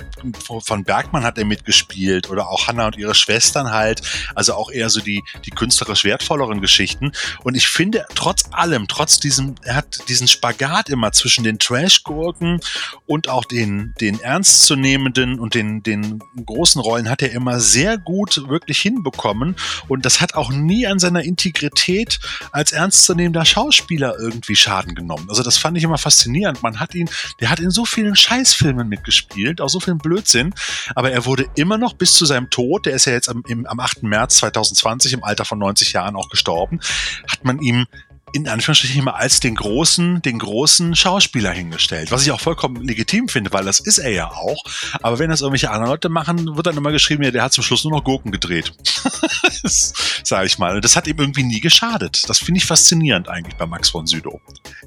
von 0.63 0.83
Bergmann 0.83 1.23
hat 1.23 1.37
er 1.37 1.45
mitgespielt 1.45 2.29
oder 2.29 2.49
auch 2.49 2.67
Hannah 2.67 2.87
und 2.87 2.97
ihre 2.97 3.15
Schwestern 3.15 3.71
halt. 3.71 4.01
Also 4.35 4.53
auch 4.53 4.71
eher 4.71 4.89
so 4.89 5.01
die, 5.01 5.23
die 5.45 5.51
künstlerisch 5.51 6.03
wertvolleren 6.03 6.61
Geschichten. 6.61 7.11
Und 7.43 7.55
ich 7.55 7.67
finde, 7.67 8.05
trotz 8.15 8.43
allem, 8.51 8.87
trotz 8.87 9.19
diesem, 9.19 9.55
er 9.63 9.75
hat 9.75 10.09
diesen 10.09 10.27
Spagat 10.27 10.89
immer 10.89 11.11
zwischen 11.11 11.43
den 11.43 11.59
Trash-Gurken 11.59 12.59
und 13.05 13.29
auch 13.29 13.45
den, 13.45 13.93
den 14.01 14.19
ernstzunehmenden 14.19 15.39
und 15.39 15.53
den, 15.53 15.83
den 15.83 16.19
großen 16.45 16.81
Rollen 16.81 17.09
hat 17.09 17.21
er 17.21 17.31
immer 17.31 17.59
sehr 17.59 17.97
gut 17.97 18.49
wirklich 18.49 18.79
hinbekommen. 18.79 19.55
Und 19.87 20.05
das 20.05 20.21
hat 20.21 20.35
auch 20.35 20.51
nie 20.51 20.87
an 20.87 20.99
seiner 20.99 21.23
Integrität 21.23 22.18
als 22.51 22.71
ernstzunehmender 22.71 23.45
Schauspieler 23.45 24.15
irgendwie 24.19 24.55
Schaden 24.55 24.95
genommen. 24.95 25.27
Also 25.29 25.43
das 25.43 25.57
fand 25.57 25.77
ich 25.77 25.83
immer 25.83 25.97
faszinierend. 25.97 26.63
Man 26.63 26.79
hat 26.79 26.95
ihn, 26.95 27.09
der 27.39 27.49
hat 27.49 27.59
in 27.59 27.71
so 27.71 27.85
vielen 27.85 28.15
Scheißfilmen 28.15 28.87
mitgespielt, 28.87 29.61
auch 29.61 29.69
so 29.69 29.79
viel 29.79 29.95
Blödsinn, 29.95 30.53
aber 30.95 31.11
er 31.11 31.25
wurde 31.25 31.45
immer 31.55 31.77
noch 31.77 31.93
bis 31.93 32.13
zu 32.13 32.25
seinem 32.25 32.49
Tod, 32.49 32.85
der 32.85 32.93
ist 32.93 33.05
ja 33.05 33.13
jetzt 33.13 33.29
am, 33.29 33.43
im, 33.47 33.65
am 33.65 33.79
8. 33.79 34.03
März 34.03 34.37
2020 34.37 35.13
im 35.13 35.23
Alter 35.23 35.45
von 35.45 35.59
90 35.59 35.93
Jahren 35.93 36.15
auch 36.15 36.29
gestorben, 36.29 36.79
hat 37.27 37.43
man 37.43 37.59
ihm 37.59 37.85
in 38.33 38.47
Anführungsstrichen 38.47 38.99
immer 39.01 39.15
als 39.15 39.39
den 39.39 39.55
großen, 39.55 40.21
den 40.21 40.39
großen 40.39 40.95
Schauspieler 40.95 41.51
hingestellt. 41.51 42.11
Was 42.11 42.23
ich 42.23 42.31
auch 42.31 42.39
vollkommen 42.39 42.83
legitim 42.83 43.27
finde, 43.27 43.51
weil 43.53 43.65
das 43.65 43.79
ist 43.79 43.97
er 43.97 44.11
ja 44.11 44.31
auch. 44.31 44.63
Aber 45.01 45.19
wenn 45.19 45.29
das 45.29 45.41
irgendwelche 45.41 45.71
anderen 45.71 45.91
Leute 45.91 46.09
machen, 46.09 46.55
wird 46.55 46.67
dann 46.67 46.77
immer 46.77 46.91
geschrieben, 46.91 47.23
ja, 47.23 47.31
der 47.31 47.43
hat 47.43 47.53
zum 47.53 47.63
Schluss 47.63 47.83
nur 47.83 47.93
noch 47.93 48.03
Gurken 48.03 48.31
gedreht. 48.31 48.73
das, 49.63 49.93
sag 50.23 50.45
ich 50.45 50.57
mal. 50.57 50.75
Und 50.75 50.85
Das 50.85 50.95
hat 50.95 51.07
ihm 51.07 51.17
irgendwie 51.17 51.43
nie 51.43 51.59
geschadet. 51.59 52.23
Das 52.27 52.39
finde 52.39 52.59
ich 52.59 52.65
faszinierend 52.65 53.29
eigentlich 53.29 53.55
bei 53.55 53.65
Max 53.65 53.89
von 53.89 54.07
Südow. 54.07 54.39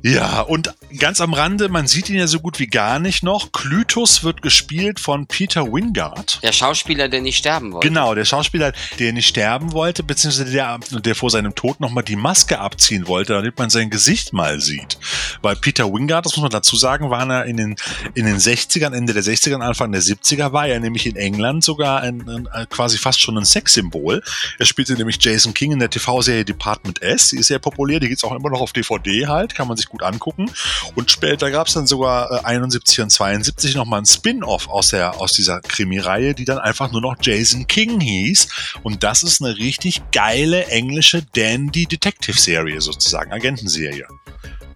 Ja, 0.02 0.40
und 0.40 0.74
ganz 0.98 1.20
am 1.20 1.34
Rande, 1.34 1.68
man 1.68 1.86
sieht 1.86 2.08
ihn 2.08 2.16
ja 2.16 2.26
so 2.26 2.40
gut 2.40 2.58
wie 2.58 2.66
gar 2.66 2.98
nicht 2.98 3.22
noch. 3.22 3.52
Klytus 3.52 4.24
wird 4.24 4.42
gespielt 4.42 5.00
von 5.00 5.26
Peter 5.26 5.64
Wingard. 5.64 6.40
Der 6.42 6.52
Schauspieler, 6.52 7.08
der 7.08 7.20
nicht 7.20 7.38
sterben 7.38 7.72
wollte. 7.72 7.88
Genau, 7.88 8.14
der 8.14 8.24
Schauspieler, 8.24 8.72
der 8.98 9.12
nicht 9.12 9.28
sterben 9.28 9.72
wollte, 9.72 10.02
beziehungsweise 10.02 10.50
der, 10.50 10.78
der 10.90 11.14
vor 11.14 11.30
seinem 11.30 11.54
Tod 11.54 11.80
nochmal 11.80 12.04
die 12.04 12.16
Maske 12.16 12.58
abziehen 12.58 13.06
wollte, 13.06 13.31
damit 13.32 13.58
man 13.58 13.70
sein 13.70 13.90
Gesicht 13.90 14.32
mal 14.32 14.60
sieht. 14.60 14.98
Weil 15.42 15.56
Peter 15.56 15.92
Wingard, 15.92 16.26
das 16.26 16.36
muss 16.36 16.42
man 16.42 16.50
dazu 16.50 16.76
sagen, 16.76 17.10
war 17.10 17.28
er 17.28 17.46
in 17.46 17.56
den, 17.56 17.76
in 18.14 18.26
den 18.26 18.36
60ern, 18.36 18.94
Ende 18.94 19.12
der 19.12 19.22
60er, 19.22 19.60
Anfang 19.60 19.92
der 19.92 20.02
70er, 20.02 20.52
war 20.52 20.66
er 20.66 20.80
nämlich 20.80 21.06
in 21.06 21.16
England 21.16 21.64
sogar 21.64 22.00
ein, 22.00 22.28
ein, 22.28 22.48
quasi 22.68 22.98
fast 22.98 23.20
schon 23.20 23.36
ein 23.38 23.44
Sexsymbol. 23.44 24.22
Er 24.58 24.66
spielte 24.66 24.94
nämlich 24.94 25.18
Jason 25.20 25.54
King 25.54 25.72
in 25.72 25.78
der 25.78 25.90
TV-Serie 25.90 26.44
Department 26.44 27.02
S. 27.02 27.30
Die 27.30 27.36
ist 27.36 27.46
sehr 27.48 27.58
populär, 27.58 28.00
die 28.00 28.08
gibt's 28.08 28.24
auch 28.24 28.34
immer 28.34 28.50
noch 28.50 28.60
auf 28.60 28.72
DVD 28.72 29.26
halt, 29.26 29.54
kann 29.54 29.68
man 29.68 29.76
sich 29.76 29.86
gut 29.86 30.02
angucken. 30.02 30.50
Und 30.94 31.10
später 31.10 31.50
gab's 31.50 31.74
dann 31.74 31.86
sogar 31.86 32.30
äh, 32.30 32.44
71 32.44 33.00
und 33.00 33.10
72 33.10 33.74
nochmal 33.74 34.00
ein 34.00 34.06
Spin-off 34.06 34.68
aus, 34.68 34.90
der, 34.90 35.20
aus 35.20 35.32
dieser 35.32 35.60
Krimireihe, 35.60 36.34
die 36.34 36.44
dann 36.44 36.58
einfach 36.58 36.90
nur 36.92 37.00
noch 37.00 37.16
Jason 37.20 37.66
King 37.66 38.00
hieß. 38.00 38.48
Und 38.82 39.02
das 39.02 39.22
ist 39.22 39.42
eine 39.42 39.56
richtig 39.56 40.02
geile 40.12 40.66
englische 40.66 41.22
Dandy-Detective-Serie 41.34 42.80
sozusagen, 42.80 43.21
Agentenserie. 43.30 44.06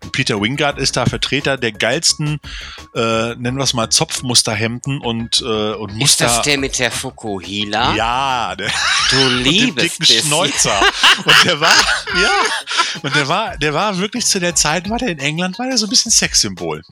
Und 0.03 0.12
Peter 0.12 0.40
Wingard 0.40 0.78
ist 0.78 0.97
da 0.97 1.07
Vertreter 1.07 1.57
der 1.57 1.72
geilsten, 1.72 2.38
äh, 2.94 3.34
nennen 3.34 3.57
wir 3.57 3.64
es 3.64 3.74
mal, 3.74 3.88
Zopfmusterhemden 3.90 5.01
und, 5.01 5.40
äh, 5.40 5.72
und 5.72 5.90
Ist 5.90 5.97
Muster. 5.97 6.24
das 6.26 6.42
der 6.42 6.59
mit 6.59 6.78
der 6.78 6.90
Fukuhila? 6.92 7.94
ja, 7.97 8.55
der, 8.55 8.70
Du 9.11 9.28
liebes 9.42 9.82
dicken 9.84 9.99
bisschen. 9.99 10.26
Schnäuzer. 10.26 10.80
Und 11.24 11.34
der 11.44 11.61
war, 11.61 11.74
ja, 12.22 12.30
und 13.03 13.14
der 13.16 13.26
war, 13.26 13.57
der 13.57 13.74
war 13.74 13.99
wirklich 13.99 14.26
zu 14.26 14.38
der 14.38 14.55
Zeit, 14.55 14.88
war 14.90 14.99
der 14.99 15.09
in 15.09 15.18
England, 15.18 15.59
war 15.59 15.66
der 15.66 15.78
so 15.78 15.86
ein 15.86 15.90
bisschen 15.90 16.12
Sexsymbol. 16.12 16.82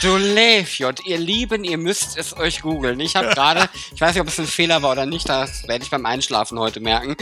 Du 0.00 0.16
Lefiot, 0.16 1.04
ihr 1.04 1.18
Lieben, 1.18 1.62
ihr 1.62 1.76
müsst 1.76 2.16
es 2.16 2.34
euch 2.34 2.62
googeln. 2.62 3.00
Ich 3.00 3.16
habe 3.16 3.28
gerade, 3.28 3.68
ich 3.94 4.00
weiß 4.00 4.14
nicht, 4.14 4.22
ob 4.22 4.28
es 4.28 4.38
ein 4.38 4.46
Fehler 4.46 4.80
war 4.80 4.92
oder 4.92 5.04
nicht, 5.04 5.28
das 5.28 5.68
werde 5.68 5.84
ich 5.84 5.90
beim 5.90 6.06
Einschlafen 6.06 6.58
heute 6.58 6.80
merken. 6.80 7.16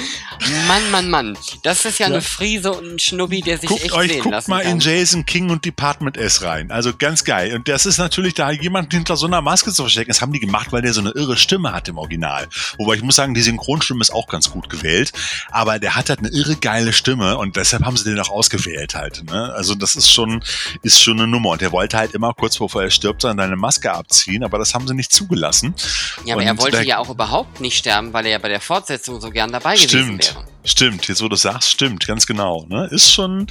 Mann, 0.68 0.89
Mann, 0.93 1.11
Mann, 1.11 1.39
das 1.64 1.85
ist 1.85 1.99
ja, 1.99 2.07
eine 2.07 2.22
Friese 2.22 2.70
und 2.70 2.87
ein 2.87 2.99
Schnubbi, 3.01 3.41
der 3.41 3.59
sich 3.59 3.68
Guckt 3.68 3.83
echt 3.83 3.93
euch, 3.95 4.12
sehen 4.12 4.22
guckt 4.22 4.33
lassen 4.33 4.51
mal 4.53 4.62
kann. 4.62 4.74
in 4.74 4.79
Jason 4.79 5.26
King 5.26 5.51
und 5.51 5.64
Department 5.64 6.16
S 6.16 6.43
rein. 6.43 6.70
Also 6.70 6.93
ganz 6.97 7.24
geil. 7.24 7.53
Und 7.57 7.66
das 7.66 7.85
ist 7.85 7.99
natürlich 7.99 8.35
da 8.35 8.53
jemand 8.53 8.93
hinter 8.93 9.16
so 9.16 9.26
einer 9.26 9.43
Maske 9.43 9.72
zu 9.72 9.83
verstecken. 9.83 10.11
Das 10.11 10.22
haben 10.22 10.33
die 10.33 10.39
gemacht, 10.39 10.70
weil 10.70 10.83
der 10.83 10.93
so 10.93 11.01
eine 11.01 11.11
irre 11.11 11.37
Stimme 11.37 11.72
hat 11.72 11.89
im 11.89 11.99
Original. 11.99 12.49
Wobei 12.79 12.95
ich 12.95 13.03
muss 13.03 13.16
sagen, 13.16 13.35
die 13.35 13.43
Synchronstimme 13.43 14.03
ist 14.03 14.12
auch 14.12 14.29
ganz 14.29 14.51
gut 14.51 14.70
gewählt. 14.70 15.12
Aber 15.51 15.81
der 15.81 15.97
hat 15.97 16.11
halt 16.11 16.20
eine 16.20 16.29
irre 16.29 16.55
geile 16.55 16.93
Stimme 16.93 17.39
und 17.39 17.57
deshalb 17.57 17.85
haben 17.85 17.97
sie 17.97 18.05
den 18.05 18.20
auch 18.20 18.31
ausgewählt 18.31 18.95
halt. 18.95 19.24
Ne? 19.24 19.53
Also 19.53 19.74
das 19.74 19.97
ist 19.97 20.12
schon, 20.12 20.45
ist 20.83 21.03
schon 21.03 21.18
eine 21.18 21.26
Nummer. 21.26 21.51
Und 21.51 21.61
der 21.61 21.72
wollte 21.72 21.99
halt 21.99 22.14
immer 22.14 22.33
kurz 22.35 22.57
vor 22.57 22.68
bevor 22.69 22.83
er 22.83 22.91
stirbt, 22.91 23.23
sondern 23.23 23.39
deine 23.39 23.57
Maske 23.57 23.93
abziehen, 23.93 24.45
aber 24.45 24.59
das 24.59 24.75
haben 24.75 24.87
sie 24.87 24.95
nicht 24.95 25.11
zugelassen. 25.12 25.75
Ja, 26.25 26.35
aber 26.35 26.43
Und 26.43 26.49
er 26.49 26.59
wollte 26.59 26.83
ja 26.85 26.99
auch 26.99 27.09
überhaupt 27.09 27.61
nicht 27.61 27.77
sterben, 27.79 28.12
weil 28.12 28.27
er 28.27 28.33
ja 28.33 28.39
bei 28.39 28.49
der 28.49 28.61
Fortsetzung 28.61 29.21
so 29.21 29.31
gern 29.31 29.51
dabei 29.51 29.75
gewesen 29.75 29.89
Stimmt, 29.89 30.35
wäre. 30.35 30.45
stimmt. 30.64 31.09
Jetzt, 31.09 31.23
wo 31.23 31.29
du 31.29 31.37
sagst, 31.37 31.71
stimmt, 31.71 32.07
ganz 32.07 32.27
genau. 32.27 32.66
Ne? 32.69 32.87
Ist 32.91 33.11
schon, 33.11 33.47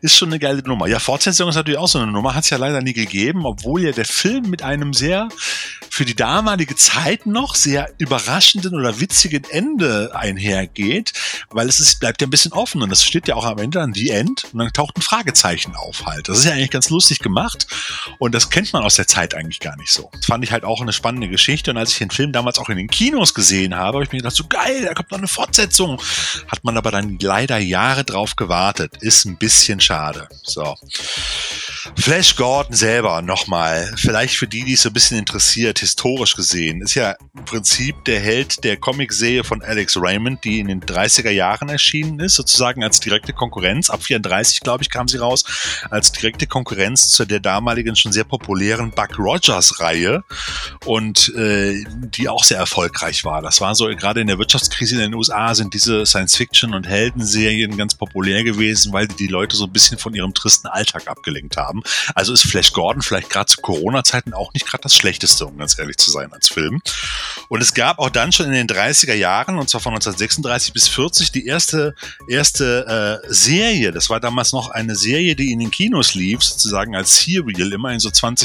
ist 0.00 0.16
schon 0.16 0.30
eine 0.30 0.38
geile 0.38 0.62
Nummer. 0.62 0.86
Ja, 0.86 0.98
Fortsetzung 0.98 1.48
ist 1.50 1.54
natürlich 1.54 1.78
auch 1.78 1.88
so 1.88 1.98
eine 1.98 2.10
Nummer. 2.10 2.34
Hat 2.34 2.44
es 2.44 2.50
ja 2.50 2.56
leider 2.56 2.80
nie 2.80 2.94
gegeben, 2.94 3.44
obwohl 3.44 3.82
ja 3.82 3.92
der 3.92 4.06
Film 4.06 4.48
mit 4.48 4.62
einem 4.62 4.94
sehr, 4.94 5.28
für 5.90 6.06
die 6.06 6.14
damalige 6.16 6.74
Zeit 6.74 7.26
noch, 7.26 7.54
sehr 7.54 7.92
überraschenden 7.98 8.74
oder 8.74 9.00
witzigen 9.00 9.44
Ende 9.50 10.12
einhergeht, 10.14 11.12
weil 11.50 11.68
es 11.68 11.78
ist, 11.80 12.00
bleibt 12.00 12.22
ja 12.22 12.26
ein 12.26 12.30
bisschen 12.30 12.52
offen 12.52 12.82
und 12.82 12.88
das 12.90 13.04
steht 13.04 13.28
ja 13.28 13.34
auch 13.34 13.44
am 13.44 13.58
Ende 13.58 13.80
an 13.82 13.92
die 13.92 14.08
End 14.08 14.44
und 14.52 14.58
dann 14.58 14.72
taucht 14.72 14.96
ein 14.96 15.02
Fragezeichen 15.02 15.74
auf 15.76 16.06
halt. 16.06 16.28
Das 16.28 16.38
ist 16.38 16.44
ja 16.46 16.52
eigentlich 16.52 16.70
ganz 16.70 16.88
lustig 16.88 17.18
gemacht 17.18 17.66
und 18.18 18.34
das 18.34 18.48
kennt 18.48 18.61
man 18.72 18.82
aus 18.82 18.96
der 18.96 19.06
Zeit 19.06 19.34
eigentlich 19.34 19.60
gar 19.60 19.76
nicht 19.76 19.92
so. 19.92 20.10
Das 20.12 20.26
fand 20.26 20.44
ich 20.44 20.52
halt 20.52 20.64
auch 20.64 20.80
eine 20.80 20.92
spannende 20.92 21.28
Geschichte 21.28 21.70
und 21.70 21.78
als 21.78 21.92
ich 21.92 21.98
den 21.98 22.10
Film 22.10 22.32
damals 22.32 22.58
auch 22.58 22.68
in 22.68 22.76
den 22.76 22.88
Kinos 22.88 23.34
gesehen 23.34 23.74
habe, 23.74 23.96
habe 23.96 24.04
ich 24.04 24.12
mir 24.12 24.18
gedacht, 24.18 24.36
so 24.36 24.44
geil, 24.46 24.84
da 24.84 24.94
kommt 24.94 25.10
noch 25.10 25.18
eine 25.18 25.28
Fortsetzung. 25.28 26.00
Hat 26.48 26.62
man 26.62 26.76
aber 26.76 26.90
dann 26.90 27.18
leider 27.20 27.58
Jahre 27.58 28.04
drauf 28.04 28.36
gewartet. 28.36 28.98
Ist 29.00 29.24
ein 29.24 29.36
bisschen 29.36 29.80
schade. 29.80 30.28
So. 30.42 30.76
Flash 31.96 32.36
Gordon 32.36 32.74
selber 32.74 33.22
nochmal, 33.22 33.92
vielleicht 33.96 34.36
für 34.36 34.46
die, 34.46 34.64
die 34.64 34.74
es 34.74 34.82
so 34.82 34.90
ein 34.90 34.92
bisschen 34.92 35.18
interessiert, 35.18 35.80
historisch 35.80 36.36
gesehen, 36.36 36.80
ist 36.80 36.94
ja 36.94 37.16
im 37.36 37.44
Prinzip 37.44 38.04
der 38.04 38.20
Held 38.20 38.62
der 38.62 38.76
Comicserie 38.76 39.42
von 39.42 39.62
Alex 39.62 39.96
Raymond, 39.96 40.44
die 40.44 40.60
in 40.60 40.68
den 40.68 40.80
30er 40.80 41.30
Jahren 41.30 41.68
erschienen 41.68 42.20
ist, 42.20 42.34
sozusagen 42.36 42.84
als 42.84 43.00
direkte 43.00 43.32
Konkurrenz. 43.32 43.90
Ab 43.90 44.02
34, 44.04 44.60
glaube 44.60 44.84
ich, 44.84 44.90
kam 44.90 45.08
sie 45.08 45.18
raus, 45.18 45.44
als 45.90 46.12
direkte 46.12 46.46
Konkurrenz 46.46 47.08
zu 47.10 47.24
der 47.24 47.40
damaligen 47.40 47.96
schon 47.96 48.12
sehr 48.12 48.24
populären 48.24 48.51
Buck 48.52 49.18
Rogers 49.18 49.80
Reihe 49.80 50.24
und 50.84 51.34
äh, 51.34 51.84
die 51.88 52.28
auch 52.28 52.44
sehr 52.44 52.58
erfolgreich 52.58 53.24
war. 53.24 53.40
Das 53.40 53.60
war 53.60 53.74
so, 53.74 53.86
gerade 53.86 54.20
in 54.20 54.26
der 54.26 54.38
Wirtschaftskrise 54.38 54.96
in 54.96 55.00
den 55.00 55.14
USA 55.14 55.54
sind 55.54 55.74
diese 55.74 56.04
Science-Fiction- 56.04 56.74
und 56.74 56.86
Heldenserien 56.86 57.76
ganz 57.76 57.94
populär 57.94 58.44
gewesen, 58.44 58.92
weil 58.92 59.08
die 59.08 59.22
die 59.22 59.28
Leute 59.28 59.56
so 59.56 59.64
ein 59.64 59.72
bisschen 59.72 59.98
von 59.98 60.14
ihrem 60.14 60.34
tristen 60.34 60.66
Alltag 60.66 61.06
abgelenkt 61.06 61.56
haben. 61.56 61.82
Also 62.14 62.32
ist 62.32 62.42
Flash 62.42 62.72
Gordon 62.72 63.02
vielleicht 63.02 63.30
gerade 63.30 63.46
zu 63.46 63.60
Corona-Zeiten 63.60 64.34
auch 64.34 64.52
nicht 64.52 64.66
gerade 64.66 64.82
das 64.82 64.96
Schlechteste, 64.96 65.46
um 65.46 65.56
ganz 65.58 65.78
ehrlich 65.78 65.96
zu 65.96 66.10
sein, 66.10 66.32
als 66.32 66.48
Film. 66.48 66.82
Und 67.48 67.62
es 67.62 67.72
gab 67.72 68.00
auch 68.00 68.10
dann 68.10 68.32
schon 68.32 68.46
in 68.46 68.52
den 68.52 68.66
30er 68.66 69.14
Jahren, 69.14 69.58
und 69.58 69.70
zwar 69.70 69.80
von 69.80 69.92
1936 69.92 70.72
bis 70.72 70.88
40, 70.88 71.30
die 71.30 71.46
erste, 71.46 71.94
erste 72.26 73.22
äh, 73.24 73.32
Serie. 73.32 73.92
Das 73.92 74.10
war 74.10 74.18
damals 74.18 74.52
noch 74.52 74.70
eine 74.70 74.96
Serie, 74.96 75.36
die 75.36 75.52
in 75.52 75.60
den 75.60 75.70
Kinos 75.70 76.14
lief, 76.14 76.42
sozusagen 76.42 76.96
als 76.96 77.20
Serial, 77.20 77.72
immer 77.72 77.92
in 77.92 78.00
so 78.00 78.10
20, 78.10 78.41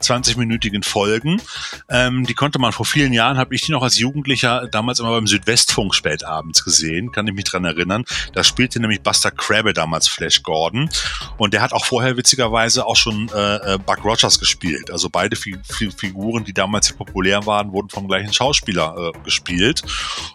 20-minütigen 0.00 0.84
Folgen. 0.84 1.40
Ähm, 1.88 2.26
die 2.26 2.34
konnte 2.34 2.58
man 2.58 2.72
vor 2.72 2.86
vielen 2.86 3.12
Jahren, 3.12 3.38
habe 3.38 3.54
ich 3.54 3.62
die 3.62 3.72
noch 3.72 3.82
als 3.82 3.98
Jugendlicher 3.98 4.68
damals 4.70 4.98
immer 5.00 5.10
beim 5.10 5.26
Südwestfunk 5.26 5.94
spätabends 5.94 6.64
gesehen, 6.64 7.12
kann 7.12 7.26
ich 7.26 7.34
mich 7.34 7.44
dran 7.44 7.64
erinnern. 7.64 8.04
Da 8.32 8.44
spielte 8.44 8.80
nämlich 8.80 9.02
Buster 9.02 9.30
Crabbe 9.30 9.72
damals 9.72 10.08
Flash 10.08 10.42
Gordon. 10.42 10.90
Und 11.36 11.54
der 11.54 11.62
hat 11.62 11.72
auch 11.72 11.84
vorher 11.84 12.16
witzigerweise 12.16 12.86
auch 12.86 12.96
schon 12.96 13.28
äh, 13.34 13.74
äh, 13.74 13.78
Buck 13.78 14.04
Rogers 14.04 14.38
gespielt. 14.38 14.90
Also 14.90 15.08
beide 15.10 15.36
Fi 15.36 15.56
Fi 15.68 15.90
Figuren, 15.90 16.44
die 16.44 16.52
damals 16.52 16.86
sehr 16.86 16.96
populär 16.96 17.46
waren, 17.46 17.72
wurden 17.72 17.88
vom 17.88 18.08
gleichen 18.08 18.32
Schauspieler 18.32 19.12
äh, 19.14 19.24
gespielt. 19.24 19.82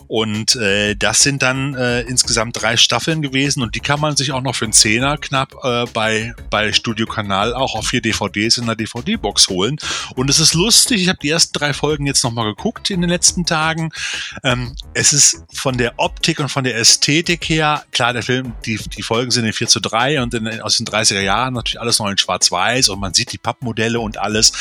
Und 0.07 0.55
äh, 0.55 0.95
das 0.95 1.19
sind 1.19 1.41
dann 1.41 1.73
äh, 1.75 2.01
insgesamt 2.01 2.61
drei 2.61 2.77
Staffeln 2.77 3.21
gewesen 3.21 3.61
und 3.63 3.75
die 3.75 3.79
kann 3.79 3.99
man 3.99 4.15
sich 4.15 4.31
auch 4.31 4.41
noch 4.41 4.55
für 4.55 4.65
einen 4.65 4.73
Zehner 4.73 5.17
knapp 5.17 5.55
äh, 5.63 5.85
bei, 5.93 6.33
bei 6.49 6.73
Studio 6.73 7.05
Kanal 7.05 7.53
auch 7.53 7.75
auf 7.75 7.87
vier 7.87 8.01
DVDs 8.01 8.57
in 8.57 8.65
der 8.65 8.75
DVD-Box 8.95 9.49
holen. 9.49 9.77
Und 10.15 10.29
es 10.29 10.39
ist 10.39 10.53
lustig, 10.53 11.01
ich 11.01 11.09
habe 11.09 11.19
die 11.21 11.29
ersten 11.29 11.53
drei 11.53 11.73
Folgen 11.73 12.05
jetzt 12.05 12.23
nochmal 12.23 12.45
geguckt 12.45 12.89
in 12.89 13.01
den 13.01 13.09
letzten 13.09 13.45
Tagen. 13.45 13.91
Ähm, 14.43 14.75
es 14.93 15.13
ist 15.13 15.43
von 15.53 15.77
der 15.77 15.93
Optik 15.97 16.39
und 16.39 16.49
von 16.49 16.63
der 16.63 16.77
Ästhetik 16.77 17.47
her, 17.49 17.83
klar, 17.91 18.13
der 18.13 18.23
Film, 18.23 18.53
die, 18.65 18.77
die 18.77 19.03
Folgen 19.03 19.31
sind 19.31 19.45
in 19.45 19.53
4 19.53 19.67
zu 19.67 19.79
3 19.79 20.21
und 20.21 20.33
in, 20.33 20.61
aus 20.61 20.77
den 20.77 20.85
30er 20.85 21.21
Jahren 21.21 21.53
natürlich 21.53 21.79
alles 21.79 21.99
noch 21.99 22.09
in 22.09 22.17
Schwarz-Weiß 22.17 22.89
und 22.89 22.99
man 22.99 23.13
sieht 23.13 23.31
die 23.31 23.37
Pappmodelle 23.37 23.99
und 23.99 24.17
alles. 24.17 24.53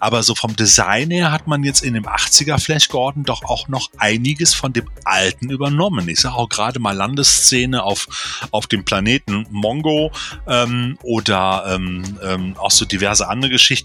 Aber 0.00 0.22
so 0.22 0.34
vom 0.34 0.56
Design 0.56 1.10
her 1.10 1.32
hat 1.32 1.46
man 1.46 1.64
jetzt 1.64 1.82
in 1.82 1.94
dem 1.94 2.06
80er 2.06 2.58
Flash 2.58 2.88
Gordon 2.88 3.24
doch 3.24 3.42
auch 3.44 3.68
noch 3.68 3.90
einiges 3.98 4.54
von 4.54 4.72
dem 4.72 4.88
alten 5.04 5.50
übernommen. 5.50 6.08
Ich 6.08 6.20
sage 6.20 6.36
auch 6.36 6.48
gerade 6.48 6.80
mal 6.80 6.96
Landesszene 6.96 7.82
auf, 7.82 8.48
auf 8.50 8.66
dem 8.66 8.84
Planeten 8.84 9.46
Mongo 9.50 10.12
ähm, 10.46 10.98
oder 11.02 11.64
ähm, 11.68 12.18
ähm, 12.22 12.56
auch 12.58 12.70
so 12.70 12.84
diverse 12.84 13.28
andere 13.28 13.50
Geschichten. 13.50 13.81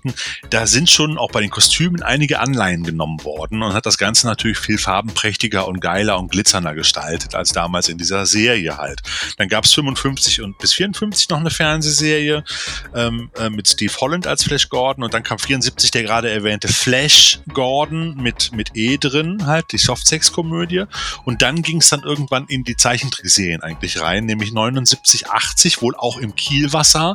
Da 0.49 0.67
sind 0.67 0.89
schon 0.89 1.17
auch 1.17 1.31
bei 1.31 1.41
den 1.41 1.49
Kostümen 1.49 2.01
einige 2.01 2.39
Anleihen 2.39 2.83
genommen 2.83 3.23
worden 3.23 3.61
und 3.63 3.73
hat 3.73 3.85
das 3.85 3.97
Ganze 3.97 4.27
natürlich 4.27 4.57
viel 4.57 4.77
farbenprächtiger 4.77 5.67
und 5.67 5.79
geiler 5.79 6.17
und 6.17 6.31
glitzernder 6.31 6.73
gestaltet 6.75 7.35
als 7.35 7.51
damals 7.51 7.89
in 7.89 7.97
dieser 7.97 8.25
Serie 8.25 8.77
halt. 8.77 9.01
Dann 9.37 9.47
gab 9.47 9.65
es 9.65 9.73
55 9.73 10.41
und 10.41 10.57
bis 10.57 10.73
54 10.73 11.29
noch 11.29 11.39
eine 11.39 11.49
Fernsehserie 11.49 12.43
ähm, 12.93 13.31
äh, 13.37 13.49
mit 13.49 13.67
Steve 13.67 13.93
Holland 13.99 14.27
als 14.27 14.43
Flash 14.43 14.69
Gordon 14.69 15.03
und 15.03 15.13
dann 15.13 15.23
kam 15.23 15.39
74 15.39 15.91
der 15.91 16.03
gerade 16.03 16.29
erwähnte 16.29 16.67
Flash 16.67 17.39
Gordon 17.53 18.15
mit, 18.17 18.51
mit 18.53 18.71
E 18.75 18.97
drin, 18.97 19.45
halt 19.45 19.71
die 19.71 19.77
Softsex-Komödie 19.77 20.85
und 21.25 21.41
dann 21.41 21.61
ging 21.61 21.77
es 21.77 21.89
dann 21.89 22.03
irgendwann 22.03 22.45
in 22.47 22.63
die 22.63 22.75
Zeichentrickserien 22.75 23.61
eigentlich 23.61 24.01
rein, 24.01 24.25
nämlich 24.25 24.51
79, 24.53 25.29
80, 25.29 25.81
wohl 25.81 25.95
auch 25.95 26.17
im 26.17 26.35
Kielwasser 26.35 27.13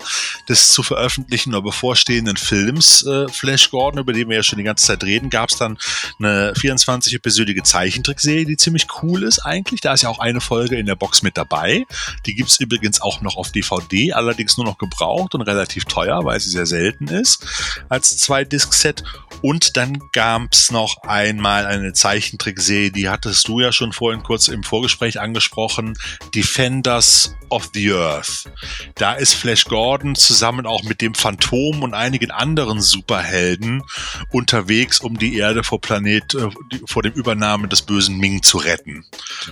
des 0.49 0.69
zu 0.69 0.83
veröffentlichen 0.83 1.51
oder 1.55 1.63
bevorstehenden 1.63 2.37
Films 2.37 2.72
äh, 2.81 3.29
Flash 3.29 3.71
Gordon, 3.71 4.01
über 4.01 4.13
den 4.13 4.29
wir 4.29 4.37
ja 4.37 4.43
schon 4.43 4.59
die 4.59 4.65
ganze 4.65 4.87
Zeit 4.87 5.05
reden, 5.05 5.31
gab 5.31 5.51
es 5.51 5.59
dann 5.59 5.79
eine 6.19 6.53
24-episödige 6.55 7.63
Zeichentrickserie, 7.63 8.45
die 8.45 8.57
ziemlich 8.57 8.87
cool 9.03 9.23
ist 9.23 9.41
eigentlich. 9.41 9.81
Da 9.81 9.93
ist 9.93 10.03
ja 10.03 10.09
auch 10.09 10.19
eine 10.19 10.41
Folge 10.41 10.77
in 10.77 10.87
der 10.87 10.97
Box 10.97 11.23
mit 11.23 11.37
dabei. 11.37 11.85
Die 12.27 12.35
gibt's 12.35 12.61
übrigens 12.61 13.01
auch 13.01 13.21
noch 13.21 13.37
auf 13.37 13.53
DVD, 13.53 14.13
allerdings 14.13 14.57
nur 14.57 14.67
noch 14.67 14.79
gebraucht 14.79 15.35
und 15.35 15.43
relativ 15.43 15.85
teuer, 15.85 16.25
weil 16.25 16.41
sie 16.41 16.51
sehr 16.51 16.67
selten 16.67 17.09
ist 17.09 17.45
als 17.89 18.17
Zwei-Disc-Set. 18.19 19.03
Und 19.43 19.77
dann 19.77 19.99
gab's 20.13 20.71
noch 20.71 21.03
einmal 21.03 21.67
eine 21.67 21.93
Zeichentrickserie, 21.93 22.91
die 22.91 23.09
hattest 23.09 23.49
du 23.49 23.61
ja 23.61 23.73
schon 23.73 23.93
vorhin 23.93 24.23
kurz 24.23 24.49
im 24.49 24.63
Vorgespräch 24.63 25.21
angesprochen, 25.21 25.95
Defenders 26.35 27.35
of 27.49 27.71
the 27.75 27.93
Earth. 27.93 28.51
Da 28.95 29.15
ist 29.15 29.35
Flash 29.35 29.65
Gordon 29.65 30.15
zusammen 30.15 30.67
auch 30.67 30.83
mit 30.85 31.01
dem 31.01 31.15
Phantom 31.15 31.83
und 31.83 31.95
einigen 31.95 32.31
anderen 32.31 32.62
Superhelden 32.81 33.83
unterwegs, 34.31 35.01
um 35.01 35.19
die 35.19 35.37
Erde 35.37 35.65
vor 35.65 35.81
Planet, 35.81 36.35
äh, 36.35 36.49
vor 36.87 37.03
dem 37.03 37.13
Übernahme 37.13 37.69
des 37.69 37.83
bösen 37.83 38.19
Ming 38.19 38.43
zu 38.43 38.59
retten. 38.59 39.05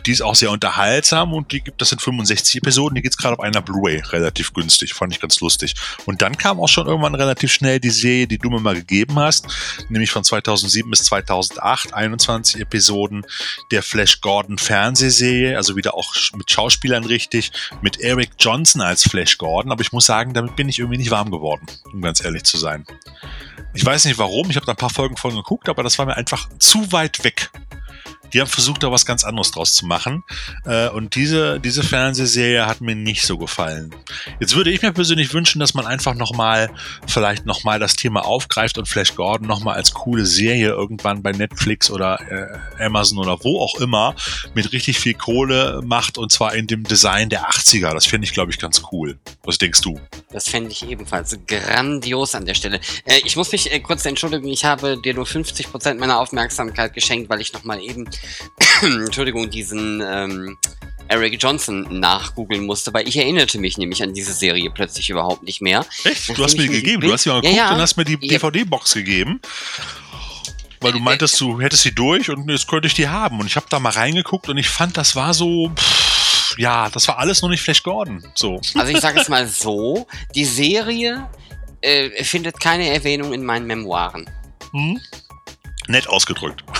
Die 0.07 0.13
ist 0.13 0.23
auch 0.23 0.35
sehr 0.35 0.51
unterhaltsam 0.51 1.33
und 1.33 1.53
die 1.53 1.61
gibt 1.61 1.81
das 1.81 1.91
sind 1.91 2.03
65 2.03 2.57
Episoden, 2.57 2.95
die 2.95 3.03
gibt's 3.03 3.17
gerade 3.17 3.39
auf 3.39 3.45
einer 3.45 3.63
Blu-ray 3.63 4.01
relativ 4.11 4.53
günstig, 4.53 4.95
fand 4.95 5.13
ich 5.13 5.21
ganz 5.21 5.41
lustig. 5.41 5.75
Und 6.07 6.23
dann 6.23 6.37
kam 6.37 6.61
auch 6.61 6.69
schon 6.69 6.87
irgendwann 6.87 7.15
relativ 7.15 7.53
schnell 7.53 7.81
die 7.81 7.91
Serie, 7.91 8.27
die 8.27 8.39
du 8.39 8.51
mir 8.51 8.61
mal 8.61 8.75
gegeben 8.75 9.19
hast, 9.19 9.47
nämlich 9.89 10.11
von 10.11 10.25
2007 10.25 10.91
bis 10.91 11.05
2008, 11.05 11.95
21 11.95 12.61
Episoden 12.61 13.25
der 13.71 13.83
Flash 13.83 14.21
Gordon 14.21 14.59
Fernsehserie, 14.59 15.57
also 15.57 15.77
wieder 15.77 15.95
auch 15.95 16.15
mit 16.37 16.51
Schauspielern 16.51 17.05
richtig, 17.05 17.53
mit 17.83 18.01
Eric 18.01 18.31
Johnson 18.39 18.83
als 18.83 19.05
Flash 19.05 19.39
Gordon, 19.39 19.73
aber 19.73 19.83
ich 19.83 19.93
muss 19.93 20.07
sagen, 20.07 20.35
damit 20.35 20.57
bin 20.57 20.69
ich 20.69 20.79
irgendwie 20.79 20.99
nicht 20.99 21.11
warm 21.11 21.31
geworden, 21.31 21.67
um 21.93 22.01
ganz 22.03 22.23
ehrlich 22.23 22.45
zu 22.45 22.59
sein. 22.59 22.85
Ich 23.73 23.85
weiß 23.85 24.05
nicht 24.05 24.19
warum, 24.19 24.51
ich 24.51 24.57
habe 24.57 24.67
da 24.67 24.73
ein 24.73 24.77
paar 24.77 24.91
Folgen 24.91 25.17
von 25.17 25.35
geguckt, 25.35 25.69
aber 25.69 25.83
das 25.83 25.99
war 25.99 26.07
mir 26.07 26.17
einfach 26.17 26.49
zu 26.59 26.93
weit 26.93 27.23
weg. 27.25 27.51
Die 28.33 28.41
haben 28.41 28.49
versucht, 28.49 28.83
da 28.83 28.91
was 28.91 29.07
ganz 29.07 29.25
anderes 29.25 29.51
draus 29.51 29.75
zu 29.75 29.87
machen. 29.87 30.25
Äh, 30.65 30.89
und 30.89 31.15
diese, 31.15 31.61
diese 31.61 31.83
Fernsehserie 31.83 32.67
hat 32.67 32.81
mir 32.81 32.95
nicht 32.95 33.23
so 33.23 33.39
gefallen. 33.39 33.95
Jetzt 34.41 34.57
würde 34.57 34.71
ich 34.71 34.83
mir 34.83 34.93
persönlich 34.93 35.33
wünschen, 35.33 35.61
dass 35.61 35.75
man 35.75 35.87
einfach 35.87 36.15
nochmal, 36.15 36.71
vielleicht 37.07 37.47
nochmal 37.47 37.79
das 37.79 37.95
Thema 37.95 38.25
aufgreift 38.25 38.79
und 38.79 38.89
Flash 38.89 39.15
Gordon 39.15 39.47
nochmal 39.47 39.77
als 39.77 39.93
coole 39.93 40.27
Serie 40.27 40.69
irgendwann 40.69 41.23
bei 41.23 41.33
Netflix 41.33 41.91
oder 41.91 42.21
äh, 42.79 42.85
Amazon 42.85 43.19
oder 43.19 43.39
wo 43.43 43.61
auch 43.61 43.81
immer 43.81 44.15
mit 44.55 44.73
richtig 44.73 44.99
viel 44.99 45.15
Kohle 45.15 45.81
macht 45.85 46.19
und 46.19 46.31
zwar 46.33 46.55
in 46.55 46.67
dem 46.67 46.85
Design 46.85 47.29
der 47.29 47.49
80er. 47.49 47.93
Das 47.93 48.07
finde 48.07 48.27
ich, 48.27 48.33
glaube 48.33 48.51
ich, 48.51 48.59
ganz 48.59 48.83
cool. 48.93 49.19
Was 49.45 49.59
denkst 49.59 49.81
du? 49.81 49.99
Das 50.33 50.49
fände 50.49 50.71
ich 50.71 50.89
ebenfalls 50.89 51.37
grandios 51.47 52.35
an 52.35 52.47
der 52.47 52.55
Stelle. 52.55 52.81
Äh, 53.05 53.21
ich 53.25 53.37
muss 53.37 53.53
mich 53.53 53.73
äh, 53.73 53.81
kurz 53.81 54.05
entschuldigen, 54.05 54.49
ich 54.49 54.65
habe 54.65 55.01
dir 55.01 55.15
nur 55.15 55.27
50% 55.27 55.95
meiner 55.95 56.19
Aufmerksamkeit 56.19 56.95
geschenkt, 56.95 57.29
weil 57.29 57.41
ich 57.41 57.53
nochmal 57.53 57.81
eben, 57.81 58.09
Entschuldigung, 58.83 59.51
diesen 59.51 60.01
ähm, 60.05 60.59
Eric 61.09 61.43
Johnson 61.43 61.87
nachgoogeln 62.01 62.65
musste, 62.67 62.93
weil 62.95 63.09
ich 63.09 63.17
erinnerte 63.17 63.59
mich 63.59 63.77
nämlich 63.79 64.03
an 64.03 64.15
diese 64.15 64.33
Serie 64.33 64.71
plötzlich 64.71 65.11
überhaupt 65.11 65.43
nicht 65.43 65.61
mehr. 65.61 65.85
Echt? 66.05 66.37
Du 66.37 66.43
hast 66.45 66.57
mir 66.57 66.65
die 66.65 66.69
gegeben. 66.69 67.01
Du 67.03 67.13
hast 67.13 67.25
sie 67.25 67.31
mal 67.31 67.37
Ja, 67.37 67.41
geguckt 67.43 67.57
ja. 67.57 67.75
und 67.75 67.81
hast 67.81 67.97
mir 67.97 68.05
die 68.05 68.19
Ja. 68.21 68.39
DVD-Box 68.39 68.95
gegeben. 68.95 69.41
Weil 70.83 70.93
du 70.93 70.99
meintest, 70.99 71.39
du 71.41 71.61
hättest 71.61 71.83
sie 71.83 71.95
durch 71.95 72.31
und 72.31 72.49
jetzt 72.49 72.67
könnte 72.67 72.87
ich 72.87 72.95
die 72.95 73.09
haben. 73.09 73.39
Und 73.41 73.47
ich 73.47 73.57
habe 73.57 73.67
da 73.69 73.79
mal 73.81 73.91
reingeguckt 73.91 74.49
und 74.49 74.57
ich 74.57 74.69
fand, 74.69 74.97
das 74.97 75.15
war 75.15 75.35
so. 75.35 75.71
Pff, 75.77 76.57
ja, 76.59 76.89
das 76.89 77.07
war 77.09 77.19
alles 77.19 77.43
noch 77.43 77.49
nicht 77.51 77.61
Flash 77.63 77.83
Gordon. 77.83 78.25
So. 78.35 78.61
Also 78.75 78.93
ich 78.93 79.01
sage 79.01 79.21
es 79.21 79.29
mal 79.29 79.47
so, 79.47 80.07
die 80.35 80.45
Serie 80.47 81.29
äh, 81.83 82.25
findet 82.25 82.59
keine 82.61 82.89
Erwähnung 82.89 83.33
in 83.35 83.45
meinen 83.45 83.67
Memoiren. 83.67 84.29
Hm? 84.73 84.99
Nett 85.91 86.09
ausgedrückt. 86.09 86.65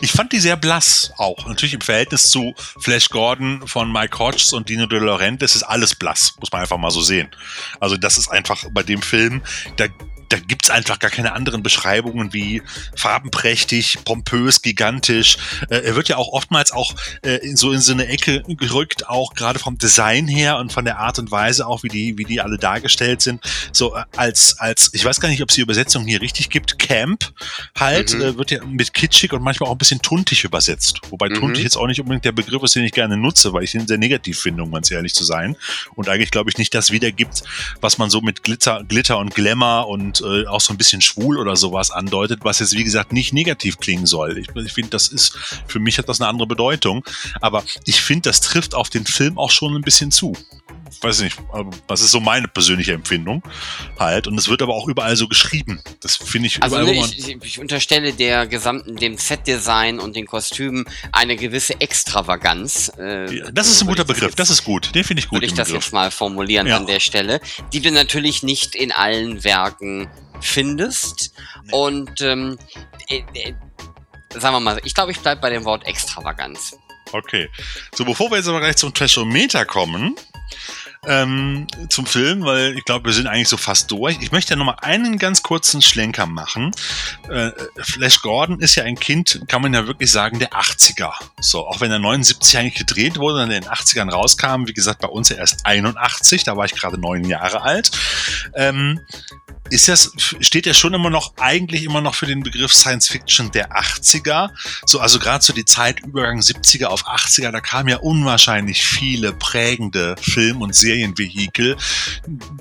Ich 0.00 0.12
fand 0.12 0.32
die 0.32 0.38
sehr 0.38 0.56
blass 0.56 1.12
auch. 1.16 1.46
Natürlich 1.46 1.74
im 1.74 1.80
Verhältnis 1.80 2.30
zu 2.30 2.54
Flash 2.56 3.08
Gordon 3.08 3.66
von 3.66 3.92
Mike 3.92 4.18
Hodges 4.18 4.52
und 4.52 4.68
Dino 4.68 4.86
De 4.86 5.00
Laurentiis 5.00 5.56
ist 5.56 5.64
alles 5.64 5.94
blass, 5.96 6.34
muss 6.38 6.52
man 6.52 6.60
einfach 6.60 6.78
mal 6.78 6.90
so 6.90 7.00
sehen. 7.00 7.28
Also 7.80 7.96
das 7.96 8.16
ist 8.16 8.28
einfach 8.28 8.64
bei 8.70 8.84
dem 8.84 9.02
Film, 9.02 9.42
da 9.76 9.86
da 10.34 10.40
gibt's 10.40 10.70
einfach 10.70 10.98
gar 10.98 11.10
keine 11.10 11.32
anderen 11.32 11.62
Beschreibungen 11.62 12.32
wie 12.32 12.62
farbenprächtig, 12.96 13.98
pompös, 14.04 14.62
gigantisch. 14.62 15.36
Äh, 15.70 15.78
er 15.78 15.96
wird 15.96 16.08
ja 16.08 16.16
auch 16.16 16.28
oftmals 16.32 16.72
auch 16.72 16.94
äh, 17.22 17.36
in 17.46 17.56
so 17.56 17.72
in 17.72 17.80
so 17.80 17.92
eine 17.92 18.06
Ecke 18.08 18.42
gerückt, 18.48 19.08
auch 19.08 19.34
gerade 19.34 19.58
vom 19.58 19.78
Design 19.78 20.26
her 20.26 20.58
und 20.58 20.72
von 20.72 20.84
der 20.84 20.98
Art 20.98 21.18
und 21.18 21.30
Weise 21.30 21.66
auch, 21.66 21.82
wie 21.82 21.88
die, 21.88 22.18
wie 22.18 22.24
die 22.24 22.40
alle 22.40 22.58
dargestellt 22.58 23.22
sind. 23.22 23.40
So 23.72 23.94
äh, 23.94 24.02
als, 24.16 24.58
als, 24.58 24.90
ich 24.92 25.04
weiß 25.04 25.20
gar 25.20 25.28
nicht, 25.28 25.42
ob 25.42 25.50
es 25.50 25.54
die 25.54 25.60
Übersetzung 25.60 26.04
hier 26.06 26.20
richtig 26.20 26.50
gibt, 26.50 26.78
Camp 26.78 27.32
halt, 27.78 28.14
Mhm. 28.14 28.22
äh, 28.22 28.36
wird 28.38 28.50
ja 28.50 28.64
mit 28.64 28.92
kitschig 28.94 29.32
und 29.32 29.42
manchmal 29.42 29.68
auch 29.68 29.74
ein 29.74 29.78
bisschen 29.78 30.02
tuntig 30.02 30.44
übersetzt. 30.44 31.00
Wobei 31.10 31.28
Mhm. 31.28 31.34
tuntig 31.34 31.62
jetzt 31.62 31.76
auch 31.76 31.86
nicht 31.86 32.00
unbedingt 32.00 32.24
der 32.24 32.32
Begriff 32.32 32.62
ist, 32.62 32.74
den 32.74 32.84
ich 32.84 32.92
gerne 32.92 33.16
nutze, 33.16 33.52
weil 33.52 33.62
ich 33.64 33.74
ihn 33.74 33.86
sehr 33.86 33.98
negativ 33.98 34.40
finde, 34.40 34.62
um 34.64 34.72
ganz 34.72 34.90
ehrlich 34.90 35.14
zu 35.14 35.24
sein. 35.24 35.56
Und 35.94 36.08
eigentlich 36.08 36.30
glaube 36.30 36.50
ich 36.50 36.58
nicht 36.58 36.74
das 36.74 36.90
wiedergibt, 36.90 37.42
was 37.80 37.98
man 37.98 38.10
so 38.10 38.20
mit 38.20 38.42
Glitter, 38.42 38.82
Glitter 38.88 39.18
und 39.18 39.34
Glamour 39.34 39.88
und 39.88 40.20
äh, 40.24 40.46
auch 40.46 40.60
so 40.60 40.72
ein 40.72 40.78
bisschen 40.78 41.00
schwul 41.00 41.38
oder 41.38 41.56
sowas 41.56 41.90
andeutet, 41.90 42.40
was 42.42 42.58
jetzt 42.58 42.72
wie 42.72 42.84
gesagt 42.84 43.12
nicht 43.12 43.32
negativ 43.32 43.78
klingen 43.78 44.06
soll. 44.06 44.38
Ich, 44.38 44.48
ich 44.54 44.72
finde, 44.72 44.90
das 44.90 45.08
ist, 45.08 45.36
für 45.66 45.78
mich 45.78 45.98
hat 45.98 46.08
das 46.08 46.20
eine 46.20 46.28
andere 46.28 46.46
Bedeutung. 46.46 47.04
Aber 47.40 47.62
ich 47.84 48.00
finde, 48.00 48.30
das 48.30 48.40
trifft 48.40 48.74
auf 48.74 48.90
den 48.90 49.06
Film 49.06 49.38
auch 49.38 49.50
schon 49.50 49.74
ein 49.74 49.82
bisschen 49.82 50.10
zu. 50.10 50.34
Weiß 51.00 51.20
nicht, 51.20 51.38
das 51.86 52.00
ist 52.00 52.10
so 52.12 52.20
meine 52.20 52.48
persönliche 52.48 52.92
Empfindung 52.92 53.42
halt. 53.98 54.26
Und 54.26 54.38
es 54.38 54.48
wird 54.48 54.62
aber 54.62 54.74
auch 54.74 54.88
überall 54.88 55.16
so 55.16 55.28
geschrieben. 55.28 55.82
Das 56.00 56.16
finde 56.16 56.46
ich 56.48 56.62
Also 56.62 56.76
überall, 56.80 56.94
ne, 56.94 57.04
ich, 57.16 57.28
ich, 57.42 57.58
unterstelle 57.58 58.12
der 58.12 58.46
gesamten, 58.46 58.96
dem 58.96 59.16
Set-Design 59.18 59.98
und 60.00 60.16
den 60.16 60.26
Kostümen 60.26 60.84
eine 61.12 61.36
gewisse 61.36 61.80
Extravaganz. 61.80 62.90
Äh, 62.98 63.34
Ja, 63.38 63.50
Das 63.50 63.68
ist 63.68 63.80
ein 63.82 63.86
guter 63.88 64.04
Begriff, 64.04 64.30
jetzt- 64.30 64.38
das 64.38 64.50
ist 64.50 64.64
gut. 64.64 64.94
Den 64.94 65.04
finde 65.04 65.20
ich 65.20 65.28
gut. 65.28 65.36
Würde 65.36 65.46
ich 65.46 65.54
das 65.54 65.68
Begriff. 65.68 65.84
jetzt 65.84 65.92
mal 65.92 66.10
formulieren 66.10 66.66
Ja. 66.66 66.76
an 66.76 66.86
der 66.86 67.00
Stelle, 67.00 67.40
die 67.72 67.80
du 67.80 67.90
natürlich 67.90 68.42
nicht 68.42 68.74
in 68.74 68.92
allen 68.92 69.44
Werken 69.44 70.08
findest. 70.40 71.32
Nee. 71.64 71.72
Und 71.72 72.20
ähm, 72.20 72.58
äh, 73.08 73.22
äh, 73.34 73.54
sagen 74.30 74.54
wir 74.56 74.60
mal, 74.60 74.80
ich 74.84 74.94
glaube, 74.94 75.12
ich 75.12 75.20
bleibe 75.20 75.40
bei 75.40 75.50
dem 75.50 75.64
Wort 75.64 75.86
Extravaganz. 75.86 76.76
Okay. 77.12 77.48
So, 77.94 78.04
bevor 78.04 78.30
wir 78.30 78.38
jetzt 78.38 78.48
aber 78.48 78.60
gleich 78.60 78.76
zum 78.76 78.92
Trashometer 78.92 79.64
kommen, 79.64 80.16
ähm, 81.06 81.66
zum 81.88 82.06
Film, 82.06 82.44
weil 82.44 82.76
ich 82.76 82.84
glaube, 82.84 83.06
wir 83.06 83.12
sind 83.12 83.26
eigentlich 83.26 83.48
so 83.48 83.56
fast 83.56 83.90
durch. 83.90 84.18
Ich 84.20 84.32
möchte 84.32 84.54
ja 84.54 84.56
nochmal 84.56 84.76
einen 84.80 85.18
ganz 85.18 85.42
kurzen 85.42 85.82
Schlenker 85.82 86.26
machen. 86.26 86.72
Äh, 87.28 87.50
Flash 87.78 88.22
Gordon 88.22 88.60
ist 88.60 88.74
ja 88.74 88.84
ein 88.84 88.98
Kind, 88.98 89.42
kann 89.48 89.62
man 89.62 89.74
ja 89.74 89.86
wirklich 89.86 90.10
sagen, 90.10 90.38
der 90.38 90.50
80er. 90.52 91.12
So, 91.40 91.66
auch 91.66 91.80
wenn 91.80 91.90
er 91.90 91.98
79 91.98 92.56
eigentlich 92.58 92.74
gedreht 92.74 93.18
wurde 93.18 93.42
und 93.42 93.50
in 93.50 93.62
den 93.62 93.70
80ern 93.70 94.10
rauskam, 94.10 94.66
wie 94.66 94.74
gesagt, 94.74 95.00
bei 95.00 95.08
uns 95.08 95.28
ja 95.28 95.36
erst 95.36 95.66
81, 95.66 96.44
da 96.44 96.56
war 96.56 96.64
ich 96.64 96.74
gerade 96.74 96.98
neun 96.98 97.24
Jahre 97.24 97.62
alt. 97.62 97.90
Ähm, 98.54 99.00
ist 99.70 99.88
das, 99.88 100.12
steht 100.16 100.66
ja 100.66 100.74
schon 100.74 100.94
immer 100.94 101.10
noch, 101.10 101.34
eigentlich 101.38 101.84
immer 101.84 102.00
noch 102.00 102.14
für 102.14 102.26
den 102.26 102.42
Begriff 102.42 102.72
Science 102.72 103.08
Fiction 103.08 103.50
der 103.50 103.72
80er. 103.72 104.50
So, 104.84 105.00
also 105.00 105.18
gerade 105.18 105.44
so 105.44 105.52
die 105.52 105.64
Zeit 105.64 106.00
Übergang 106.00 106.40
70er 106.40 106.86
auf 106.86 107.06
80er, 107.06 107.50
da 107.50 107.60
kamen 107.60 107.88
ja 107.88 107.96
unwahrscheinlich 107.96 108.84
viele 108.84 109.32
prägende 109.32 110.16
Film- 110.20 110.62
und 110.62 110.74
Serienvehikel, 110.74 111.76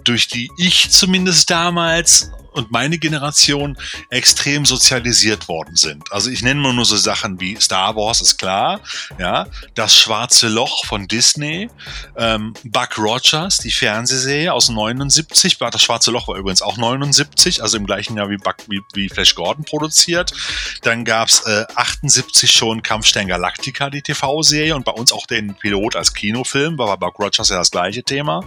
durch 0.04 0.28
die 0.28 0.49
ich 0.58 0.89
zumindest 0.91 1.49
damals 1.49 2.32
und 2.54 2.72
meine 2.72 2.97
Generation 2.97 3.78
extrem 4.10 4.66
sozialisiert 4.66 5.47
worden 5.47 5.76
sind. 5.76 6.12
Also 6.12 6.30
ich 6.30 6.41
nenne 6.41 6.62
mal 6.62 6.74
nur 6.74 6.86
so 6.86 6.97
Sachen 6.97 7.39
wie 7.39 7.58
Star 7.60 7.95
Wars 7.95 8.22
ist 8.22 8.38
klar, 8.38 8.80
ja, 9.20 9.47
das 9.76 9.97
Schwarze 9.97 10.47
Loch 10.47 10.86
von 10.86 11.08
Disney, 11.08 11.70
ähm, 12.18 12.54
Buck 12.64 12.97
Rogers, 12.97 13.58
die 13.58 13.72
Fernsehserie 13.72 14.54
aus 14.54 14.70
79, 14.70 15.58
das 15.58 15.82
Schwarze 15.82 16.12
Loch 16.12 16.28
war 16.28 16.36
übrigens 16.36 16.62
auch 16.62 16.78
79, 16.78 17.62
also 17.62 17.78
im 17.78 17.86
gleichen 17.86 18.18
Jahr 18.18 18.30
wie 18.30 18.38
Buck, 18.38 18.58
wie, 18.68 18.82
wie 18.93 19.10
Flash 19.10 19.36
Gordon 19.36 19.66
produziert. 19.66 20.34
Dann 20.82 21.06
gab's 21.06 21.45
äh, 21.45 21.66
78 21.76 22.51
schon 22.51 22.84
Kampfstern 22.84 23.28
Galactica, 23.28 23.89
die 23.89 24.01
TV-Serie 24.01 24.76
und 24.76 24.86
bei 24.86 24.91
uns 24.91 25.12
auch 25.12 25.26
den 25.26 25.56
Pilot 25.56 25.95
als 25.95 26.14
Kinofilm, 26.14 26.78
war 26.78 26.88
bei 26.97 27.08
Buck 27.08 27.20
Rogers 27.20 27.49
ja 27.49 27.58
das 27.58 27.72
gleiche 27.72 28.04
Thema. 28.04 28.45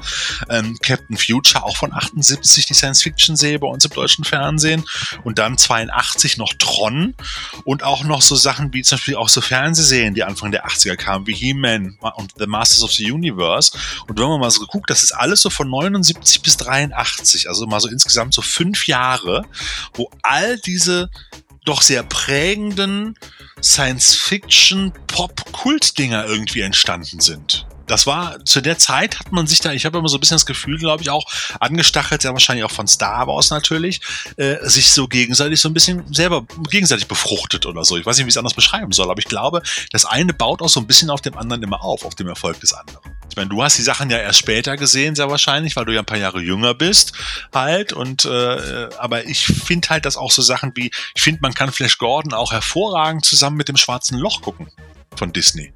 Ähm, 0.48 0.78
Captain 0.82 1.16
Future 1.16 1.64
auch 1.64 1.76
von 1.76 1.92
78, 1.92 2.66
die 2.66 2.74
Science-Fiction-Serie 2.74 3.58
bei 3.58 3.68
uns 3.68 3.84
im 3.84 3.90
deutschen 3.96 4.24
Fernsehen. 4.24 4.84
Und 5.24 5.38
dann 5.38 5.58
82 5.58 6.36
noch 6.36 6.52
Tron 6.58 7.14
und 7.64 7.82
auch 7.82 8.04
noch 8.04 8.22
so 8.22 8.36
Sachen 8.36 8.72
wie 8.72 8.82
zum 8.82 8.96
Beispiel 8.96 9.16
auch 9.16 9.28
so 9.28 9.40
Fernsehserien, 9.40 10.14
die 10.14 10.24
Anfang 10.24 10.50
der 10.50 10.66
80er 10.66 10.96
kamen, 10.96 11.26
wie 11.26 11.34
He-Man 11.34 11.98
und 12.16 12.32
The 12.38 12.46
Masters 12.46 12.82
of 12.82 12.92
the 12.92 13.10
Universe. 13.10 13.72
Und 14.08 14.18
wenn 14.18 14.28
man 14.28 14.40
mal 14.40 14.50
so 14.50 14.60
geguckt, 14.60 14.90
das 14.90 15.02
ist 15.02 15.12
alles 15.12 15.40
so 15.40 15.50
von 15.50 15.68
79 15.68 16.42
bis 16.42 16.56
83, 16.56 17.48
also 17.48 17.66
mal 17.66 17.80
so 17.80 17.88
insgesamt 17.88 18.34
so 18.34 18.42
fünf 18.42 18.86
Jahre, 18.86 19.44
wo 19.94 20.10
all 20.22 20.58
diese 20.58 21.10
doch 21.64 21.82
sehr 21.82 22.02
prägenden 22.04 23.18
Science-Fiction, 23.60 24.92
Pop-Kult-Dinger 25.08 26.26
irgendwie 26.26 26.60
entstanden 26.60 27.20
sind. 27.20 27.66
Das 27.86 28.06
war, 28.06 28.44
zu 28.44 28.60
der 28.60 28.78
Zeit 28.78 29.18
hat 29.18 29.32
man 29.32 29.46
sich 29.46 29.60
da, 29.60 29.72
ich 29.72 29.84
habe 29.86 29.98
immer 29.98 30.08
so 30.08 30.16
ein 30.16 30.20
bisschen 30.20 30.36
das 30.36 30.46
Gefühl, 30.46 30.78
glaube 30.78 31.02
ich, 31.02 31.10
auch 31.10 31.24
angestachelt, 31.60 32.24
ja 32.24 32.32
wahrscheinlich 32.32 32.64
auch 32.64 32.70
von 32.70 32.88
Star 32.88 33.26
Wars 33.26 33.50
natürlich, 33.50 34.00
äh, 34.36 34.56
sich 34.62 34.92
so 34.92 35.08
gegenseitig 35.08 35.60
so 35.60 35.68
ein 35.68 35.74
bisschen 35.74 36.12
selber 36.12 36.44
gegenseitig 36.70 37.06
befruchtet 37.06 37.66
oder 37.66 37.84
so. 37.84 37.96
Ich 37.96 38.06
weiß 38.06 38.16
nicht, 38.16 38.26
wie 38.26 38.28
ich 38.28 38.34
es 38.34 38.38
anders 38.38 38.54
beschreiben 38.54 38.92
soll, 38.92 39.10
aber 39.10 39.18
ich 39.18 39.26
glaube, 39.26 39.62
das 39.92 40.04
eine 40.04 40.34
baut 40.34 40.62
auch 40.62 40.68
so 40.68 40.80
ein 40.80 40.86
bisschen 40.86 41.10
auf 41.10 41.20
dem 41.20 41.36
anderen 41.36 41.62
immer 41.62 41.82
auf, 41.82 42.04
auf 42.04 42.14
dem 42.14 42.28
Erfolg 42.28 42.60
des 42.60 42.72
anderen. 42.72 43.16
Ich 43.30 43.36
meine, 43.36 43.50
du 43.50 43.62
hast 43.62 43.76
die 43.76 43.82
Sachen 43.82 44.08
ja 44.10 44.18
erst 44.18 44.38
später 44.38 44.76
gesehen, 44.76 45.14
sehr 45.14 45.30
wahrscheinlich, 45.30 45.76
weil 45.76 45.84
du 45.84 45.92
ja 45.92 46.00
ein 46.00 46.06
paar 46.06 46.16
Jahre 46.16 46.40
jünger 46.40 46.74
bist 46.74 47.12
halt. 47.52 47.92
Und 47.92 48.24
äh, 48.24 48.88
aber 48.98 49.26
ich 49.26 49.46
finde 49.46 49.90
halt, 49.90 50.06
dass 50.06 50.16
auch 50.16 50.30
so 50.30 50.42
Sachen 50.42 50.72
wie, 50.74 50.90
ich 51.14 51.22
finde, 51.22 51.40
man 51.42 51.52
kann 51.52 51.70
Flash 51.70 51.98
Gordon 51.98 52.32
auch 52.32 52.52
hervorragend 52.52 53.24
zusammen 53.24 53.56
mit 53.56 53.68
dem 53.68 53.76
Schwarzen 53.76 54.18
Loch 54.18 54.40
gucken 54.40 54.72
von 55.16 55.32
Disney. 55.32 55.72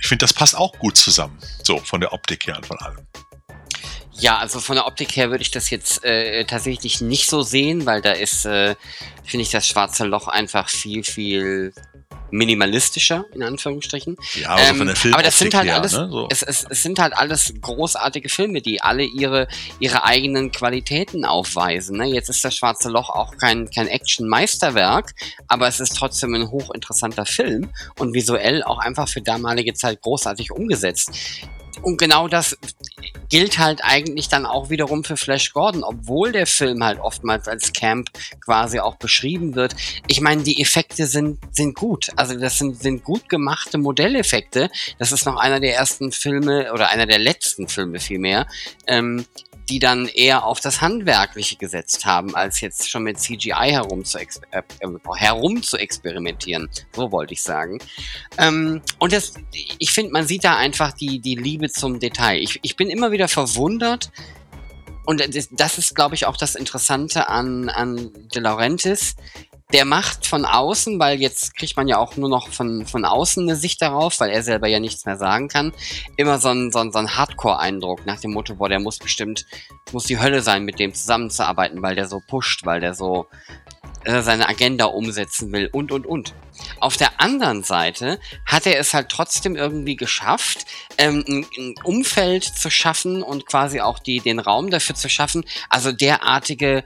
Ich 0.00 0.06
finde, 0.06 0.24
das 0.24 0.32
passt 0.32 0.56
auch 0.56 0.72
gut 0.78 0.96
zusammen. 0.96 1.38
So, 1.62 1.78
von 1.78 2.00
der 2.00 2.12
Optik 2.12 2.46
her 2.46 2.56
und 2.56 2.66
von 2.66 2.78
allem. 2.78 3.06
Ja, 4.18 4.38
also 4.38 4.60
von 4.60 4.76
der 4.76 4.86
Optik 4.86 5.14
her 5.16 5.30
würde 5.30 5.42
ich 5.42 5.50
das 5.50 5.68
jetzt 5.68 6.02
äh, 6.02 6.44
tatsächlich 6.44 7.00
nicht 7.02 7.28
so 7.28 7.42
sehen, 7.42 7.84
weil 7.84 8.00
da 8.00 8.12
ist, 8.12 8.46
äh, 8.46 8.74
finde 9.24 9.42
ich, 9.42 9.50
das 9.50 9.68
schwarze 9.68 10.04
Loch 10.06 10.26
einfach 10.28 10.70
viel, 10.70 11.04
viel 11.04 11.74
minimalistischer, 12.30 13.24
in 13.34 13.42
Anführungsstrichen. 13.42 14.16
Ja, 14.34 14.50
aber 14.50 14.60
so 14.60 14.74
von 14.74 14.88
Ähm, 14.88 14.94
der 15.02 15.14
aber 15.14 15.22
das 15.22 15.38
sind 15.38 15.54
halt 15.54 15.66
her, 15.68 15.76
alles, 15.76 15.92
ne? 15.92 16.08
so. 16.10 16.28
es, 16.30 16.42
es, 16.42 16.66
es 16.68 16.82
sind 16.82 16.98
halt 16.98 17.16
alles 17.16 17.54
großartige 17.60 18.28
Filme, 18.28 18.60
die 18.60 18.80
alle 18.80 19.04
ihre, 19.04 19.48
ihre 19.78 20.04
eigenen 20.04 20.52
Qualitäten 20.52 21.24
aufweisen. 21.24 21.98
Ne? 21.98 22.06
Jetzt 22.06 22.28
ist 22.28 22.44
das 22.44 22.56
Schwarze 22.56 22.88
Loch 22.88 23.10
auch 23.10 23.36
kein, 23.36 23.70
kein 23.70 23.88
Action-Meisterwerk, 23.88 25.14
aber 25.48 25.68
es 25.68 25.80
ist 25.80 25.96
trotzdem 25.96 26.34
ein 26.34 26.50
hochinteressanter 26.50 27.26
Film 27.26 27.70
und 27.98 28.14
visuell 28.14 28.62
auch 28.62 28.78
einfach 28.78 29.08
für 29.08 29.20
damalige 29.20 29.74
Zeit 29.74 30.02
großartig 30.02 30.50
umgesetzt. 30.50 31.10
Und 31.82 31.98
genau 31.98 32.26
das 32.26 32.56
gilt 33.28 33.58
halt 33.58 33.80
eigentlich 33.82 34.28
dann 34.28 34.46
auch 34.46 34.70
wiederum 34.70 35.04
für 35.04 35.16
Flash 35.16 35.52
Gordon, 35.52 35.84
obwohl 35.84 36.32
der 36.32 36.46
Film 36.46 36.84
halt 36.84 37.00
oftmals 37.00 37.48
als 37.48 37.72
Camp 37.72 38.10
quasi 38.40 38.78
auch 38.78 38.96
beschrieben 38.96 39.54
wird. 39.54 39.74
Ich 40.06 40.20
meine, 40.20 40.42
die 40.42 40.60
Effekte 40.60 41.06
sind, 41.06 41.38
sind 41.52 41.74
gut. 41.74 42.10
Also 42.16 42.38
das 42.38 42.58
sind, 42.58 42.80
sind 42.80 43.04
gut 43.04 43.28
gemachte 43.28 43.78
Modelleffekte. 43.78 44.70
Das 44.98 45.12
ist 45.12 45.26
noch 45.26 45.36
einer 45.36 45.60
der 45.60 45.74
ersten 45.74 46.12
Filme 46.12 46.72
oder 46.72 46.90
einer 46.90 47.06
der 47.06 47.18
letzten 47.18 47.68
Filme 47.68 48.00
vielmehr, 48.00 48.46
ähm, 48.86 49.26
die 49.68 49.78
dann 49.78 50.06
eher 50.06 50.44
auf 50.44 50.60
das 50.60 50.80
Handwerkliche 50.80 51.56
gesetzt 51.56 52.04
haben, 52.04 52.34
als 52.34 52.60
jetzt 52.60 52.88
schon 52.88 53.02
mit 53.02 53.18
CGI 53.18 53.70
herum 53.70 54.04
zu, 54.04 54.18
äh, 54.18 54.26
äh, 54.52 54.62
herum 55.16 55.62
zu 55.62 55.76
experimentieren. 55.76 56.68
So 56.92 57.10
wollte 57.10 57.34
ich 57.34 57.42
sagen. 57.42 57.78
Ähm, 58.38 58.82
und 58.98 59.12
das, 59.12 59.34
ich 59.78 59.90
finde, 59.90 60.12
man 60.12 60.26
sieht 60.26 60.44
da 60.44 60.56
einfach 60.56 60.92
die, 60.92 61.18
die 61.18 61.34
Liebe 61.34 61.68
zum 61.68 61.98
Detail. 61.98 62.38
Ich, 62.38 62.60
ich 62.62 62.76
bin 62.76 62.90
immer 62.90 63.10
wieder 63.10 63.28
verwundert, 63.28 64.10
und 65.06 65.20
das, 65.34 65.48
das 65.52 65.78
ist, 65.78 65.94
glaube 65.94 66.16
ich, 66.16 66.26
auch 66.26 66.36
das 66.36 66.56
Interessante 66.56 67.28
an, 67.28 67.68
an 67.68 68.10
De 68.34 68.42
Laurentiis. 68.42 69.14
Der 69.72 69.84
macht 69.84 70.26
von 70.26 70.44
außen, 70.44 71.00
weil 71.00 71.20
jetzt 71.20 71.56
kriegt 71.56 71.76
man 71.76 71.88
ja 71.88 71.98
auch 71.98 72.16
nur 72.16 72.28
noch 72.28 72.50
von, 72.50 72.86
von 72.86 73.04
außen 73.04 73.42
eine 73.42 73.56
Sicht 73.56 73.82
darauf, 73.82 74.20
weil 74.20 74.30
er 74.30 74.44
selber 74.44 74.68
ja 74.68 74.78
nichts 74.78 75.04
mehr 75.06 75.16
sagen 75.16 75.48
kann, 75.48 75.72
immer 76.16 76.38
so 76.38 76.50
ein, 76.50 76.70
so 76.70 76.78
ein, 76.78 76.92
so 76.92 77.00
ein 77.00 77.16
Hardcore-Eindruck 77.16 78.06
nach 78.06 78.20
dem 78.20 78.32
Motto, 78.32 78.54
boah, 78.54 78.68
der 78.68 78.78
muss 78.78 78.98
bestimmt, 78.98 79.44
es 79.86 79.92
muss 79.92 80.04
die 80.04 80.20
Hölle 80.20 80.40
sein, 80.40 80.64
mit 80.64 80.78
dem 80.78 80.94
zusammenzuarbeiten, 80.94 81.82
weil 81.82 81.96
der 81.96 82.06
so 82.06 82.20
pusht, 82.28 82.64
weil 82.64 82.80
der 82.80 82.94
so 82.94 83.26
äh, 84.04 84.22
seine 84.22 84.48
Agenda 84.48 84.84
umsetzen 84.84 85.52
will 85.52 85.68
und, 85.72 85.90
und, 85.90 86.06
und. 86.06 86.32
auf 86.78 86.96
der 86.96 87.20
anderen 87.20 87.64
Seite 87.64 88.20
hat 88.46 88.66
er 88.66 88.78
es 88.78 88.94
halt 88.94 89.08
trotzdem 89.08 89.56
irgendwie 89.56 89.96
geschafft, 89.96 90.64
ähm, 90.96 91.24
ein, 91.26 91.46
ein 91.58 91.74
Umfeld 91.82 92.44
zu 92.44 92.70
schaffen 92.70 93.20
und 93.24 93.46
quasi 93.46 93.80
auch 93.80 93.98
die, 93.98 94.20
den 94.20 94.38
Raum 94.38 94.70
dafür 94.70 94.94
zu 94.94 95.08
schaffen, 95.08 95.44
also 95.70 95.90
derartige 95.90 96.84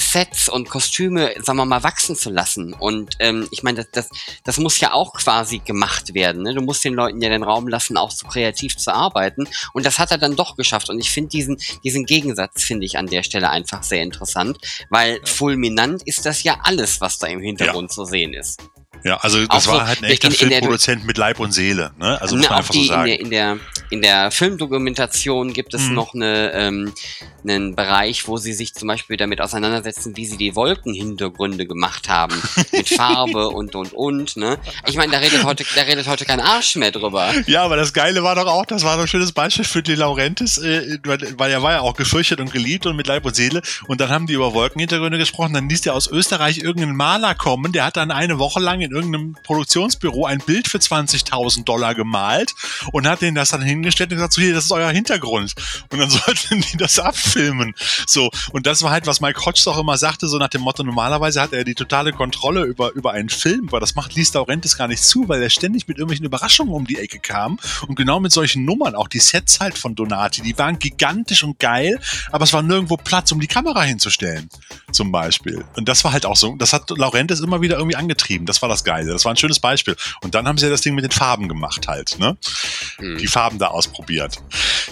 Sets 0.00 0.48
und 0.48 0.68
Kostüme, 0.68 1.34
sagen 1.42 1.58
wir 1.58 1.64
mal, 1.64 1.82
wachsen 1.82 2.16
zu 2.16 2.30
lassen. 2.30 2.72
Und 2.72 3.16
ähm, 3.18 3.46
ich 3.50 3.62
meine, 3.62 3.84
das, 3.84 3.90
das, 3.92 4.08
das 4.44 4.58
muss 4.58 4.80
ja 4.80 4.92
auch 4.92 5.14
quasi 5.14 5.58
gemacht 5.58 6.14
werden. 6.14 6.42
Ne? 6.42 6.54
Du 6.54 6.62
musst 6.62 6.84
den 6.84 6.94
Leuten 6.94 7.20
ja 7.20 7.28
den 7.28 7.42
Raum 7.42 7.68
lassen, 7.68 7.96
auch 7.96 8.10
so 8.10 8.26
kreativ 8.26 8.76
zu 8.76 8.92
arbeiten. 8.92 9.48
Und 9.72 9.86
das 9.86 9.98
hat 9.98 10.10
er 10.10 10.18
dann 10.18 10.36
doch 10.36 10.56
geschafft. 10.56 10.90
Und 10.90 10.98
ich 10.98 11.10
finde 11.10 11.30
diesen, 11.30 11.58
diesen 11.84 12.06
Gegensatz, 12.06 12.64
finde 12.64 12.86
ich 12.86 12.98
an 12.98 13.06
der 13.06 13.22
Stelle 13.22 13.50
einfach 13.50 13.82
sehr 13.82 14.02
interessant, 14.02 14.58
weil 14.88 15.20
fulminant 15.24 16.02
ist 16.04 16.26
das 16.26 16.42
ja 16.42 16.58
alles, 16.62 17.00
was 17.00 17.18
da 17.18 17.26
im 17.26 17.40
Hintergrund 17.40 17.90
ja. 17.90 17.94
zu 17.94 18.04
sehen 18.04 18.34
ist. 18.34 18.60
Ja, 19.04 19.16
also 19.18 19.44
das 19.46 19.66
Auch 19.68 19.72
war 19.72 19.80
so 19.80 19.86
halt 19.86 20.02
ein 20.02 20.10
echter 20.10 20.28
in- 20.28 20.34
in 20.34 20.38
Filmproduzent 20.38 21.04
mit 21.06 21.16
Leib 21.18 21.40
und 21.40 21.52
Seele. 21.52 21.92
Ne? 21.98 22.20
Also 22.20 22.36
muss 22.36 22.48
man 22.48 22.58
einfach 22.58 22.74
so 22.74 22.78
die, 22.80 22.86
in, 22.86 22.92
sagen. 22.92 23.06
der, 23.06 23.20
in, 23.20 23.30
der, 23.30 23.56
in 23.90 24.02
der 24.02 24.30
Filmdokumentation 24.30 25.52
gibt 25.52 25.74
es 25.74 25.82
Mhm. 25.88 25.94
noch 25.94 26.14
eine, 26.14 26.52
ähm, 26.52 26.92
einen 27.42 27.74
Bereich, 27.74 28.28
wo 28.28 28.36
sie 28.36 28.52
sich 28.52 28.74
zum 28.74 28.88
Beispiel 28.88 29.16
damit 29.16 29.40
auseinandersetzen, 29.40 30.16
wie 30.16 30.26
sie 30.26 30.36
die 30.36 30.54
Wolkenhintergründe 30.54 31.66
gemacht 31.66 32.08
haben. 32.08 32.34
mit 32.72 32.88
Farbe 32.88 33.48
und, 33.48 33.74
und, 33.74 33.92
und. 33.92 34.36
Ne? 34.36 34.58
Ich 34.86 34.96
meine, 34.96 35.12
da 35.12 35.18
redet, 35.18 35.44
heute, 35.44 35.64
da 35.74 35.82
redet 35.82 36.06
heute 36.06 36.24
kein 36.24 36.40
Arsch 36.40 36.76
mehr 36.76 36.90
drüber. 36.92 37.32
Ja, 37.46 37.62
aber 37.64 37.76
das 37.76 37.92
Geile 37.92 38.22
war 38.22 38.34
doch 38.34 38.46
auch, 38.46 38.66
das 38.66 38.82
war 38.84 38.96
doch 38.96 39.02
ein 39.02 39.08
schönes 39.08 39.32
Beispiel 39.32 39.64
für 39.64 39.82
die 39.82 39.94
Laurentis, 39.94 40.58
äh, 40.58 40.98
weil 41.04 41.20
weil 41.38 41.50
er 41.50 41.62
war 41.62 41.72
ja 41.72 41.80
auch 41.80 41.94
gefürchtet 41.94 42.40
und 42.40 42.52
geliebt 42.52 42.86
und 42.86 42.96
mit 42.96 43.06
Leib 43.06 43.24
und 43.24 43.34
Seele. 43.34 43.62
Und 43.86 44.00
dann 44.00 44.10
haben 44.10 44.26
die 44.26 44.34
über 44.34 44.52
Wolkenhintergründe 44.54 45.18
gesprochen. 45.18 45.54
Dann 45.54 45.68
ließ 45.68 45.82
der 45.82 45.94
aus 45.94 46.06
Österreich 46.10 46.58
irgendeinen 46.58 46.96
Maler 46.96 47.34
kommen, 47.34 47.72
der 47.72 47.84
hat 47.84 47.96
dann 47.96 48.10
eine 48.10 48.38
Woche 48.38 48.60
lang 48.60 48.80
in 48.90 48.96
irgendeinem 48.96 49.36
Produktionsbüro 49.44 50.26
ein 50.26 50.40
Bild 50.40 50.68
für 50.68 50.78
20.000 50.78 51.64
Dollar 51.64 51.94
gemalt 51.94 52.54
und 52.92 53.06
hat 53.06 53.22
denen 53.22 53.36
das 53.36 53.50
dann 53.50 53.62
hingestellt 53.62 54.10
und 54.10 54.16
gesagt, 54.16 54.32
so 54.32 54.42
hier, 54.42 54.52
das 54.52 54.64
ist 54.64 54.72
euer 54.72 54.90
Hintergrund. 54.90 55.54
Und 55.90 55.98
dann 55.98 56.10
sollten 56.10 56.60
die 56.60 56.76
das 56.76 56.98
abfilmen. 56.98 57.74
So, 58.06 58.30
und 58.52 58.66
das 58.66 58.82
war 58.82 58.90
halt, 58.90 59.06
was 59.06 59.20
Mike 59.20 59.44
Hodges 59.44 59.66
auch 59.68 59.78
immer 59.78 59.96
sagte, 59.96 60.28
so 60.28 60.38
nach 60.38 60.48
dem 60.48 60.62
Motto, 60.62 60.82
normalerweise 60.82 61.40
hat 61.40 61.52
er 61.52 61.64
die 61.64 61.74
totale 61.74 62.12
Kontrolle 62.12 62.64
über, 62.64 62.92
über 62.92 63.12
einen 63.12 63.28
Film, 63.28 63.68
aber 63.68 63.80
das 63.80 63.94
macht 63.94 64.14
Lies 64.14 64.32
Laurentis 64.34 64.76
gar 64.76 64.88
nicht 64.88 65.02
zu, 65.02 65.28
weil 65.28 65.42
er 65.42 65.50
ständig 65.50 65.86
mit 65.86 65.98
irgendwelchen 65.98 66.26
Überraschungen 66.26 66.74
um 66.74 66.86
die 66.86 66.98
Ecke 66.98 67.20
kam 67.20 67.58
und 67.86 67.94
genau 67.94 68.20
mit 68.20 68.32
solchen 68.32 68.64
Nummern, 68.64 68.94
auch 68.94 69.08
die 69.08 69.20
Sets 69.20 69.60
halt 69.60 69.78
von 69.78 69.94
Donati, 69.94 70.42
die 70.42 70.56
waren 70.58 70.78
gigantisch 70.78 71.44
und 71.44 71.58
geil, 71.58 72.00
aber 72.32 72.44
es 72.44 72.52
war 72.52 72.62
nirgendwo 72.62 72.96
Platz, 72.96 73.30
um 73.32 73.40
die 73.40 73.46
Kamera 73.46 73.82
hinzustellen, 73.82 74.48
zum 74.90 75.12
Beispiel. 75.12 75.64
Und 75.76 75.88
das 75.88 76.04
war 76.04 76.12
halt 76.12 76.26
auch 76.26 76.36
so, 76.36 76.56
das 76.56 76.72
hat 76.72 76.90
Laurentis 76.90 77.40
immer 77.40 77.60
wieder 77.60 77.76
irgendwie 77.76 77.96
angetrieben, 77.96 78.46
das 78.46 78.62
war 78.62 78.68
das 78.68 78.79
Geile, 78.84 79.12
das 79.12 79.24
war 79.24 79.32
ein 79.32 79.36
schönes 79.36 79.60
Beispiel. 79.60 79.96
Und 80.22 80.34
dann 80.34 80.46
haben 80.46 80.58
sie 80.58 80.66
ja 80.66 80.70
das 80.70 80.80
Ding 80.80 80.94
mit 80.94 81.04
den 81.04 81.10
Farben 81.10 81.48
gemacht 81.48 81.88
halt, 81.88 82.18
ne? 82.18 82.36
Hm. 82.96 83.18
Die 83.18 83.26
Farben 83.26 83.58
da 83.58 83.68
ausprobiert. 83.68 84.36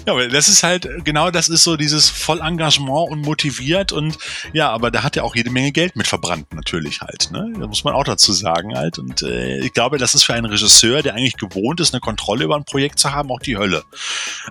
Ja, 0.07 0.13
aber 0.13 0.29
das 0.29 0.49
ist 0.49 0.63
halt, 0.63 0.89
genau 1.05 1.31
das 1.31 1.49
ist 1.49 1.65
so 1.65 1.77
dieses 1.77 2.09
Vollengagement 2.09 3.11
und 3.11 3.23
motiviert 3.23 3.93
und 3.93 4.19
ja, 4.53 4.71
aber 4.71 4.91
da 4.91 5.03
hat 5.03 5.17
er 5.17 5.25
auch 5.25 5.35
jede 5.35 5.51
Menge 5.51 5.73
Geld 5.73 5.97
mit 5.97 6.07
verbrannt, 6.07 6.53
natürlich 6.55 7.01
halt, 7.01 7.31
ne? 7.31 7.53
Da 7.59 7.67
muss 7.67 7.85
man 7.85 7.95
auch 7.95 8.05
dazu 8.05 8.33
sagen 8.33 8.77
halt. 8.77 8.99
Und 8.99 9.23
äh, 9.23 9.59
ich 9.59 9.73
glaube, 9.73 9.99
das 9.99 10.15
ist 10.15 10.25
für 10.25 10.35
einen 10.35 10.47
Regisseur, 10.47 11.03
der 11.03 11.15
eigentlich 11.15 11.37
gewohnt 11.37 11.81
ist, 11.81 11.95
eine 11.95 12.01
Kontrolle 12.01 12.45
über 12.45 12.57
ein 12.57 12.65
Projekt 12.65 12.99
zu 12.99 13.13
haben, 13.13 13.31
auch 13.31 13.41
die 13.41 13.57
Hölle. 13.57 13.85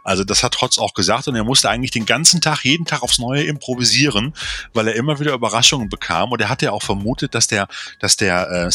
Also 0.03 0.23
das 0.23 0.43
hat 0.43 0.53
Trotz 0.53 0.77
auch 0.77 0.93
gesagt 0.93 1.27
und 1.27 1.35
er 1.35 1.43
musste 1.43 1.69
eigentlich 1.69 1.91
den 1.91 2.05
ganzen 2.05 2.41
Tag, 2.41 2.63
jeden 2.63 2.85
Tag 2.85 3.03
aufs 3.03 3.19
Neue 3.19 3.43
improvisieren, 3.43 4.33
weil 4.73 4.87
er 4.87 4.95
immer 4.95 5.19
wieder 5.19 5.33
Überraschungen 5.33 5.89
bekam 5.89 6.31
und 6.31 6.41
er 6.41 6.49
hatte 6.49 6.65
ja 6.65 6.71
auch 6.71 6.83
vermutet, 6.83 7.35
dass 7.35 7.47
der, 7.47 7.67
dass 7.99 8.17
der 8.17 8.49
äh, 8.49 8.71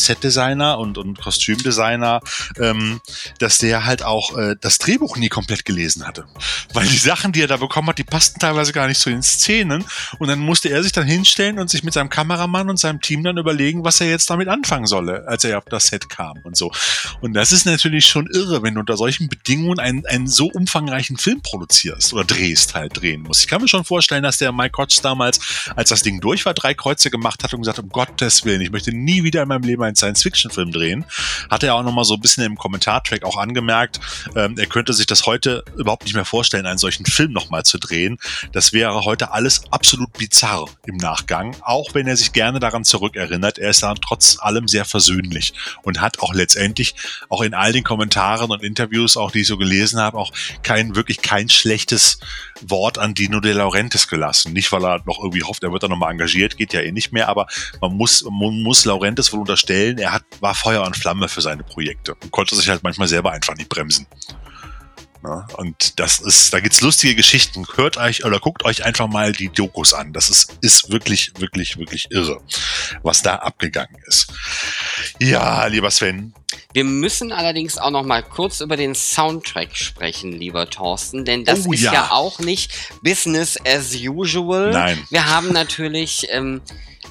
Setdesigner 0.52 0.78
und, 0.78 0.98
und 0.98 1.20
Kostümdesigner, 1.20 2.20
ähm, 2.58 3.00
dass 3.38 3.58
der 3.58 3.84
halt 3.84 4.02
auch 4.02 4.36
äh, 4.36 4.56
das 4.60 4.78
Drehbuch 4.78 5.16
nie 5.16 5.28
komplett 5.28 5.64
gelesen 5.64 6.06
hatte. 6.06 6.24
Weil 6.72 6.86
die 6.86 6.96
Sachen, 6.96 7.32
die 7.32 7.42
er 7.42 7.48
da 7.48 7.56
bekommen 7.56 7.88
hat, 7.88 7.98
die 7.98 8.04
passten 8.04 8.40
teilweise 8.40 8.72
gar 8.72 8.86
nicht 8.86 9.00
zu 9.00 9.10
den 9.10 9.22
Szenen 9.22 9.84
und 10.18 10.28
dann 10.28 10.38
musste 10.38 10.68
er 10.68 10.82
sich 10.82 10.92
dann 10.92 11.06
hinstellen 11.06 11.58
und 11.58 11.70
sich 11.70 11.82
mit 11.82 11.94
seinem 11.94 12.10
Kameramann 12.10 12.68
und 12.68 12.78
seinem 12.78 13.00
Team 13.00 13.22
dann 13.22 13.38
überlegen, 13.38 13.84
was 13.84 14.00
er 14.00 14.08
jetzt 14.08 14.28
damit 14.30 14.48
anfangen 14.48 14.86
solle, 14.86 15.26
als 15.26 15.44
er 15.44 15.58
auf 15.58 15.64
das 15.64 15.86
Set 15.86 16.08
kam 16.08 16.38
und 16.44 16.56
so. 16.56 16.72
Und 17.20 17.34
das 17.34 17.52
ist 17.52 17.66
natürlich 17.66 18.06
schon 18.06 18.26
irre, 18.26 18.62
wenn 18.62 18.74
du 18.74 18.80
unter 18.80 18.96
solchen 18.96 19.28
Bedingungen 19.28 19.78
einen, 19.78 20.06
einen 20.06 20.26
so 20.26 20.46
umfangreichen 20.46 21.16
Film 21.16 21.42
produzierst 21.42 22.12
oder 22.12 22.24
drehst, 22.24 22.74
halt 22.74 23.00
drehen 23.00 23.22
musst. 23.22 23.42
Ich 23.42 23.48
kann 23.48 23.62
mir 23.62 23.68
schon 23.68 23.84
vorstellen, 23.84 24.22
dass 24.22 24.36
der 24.36 24.52
Mike 24.52 24.76
Hodges 24.76 25.00
damals, 25.00 25.40
als 25.76 25.90
das 25.90 26.02
Ding 26.02 26.20
durch 26.20 26.44
war, 26.44 26.54
drei 26.54 26.74
Kreuze 26.74 27.10
gemacht 27.10 27.42
hat 27.42 27.52
und 27.54 27.60
gesagt, 27.60 27.78
um 27.78 27.88
Gottes 27.88 28.44
Willen, 28.44 28.60
ich 28.60 28.70
möchte 28.70 28.92
nie 28.92 29.22
wieder 29.22 29.42
in 29.42 29.48
meinem 29.48 29.62
Leben 29.62 29.82
einen 29.82 29.94
Science-Fiction-Film 30.42 30.72
drehen. 30.72 31.04
Hat 31.50 31.62
er 31.62 31.74
auch 31.74 31.82
nochmal 31.82 32.04
so 32.04 32.14
ein 32.14 32.20
bisschen 32.20 32.44
im 32.44 32.56
Kommentartrack 32.56 33.24
auch 33.24 33.36
angemerkt, 33.36 34.00
ähm, 34.36 34.56
er 34.58 34.66
könnte 34.66 34.92
sich 34.92 35.06
das 35.06 35.26
heute 35.26 35.64
überhaupt 35.76 36.04
nicht 36.04 36.14
mehr 36.14 36.24
vorstellen, 36.24 36.66
einen 36.66 36.78
solchen 36.78 37.06
Film 37.06 37.32
nochmal 37.32 37.64
zu 37.64 37.78
drehen. 37.78 38.18
Das 38.52 38.72
wäre 38.72 39.04
heute 39.04 39.32
alles 39.32 39.62
absolut 39.70 40.12
bizarr 40.12 40.68
im 40.86 40.96
Nachgang, 40.96 41.56
auch 41.62 41.94
wenn 41.94 42.06
er 42.06 42.16
sich 42.16 42.32
gerne 42.32 42.60
daran 42.60 42.84
zurückerinnert. 42.84 43.58
Er 43.58 43.70
ist 43.70 43.82
dann 43.82 43.96
trotz 43.96 44.38
allem 44.40 44.68
sehr 44.68 44.84
versöhnlich 44.84 45.52
und 45.82 46.00
hat 46.00 46.20
auch 46.20 46.34
letztendlich 46.34 46.94
auch 47.28 47.42
in 47.42 47.54
all 47.54 47.72
den 47.72 47.84
Kommentaren 47.84 48.50
und 48.50 48.62
Interviews, 48.62 49.16
auch 49.16 49.30
die 49.30 49.40
ich 49.40 49.46
so 49.46 49.56
gelesen 49.56 50.00
habe, 50.00 50.18
auch 50.18 50.32
kein 50.62 50.94
wirklich 50.94 51.22
kein 51.22 51.48
schlechtes 51.48 52.18
Wort 52.60 52.98
an 52.98 53.14
Dino 53.14 53.40
De 53.40 53.52
Laurentiis 53.52 54.08
gelassen. 54.08 54.52
Nicht, 54.52 54.72
weil 54.72 54.84
er 54.84 55.02
noch 55.04 55.18
irgendwie 55.18 55.42
hofft, 55.42 55.62
er 55.62 55.72
wird 55.72 55.82
da 55.82 55.88
nochmal 55.88 56.12
engagiert, 56.12 56.56
geht 56.56 56.72
ja 56.72 56.80
eh 56.80 56.92
nicht 56.92 57.12
mehr, 57.12 57.28
aber 57.28 57.46
man 57.80 57.96
muss, 57.96 58.24
man 58.24 58.62
muss 58.62 58.84
Laurentiis 58.84 59.32
wohl 59.32 59.40
unterstellen, 59.40 59.98
er 59.98 60.12
hat, 60.12 60.21
war 60.40 60.54
Feuer 60.54 60.82
und 60.82 60.96
Flamme 60.96 61.28
für 61.28 61.40
seine 61.40 61.62
Projekte 61.62 62.14
und 62.14 62.30
konnte 62.30 62.54
sich 62.56 62.68
halt 62.68 62.82
manchmal 62.82 63.08
selber 63.08 63.32
einfach 63.32 63.54
nicht 63.54 63.68
bremsen. 63.68 64.06
Ja, 65.24 65.46
und 65.56 66.00
das 66.00 66.18
ist, 66.18 66.52
da 66.52 66.58
gibt's 66.58 66.80
lustige 66.80 67.14
Geschichten. 67.14 67.64
Hört 67.76 67.96
euch 67.96 68.24
oder 68.24 68.40
guckt 68.40 68.64
euch 68.64 68.84
einfach 68.84 69.06
mal 69.06 69.32
die 69.32 69.50
Dokus 69.50 69.94
an. 69.94 70.12
Das 70.12 70.28
ist, 70.28 70.58
ist 70.62 70.90
wirklich, 70.90 71.32
wirklich, 71.38 71.76
wirklich 71.76 72.10
irre, 72.10 72.40
was 73.04 73.22
da 73.22 73.36
abgegangen 73.36 73.96
ist. 74.06 74.32
Ja, 75.20 75.64
lieber 75.66 75.92
Sven. 75.92 76.34
Wir 76.72 76.84
müssen 76.84 77.30
allerdings 77.30 77.78
auch 77.78 77.90
noch 77.90 78.02
mal 78.02 78.22
kurz 78.22 78.60
über 78.60 78.76
den 78.76 78.96
Soundtrack 78.96 79.76
sprechen, 79.76 80.32
lieber 80.32 80.68
Thorsten, 80.68 81.24
denn 81.24 81.44
das 81.44 81.66
Oh 81.66 81.72
ist 81.72 81.82
ja. 81.82 81.92
ja. 81.92 82.10
auch 82.10 82.40
nicht 82.40 82.72
Business 83.02 83.56
as 83.64 83.94
usual. 83.94 84.72
Nein. 84.72 85.06
Wir 85.10 85.26
haben 85.26 85.52
natürlich, 85.52 86.26
ähm, 86.30 86.62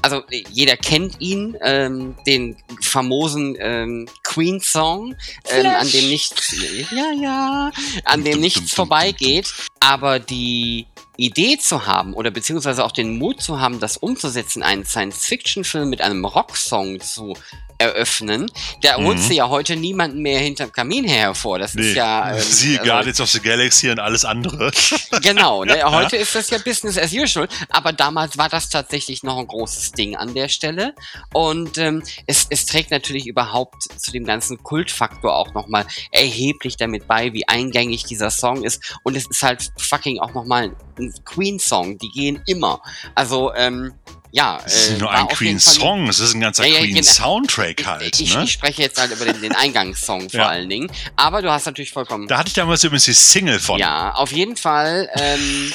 also 0.01 0.23
äh, 0.29 0.43
jeder 0.49 0.77
kennt 0.77 1.19
ihn, 1.19 1.57
ähm, 1.61 2.15
den 2.25 2.55
famosen 2.81 3.55
ähm, 3.59 4.07
Queen-Song, 4.23 5.15
ähm, 5.49 5.65
an 5.65 5.89
dem 5.89 6.09
nichts, 6.09 6.55
ja, 6.91 7.11
ja, 7.11 7.71
an 8.05 8.23
dem 8.23 8.39
nichts 8.39 8.71
vorbeigeht, 8.75 9.53
aber 9.79 10.19
die 10.19 10.85
Idee 11.17 11.57
zu 11.57 11.85
haben 11.85 12.13
oder 12.13 12.31
beziehungsweise 12.31 12.83
auch 12.83 12.91
den 12.91 13.17
Mut 13.17 13.41
zu 13.41 13.59
haben, 13.59 13.79
das 13.79 13.97
umzusetzen, 13.97 14.63
einen 14.63 14.85
Science-Fiction-Film 14.85 15.89
mit 15.89 16.01
einem 16.01 16.25
Rocksong 16.25 16.99
zu 17.01 17.35
eröffnen, 17.77 18.51
da 18.83 18.99
Mhm. 18.99 19.05
holst 19.05 19.29
du 19.29 19.33
ja 19.33 19.49
heute 19.49 19.75
niemanden 19.75 20.21
mehr 20.21 20.39
hinterm 20.39 20.71
Kamin 20.71 21.03
hervor. 21.03 21.57
Das 21.57 21.73
ist 21.73 21.95
ja. 21.95 22.31
ähm, 22.35 22.39
Siehe 22.39 22.79
also- 22.79 22.91
Guardians 22.91 23.21
of 23.21 23.29
the 23.31 23.39
Galaxy 23.39 23.89
und 23.89 23.99
alles 23.99 24.23
andere. 24.25 24.71
Genau, 25.21 25.63
ne? 25.65 25.83
heute 25.85 26.15
ist 26.15 26.33
das 26.35 26.49
ja 26.49 26.57
Business 26.59 26.97
as 26.97 27.11
usual, 27.11 27.47
aber 27.69 27.91
damals 27.91 28.37
war 28.37 28.47
das 28.49 28.69
tatsächlich 28.69 29.23
noch 29.23 29.37
ein 29.37 29.45
großes 29.47 29.91
Ding 29.91 30.15
an 30.15 30.33
der 30.33 30.47
Stelle 30.47 30.95
und 31.33 31.77
ähm, 31.77 32.01
es, 32.27 32.47
es 32.49 32.65
trägt 32.65 32.91
natürlich 32.91 33.27
überhaupt 33.27 33.83
zu 33.99 34.11
dem 34.11 34.25
ganzen 34.25 34.63
Kultfaktor 34.63 35.35
auch 35.35 35.53
nochmal 35.53 35.85
erheblich 36.11 36.77
damit 36.77 37.07
bei, 37.07 37.33
wie 37.33 37.47
eingängig 37.47 38.05
dieser 38.05 38.31
Song 38.31 38.63
ist 38.63 38.97
und 39.03 39.17
es 39.17 39.25
ist 39.29 39.41
halt 39.43 39.69
fucking 39.77 40.19
auch 40.19 40.33
nochmal 40.33 40.71
ein 40.97 41.10
Queen-Song, 41.25 41.97
die 41.97 42.09
gehen 42.09 42.41
immer. 42.47 42.81
Also, 43.15 43.53
ähm, 43.53 43.93
ja. 44.31 44.59
Es 44.65 44.89
ist 44.89 44.89
äh, 44.91 44.97
nur 44.99 45.11
ein 45.11 45.27
Queen-Song, 45.27 46.07
es 46.07 46.19
ist 46.19 46.33
ein 46.33 46.41
ganzer 46.41 46.65
Ja, 46.65 46.75
ja, 46.75 46.79
genau. 46.81 46.93
Queen-Soundtrack 46.93 47.85
halt. 47.85 48.19
Ich, 48.19 48.35
ne? 48.35 48.43
ich 48.43 48.51
spreche 48.53 48.81
jetzt 48.81 48.99
halt 48.99 49.11
über 49.11 49.25
den, 49.25 49.41
den 49.41 49.53
Eingangssong 49.55 50.29
vor 50.29 50.39
Ja. 50.39 50.47
allen 50.47 50.69
Dingen, 50.69 50.91
aber 51.17 51.41
du 51.41 51.51
hast 51.51 51.65
natürlich 51.65 51.91
vollkommen 51.91 52.27
Da 52.27 52.37
hatte 52.37 52.47
ich 52.47 52.53
damals 52.53 52.83
übrigens 52.83 53.05
die 53.05 53.13
Single 53.13 53.59
von. 53.59 53.79
ja, 53.79 54.13
auf 54.13 54.31
jeden 54.31 54.55
Fall. 54.55 55.09
Ähm, 55.15 55.73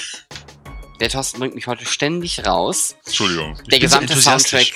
der 1.01 1.11
Thorsten 1.11 1.39
bringt 1.39 1.55
mich 1.55 1.67
heute 1.67 1.85
ständig 1.85 2.47
raus. 2.47 2.97
Entschuldigung. 3.05 3.59
Der 3.71 3.79
gesamte. 3.79 4.19
Soundtrack, 4.19 4.69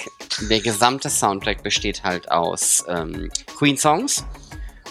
der 0.51 0.61
gesamte 0.61 1.09
Soundtrack 1.09 1.63
besteht 1.63 2.03
halt 2.03 2.31
aus 2.31 2.85
ähm, 2.89 3.31
Queen-Songs. 3.57 4.27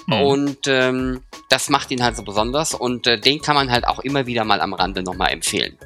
Hm. 0.10 0.22
Und 0.22 0.68
ähm, 0.68 1.22
das 1.50 1.70
macht 1.70 1.92
ihn 1.92 2.04
halt 2.04 2.16
so 2.16 2.24
besonders 2.24 2.74
und 2.74 3.08
äh, 3.08 3.20
den 3.20 3.42
kann 3.42 3.56
man 3.56 3.72
halt 3.72 3.88
auch 3.88 4.00
immer 4.00 4.26
wieder 4.26 4.44
mal 4.44 4.62
am 4.62 4.74
Rande 4.74 5.04
nochmal 5.04 5.32
empfehlen. 5.32 5.78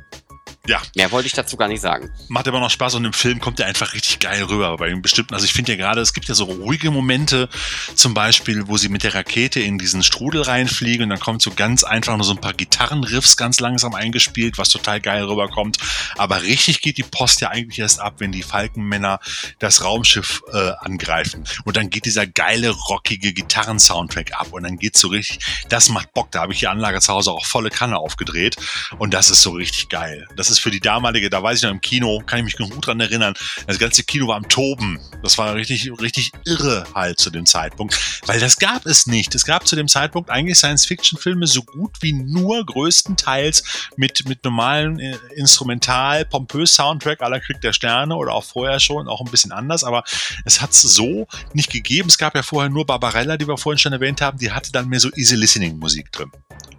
Ja. 0.65 0.81
Mehr 0.95 1.11
wollte 1.11 1.27
ich 1.27 1.33
dazu 1.33 1.57
gar 1.57 1.67
nicht 1.67 1.81
sagen. 1.81 2.09
Macht 2.29 2.47
aber 2.47 2.61
noch 2.61 2.69
Spaß 2.69 2.95
und 2.95 3.03
im 3.03 3.11
Film 3.11 3.41
kommt 3.41 3.59
er 3.59 3.67
einfach 3.67 3.93
richtig 3.93 4.19
geil 4.19 4.43
rüber. 4.43 4.77
Bei 4.77 4.95
bestimmten, 4.95 5.33
also 5.33 5.43
ich 5.43 5.51
finde 5.51 5.73
ja 5.73 5.77
gerade, 5.77 5.99
es 5.99 6.13
gibt 6.13 6.29
ja 6.29 6.35
so 6.35 6.45
ruhige 6.45 6.89
Momente, 6.89 7.49
zum 7.95 8.13
Beispiel, 8.13 8.65
wo 8.69 8.77
sie 8.77 8.87
mit 8.87 9.03
der 9.03 9.13
Rakete 9.13 9.59
in 9.59 9.77
diesen 9.77 10.03
Strudel 10.03 10.43
reinfliegen 10.43 11.03
und 11.03 11.09
dann 11.09 11.19
kommt 11.19 11.41
so 11.41 11.51
ganz 11.51 11.83
einfach 11.83 12.15
nur 12.15 12.25
so 12.25 12.31
ein 12.31 12.39
paar 12.39 12.53
Gitarrenriffs 12.53 13.35
ganz 13.35 13.59
langsam 13.59 13.93
eingespielt, 13.93 14.57
was 14.57 14.69
total 14.69 15.01
geil 15.01 15.25
rüberkommt. 15.25 15.79
Aber 16.17 16.43
richtig 16.43 16.81
geht 16.81 16.97
die 16.97 17.03
Post 17.03 17.41
ja 17.41 17.49
eigentlich 17.49 17.79
erst 17.79 17.99
ab, 17.99 18.15
wenn 18.19 18.31
die 18.31 18.43
Falkenmänner 18.43 19.19
das 19.59 19.83
Raumschiff 19.83 20.43
äh, 20.53 20.71
angreifen. 20.79 21.43
Und 21.65 21.75
dann 21.75 21.89
geht 21.89 22.05
dieser 22.05 22.25
geile, 22.25 22.69
rockige 22.69 23.33
Gitarren-Soundtrack 23.33 24.31
ab 24.39 24.47
und 24.51 24.63
dann 24.63 24.77
geht's 24.77 25.01
so 25.01 25.09
richtig, 25.09 25.39
das 25.67 25.89
macht 25.89 26.13
Bock. 26.13 26.31
Da 26.31 26.39
habe 26.39 26.53
ich 26.53 26.59
die 26.59 26.67
Anlage 26.67 27.01
zu 27.01 27.11
Hause 27.11 27.31
auch 27.31 27.45
volle 27.45 27.69
Kanne 27.69 27.97
aufgedreht 27.97 28.55
und 28.97 29.13
das 29.13 29.29
ist 29.29 29.41
so 29.41 29.51
richtig 29.51 29.89
geil. 29.89 30.25
Das 30.37 30.52
ist 30.52 30.52
für 30.59 30.71
die 30.71 30.79
damalige, 30.79 31.29
da 31.29 31.41
weiß 31.41 31.57
ich 31.57 31.63
noch 31.63 31.71
im 31.71 31.81
Kino, 31.81 32.21
kann 32.25 32.39
ich 32.39 32.45
mich 32.45 32.59
noch 32.59 32.69
gut 32.69 32.87
dran 32.87 32.99
erinnern, 32.99 33.33
das 33.67 33.79
ganze 33.79 34.03
Kino 34.03 34.27
war 34.27 34.37
am 34.37 34.47
Toben. 34.47 34.99
Das 35.21 35.37
war 35.37 35.55
richtig, 35.55 35.91
richtig 36.01 36.31
irre 36.45 36.85
halt 36.93 37.19
zu 37.19 37.29
dem 37.29 37.45
Zeitpunkt, 37.45 37.99
weil 38.25 38.39
das 38.39 38.57
gab 38.57 38.85
es 38.85 39.07
nicht. 39.07 39.35
Es 39.35 39.45
gab 39.45 39.67
zu 39.67 39.75
dem 39.75 39.87
Zeitpunkt 39.87 40.29
eigentlich 40.29 40.57
Science-Fiction-Filme 40.57 41.47
so 41.47 41.63
gut 41.63 41.97
wie 42.01 42.13
nur 42.13 42.65
größtenteils 42.65 43.63
mit, 43.95 44.27
mit 44.27 44.43
normalen 44.43 44.99
äh, 44.99 45.17
Instrumental, 45.35 46.25
pompös 46.25 46.73
Soundtrack 46.73 47.21
aller 47.21 47.39
Krieg 47.39 47.61
der 47.61 47.73
Sterne 47.73 48.15
oder 48.15 48.33
auch 48.33 48.43
vorher 48.43 48.79
schon, 48.79 49.07
auch 49.07 49.21
ein 49.21 49.31
bisschen 49.31 49.51
anders, 49.51 49.83
aber 49.83 50.03
es 50.45 50.61
hat 50.61 50.71
es 50.71 50.81
so 50.81 51.27
nicht 51.53 51.71
gegeben. 51.71 52.09
Es 52.09 52.17
gab 52.17 52.35
ja 52.35 52.43
vorher 52.43 52.69
nur 52.69 52.85
Barbarella, 52.85 53.37
die 53.37 53.47
wir 53.47 53.57
vorhin 53.57 53.79
schon 53.79 53.93
erwähnt 53.93 54.21
haben, 54.21 54.37
die 54.37 54.51
hatte 54.51 54.71
dann 54.71 54.89
mehr 54.89 54.99
so 54.99 55.09
Easy 55.15 55.35
Listening 55.35 55.77
Musik 55.77 56.11
drin. 56.11 56.31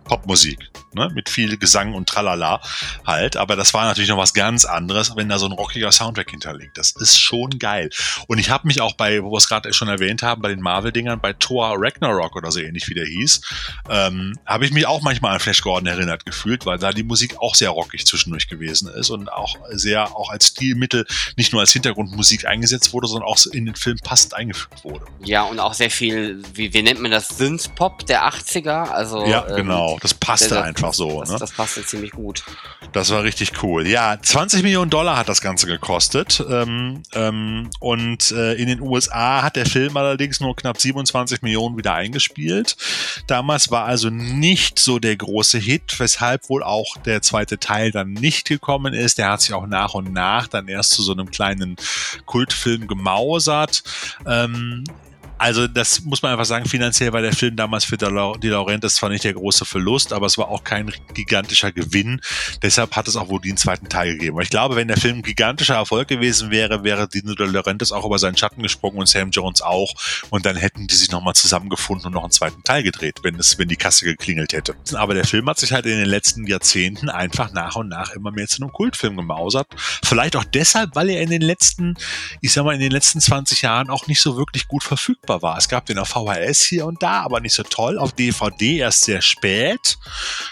Popmusik, 0.04 0.58
ne? 0.94 1.10
mit 1.14 1.28
viel 1.28 1.56
Gesang 1.56 1.94
und 1.94 2.08
Tralala 2.08 2.60
halt. 3.06 3.36
Aber 3.36 3.56
das 3.56 3.63
war 3.72 3.84
natürlich 3.86 4.10
noch 4.10 4.18
was 4.18 4.34
ganz 4.34 4.64
anderes, 4.64 5.14
wenn 5.16 5.28
da 5.28 5.38
so 5.38 5.46
ein 5.46 5.52
rockiger 5.52 5.92
Soundtrack 5.92 6.30
hinterlegt. 6.30 6.76
Das 6.76 6.90
ist 6.90 7.18
schon 7.18 7.58
geil. 7.58 7.90
Und 8.26 8.38
ich 8.38 8.50
habe 8.50 8.66
mich 8.66 8.80
auch 8.80 8.94
bei, 8.94 9.22
wo 9.22 9.30
wir 9.32 9.38
es 9.38 9.48
gerade 9.48 9.72
schon 9.72 9.88
erwähnt 9.88 10.22
haben, 10.22 10.42
bei 10.42 10.48
den 10.48 10.60
Marvel-Dingern, 10.60 11.20
bei 11.20 11.32
Thor 11.32 11.74
Ragnarok 11.78 12.36
oder 12.36 12.50
so 12.50 12.60
ähnlich 12.60 12.88
wie 12.88 12.94
der 12.94 13.06
hieß, 13.06 13.40
ähm, 13.88 14.38
habe 14.44 14.66
ich 14.66 14.72
mich 14.72 14.86
auch 14.86 15.00
manchmal 15.02 15.32
an 15.34 15.40
Flash 15.40 15.62
Gordon 15.62 15.86
erinnert 15.86 16.26
gefühlt, 16.26 16.66
weil 16.66 16.78
da 16.78 16.90
die 16.92 17.02
Musik 17.04 17.38
auch 17.38 17.54
sehr 17.54 17.70
rockig 17.70 18.06
zwischendurch 18.06 18.48
gewesen 18.48 18.88
ist 18.88 19.10
und 19.10 19.32
auch 19.32 19.56
sehr 19.70 20.14
auch 20.16 20.30
als 20.30 20.48
Stilmittel 20.48 21.06
nicht 21.36 21.52
nur 21.52 21.60
als 21.60 21.72
Hintergrundmusik 21.72 22.46
eingesetzt 22.46 22.92
wurde, 22.92 23.06
sondern 23.06 23.28
auch 23.28 23.38
in 23.52 23.66
den 23.66 23.76
Film 23.76 23.96
passend 24.02 24.34
eingefügt 24.34 24.84
wurde. 24.84 25.04
Ja, 25.22 25.42
und 25.44 25.60
auch 25.60 25.74
sehr 25.74 25.90
viel, 25.90 26.42
wie, 26.52 26.74
wie 26.74 26.82
nennt 26.82 27.00
man 27.00 27.10
das, 27.10 27.28
Synth-Pop 27.28 28.06
der 28.06 28.28
80er? 28.28 28.90
Also, 28.90 29.24
ja, 29.26 29.46
ähm, 29.48 29.56
genau. 29.56 29.98
Das 30.02 30.14
passte 30.14 30.50
das- 30.50 30.64
einfach 30.64 30.92
so. 30.92 31.20
Das, 31.20 31.30
ne? 31.30 31.38
das 31.38 31.52
passte 31.52 31.84
ziemlich 31.84 32.10
gut. 32.12 32.44
Das 32.92 33.10
war 33.10 33.22
richtig 33.22 33.52
cool. 33.62 33.86
Ja, 33.86 34.18
20 34.20 34.62
Millionen 34.62 34.90
Dollar 34.90 35.16
hat 35.16 35.28
das 35.28 35.40
Ganze 35.40 35.66
gekostet. 35.66 36.44
Ähm, 36.48 37.02
ähm, 37.14 37.70
und 37.80 38.30
äh, 38.32 38.54
in 38.54 38.68
den 38.68 38.80
USA 38.80 39.42
hat 39.42 39.56
der 39.56 39.66
Film 39.66 39.96
allerdings 39.96 40.40
nur 40.40 40.54
knapp 40.56 40.80
27 40.80 41.42
Millionen 41.42 41.76
wieder 41.76 41.94
eingespielt. 41.94 42.76
Damals 43.26 43.70
war 43.70 43.84
also 43.84 44.10
nicht 44.10 44.78
so 44.78 44.98
der 44.98 45.16
große 45.16 45.58
Hit, 45.58 45.98
weshalb 45.98 46.48
wohl 46.48 46.62
auch 46.62 46.96
der 46.98 47.22
zweite 47.22 47.58
Teil 47.58 47.90
dann 47.90 48.12
nicht 48.12 48.46
gekommen 48.48 48.94
ist. 48.94 49.18
Der 49.18 49.30
hat 49.30 49.40
sich 49.40 49.52
auch 49.52 49.66
nach 49.66 49.94
und 49.94 50.12
nach 50.12 50.48
dann 50.48 50.68
erst 50.68 50.90
zu 50.90 51.02
so 51.02 51.12
einem 51.12 51.30
kleinen 51.30 51.76
Kultfilm 52.26 52.86
gemausert. 52.86 53.82
Ähm, 54.26 54.84
also 55.38 55.66
das 55.66 56.02
muss 56.02 56.22
man 56.22 56.32
einfach 56.32 56.44
sagen, 56.44 56.66
finanziell 56.66 57.12
war 57.12 57.22
der 57.22 57.32
Film 57.32 57.56
damals 57.56 57.84
für 57.84 57.96
De 57.96 58.08
Laurentiis 58.08 58.94
zwar 58.94 59.10
nicht 59.10 59.24
der 59.24 59.34
große 59.34 59.64
Verlust, 59.64 60.12
aber 60.12 60.26
es 60.26 60.38
war 60.38 60.48
auch 60.48 60.64
kein 60.64 60.92
gigantischer 61.12 61.72
Gewinn. 61.72 62.20
Deshalb 62.62 62.94
hat 62.96 63.08
es 63.08 63.16
auch 63.16 63.28
wohl 63.28 63.40
den 63.40 63.56
zweiten 63.56 63.88
Teil 63.88 64.12
gegeben. 64.12 64.40
Ich 64.40 64.50
glaube, 64.50 64.76
wenn 64.76 64.88
der 64.88 64.96
Film 64.96 65.18
ein 65.18 65.22
gigantischer 65.22 65.74
Erfolg 65.74 66.08
gewesen 66.08 66.50
wäre, 66.50 66.84
wäre 66.84 67.08
Dino 67.08 67.34
De 67.34 67.46
Laurentiis 67.46 67.92
auch 67.92 68.04
über 68.04 68.18
seinen 68.18 68.36
Schatten 68.36 68.62
gesprungen 68.62 68.98
und 68.98 69.08
Sam 69.08 69.30
Jones 69.30 69.60
auch. 69.62 69.92
Und 70.30 70.46
dann 70.46 70.56
hätten 70.56 70.86
die 70.86 70.94
sich 70.94 71.10
nochmal 71.10 71.34
zusammengefunden 71.34 72.06
und 72.06 72.12
noch 72.12 72.22
einen 72.22 72.32
zweiten 72.32 72.62
Teil 72.62 72.82
gedreht, 72.82 73.20
wenn 73.22 73.36
es, 73.36 73.58
wenn 73.58 73.68
die 73.68 73.76
Kasse 73.76 74.04
geklingelt 74.04 74.52
hätte. 74.52 74.74
Aber 74.94 75.14
der 75.14 75.24
Film 75.24 75.48
hat 75.48 75.58
sich 75.58 75.72
halt 75.72 75.86
in 75.86 75.98
den 75.98 76.08
letzten 76.08 76.46
Jahrzehnten 76.46 77.08
einfach 77.08 77.52
nach 77.52 77.76
und 77.76 77.88
nach 77.88 78.12
immer 78.12 78.30
mehr 78.30 78.48
zu 78.48 78.62
einem 78.62 78.72
Kultfilm 78.72 79.16
gemausert. 79.16 79.66
Vielleicht 80.04 80.36
auch 80.36 80.44
deshalb, 80.44 80.94
weil 80.94 81.10
er 81.10 81.20
in 81.20 81.30
den 81.30 81.42
letzten, 81.42 81.96
ich 82.40 82.52
sag 82.52 82.64
mal, 82.64 82.74
in 82.74 82.80
den 82.80 82.92
letzten 82.92 83.20
20 83.20 83.62
Jahren 83.62 83.90
auch 83.90 84.06
nicht 84.06 84.20
so 84.20 84.36
wirklich 84.36 84.68
gut 84.68 84.84
verfügbar 85.24 85.42
war. 85.42 85.58
Es 85.58 85.68
gab 85.68 85.86
den 85.86 85.98
auf 85.98 86.08
VHS 86.08 86.62
hier 86.62 86.86
und 86.86 87.02
da, 87.02 87.22
aber 87.22 87.40
nicht 87.40 87.54
so 87.54 87.62
toll. 87.62 87.98
Auf 87.98 88.12
DVD 88.12 88.78
erst 88.78 89.02
sehr 89.02 89.22
spät, 89.22 89.98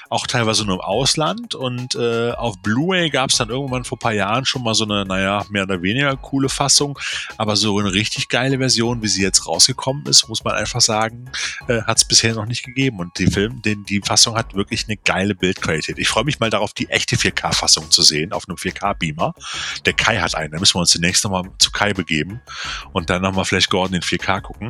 auch 0.09 0.27
teilweise 0.27 0.65
nur 0.65 0.77
im 0.77 0.81
Ausland. 0.81 1.55
Und 1.55 1.95
äh, 1.95 2.33
auf 2.33 2.59
Blu-ray 2.63 3.11
gab 3.11 3.31
es 3.31 3.37
dann 3.37 3.51
irgendwann 3.51 3.85
vor 3.85 3.97
ein 3.97 4.01
paar 4.01 4.13
Jahren 4.13 4.45
schon 4.45 4.63
mal 4.63 4.75
so 4.75 4.85
eine, 4.85 5.05
naja, 5.05 5.45
mehr 5.51 5.65
oder 5.65 5.83
weniger 5.83 6.17
coole 6.17 6.49
Fassung. 6.49 6.99
Aber 7.37 7.57
so 7.57 7.79
eine 7.79 7.93
richtig 7.93 8.29
geile 8.29 8.59
Version, 8.59 9.03
wie 9.03 9.09
sie 9.09 9.23
jetzt 9.23 9.47
rausgekommen 9.47 10.07
ist, 10.07 10.29
muss 10.29 10.45
man 10.45 10.55
einfach 10.55 10.81
sagen, 10.81 11.31
äh, 11.69 11.83
hat 11.83 11.99
es 11.99 12.05
bisher 12.05 12.35
noch 12.35 12.47
nicht 12.47 12.65
gegeben. 12.65 12.99
Und 12.99 13.19
die 13.19 13.27
Film, 13.27 13.63
den, 13.63 13.85
die 13.85 14.01
Fassung 14.01 14.37
hat 14.37 14.55
wirklich 14.55 14.87
eine 14.89 14.97
geile 14.97 15.35
Bildqualität. 15.35 15.99
Ich 15.99 16.09
freue 16.09 16.25
mich 16.25 16.41
mal 16.41 16.51
darauf, 16.51 16.73
die 16.73 16.89
echte 16.89 17.17
4K-Fassung 17.17 17.91
zu 17.91 18.03
sehen 18.03 18.33
auf 18.33 18.49
einem 18.49 18.57
4K-Beamer. 18.57 19.35
Der 19.85 19.93
Kai 19.93 20.19
hat 20.19 20.35
einen. 20.35 20.53
Da 20.53 20.59
müssen 20.59 20.77
wir 20.77 20.81
uns 20.81 20.93
demnächst 20.93 21.25
nochmal 21.25 21.45
zu 21.59 21.71
Kai 21.71 21.93
begeben 21.93 22.41
und 22.93 23.11
dann 23.11 23.23
nochmal 23.23 23.45
Flash 23.45 23.69
Gordon 23.69 23.97
in 23.97 24.03
4K 24.03 24.41
gucken. 24.41 24.62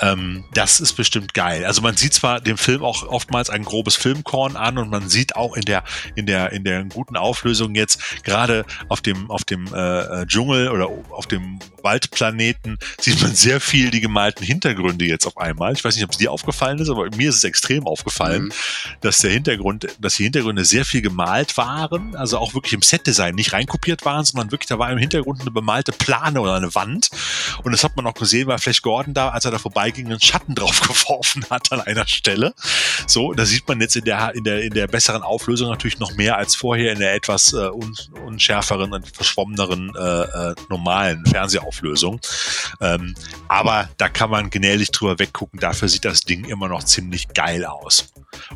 Ähm, 0.00 0.44
das 0.52 0.80
ist 0.80 0.94
bestimmt 0.94 1.32
geil. 1.34 1.64
Also 1.64 1.80
man 1.82 1.96
sieht 1.96 2.14
zwar 2.14 2.40
dem 2.40 2.58
Film 2.58 2.82
auch 2.82 3.06
oftmals 3.06 3.48
ein 3.50 3.64
grobes 3.64 3.96
Filmkorn 3.96 4.56
an 4.56 4.78
und 4.78 4.90
man 4.90 5.08
sieht 5.08 5.36
auch 5.36 5.56
in 5.56 5.62
der 5.62 5.84
in 6.16 6.26
der 6.26 6.52
in 6.52 6.64
der 6.64 6.84
guten 6.84 7.16
Auflösung 7.16 7.74
jetzt 7.74 8.22
gerade 8.24 8.64
auf 8.88 9.00
dem 9.00 9.30
auf 9.30 9.44
dem 9.44 9.72
äh, 9.72 10.22
äh, 10.22 10.26
Dschungel 10.26 10.68
oder 10.70 10.88
auf 11.10 11.26
dem 11.26 11.58
Waldplaneten 11.82 12.78
sieht 13.00 13.22
man 13.22 13.34
sehr 13.34 13.60
viel 13.60 13.90
die 13.90 14.00
gemalten 14.00 14.44
Hintergründe 14.44 15.04
jetzt 15.04 15.26
auf 15.26 15.36
einmal. 15.38 15.72
Ich 15.72 15.84
weiß 15.84 15.94
nicht, 15.94 16.04
ob 16.04 16.10
es 16.10 16.18
dir 16.18 16.32
aufgefallen 16.32 16.78
ist, 16.78 16.90
aber 16.90 17.08
mir 17.16 17.30
ist 17.30 17.36
es 17.36 17.44
extrem 17.44 17.86
aufgefallen, 17.86 18.44
Mhm. 18.44 18.52
dass 19.00 19.18
der 19.18 19.30
Hintergrund, 19.30 19.86
dass 20.00 20.16
die 20.16 20.24
Hintergründe 20.24 20.64
sehr 20.64 20.84
viel 20.84 21.02
gemalt 21.02 21.56
waren, 21.56 22.14
also 22.16 22.38
auch 22.38 22.54
wirklich 22.54 22.72
im 22.72 22.82
Setdesign 22.82 23.34
nicht 23.34 23.52
reinkopiert 23.52 24.04
waren, 24.04 24.24
sondern 24.24 24.50
wirklich 24.50 24.68
da 24.68 24.78
war 24.78 24.90
im 24.90 24.98
Hintergrund 24.98 25.40
eine 25.40 25.50
bemalte 25.50 25.92
Plane 25.92 26.40
oder 26.40 26.54
eine 26.54 26.74
Wand 26.74 27.10
und 27.62 27.72
das 27.72 27.84
hat 27.84 27.96
man 27.96 28.06
auch 28.06 28.14
gesehen, 28.14 28.46
weil 28.48 28.58
Flash 28.58 28.82
Gordon 28.82 29.14
da, 29.14 29.29
als 29.32 29.44
er 29.44 29.50
da 29.50 29.58
vorbeiging, 29.58 30.06
einen 30.06 30.20
Schatten 30.20 30.54
drauf 30.54 30.80
geworfen 30.88 31.44
hat 31.50 31.72
an 31.72 31.80
einer 31.80 32.06
Stelle. 32.06 32.54
So, 33.06 33.32
da 33.32 33.44
sieht 33.44 33.66
man 33.68 33.80
jetzt 33.80 33.96
in 33.96 34.04
der, 34.04 34.34
in 34.34 34.44
der, 34.44 34.62
in 34.62 34.74
der 34.74 34.86
besseren 34.86 35.22
Auflösung 35.22 35.68
natürlich 35.70 35.98
noch 35.98 36.14
mehr 36.14 36.36
als 36.36 36.54
vorher 36.54 36.92
in 36.92 36.98
der 36.98 37.14
etwas 37.14 37.52
äh, 37.52 37.56
un, 37.56 37.96
unschärferen 38.24 38.92
und 38.92 39.08
verschwommeneren 39.08 39.92
äh, 39.96 40.22
äh, 40.22 40.54
normalen 40.68 41.24
Fernsehauflösung. 41.26 42.20
Ähm, 42.80 43.14
aber 43.48 43.88
da 43.96 44.08
kann 44.08 44.30
man 44.30 44.50
gnädig 44.50 44.90
drüber 44.92 45.18
weggucken. 45.18 45.60
Dafür 45.60 45.88
sieht 45.88 46.04
das 46.04 46.22
Ding 46.22 46.44
immer 46.44 46.68
noch 46.68 46.84
ziemlich 46.84 47.28
geil 47.28 47.64
aus. 47.64 48.08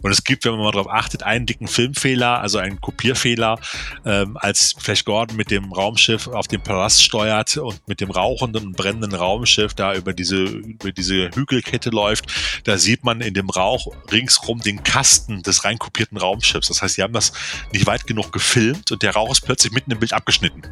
Und 0.02 0.10
es 0.10 0.24
gibt, 0.24 0.44
wenn 0.44 0.52
man 0.52 0.62
mal 0.62 0.70
darauf 0.72 0.90
achtet, 0.90 1.22
einen 1.22 1.46
dicken 1.46 1.66
Filmfehler, 1.66 2.40
also 2.40 2.58
einen 2.58 2.80
Kopierfehler, 2.80 3.58
ähm, 4.04 4.36
als 4.36 4.74
Flash 4.78 5.04
Gordon 5.04 5.36
mit 5.36 5.50
dem 5.50 5.72
Raumschiff 5.72 6.28
auf 6.28 6.46
den 6.46 6.62
Palast 6.62 7.02
steuert 7.02 7.56
und 7.56 7.86
mit 7.88 8.00
dem 8.00 8.10
rauchenden 8.10 8.66
und 8.66 8.76
brennenden 8.76 9.14
Raumschiff 9.14 9.74
da 9.74 9.94
über 9.94 10.12
diese, 10.12 10.44
über 10.64 10.92
diese 10.92 11.30
Hügelkette 11.34 11.90
läuft, 11.90 12.26
da 12.64 12.78
sieht 12.78 13.04
man 13.04 13.20
in 13.20 13.34
dem 13.34 13.50
Rauch 13.50 13.88
ringsrum 14.10 14.60
den 14.60 14.82
Kasten 14.82 15.42
des 15.42 15.64
reinkopierten 15.64 16.18
Raumschiffs. 16.18 16.68
Das 16.68 16.82
heißt, 16.82 16.96
sie 16.96 17.02
haben 17.02 17.12
das 17.12 17.32
nicht 17.72 17.86
weit 17.86 18.06
genug 18.06 18.32
gefilmt 18.32 18.90
und 18.92 19.02
der 19.02 19.12
Rauch 19.14 19.30
ist 19.32 19.42
plötzlich 19.42 19.72
mitten 19.72 19.90
im 19.90 19.98
Bild 19.98 20.12
abgeschnitten 20.12 20.62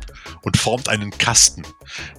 und 0.43 0.57
formt 0.57 0.89
einen 0.89 1.11
Kasten. 1.11 1.63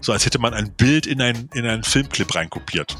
So 0.01 0.11
als 0.11 0.25
hätte 0.25 0.39
man 0.39 0.53
ein 0.53 0.73
Bild 0.73 1.05
in, 1.07 1.21
ein, 1.21 1.49
in 1.53 1.65
einen 1.65 1.83
Filmclip 1.83 2.33
reinkopiert. 2.35 2.95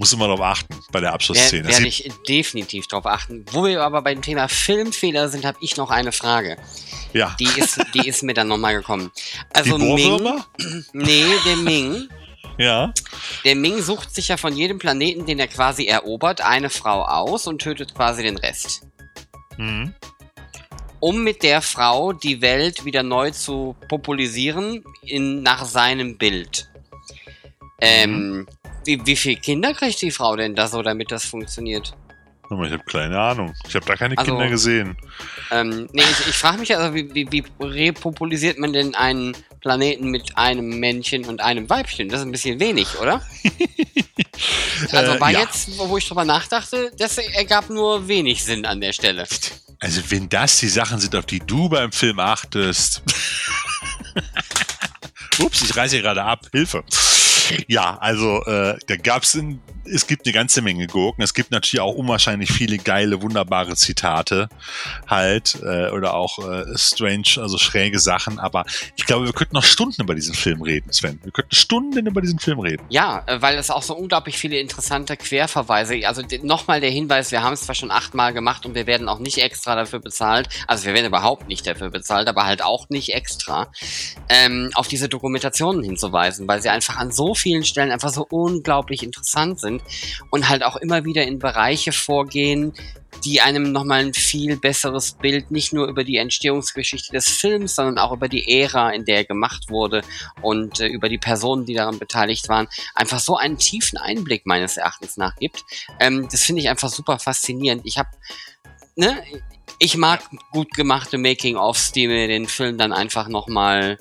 Muss 0.00 0.12
immer 0.12 0.28
darauf 0.28 0.42
achten 0.42 0.76
bei 0.92 1.00
der 1.00 1.12
Abschlussszene. 1.12 1.64
Das 1.64 1.78
werde 1.78 1.88
ich 1.88 2.08
definitiv 2.28 2.86
drauf 2.86 3.04
achten. 3.04 3.44
Wo 3.50 3.64
wir 3.64 3.82
aber 3.82 4.00
beim 4.00 4.22
Thema 4.22 4.46
Filmfehler 4.46 5.28
sind, 5.28 5.44
habe 5.44 5.58
ich 5.60 5.76
noch 5.76 5.90
eine 5.90 6.12
Frage. 6.12 6.56
ja. 7.12 7.34
Die 7.40 7.48
ist, 7.56 7.80
die 7.94 8.06
ist 8.06 8.22
mir 8.22 8.32
dann 8.32 8.46
nochmal 8.46 8.76
gekommen. 8.76 9.10
Also 9.52 9.76
die 9.76 9.84
Ming, 9.84 10.40
nee, 10.92 11.24
der 11.44 11.56
Ming, 11.56 12.08
Ja. 12.58 12.92
der 13.44 13.54
Ming 13.54 13.80
sucht 13.80 14.14
sich 14.14 14.28
ja 14.28 14.36
von 14.36 14.54
jedem 14.54 14.78
Planeten, 14.78 15.26
den 15.26 15.38
er 15.38 15.46
quasi 15.48 15.86
erobert, 15.86 16.40
eine 16.40 16.70
Frau 16.70 17.02
aus 17.04 17.46
und 17.46 17.60
tötet 17.62 17.94
quasi 17.94 18.22
den 18.22 18.36
Rest. 18.36 18.86
Mhm. 19.56 19.94
Um 21.00 21.22
mit 21.22 21.44
der 21.44 21.62
Frau 21.62 22.12
die 22.12 22.40
Welt 22.42 22.84
wieder 22.84 23.04
neu 23.04 23.30
zu 23.30 23.76
populisieren 23.88 24.82
in, 25.02 25.42
nach 25.44 25.64
seinem 25.64 26.18
Bild. 26.18 26.68
Ähm, 27.80 28.46
wie, 28.84 29.04
wie 29.06 29.16
viele 29.16 29.36
Kinder 29.36 29.74
kriegt 29.74 30.02
die 30.02 30.10
Frau 30.10 30.34
denn 30.34 30.56
da 30.56 30.66
so, 30.66 30.82
damit 30.82 31.12
das 31.12 31.24
funktioniert? 31.24 31.94
Ich 32.50 32.56
habe 32.72 32.78
keine 32.90 33.20
Ahnung. 33.20 33.54
Ich 33.68 33.74
habe 33.74 33.84
da 33.84 33.94
keine 33.94 34.16
Also- 34.16 34.32
Kinder 34.32 34.48
gesehen. 34.48 34.96
Ähm, 35.50 35.88
nee, 35.92 36.02
ich, 36.02 36.28
ich 36.28 36.34
frage 36.34 36.58
mich 36.58 36.74
also, 36.76 36.94
wie, 36.94 37.14
wie, 37.14 37.30
wie 37.30 37.44
repopulisiert 37.60 38.58
man 38.58 38.72
denn 38.72 38.94
einen 38.94 39.36
Planeten 39.60 40.10
mit 40.10 40.36
einem 40.36 40.78
Männchen 40.78 41.24
und 41.24 41.40
einem 41.40 41.68
Weibchen. 41.68 42.08
Das 42.08 42.20
ist 42.20 42.26
ein 42.26 42.32
bisschen 42.32 42.60
wenig, 42.60 42.98
oder? 43.00 43.22
also 44.92 45.20
war 45.20 45.30
Äh, 45.30 45.34
ja. 45.34 45.40
jetzt, 45.40 45.76
wo 45.78 45.96
ich 45.96 46.06
drüber 46.06 46.24
nachdachte, 46.24 46.92
das 46.98 47.18
ergab 47.18 47.70
nur 47.70 48.08
wenig 48.08 48.44
Sinn 48.44 48.64
an 48.64 48.80
der 48.80 48.92
Stelle. 48.92 49.26
Also 49.80 50.00
wenn 50.08 50.28
das 50.28 50.58
die 50.58 50.68
Sachen 50.68 50.98
sind, 50.98 51.14
auf 51.14 51.26
die 51.26 51.40
du 51.40 51.68
beim 51.68 51.92
Film 51.92 52.18
achtest. 52.18 53.02
Ups, 55.38 55.62
ich 55.62 55.76
reiße 55.76 55.96
hier 55.96 56.02
gerade 56.02 56.24
ab. 56.24 56.46
Hilfe. 56.52 56.82
Ja, 57.66 57.98
also 57.98 58.44
äh, 58.44 58.78
da 58.86 58.96
gab's 58.96 59.34
ein, 59.34 59.60
es 59.84 60.06
gibt 60.06 60.26
eine 60.26 60.32
ganze 60.32 60.62
Menge 60.62 60.86
Gurken. 60.86 61.22
Es 61.22 61.34
gibt 61.34 61.50
natürlich 61.50 61.80
auch 61.80 61.94
unwahrscheinlich 61.94 62.52
viele 62.52 62.78
geile, 62.78 63.22
wunderbare 63.22 63.74
Zitate 63.74 64.48
halt 65.06 65.58
äh, 65.62 65.90
oder 65.90 66.14
auch 66.14 66.38
äh, 66.38 66.64
strange, 66.76 67.36
also 67.36 67.58
schräge 67.58 67.98
Sachen. 67.98 68.38
Aber 68.38 68.64
ich 68.96 69.06
glaube, 69.06 69.26
wir 69.26 69.32
könnten 69.32 69.54
noch 69.54 69.64
Stunden 69.64 70.02
über 70.02 70.14
diesen 70.14 70.34
Film 70.34 70.62
reden, 70.62 70.92
Sven. 70.92 71.18
Wir 71.22 71.32
könnten 71.32 71.54
Stunden 71.54 72.06
über 72.06 72.20
diesen 72.20 72.38
Film 72.38 72.60
reden. 72.60 72.82
Ja, 72.88 73.22
äh, 73.26 73.40
weil 73.40 73.56
es 73.56 73.70
auch 73.70 73.82
so 73.82 73.96
unglaublich 73.96 74.38
viele 74.38 74.58
interessante 74.58 75.16
Querverweise. 75.16 76.06
Also 76.06 76.22
nochmal 76.42 76.80
der 76.80 76.90
Hinweis, 76.90 77.32
wir 77.32 77.42
haben 77.42 77.54
es 77.54 77.62
zwar 77.62 77.74
schon 77.74 77.90
achtmal 77.90 78.32
gemacht 78.32 78.66
und 78.66 78.74
wir 78.74 78.86
werden 78.86 79.08
auch 79.08 79.18
nicht 79.18 79.38
extra 79.38 79.74
dafür 79.74 80.00
bezahlt. 80.00 80.48
Also 80.66 80.86
wir 80.86 80.94
werden 80.94 81.06
überhaupt 81.06 81.48
nicht 81.48 81.66
dafür 81.66 81.90
bezahlt, 81.90 82.28
aber 82.28 82.44
halt 82.44 82.62
auch 82.62 82.88
nicht 82.88 83.14
extra, 83.14 83.70
ähm, 84.28 84.70
auf 84.74 84.88
diese 84.88 85.08
Dokumentationen 85.08 85.82
hinzuweisen, 85.82 86.46
weil 86.46 86.60
sie 86.62 86.68
einfach 86.68 86.96
an 86.96 87.12
so 87.12 87.34
vielen 87.38 87.64
Stellen 87.64 87.90
einfach 87.90 88.10
so 88.10 88.26
unglaublich 88.28 89.02
interessant 89.02 89.60
sind 89.60 89.82
und 90.30 90.48
halt 90.48 90.62
auch 90.62 90.76
immer 90.76 91.04
wieder 91.04 91.24
in 91.24 91.38
Bereiche 91.38 91.92
vorgehen, 91.92 92.72
die 93.24 93.40
einem 93.40 93.72
nochmal 93.72 94.00
ein 94.00 94.14
viel 94.14 94.56
besseres 94.56 95.12
Bild 95.12 95.50
nicht 95.50 95.72
nur 95.72 95.88
über 95.88 96.04
die 96.04 96.16
Entstehungsgeschichte 96.16 97.12
des 97.12 97.28
Films, 97.28 97.74
sondern 97.74 97.98
auch 97.98 98.12
über 98.12 98.28
die 98.28 98.60
Ära, 98.60 98.90
in 98.90 99.04
der 99.04 99.16
er 99.16 99.24
gemacht 99.24 99.70
wurde 99.70 100.02
und 100.42 100.80
äh, 100.80 100.86
über 100.86 101.08
die 101.08 101.18
Personen, 101.18 101.66
die 101.66 101.74
daran 101.74 101.98
beteiligt 101.98 102.48
waren, 102.48 102.68
einfach 102.94 103.18
so 103.18 103.36
einen 103.36 103.58
tiefen 103.58 103.98
Einblick 103.98 104.46
meines 104.46 104.76
Erachtens 104.76 105.16
nach 105.16 105.34
gibt. 105.36 105.64
Ähm, 105.98 106.28
das 106.30 106.42
finde 106.42 106.62
ich 106.62 106.68
einfach 106.68 106.90
super 106.90 107.18
faszinierend. 107.18 107.82
Ich 107.84 107.98
habe, 107.98 108.10
ne, 108.96 109.22
ich 109.78 109.96
mag 109.96 110.22
gut 110.50 110.72
gemachte 110.72 111.18
Making-ofs, 111.18 111.92
die 111.92 112.08
mir 112.08 112.28
den 112.28 112.46
Film 112.46 112.78
dann 112.78 112.92
einfach 112.92 113.28
nochmal 113.28 113.98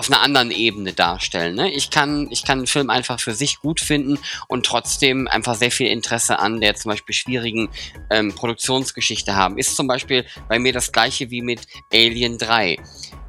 auf 0.00 0.10
einer 0.10 0.22
anderen 0.22 0.50
Ebene 0.50 0.94
darstellen. 0.94 1.54
Ne? 1.56 1.70
Ich 1.70 1.90
kann, 1.90 2.28
ich 2.30 2.42
kann 2.42 2.60
einen 2.60 2.66
Film 2.66 2.88
einfach 2.88 3.20
für 3.20 3.34
sich 3.34 3.60
gut 3.60 3.80
finden 3.80 4.18
und 4.48 4.64
trotzdem 4.64 5.28
einfach 5.28 5.54
sehr 5.56 5.70
viel 5.70 5.88
Interesse 5.88 6.38
an 6.38 6.58
der 6.62 6.74
zum 6.74 6.90
Beispiel 6.90 7.14
schwierigen 7.14 7.68
ähm, 8.08 8.34
Produktionsgeschichte 8.34 9.36
haben. 9.36 9.58
Ist 9.58 9.76
zum 9.76 9.86
Beispiel 9.86 10.24
bei 10.48 10.58
mir 10.58 10.72
das 10.72 10.90
gleiche 10.90 11.30
wie 11.30 11.42
mit 11.42 11.66
Alien 11.92 12.38
3. 12.38 12.78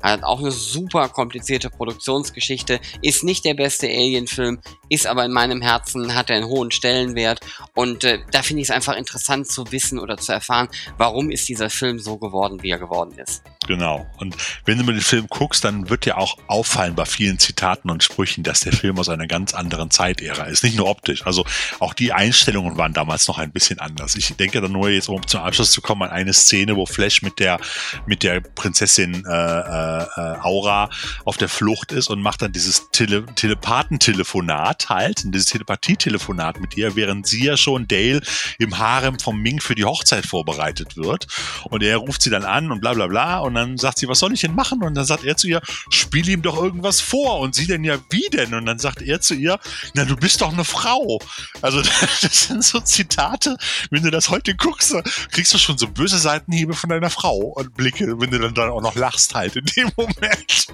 Hat 0.01 0.23
auch 0.23 0.39
eine 0.39 0.51
super 0.51 1.09
komplizierte 1.09 1.69
Produktionsgeschichte, 1.69 2.79
ist 3.01 3.25
nicht 3.25 3.43
der 3.43 3.53
beste 3.53 3.87
Alien-Film, 3.87 4.61
ist 4.87 5.07
aber 5.07 5.25
in 5.25 5.31
meinem 5.31 5.61
Herzen, 5.61 6.15
hat 6.15 6.29
er 6.29 6.37
einen 6.37 6.47
hohen 6.47 6.71
Stellenwert 6.71 7.41
und 7.75 8.05
äh, 8.05 8.19
da 8.31 8.43
finde 8.43 8.61
ich 8.61 8.69
es 8.69 8.75
einfach 8.75 8.95
interessant 8.95 9.47
zu 9.47 9.69
wissen 9.73 9.99
oder 9.99 10.15
zu 10.15 10.31
erfahren, 10.31 10.69
warum 10.97 11.29
ist 11.29 11.49
dieser 11.49 11.69
Film 11.69 11.99
so 11.99 12.17
geworden, 12.17 12.63
wie 12.63 12.71
er 12.71 12.79
geworden 12.79 13.19
ist. 13.19 13.43
Genau. 13.67 14.07
Und 14.17 14.35
wenn 14.65 14.79
du 14.79 14.83
mir 14.83 14.93
den 14.93 15.01
Film 15.01 15.27
guckst, 15.29 15.63
dann 15.63 15.89
wird 15.89 16.05
dir 16.05 16.17
auch 16.17 16.37
auffallen 16.47 16.95
bei 16.95 17.05
vielen 17.05 17.37
Zitaten 17.37 17.91
und 17.91 18.03
Sprüchen, 18.03 18.43
dass 18.43 18.61
der 18.61 18.73
Film 18.73 18.97
aus 18.97 19.07
einer 19.07 19.27
ganz 19.27 19.53
anderen 19.53 19.91
Zeitära 19.91 20.45
ist. 20.45 20.63
Nicht 20.63 20.77
nur 20.77 20.87
optisch. 20.87 21.25
Also 21.27 21.45
auch 21.79 21.93
die 21.93 22.11
Einstellungen 22.11 22.77
waren 22.77 22.93
damals 22.93 23.27
noch 23.27 23.37
ein 23.37 23.51
bisschen 23.51 23.79
anders. 23.79 24.15
Ich 24.15 24.35
denke 24.35 24.61
dann 24.61 24.71
nur 24.71 24.89
jetzt, 24.89 25.09
um 25.09 25.25
zum 25.27 25.41
Abschluss 25.41 25.71
zu 25.71 25.81
kommen, 25.81 26.01
an 26.01 26.09
eine 26.09 26.33
Szene, 26.33 26.75
wo 26.75 26.87
Flash 26.87 27.21
mit 27.21 27.37
der, 27.37 27.59
mit 28.07 28.23
der 28.23 28.41
Prinzessin 28.41 29.23
äh, 29.25 29.29
äh, 29.29 30.37
Aura 30.41 30.89
auf 31.25 31.37
der 31.37 31.49
Flucht 31.49 31.91
ist 31.91 32.09
und 32.09 32.19
macht 32.21 32.41
dann 32.41 32.51
dieses 32.51 32.89
Tele 32.91 33.25
Telepathentelefonat 33.35 34.89
halt, 34.89 35.21
dieses 35.23 35.45
Telepathietelefonat 35.47 36.59
mit 36.59 36.77
ihr, 36.77 36.95
während 36.95 37.27
sie 37.27 37.45
ja 37.45 37.57
schon 37.57 37.87
Dale 37.87 38.21
im 38.57 38.79
Harem 38.79 39.19
vom 39.19 39.39
Ming 39.39 39.61
für 39.61 39.75
die 39.75 39.85
Hochzeit 39.85 40.25
vorbereitet 40.25 40.97
wird. 40.97 41.27
Und 41.65 41.83
er 41.83 41.97
ruft 41.97 42.23
sie 42.23 42.31
dann 42.31 42.43
an 42.43 42.71
und 42.71 42.81
bla 42.81 42.93
bla 42.93 43.05
bla. 43.05 43.39
Und 43.39 43.50
dann 43.53 43.77
sagt 43.77 43.99
sie, 43.99 44.07
was 44.07 44.19
soll 44.19 44.33
ich 44.33 44.41
denn 44.41 44.55
machen? 44.55 44.83
Und 44.83 44.95
dann 44.95 45.05
sagt 45.05 45.23
er 45.23 45.37
zu 45.37 45.47
ihr, 45.47 45.61
spiel 45.89 46.27
ihm 46.29 46.41
doch 46.41 46.61
irgendwas 46.61 47.01
vor. 47.01 47.39
Und 47.39 47.55
sie 47.55 47.67
dann 47.67 47.83
ja, 47.83 47.97
wie 48.09 48.27
denn? 48.31 48.53
Und 48.53 48.65
dann 48.65 48.79
sagt 48.79 49.01
er 49.01 49.21
zu 49.21 49.33
ihr, 49.33 49.59
na, 49.93 50.05
du 50.05 50.15
bist 50.15 50.41
doch 50.41 50.53
eine 50.53 50.65
Frau. 50.65 51.19
Also 51.61 51.81
das 52.21 52.47
sind 52.47 52.63
so 52.63 52.79
Zitate, 52.79 53.57
wenn 53.89 54.03
du 54.03 54.11
das 54.11 54.29
heute 54.29 54.55
guckst, 54.55 54.95
kriegst 55.31 55.53
du 55.53 55.57
schon 55.57 55.77
so 55.77 55.87
böse 55.87 56.19
Seitenhiebe 56.19 56.73
von 56.73 56.89
deiner 56.89 57.09
Frau 57.09 57.37
und 57.37 57.73
Blicke, 57.75 58.19
wenn 58.19 58.31
du 58.31 58.39
dann, 58.39 58.53
dann 58.53 58.69
auch 58.69 58.81
noch 58.81 58.95
lachst 58.95 59.35
halt 59.35 59.55
in 59.55 59.65
dem 59.65 59.91
Moment. 59.97 60.67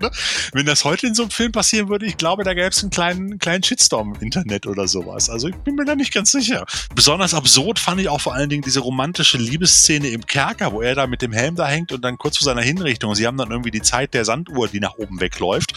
Ne? 0.00 0.10
Wenn 0.52 0.66
das 0.66 0.84
heute 0.84 1.06
in 1.06 1.14
so 1.14 1.22
einem 1.22 1.30
Film 1.30 1.52
passieren 1.52 1.88
würde, 1.88 2.06
ich 2.06 2.16
glaube, 2.16 2.44
da 2.44 2.54
gäbe 2.54 2.68
es 2.68 2.82
einen 2.82 2.90
kleinen, 2.90 3.38
kleinen 3.38 3.62
Shitstorm 3.62 4.14
im 4.14 4.20
Internet 4.20 4.66
oder 4.66 4.88
sowas. 4.88 5.30
Also 5.30 5.48
ich 5.48 5.56
bin 5.56 5.74
mir 5.74 5.84
da 5.84 5.94
nicht 5.94 6.12
ganz 6.12 6.32
sicher. 6.32 6.66
Besonders 6.94 7.34
absurd 7.34 7.78
fand 7.78 8.00
ich 8.00 8.08
auch 8.08 8.20
vor 8.20 8.34
allen 8.34 8.48
Dingen 8.48 8.62
diese 8.62 8.80
romantische 8.80 9.38
Liebesszene 9.38 10.08
im 10.08 10.26
Kerker, 10.26 10.72
wo 10.72 10.82
er 10.82 10.94
da 10.94 11.06
mit 11.06 11.22
dem 11.22 11.32
Helm 11.32 11.56
da 11.56 11.66
hängt 11.66 11.92
und 11.92 12.03
dann 12.04 12.18
kurz 12.18 12.38
vor 12.38 12.44
seiner 12.44 12.62
Hinrichtung. 12.62 13.14
Sie 13.14 13.26
haben 13.26 13.36
dann 13.36 13.50
irgendwie 13.50 13.70
die 13.70 13.82
Zeit 13.82 14.14
der 14.14 14.24
Sanduhr, 14.24 14.68
die 14.68 14.80
nach 14.80 14.94
oben 14.94 15.20
wegläuft. 15.20 15.72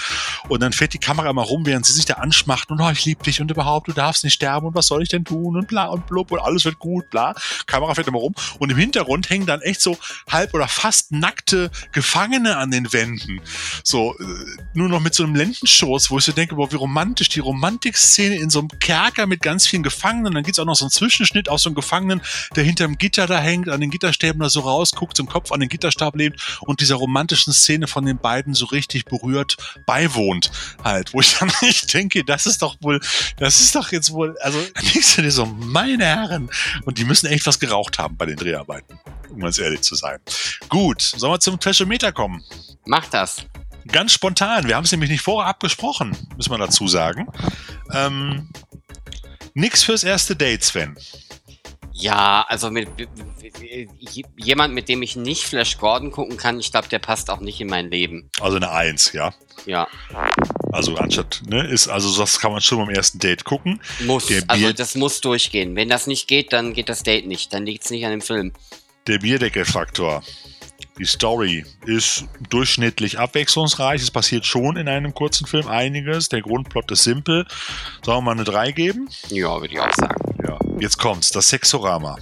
Und 0.47 0.61
dann 0.61 0.73
fährt 0.73 0.93
die 0.93 0.99
Kamera 0.99 1.33
mal 1.33 1.43
rum, 1.43 1.65
während 1.65 1.85
sie 1.85 1.93
sich 1.93 2.05
da 2.05 2.15
anschmachten 2.15 2.77
und 2.77 2.83
oh, 2.83 2.89
ich 2.89 3.05
liebe 3.05 3.23
dich 3.23 3.41
und 3.41 3.51
überhaupt, 3.51 3.87
du 3.87 3.93
darfst 3.93 4.23
nicht 4.23 4.33
sterben 4.33 4.67
und 4.67 4.75
was 4.75 4.87
soll 4.87 5.03
ich 5.03 5.09
denn 5.09 5.25
tun 5.25 5.57
und 5.57 5.67
bla 5.67 5.85
und 5.85 6.07
blub 6.07 6.31
und 6.31 6.39
alles 6.39 6.65
wird 6.65 6.79
gut, 6.79 7.09
bla. 7.09 7.33
Kamera 7.65 7.95
fährt 7.95 8.07
immer 8.07 8.19
rum 8.19 8.35
und 8.59 8.71
im 8.71 8.77
Hintergrund 8.77 9.29
hängen 9.29 9.45
dann 9.45 9.61
echt 9.61 9.81
so 9.81 9.97
halb 10.29 10.53
oder 10.53 10.67
fast 10.67 11.11
nackte 11.11 11.71
Gefangene 11.91 12.57
an 12.57 12.71
den 12.71 12.91
Wänden. 12.93 13.41
So, 13.83 14.15
äh, 14.19 14.23
nur 14.73 14.89
noch 14.89 14.99
mit 14.99 15.13
so 15.13 15.23
einem 15.23 15.35
Lendenschoß, 15.35 16.11
wo 16.11 16.17
ich 16.17 16.25
so 16.25 16.31
denke, 16.31 16.55
boah, 16.55 16.71
wie 16.71 16.75
romantisch, 16.75 17.29
die 17.29 17.39
Romantikszene 17.39 18.35
in 18.35 18.49
so 18.49 18.59
einem 18.59 18.69
Kerker 18.79 19.27
mit 19.27 19.41
ganz 19.41 19.67
vielen 19.67 19.83
Gefangenen. 19.83 20.33
Dann 20.33 20.43
gibt's 20.43 20.59
auch 20.59 20.65
noch 20.65 20.75
so 20.75 20.85
einen 20.85 20.91
Zwischenschnitt 20.91 21.49
aus 21.49 21.63
so 21.63 21.69
einem 21.69 21.75
Gefangenen, 21.75 22.21
der 22.55 22.63
hinterm 22.63 22.97
Gitter 22.97 23.27
da 23.27 23.39
hängt, 23.39 23.69
an 23.69 23.81
den 23.81 23.89
Gitterstäben 23.89 24.39
da 24.41 24.49
so 24.49 24.61
rausguckt, 24.61 25.19
einen 25.19 25.27
Kopf 25.27 25.51
an 25.51 25.59
den 25.59 25.69
Gitterstab 25.69 26.15
lebt 26.17 26.59
und 26.61 26.81
dieser 26.81 26.95
romantischen 26.95 27.53
Szene 27.53 27.87
von 27.87 28.05
den 28.05 28.17
beiden 28.17 28.53
so 28.53 28.65
richtig 28.65 29.05
berührt 29.05 29.57
beiwohnt 29.85 30.51
halt, 30.83 31.13
wo 31.13 31.21
ich 31.21 31.37
dann 31.37 31.51
nicht 31.61 31.93
denke, 31.93 32.23
das 32.23 32.45
ist 32.45 32.61
doch 32.61 32.75
wohl, 32.81 32.99
das 33.37 33.59
ist 33.59 33.75
doch 33.75 33.91
jetzt 33.91 34.11
wohl, 34.11 34.37
also 34.39 34.59
denkst 34.93 35.15
du 35.15 35.21
dir 35.21 35.31
so, 35.31 35.45
meine 35.45 36.05
Herren, 36.05 36.49
und 36.85 36.97
die 36.97 37.05
müssen 37.05 37.27
echt 37.27 37.45
was 37.45 37.59
geraucht 37.59 37.99
haben 37.99 38.17
bei 38.17 38.25
den 38.25 38.35
Dreharbeiten, 38.35 38.99
um 39.29 39.39
ganz 39.39 39.57
ehrlich 39.57 39.81
zu 39.81 39.95
sein. 39.95 40.19
Gut, 40.69 41.01
sollen 41.01 41.33
wir 41.33 41.39
zum 41.39 41.59
Trashometer 41.59 42.11
kommen? 42.11 42.43
Mach 42.85 43.05
das. 43.07 43.45
Ganz 43.87 44.11
spontan, 44.11 44.67
wir 44.67 44.75
haben 44.75 44.83
es 44.83 44.91
nämlich 44.91 45.09
nicht 45.09 45.21
vorher 45.21 45.47
abgesprochen, 45.49 46.15
müssen 46.35 46.51
wir 46.51 46.57
dazu 46.57 46.87
sagen. 46.87 47.27
Ähm, 47.93 48.49
nix 49.53 49.83
fürs 49.83 50.03
erste 50.03 50.35
Date, 50.35 50.63
Sven. 50.63 50.97
Ja, 51.99 52.45
also 52.47 52.69
mit 52.69 52.87
jemand, 54.37 54.73
mit 54.73 54.87
dem 54.87 55.01
ich 55.01 55.15
nicht 55.15 55.43
Flash 55.45 55.77
Gordon 55.77 56.11
gucken 56.11 56.37
kann, 56.37 56.59
ich 56.59 56.71
glaube, 56.71 56.87
der 56.89 56.99
passt 56.99 57.29
auch 57.29 57.39
nicht 57.39 57.59
in 57.59 57.67
mein 57.67 57.89
Leben. 57.89 58.29
Also 58.39 58.57
eine 58.57 58.71
Eins, 58.71 59.13
ja. 59.13 59.33
Ja, 59.65 59.87
Also 60.71 60.95
anstatt, 60.97 61.41
ne, 61.47 61.65
ist, 61.65 61.87
also 61.87 62.15
das 62.19 62.39
kann 62.39 62.51
man 62.51 62.61
schon 62.61 62.77
beim 62.85 62.93
ersten 62.93 63.17
Date 63.19 63.43
gucken. 63.43 63.81
muss. 64.05 64.27
Der 64.27 64.43
Also 64.47 64.65
Bier- 64.65 64.73
das 64.73 64.93
muss 64.95 65.21
durchgehen. 65.21 65.75
Wenn 65.75 65.89
das 65.89 66.05
nicht 66.05 66.27
geht, 66.27 66.53
dann 66.53 66.73
geht 66.73 66.89
das 66.89 67.01
Date 67.01 67.25
nicht. 67.25 67.51
Dann 67.53 67.65
liegt 67.65 67.83
es 67.83 67.89
nicht 67.89 68.05
an 68.05 68.11
dem 68.11 68.21
Film. 68.21 68.53
Der 69.07 69.17
Bierdeckelfaktor. 69.17 70.21
Die 70.99 71.05
Story 71.05 71.65
ist 71.85 72.25
durchschnittlich 72.49 73.17
abwechslungsreich. 73.19 74.01
Es 74.01 74.11
passiert 74.11 74.45
schon 74.45 74.77
in 74.77 74.87
einem 74.87 75.13
kurzen 75.13 75.47
Film 75.47 75.67
einiges. 75.67 76.29
Der 76.29 76.41
Grundplot 76.41 76.91
ist 76.91 77.03
simpel. 77.03 77.45
Sollen 78.03 78.17
wir 78.17 78.21
mal 78.21 78.31
eine 78.31 78.43
3 78.43 78.71
geben? 78.71 79.09
Ja, 79.29 79.59
würde 79.61 79.73
ich 79.73 79.79
auch 79.79 79.93
sagen. 79.93 80.36
Ja. 80.77 80.81
Jetzt 80.81 80.97
kommt's, 80.97 81.29
das 81.29 81.49
Sexorama. 81.49 82.17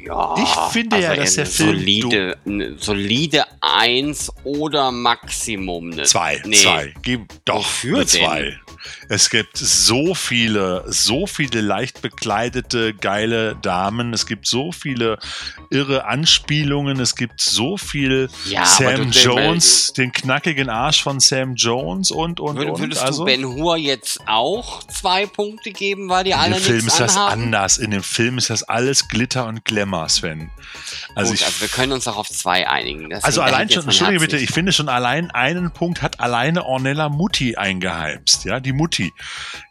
Ja, 0.00 0.34
Ich 0.38 0.72
finde 0.72 0.98
ja, 1.00 1.10
also 1.10 1.20
dass 1.22 1.34
der 1.34 1.46
Film 1.46 1.68
Solide, 1.76 2.38
eine 2.46 2.78
solide 2.78 3.44
1 3.60 4.32
oder 4.44 4.90
Maximum 4.90 5.92
eine 5.92 6.04
Zwei, 6.04 6.40
Nee. 6.46 6.56
zwei. 6.56 6.94
Gib 7.02 7.28
doch 7.44 7.66
denn? 7.82 8.06
zwei. 8.06 8.58
Es 9.08 9.30
gibt 9.30 9.56
so 9.56 10.14
viele, 10.14 10.84
so 10.86 11.26
viele 11.26 11.62
leicht 11.62 12.02
bekleidete, 12.02 12.92
geile 12.92 13.56
Damen. 13.56 14.12
Es 14.12 14.26
gibt 14.26 14.46
so 14.46 14.70
viele 14.70 15.18
irre 15.70 16.04
Anspielungen. 16.04 17.00
Es 17.00 17.14
gibt 17.14 17.40
so 17.40 17.78
viel 17.78 18.28
Ja, 18.44 18.66
Sam 18.66 19.10
Jones, 19.10 19.94
den 19.94 20.12
knackigen 20.12 20.68
Arsch 20.68 21.02
von 21.02 21.20
Sam 21.20 21.54
Jones 21.54 22.10
und, 22.10 22.38
und, 22.38 22.58
Würd- 22.58 22.70
und. 22.70 22.80
Würdest 22.80 23.02
also, 23.02 23.24
du 23.24 23.26
Ben 23.26 23.46
Hur 23.46 23.76
jetzt 23.76 24.20
auch 24.26 24.82
zwei 24.84 25.24
Punkte 25.26 25.70
geben, 25.70 26.10
weil 26.10 26.24
die 26.24 26.30
in 26.30 26.36
alle 26.36 26.54
dem 26.56 26.62
Film 26.62 26.76
nichts 26.76 26.92
ist 26.94 27.00
das 27.00 27.16
anhaben? 27.16 27.42
anders. 27.44 27.78
In 27.78 27.90
dem 27.90 28.02
Film 28.02 28.36
ist 28.36 28.50
das 28.50 28.62
alles 28.62 29.08
Glitter 29.08 29.46
und 29.46 29.64
Glamour, 29.64 30.08
Sven. 30.10 30.50
Also 31.14 31.32
Gut, 31.32 31.40
ich 31.40 31.46
also 31.46 31.60
wir 31.62 31.68
können 31.68 31.92
uns 31.92 32.06
auch 32.06 32.16
auf 32.16 32.28
zwei 32.28 32.68
einigen. 32.68 33.08
Das 33.10 33.24
Also 33.24 33.40
allein 33.40 33.70
schon, 33.70 33.84
Entschuldige 33.84 34.20
bitte, 34.20 34.36
ich 34.36 34.50
finde 34.50 34.72
schon 34.72 34.88
allein 34.88 35.30
einen 35.30 35.70
Punkt 35.70 36.02
hat 36.02 36.20
alleine 36.20 36.64
Ornella 36.66 37.08
Mutti 37.08 37.56
eingeheimst. 37.56 38.44
Ja, 38.44 38.60
die 38.60 38.72
Mutti. 38.72 38.97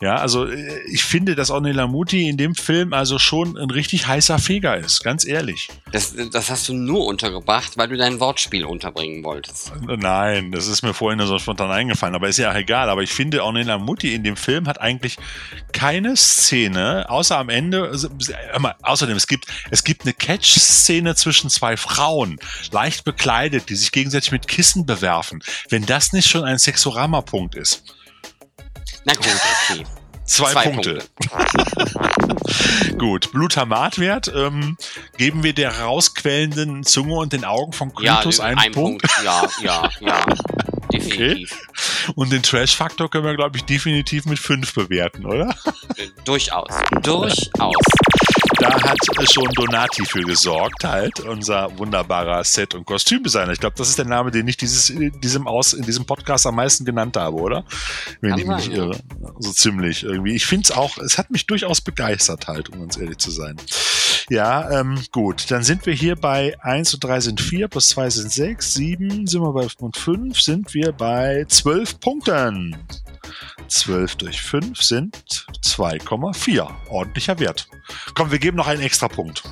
Ja, 0.02 0.16
also 0.16 0.46
äh, 0.46 0.80
ich 0.92 1.04
finde, 1.04 1.36
dass 1.36 1.52
Ornella 1.52 1.88
Mutti 1.88 2.28
in 2.28 2.38
dem 2.38 2.56
Film 2.56 2.94
also 2.94 3.20
schon 3.20 3.58
ein 3.58 3.70
richtig 3.70 4.08
heißer 4.08 4.40
Feger 4.40 4.78
ist, 4.78 5.04
ganz 5.04 5.26
ehrlich. 5.26 5.70
Das, 5.92 6.14
das 6.32 6.50
hast 6.50 6.68
du 6.70 6.74
nur 6.74 7.06
untergebracht, 7.06 7.78
weil 7.78 7.88
du 7.88 7.98
dein 7.98 8.20
Wortspiel 8.20 8.66
unterbringen 8.66 9.24
wolltest. 9.24 9.72
Nein, 9.86 10.52
das 10.52 10.68
ist 10.68 10.82
mir 10.82 10.94
vorhin 10.94 11.20
so 11.26 11.38
spontan 11.40 11.72
eingefallen, 11.72 12.16
aber 12.16 12.28
ist 12.28 12.38
ja 12.38 12.52
auch 12.52 12.56
egal. 12.56 12.90
Aber 12.90 13.04
ich 13.04 13.12
finde, 13.12 13.44
Ornella 13.44 13.78
Mutti 13.78 14.14
in 14.14 14.24
dem 14.24 14.36
Film 14.36 14.68
hat 14.68 14.82
eigentlich 14.82 15.18
keine 15.74 16.16
Szene, 16.16 17.10
außer 17.10 17.38
am 17.38 17.50
Ende, 17.50 17.90
also, 17.90 18.10
mal, 18.60 18.76
außerdem, 18.82 19.16
es 19.18 19.28
gibt, 19.28 19.48
es 19.72 19.84
gibt 19.84 20.04
eine 20.04 20.14
Catch-Szene 20.14 21.16
zwischen 21.16 21.50
zwei 21.50 21.78
Frauen, 21.78 22.40
leicht 22.72 23.04
bekleidet, 23.04 23.70
die 23.70 23.76
sich 23.76 23.92
gegenseitig 23.92 24.32
mit 24.32 24.48
Kissen 24.48 24.86
bewerfen. 24.86 25.44
Wenn 25.70 25.86
das 25.86 26.14
nicht 26.14 26.30
schon 26.30 26.44
ein 26.44 26.58
Sexorama-Punkt 26.58 27.56
ist. 27.56 27.84
Na 29.06 29.14
gut, 29.14 29.26
okay. 29.26 29.86
Zwei, 30.26 30.52
Zwei 30.52 30.64
Punkte. 30.64 31.04
Gut, 32.98 33.32
Blutamatwert. 33.32 34.32
Ähm, 34.36 34.78
geben 35.18 35.44
wir 35.44 35.54
der 35.54 35.80
rausquellenden 35.80 36.84
Zunge 36.84 37.16
und 37.16 37.32
den 37.32 37.46
Augen 37.46 37.72
von 37.72 37.94
Ja, 38.02 38.16
Kryptos 38.16 38.40
einen 38.42 38.58
ein 38.58 38.72
Punkt. 38.74 39.04
Punkt. 39.04 39.24
Ja, 39.24 39.48
ja, 39.62 39.90
ja. 40.02 40.26
Definitiv. 40.92 41.58
Und 42.16 42.32
den 42.32 42.44
Trash-Faktor 42.44 43.10
können 43.10 43.26
wir, 43.26 43.36
glaube 43.36 43.58
ich, 43.58 43.66
definitiv 43.66 44.26
mit 44.26 44.40
fünf 44.40 44.74
bewerten, 44.74 45.26
oder? 45.26 45.56
Äh, 45.96 46.08
Durchaus. 46.26 46.70
Durchaus. 47.04 47.76
Da 48.60 48.74
hat 48.74 48.98
schon 49.32 49.48
Donati 49.54 50.04
für 50.06 50.22
gesorgt, 50.22 50.84
halt, 50.84 51.20
unser 51.20 51.78
wunderbarer 51.78 52.44
Set- 52.44 52.74
und 52.74 52.86
Kostümdesigner. 52.86 53.52
Ich 53.52 53.60
glaube, 53.60 53.76
das 53.78 53.90
ist 53.90 54.00
der 54.00 54.06
Name, 54.06 54.32
den 54.32 54.48
ich 54.48 54.58
dieses, 54.58 54.90
in, 54.90 55.12
diesem 55.22 55.48
Aus, 55.48 55.74
in 55.74 55.84
diesem 55.84 56.06
Podcast 56.06 56.48
am 56.48 56.56
meisten 56.56 56.84
genannt 56.84 57.18
habe, 57.18 57.38
oder? 57.38 57.66
Wenn 58.22 58.32
Kann 58.32 58.40
ich 58.40 58.46
mich 58.48 58.68
nicht 58.68 58.78
irre. 58.78 59.00
So 59.40 59.52
ziemlich 59.52 60.04
irgendwie. 60.04 60.36
Ich 60.36 60.46
finde 60.46 60.64
es 60.66 60.72
auch, 60.72 60.98
es 60.98 61.18
hat 61.18 61.30
mich 61.30 61.46
durchaus 61.46 61.82
begeistert, 61.82 62.48
halt, 62.48 62.70
um 62.70 62.80
ganz 62.80 62.98
ehrlich 62.98 63.18
zu 63.18 63.30
sein. 63.30 63.58
Ja, 64.30 64.82
ähm, 64.82 65.00
gut. 65.12 65.50
Dann 65.52 65.64
sind 65.64 65.86
wir 65.86 65.94
hier 65.94 66.16
bei 66.16 66.56
1 66.62 66.96
und 66.96 67.04
3 67.04 67.22
sind 67.22 67.42
4, 67.42 67.68
plus 67.68 67.88
2 67.90 68.10
sind 68.10 68.32
6, 68.32 68.74
7 68.74 69.28
sind 69.28 69.42
wir 69.42 69.54
bei 69.54 69.68
und 69.80 69.96
5 69.96 70.42
sind 70.42 70.74
wir 70.74 70.92
bei 70.92 71.46
12 71.48 72.00
Punkten. 72.00 72.76
12 73.68 74.16
durch 74.16 74.42
5 74.42 74.82
sind 74.82 75.46
2,4. 75.64 76.68
Ordentlicher 76.90 77.40
Wert. 77.40 77.68
Komm, 78.14 78.32
wir 78.32 78.40
geben 78.40 78.58
noch 78.58 78.68
einen 78.68 78.82
extra 78.82 79.08
Punkt. 79.08 79.44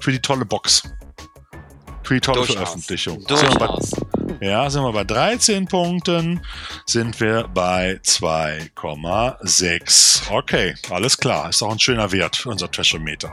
Für 0.00 0.12
die 0.12 0.20
tolle 0.20 0.44
Box. 0.44 0.82
Für 2.04 2.14
die 2.14 2.20
tolle 2.20 2.38
Durchaus. 2.38 2.56
Veröffentlichung. 2.56 3.20
Sind 3.26 3.42
wir 3.42 3.58
bei, 3.58 3.66
Durchaus. 3.66 3.92
ja, 4.40 4.68
sind 4.68 4.82
wir 4.82 4.92
bei 4.92 5.04
13 5.04 5.66
Punkten, 5.66 6.42
sind 6.84 7.18
wir 7.18 7.48
bei 7.48 7.98
2,6. 8.04 10.30
Okay, 10.30 10.74
alles 10.90 11.16
klar. 11.16 11.48
Ist 11.48 11.62
auch 11.62 11.72
ein 11.72 11.78
schöner 11.78 12.12
Wert 12.12 12.36
für 12.36 12.50
unser 12.50 12.70
Trashometer. 12.70 13.32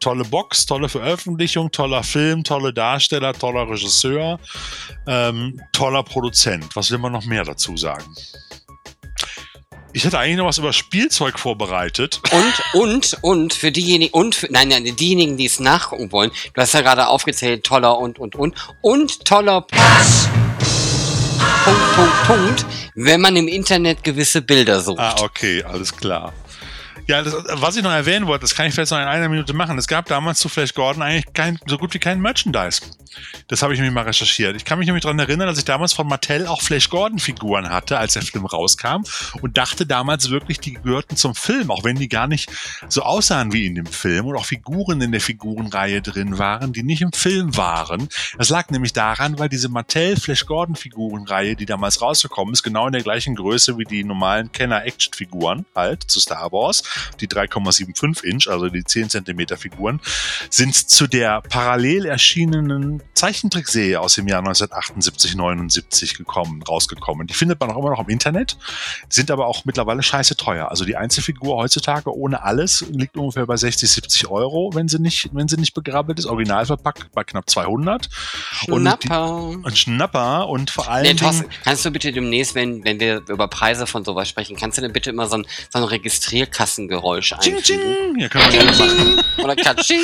Tolle 0.00 0.24
Box, 0.24 0.64
tolle 0.64 0.88
Veröffentlichung, 0.88 1.70
toller 1.70 2.02
Film, 2.02 2.42
tolle 2.42 2.72
Darsteller, 2.72 3.34
toller 3.34 3.68
Regisseur, 3.68 4.40
ähm, 5.06 5.60
toller 5.72 6.02
Produzent. 6.02 6.74
Was 6.74 6.90
will 6.90 6.98
man 6.98 7.12
noch 7.12 7.26
mehr 7.26 7.44
dazu 7.44 7.76
sagen? 7.76 8.16
Ich 9.96 10.04
hätte 10.04 10.18
eigentlich 10.18 10.36
noch 10.36 10.44
was 10.44 10.58
über 10.58 10.74
Spielzeug 10.74 11.38
vorbereitet. 11.38 12.20
Und, 12.30 12.82
und, 12.82 13.16
und 13.22 13.54
für 13.54 13.72
diejenigen, 13.72 14.12
und 14.12 14.34
für, 14.34 14.46
nein, 14.52 14.68
nein, 14.68 14.84
diejenigen, 14.94 15.38
die 15.38 15.46
es 15.46 15.58
nachgucken 15.58 16.12
wollen, 16.12 16.30
du 16.52 16.60
hast 16.60 16.74
ja 16.74 16.82
gerade 16.82 17.08
aufgezählt, 17.08 17.64
toller 17.64 17.96
und, 17.96 18.18
und, 18.18 18.36
und, 18.36 18.54
und 18.82 19.24
toller 19.24 19.62
Punkt, 19.62 19.86
Punkt, 21.64 21.94
Punkt, 21.94 22.26
Punkt, 22.26 22.66
wenn 22.94 23.22
man 23.22 23.36
im 23.36 23.48
Internet 23.48 24.04
gewisse 24.04 24.42
Bilder 24.42 24.80
sucht. 24.80 24.98
Ah, 24.98 25.14
okay, 25.22 25.62
alles 25.62 25.96
klar. 25.96 26.34
Ja, 27.06 27.22
das, 27.22 27.34
was 27.52 27.76
ich 27.76 27.84
noch 27.84 27.92
erwähnen 27.92 28.26
wollte, 28.26 28.42
das 28.42 28.54
kann 28.54 28.66
ich 28.66 28.74
vielleicht 28.74 28.90
noch 28.90 28.98
in 28.98 29.04
einer 29.04 29.28
Minute 29.28 29.52
machen. 29.52 29.78
Es 29.78 29.86
gab 29.86 30.06
damals 30.06 30.40
zu 30.40 30.48
Flash 30.48 30.74
Gordon 30.74 31.02
eigentlich 31.02 31.32
kein, 31.32 31.58
so 31.66 31.78
gut 31.78 31.94
wie 31.94 32.00
kein 32.00 32.20
Merchandise. 32.20 32.80
Das 33.48 33.62
habe 33.62 33.72
ich 33.72 33.78
nämlich 33.78 33.94
mal 33.94 34.02
recherchiert. 34.02 34.56
Ich 34.56 34.64
kann 34.64 34.78
mich 34.78 34.86
nämlich 34.86 35.02
daran 35.02 35.18
erinnern, 35.18 35.46
dass 35.46 35.58
ich 35.58 35.64
damals 35.64 35.92
von 35.92 36.08
Mattel 36.08 36.46
auch 36.46 36.60
Flash 36.62 36.90
Gordon 36.90 37.18
Figuren 37.18 37.70
hatte, 37.70 37.98
als 37.98 38.14
der 38.14 38.22
Film 38.22 38.44
rauskam 38.44 39.04
und 39.40 39.56
dachte 39.56 39.86
damals 39.86 40.30
wirklich, 40.30 40.58
die 40.58 40.74
gehörten 40.74 41.16
zum 41.16 41.34
Film, 41.34 41.70
auch 41.70 41.84
wenn 41.84 41.96
die 41.96 42.08
gar 42.08 42.26
nicht 42.26 42.50
so 42.88 43.02
aussahen 43.02 43.52
wie 43.52 43.66
in 43.66 43.76
dem 43.76 43.86
Film 43.86 44.26
und 44.26 44.36
auch 44.36 44.44
Figuren 44.44 45.00
in 45.00 45.12
der 45.12 45.20
Figurenreihe 45.20 46.02
drin 46.02 46.38
waren, 46.38 46.72
die 46.72 46.82
nicht 46.82 47.02
im 47.02 47.12
Film 47.12 47.56
waren. 47.56 48.08
Das 48.36 48.48
lag 48.48 48.70
nämlich 48.70 48.92
daran, 48.92 49.38
weil 49.38 49.48
diese 49.48 49.68
Mattel 49.68 50.16
Flash 50.16 50.44
Gordon 50.46 50.74
Figurenreihe, 50.74 51.54
die 51.56 51.66
damals 51.66 52.02
rausgekommen 52.02 52.52
ist, 52.52 52.62
genau 52.62 52.86
in 52.86 52.92
der 52.92 53.02
gleichen 53.02 53.36
Größe 53.36 53.78
wie 53.78 53.84
die 53.84 54.04
normalen 54.04 54.50
Kenner 54.50 54.84
Action 54.84 55.14
Figuren 55.14 55.66
halt 55.74 56.02
zu 56.02 56.20
Star 56.20 56.50
Wars, 56.52 56.82
die 57.20 57.28
3,75 57.28 58.24
Inch, 58.24 58.48
also 58.48 58.68
die 58.68 58.84
10 58.84 59.10
Zentimeter 59.10 59.56
Figuren, 59.56 60.00
sind 60.50 60.74
zu 60.74 61.06
der 61.06 61.42
parallel 61.42 62.06
erschienenen 62.06 63.02
Zeichentrickserie 63.14 64.00
aus 64.00 64.14
dem 64.14 64.28
Jahr 64.28 64.40
1978, 64.40 65.36
79 65.36 66.16
gekommen, 66.16 66.62
rausgekommen. 66.62 67.26
Die 67.26 67.34
findet 67.34 67.60
man 67.60 67.70
auch 67.70 67.78
immer 67.78 67.90
noch 67.90 68.00
im 68.00 68.08
Internet, 68.08 68.58
sind 69.08 69.30
aber 69.30 69.46
auch 69.46 69.64
mittlerweile 69.64 70.02
scheiße 70.02 70.36
teuer. 70.36 70.70
Also 70.70 70.84
die 70.84 70.96
Einzelfigur 70.96 71.56
heutzutage 71.56 72.14
ohne 72.14 72.42
alles 72.42 72.84
liegt 72.90 73.16
ungefähr 73.16 73.46
bei 73.46 73.56
60, 73.56 73.90
70 73.90 74.28
Euro, 74.28 74.70
wenn 74.74 74.88
sie 74.88 74.98
nicht, 74.98 75.30
wenn 75.32 75.48
sie 75.48 75.56
nicht 75.56 75.74
begrabbelt 75.74 76.18
ist. 76.18 76.26
Original 76.26 76.66
verpackt 76.66 77.12
bei 77.12 77.24
knapp 77.24 77.48
200. 77.48 78.08
Und 78.68 78.84
die, 78.84 79.06
Schnapper. 79.06 79.70
Schnapper 79.74 80.48
und 80.48 80.70
vor 80.70 80.88
allem. 80.88 81.06
Nee, 81.06 81.14
Thorsten, 81.14 81.46
kannst 81.64 81.84
du 81.84 81.90
bitte 81.90 82.12
demnächst, 82.12 82.54
wenn, 82.54 82.84
wenn 82.84 83.00
wir 83.00 83.22
über 83.28 83.48
Preise 83.48 83.86
von 83.86 84.04
sowas 84.04 84.28
sprechen, 84.28 84.56
kannst 84.56 84.78
du 84.78 84.82
denn 84.82 84.92
bitte 84.92 85.10
immer 85.10 85.26
so 85.26 85.36
ein, 85.36 85.46
so 85.72 85.78
ein 85.78 85.84
Registrierkassengeräusch 85.84 86.85
Ching, 86.88 87.56
einfügen? 87.56 87.62
ching. 87.62 88.20
Ja, 88.20 88.28
können 88.28 88.44
wir 88.44 88.52
gerne 88.52 88.72
machen. 88.72 89.24
Oder 89.38 89.56
Katsching. 89.56 90.00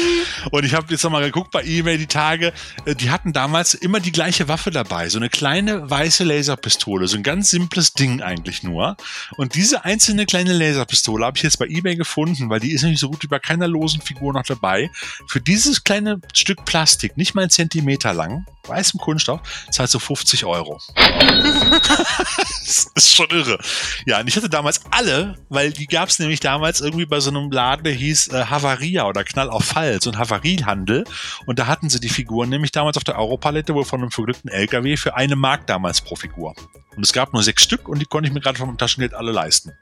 Und 0.51 0.65
ich 0.65 0.75
habe 0.75 0.87
jetzt 0.91 1.03
nochmal 1.03 1.23
geguckt 1.23 1.51
bei 1.51 1.63
eBay 1.63 1.99
die 1.99 2.07
Tage, 2.07 2.53
äh, 2.85 2.95
die 2.95 3.11
hatten 3.11 3.33
damals 3.33 3.75
immer 3.75 4.01
die 4.01 4.13
gleiche 4.13 4.49
Waffe 4.49 4.71
dabei, 4.71 5.09
so 5.09 5.19
eine 5.19 5.29
kleine 5.29 5.89
weiße 5.91 6.25
Laserpistole, 6.25 7.09
so 7.09 7.17
ein 7.17 7.23
ganz 7.23 7.51
simples 7.51 7.95
Ding 7.95 8.23
eigentlich 8.23 8.63
nur. 8.63 8.97
Und 9.37 9.55
diese 9.55 9.85
einzelne 9.85 10.27
kleine 10.27 10.53
Laserpistole 10.53 11.25
habe 11.25 11.37
ich 11.37 11.43
jetzt 11.43 11.59
bei 11.59 11.67
eBay 11.67 11.97
gefunden, 11.97 12.51
weil 12.51 12.61
die 12.61 12.73
ist 12.73 12.83
nämlich 12.83 13.01
so 13.01 13.11
gut 13.11 13.23
wie 13.23 13.29
bei 13.29 13.39
keiner 13.39 13.69
losen 13.69 14.01
Figur 14.01 14.33
noch 14.33 14.45
dabei. 14.45 14.91
Für 15.27 15.41
dieses 15.41 15.85
kleine 15.85 16.21
Stück 16.35 16.65
Plastik, 16.65 17.17
nicht 17.17 17.35
mal 17.35 17.43
einen 17.43 17.51
Zentimeter 17.51 18.13
lang, 18.13 18.47
weißem 18.67 19.01
Kunststoff, 19.01 19.41
zahlt 19.71 19.91
so 19.91 19.99
50 19.99 20.45
Euro. 20.45 20.81
das 20.97 22.91
ist 22.95 23.15
schon 23.15 23.29
irre. 23.31 23.59
Ja, 24.07 24.21
und 24.21 24.29
ich 24.29 24.37
hatte 24.37 24.49
damals 24.49 24.81
alle, 24.91 25.37
weil 25.49 25.73
die 25.73 25.87
gab 25.87 26.09
es 26.09 26.19
nämlich 26.19 26.41
damals 26.41 26.72
irgendwie 26.81 27.07
bei 27.07 27.21
so 27.21 27.31
einem 27.31 27.51
Laden, 27.51 27.85
der 27.85 27.93
hieß 27.93 28.29
äh, 28.29 28.45
Havaria 28.47 29.07
oder 29.07 29.25
Knall 29.25 29.51
auf 29.51 29.73
Fall, 29.73 30.01
so 30.01 30.11
ein 30.11 30.19
Havariehandel. 30.19 31.05
Und 31.47 31.59
da 31.59 31.67
hatten 31.67 31.89
sie 31.89 32.01
die 32.01 32.09
Figuren 32.09 32.49
nämlich 32.49 32.73
damals 32.73 32.97
auf 32.97 33.05
der 33.05 33.19
Europalette 33.19 33.75
wohl 33.75 33.85
von 33.85 34.01
einem 34.01 34.11
verglückten 34.11 34.51
LKW 34.51 34.97
für 34.97 35.17
eine 35.17 35.37
Mark 35.37 35.67
damals 35.67 36.01
pro 36.01 36.17
Figur. 36.17 36.55
Und 36.97 37.05
es 37.05 37.13
gab 37.13 37.33
nur 37.33 37.43
sechs 37.43 37.63
Stück 37.63 37.89
und 37.89 38.01
die 38.01 38.07
konnte 38.07 38.29
ich 38.29 38.35
mir 38.35 38.41
gerade 38.41 38.59
vom 38.59 38.77
Taschengeld 38.77 39.15
alle 39.15 39.33
leisten. 39.33 39.73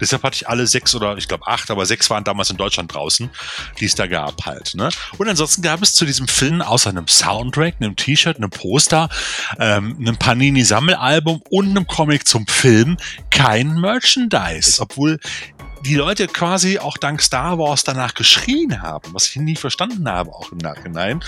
Deshalb 0.00 0.24
hatte 0.24 0.34
ich 0.34 0.48
alle 0.48 0.66
sechs 0.66 0.94
oder 0.94 1.16
ich 1.16 1.28
glaube 1.28 1.46
acht, 1.46 1.70
aber 1.70 1.86
sechs 1.86 2.10
waren 2.10 2.24
damals 2.24 2.50
in 2.50 2.56
Deutschland 2.56 2.92
draußen, 2.92 3.30
die 3.78 3.84
es 3.84 3.94
da 3.94 4.08
gab 4.08 4.44
halt. 4.44 4.74
Ne? 4.74 4.88
Und 5.18 5.28
ansonsten 5.28 5.62
gab 5.62 5.82
es 5.82 5.92
zu 5.92 6.04
diesem 6.04 6.26
Film 6.26 6.60
außer 6.62 6.90
einem 6.90 7.06
Soundtrack, 7.06 7.76
einem 7.78 7.94
T-Shirt, 7.94 8.36
einem 8.36 8.50
Poster, 8.50 9.08
ähm, 9.60 9.96
einem 10.00 10.16
Panini-Sammelalbum 10.16 11.42
und 11.48 11.70
einem 11.70 11.86
Comic 11.86 12.26
zum 12.26 12.46
Film 12.48 12.96
kein 13.30 13.80
Merchandise. 13.80 14.82
Obwohl 14.82 15.20
die 15.84 15.96
Leute 15.96 16.28
quasi 16.28 16.78
auch 16.78 16.96
dank 16.96 17.20
Star 17.20 17.58
Wars 17.58 17.84
danach 17.84 18.14
geschrien 18.14 18.80
haben, 18.80 19.12
was 19.12 19.26
ich 19.26 19.36
nie 19.36 19.56
verstanden 19.56 20.08
habe, 20.08 20.30
auch 20.30 20.50
im 20.50 20.58
Nachhinein. 20.58 21.22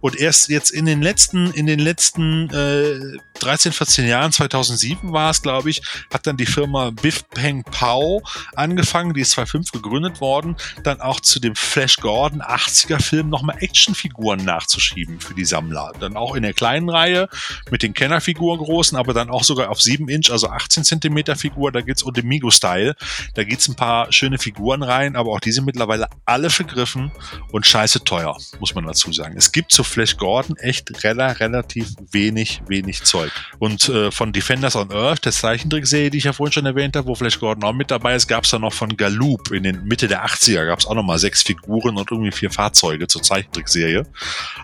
Und 0.00 0.16
erst 0.16 0.48
jetzt 0.48 0.70
in 0.70 0.84
den 0.84 1.00
letzten, 1.00 1.50
in 1.52 1.66
den 1.66 1.78
letzten 1.78 2.50
äh, 2.50 3.18
13, 3.40 3.72
14 3.72 4.06
Jahren, 4.06 4.30
2007 4.30 5.12
war 5.12 5.30
es, 5.30 5.42
glaube 5.42 5.70
ich, 5.70 5.82
hat 6.12 6.26
dann 6.26 6.36
die 6.36 6.46
Firma 6.46 6.90
Biff 6.90 7.28
Peng 7.30 7.64
Pao 7.64 8.22
angefangen, 8.54 9.14
die 9.14 9.22
ist 9.22 9.30
2005 9.32 9.72
gegründet 9.72 10.20
worden, 10.20 10.56
dann 10.84 11.00
auch 11.00 11.20
zu 11.20 11.40
dem 11.40 11.56
Flash 11.56 11.96
Gordon 11.96 12.42
80er 12.42 13.00
Film 13.02 13.30
nochmal 13.30 13.56
Actionfiguren 13.60 14.44
nachzuschieben 14.44 15.20
für 15.20 15.34
die 15.34 15.44
Sammler. 15.44 15.92
Dann 15.98 16.16
auch 16.16 16.34
in 16.34 16.42
der 16.42 16.52
kleinen 16.52 16.88
Reihe 16.88 17.28
mit 17.70 17.82
den 17.82 17.94
Kennerfiguren 17.94 18.58
großen, 18.60 18.96
aber 18.96 19.14
dann 19.14 19.30
auch 19.30 19.44
sogar 19.44 19.70
auf 19.70 19.80
7 19.80 20.08
Inch, 20.08 20.30
also 20.30 20.48
18 20.48 20.84
Zentimeter 20.84 21.34
Figur, 21.34 21.72
da 21.72 21.80
geht's 21.80 22.04
Migo-Style. 22.22 22.94
Da 23.34 23.44
geht's 23.44 23.68
ein 23.68 23.74
paar 23.74 24.01
schöne 24.10 24.38
Figuren 24.38 24.82
rein, 24.82 25.16
aber 25.16 25.32
auch 25.32 25.40
die 25.40 25.52
sind 25.52 25.64
mittlerweile 25.64 26.08
alle 26.24 26.50
vergriffen 26.50 27.12
und 27.50 27.66
scheiße 27.66 28.04
teuer, 28.04 28.36
muss 28.60 28.74
man 28.74 28.86
dazu 28.86 29.12
sagen. 29.12 29.34
Es 29.36 29.52
gibt 29.52 29.72
zu 29.72 29.84
Flash 29.84 30.16
Gordon 30.16 30.56
echt 30.56 31.04
rela 31.04 31.32
relativ 31.32 31.94
wenig, 32.10 32.62
wenig 32.66 33.02
Zeug. 33.04 33.30
Und 33.58 33.88
äh, 33.88 34.10
von 34.10 34.32
Defenders 34.32 34.76
on 34.76 34.92
Earth, 34.92 35.24
der 35.24 35.32
Zeichentrickserie, 35.32 36.10
die 36.10 36.18
ich 36.18 36.24
ja 36.24 36.32
vorhin 36.32 36.52
schon 36.52 36.66
erwähnt 36.66 36.96
habe, 36.96 37.06
wo 37.06 37.14
Flash 37.14 37.38
Gordon 37.38 37.64
auch 37.64 37.72
mit 37.72 37.90
dabei 37.90 38.14
ist, 38.14 38.28
gab 38.28 38.44
es 38.44 38.50
dann 38.50 38.62
noch 38.62 38.72
von 38.72 38.96
Galoop 38.96 39.50
in 39.52 39.62
den 39.62 39.84
Mitte 39.84 40.08
der 40.08 40.24
80er, 40.24 40.66
gab 40.66 40.80
es 40.80 40.86
auch 40.86 40.94
nochmal 40.94 41.18
sechs 41.18 41.42
Figuren 41.42 41.96
und 41.96 42.10
irgendwie 42.10 42.32
vier 42.32 42.50
Fahrzeuge 42.50 43.06
zur 43.06 43.22
Zeichentrickserie. 43.22 44.04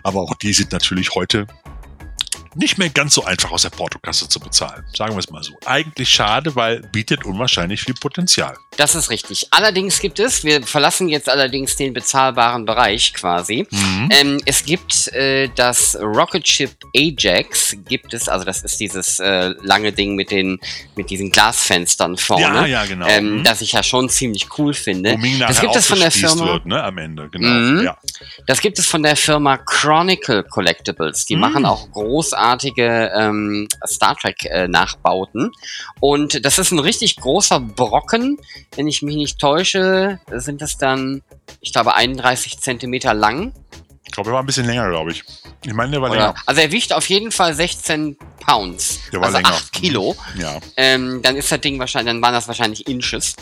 Aber 0.03 0.21
auch 0.21 0.35
die 0.35 0.53
sind 0.53 0.71
natürlich 0.71 1.15
heute 1.15 1.47
nicht 2.55 2.77
mehr 2.77 2.89
ganz 2.89 3.13
so 3.13 3.23
einfach 3.23 3.51
aus 3.51 3.61
der 3.63 3.69
Portokasse 3.69 4.27
zu 4.29 4.39
bezahlen. 4.39 4.83
Sagen 4.95 5.13
wir 5.13 5.19
es 5.19 5.29
mal 5.29 5.43
so. 5.43 5.53
Eigentlich 5.65 6.09
schade, 6.09 6.55
weil 6.55 6.81
bietet 6.91 7.25
unwahrscheinlich 7.25 7.81
viel 7.81 7.93
Potenzial. 7.95 8.55
Das 8.77 8.95
ist 8.95 9.09
richtig. 9.09 9.47
Allerdings 9.51 9.99
gibt 9.99 10.19
es, 10.19 10.43
wir 10.43 10.63
verlassen 10.63 11.09
jetzt 11.09 11.29
allerdings 11.29 11.75
den 11.75 11.93
bezahlbaren 11.93 12.65
Bereich 12.65 13.13
quasi. 13.13 13.67
Mhm. 13.69 14.09
Ähm, 14.11 14.41
es 14.45 14.63
gibt 14.63 15.07
äh, 15.09 15.49
das 15.55 15.97
Rocket 16.01 16.47
Ship 16.47 16.71
Ajax, 16.95 17.75
gibt 17.87 18.13
es, 18.13 18.27
also 18.29 18.45
das 18.45 18.61
ist 18.63 18.79
dieses 18.79 19.19
äh, 19.19 19.53
lange 19.61 19.91
Ding 19.91 20.15
mit 20.15 20.31
den 20.31 20.59
mit 20.95 21.09
diesen 21.09 21.29
Glasfenstern 21.31 22.17
vorne. 22.17 22.43
Ja, 22.43 22.65
ja, 22.65 22.85
genau. 22.85 23.07
Ähm, 23.07 23.29
Mhm. 23.39 23.43
Das 23.43 23.61
ich 23.61 23.73
ja 23.73 23.83
schon 23.83 24.09
ziemlich 24.09 24.47
cool 24.57 24.73
finde. 24.73 25.17
Das 25.39 25.59
gibt 25.61 25.75
es 25.75 25.85
von 25.87 25.99
der 25.99 26.11
Firma. 26.11 26.45
wird, 26.45 26.65
ne, 26.65 26.81
am 26.83 26.97
Ende, 26.97 27.29
genau. 27.29 27.47
Mhm. 27.47 27.83
Ja. 27.83 27.97
Das 28.47 28.59
gibt 28.61 28.79
es 28.79 28.87
von 28.87 29.03
der 29.03 29.15
Firma 29.15 29.57
Chronicle 29.57 30.43
Collectibles. 30.43 31.25
Die 31.25 31.35
Mm. 31.35 31.39
machen 31.39 31.65
auch 31.65 31.91
großartige 31.91 32.38
ähm, 33.13 33.67
Star 33.85 34.15
Trek 34.15 34.45
äh, 34.45 34.67
Nachbauten. 34.67 35.51
Und 35.99 36.45
das 36.45 36.59
ist 36.59 36.71
ein 36.71 36.79
richtig 36.79 37.17
großer 37.17 37.59
Brocken. 37.59 38.37
Wenn 38.75 38.87
ich 38.87 39.01
mich 39.01 39.15
nicht 39.15 39.39
täusche, 39.39 40.19
sind 40.31 40.61
das 40.61 40.77
dann, 40.77 41.21
ich 41.61 41.73
glaube, 41.73 41.93
31 41.95 42.59
Zentimeter 42.59 43.13
lang. 43.13 43.53
Ich 44.05 44.11
glaube, 44.11 44.31
er 44.31 44.33
war 44.33 44.39
ein 44.41 44.47
bisschen 44.47 44.65
länger, 44.65 44.89
glaube 44.89 45.11
ich. 45.11 45.23
Ich 45.63 45.73
meine, 45.73 45.91
der 45.91 46.01
war 46.01 46.09
Oder, 46.09 46.19
länger. 46.19 46.35
also 46.47 46.61
er 46.61 46.71
wiegt 46.71 46.93
auf 46.93 47.07
jeden 47.09 47.31
Fall 47.31 47.53
16 47.53 48.17
Pounds. 48.43 48.99
Der 49.11 49.19
war 49.19 49.27
also 49.27 49.37
länger. 49.37 49.49
8 49.49 49.71
Kilo. 49.71 50.15
Ja. 50.35 50.59
Ähm, 50.77 51.21
dann 51.21 51.35
ist 51.35 51.51
das 51.51 51.61
Ding 51.61 51.77
wahrscheinlich, 51.77 52.13
dann 52.13 52.21
waren 52.21 52.33
das 52.33 52.47
wahrscheinlich 52.47 52.87
Inches. 52.87 53.35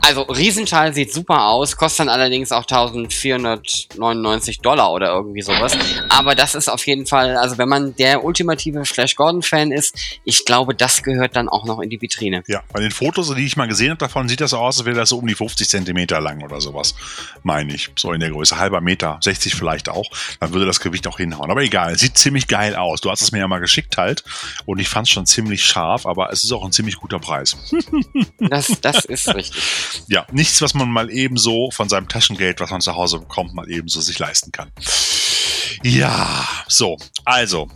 Also 0.00 0.22
Riesenteil 0.22 0.94
sieht 0.94 1.12
super 1.12 1.46
aus, 1.46 1.76
kostet 1.76 2.00
dann 2.00 2.08
allerdings 2.08 2.52
auch 2.52 2.62
1499 2.62 4.60
Dollar 4.60 4.92
oder 4.92 5.08
irgendwie 5.08 5.42
sowas. 5.42 5.76
Aber 6.08 6.34
das 6.34 6.54
ist 6.54 6.68
auf 6.68 6.86
jeden 6.86 7.06
Fall, 7.06 7.36
also 7.36 7.58
wenn 7.58 7.68
man 7.68 7.96
der 7.96 8.24
ultimative 8.24 8.84
Flash 8.84 9.16
Gordon 9.16 9.42
Fan 9.42 9.72
ist, 9.72 9.96
ich 10.24 10.44
glaube, 10.44 10.74
das 10.74 11.02
gehört 11.02 11.36
dann 11.36 11.48
auch 11.48 11.64
noch 11.64 11.80
in 11.80 11.90
die 11.90 12.00
Vitrine. 12.00 12.42
Ja, 12.46 12.62
bei 12.72 12.80
den 12.80 12.90
Fotos, 12.90 13.34
die 13.34 13.44
ich 13.44 13.56
mal 13.56 13.68
gesehen 13.68 13.90
habe 13.90 13.98
davon, 13.98 14.28
sieht 14.28 14.40
das 14.40 14.50
so 14.50 14.58
aus, 14.58 14.78
als 14.78 14.86
wäre 14.86 14.96
das 14.96 15.08
so 15.08 15.18
um 15.18 15.26
die 15.26 15.34
50 15.34 15.68
Zentimeter 15.68 16.20
lang 16.20 16.42
oder 16.42 16.60
sowas. 16.60 16.94
Meine 17.42 17.74
ich. 17.74 17.90
So 17.96 18.12
in 18.12 18.20
der 18.20 18.30
Größe. 18.30 18.58
Halber 18.58 18.80
Meter, 18.80 19.18
60 19.22 19.54
vielleicht 19.54 19.88
auch. 19.88 20.10
Dann 20.40 20.52
würde 20.52 20.66
das 20.66 20.80
Gewicht 20.80 21.06
auch 21.06 21.18
hinhauen. 21.18 21.50
Aber 21.50 21.62
egal, 21.62 21.98
sieht 21.98 22.16
ziemlich 22.16 22.48
geil 22.48 22.76
aus. 22.76 23.00
Du 23.00 23.10
hast 23.10 23.22
es 23.22 23.32
mir 23.32 23.38
ja 23.38 23.48
mal 23.48 23.58
geschickt 23.58 23.96
halt. 23.96 24.24
Und 24.64 24.78
ich 24.78 24.88
fand 24.88 25.06
es 25.06 25.12
schon 25.12 25.26
ziemlich 25.26 25.64
scharf, 25.64 26.06
aber 26.06 26.30
es 26.32 26.44
ist 26.44 26.52
auch 26.52 26.64
ein 26.64 26.72
ziemlich 26.72 26.96
guter 26.96 27.18
Preis. 27.18 27.56
Das, 28.38 28.72
das 28.80 29.04
ist 29.04 29.34
richtig. 29.34 29.62
Ja, 30.08 30.26
nichts, 30.32 30.60
was 30.62 30.74
man 30.74 30.90
mal 30.90 31.10
eben 31.10 31.36
so 31.36 31.70
von 31.70 31.88
seinem 31.88 32.08
Taschengeld, 32.08 32.60
was 32.60 32.70
man 32.70 32.80
zu 32.80 32.94
Hause 32.94 33.18
bekommt, 33.18 33.54
mal 33.54 33.70
eben 33.70 33.88
so 33.88 34.00
sich 34.00 34.18
leisten 34.18 34.52
kann. 34.52 34.70
Ja, 35.82 36.46
so, 36.68 36.96
also, 37.24 37.68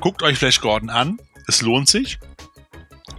guckt 0.00 0.22
euch 0.22 0.38
Flash 0.38 0.60
Gordon 0.60 0.90
an. 0.90 1.18
Es 1.48 1.60
lohnt 1.60 1.88
sich. 1.88 2.18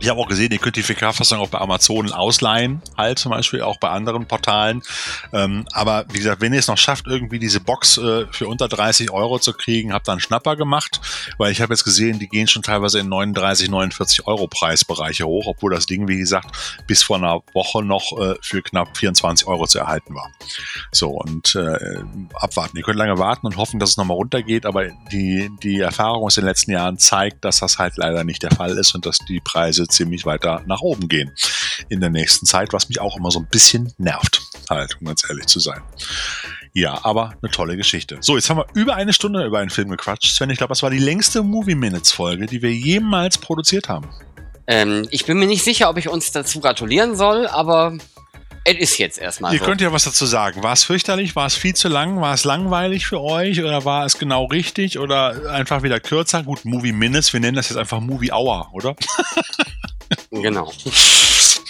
Ich 0.03 0.09
habe 0.09 0.19
auch 0.19 0.27
gesehen, 0.27 0.51
ihr 0.51 0.57
könnt 0.57 0.75
die 0.75 0.83
4K-Fassung 0.83 1.39
auch 1.39 1.47
bei 1.47 1.59
Amazon 1.59 2.11
ausleihen, 2.11 2.81
halt 2.97 3.19
zum 3.19 3.31
Beispiel 3.31 3.61
auch 3.61 3.77
bei 3.77 3.89
anderen 3.89 4.25
Portalen. 4.25 4.83
Ähm, 5.31 5.65
aber 5.71 6.03
wie 6.11 6.17
gesagt, 6.17 6.41
wenn 6.41 6.51
ihr 6.51 6.59
es 6.59 6.67
noch 6.67 6.77
schafft, 6.77 7.07
irgendwie 7.07 7.39
diese 7.39 7.61
Box 7.61 7.97
äh, 7.99 8.25
für 8.29 8.49
unter 8.49 8.67
30 8.67 9.11
Euro 9.11 9.39
zu 9.39 9.53
kriegen, 9.53 9.93
habt 9.93 10.09
einen 10.09 10.19
Schnapper 10.19 10.57
gemacht, 10.57 10.99
weil 11.37 11.53
ich 11.53 11.61
habe 11.61 11.73
jetzt 11.73 11.85
gesehen, 11.85 12.19
die 12.19 12.27
gehen 12.27 12.49
schon 12.49 12.63
teilweise 12.63 12.99
in 12.99 13.07
39, 13.07 13.69
49 13.69 14.27
Euro 14.27 14.47
Preisbereiche 14.47 15.25
hoch, 15.25 15.47
obwohl 15.47 15.73
das 15.73 15.85
Ding, 15.85 16.05
wie 16.09 16.17
gesagt, 16.17 16.53
bis 16.85 17.01
vor 17.01 17.15
einer 17.15 17.39
Woche 17.53 17.81
noch 17.81 18.11
äh, 18.19 18.35
für 18.41 18.61
knapp 18.61 18.97
24 18.97 19.47
Euro 19.47 19.67
zu 19.67 19.79
erhalten 19.79 20.13
war. 20.15 20.29
So, 20.91 21.11
und 21.11 21.55
äh, 21.55 22.03
abwarten. 22.33 22.75
Ihr 22.75 22.83
könnt 22.83 22.99
lange 22.99 23.19
warten 23.19 23.47
und 23.47 23.55
hoffen, 23.55 23.79
dass 23.79 23.91
es 23.91 23.97
nochmal 23.97 24.17
runtergeht, 24.17 24.65
aber 24.65 24.89
die, 25.13 25.49
die 25.63 25.79
Erfahrung 25.79 26.25
aus 26.25 26.35
den 26.35 26.43
letzten 26.43 26.71
Jahren 26.71 26.97
zeigt, 26.97 27.45
dass 27.45 27.59
das 27.59 27.79
halt 27.79 27.95
leider 27.95 28.25
nicht 28.25 28.43
der 28.43 28.51
Fall 28.51 28.77
ist 28.77 28.93
und 28.95 29.05
dass 29.05 29.19
die 29.19 29.39
Preise 29.39 29.87
ziemlich 29.93 30.25
weiter 30.25 30.63
nach 30.65 30.81
oben 30.81 31.07
gehen 31.07 31.31
in 31.89 32.01
der 32.01 32.09
nächsten 32.09 32.45
Zeit, 32.45 32.73
was 32.73 32.89
mich 32.89 32.99
auch 32.99 33.17
immer 33.17 33.31
so 33.31 33.39
ein 33.39 33.47
bisschen 33.49 33.93
nervt, 33.97 34.41
halt, 34.69 34.97
um 34.99 35.07
ganz 35.07 35.23
ehrlich 35.27 35.45
zu 35.47 35.59
sein. 35.59 35.81
Ja, 36.73 36.99
aber 37.03 37.35
eine 37.41 37.51
tolle 37.51 37.77
Geschichte. 37.77 38.17
So, 38.21 38.35
jetzt 38.35 38.49
haben 38.49 38.57
wir 38.57 38.65
über 38.73 38.95
eine 38.95 39.13
Stunde 39.13 39.45
über 39.45 39.59
einen 39.59 39.69
Film 39.69 39.89
gequatscht. 39.89 40.35
Sven, 40.35 40.49
ich 40.49 40.57
glaube, 40.57 40.71
das 40.71 40.81
war 40.81 40.89
die 40.89 40.97
längste 40.97 41.43
Movie 41.43 41.75
Minutes 41.75 42.11
Folge, 42.11 42.47
die 42.47 42.61
wir 42.61 42.73
jemals 42.73 43.37
produziert 43.37 43.89
haben. 43.89 44.09
Ähm, 44.65 45.07
ich 45.11 45.25
bin 45.25 45.37
mir 45.37 45.45
nicht 45.45 45.63
sicher, 45.63 45.89
ob 45.89 45.97
ich 45.97 46.09
uns 46.09 46.31
dazu 46.31 46.61
gratulieren 46.61 47.15
soll, 47.15 47.47
aber 47.47 47.97
es 48.65 48.75
ist 48.75 48.97
jetzt 48.97 49.17
erstmal 49.19 49.53
Ihr 49.53 49.59
so. 49.59 49.65
könnt 49.65 49.81
ja 49.81 49.91
was 49.91 50.05
dazu 50.05 50.25
sagen. 50.25 50.63
War 50.63 50.73
es 50.73 50.83
fürchterlich? 50.83 51.35
War 51.35 51.45
es 51.45 51.55
viel 51.55 51.75
zu 51.75 51.89
lang? 51.89 52.21
War 52.21 52.33
es 52.33 52.43
langweilig 52.45 53.05
für 53.05 53.21
euch? 53.21 53.61
Oder 53.61 53.83
war 53.85 54.05
es 54.05 54.17
genau 54.17 54.45
richtig? 54.45 54.99
Oder 54.99 55.51
einfach 55.51 55.83
wieder 55.83 55.99
kürzer? 55.99 56.43
Gut, 56.43 56.63
Movie 56.63 56.93
Minutes. 56.93 57.33
Wir 57.33 57.39
nennen 57.39 57.55
das 57.55 57.69
jetzt 57.69 57.77
einfach 57.77 57.99
Movie 57.99 58.31
Hour, 58.31 58.69
oder? 58.73 58.95
Genau. 60.31 60.71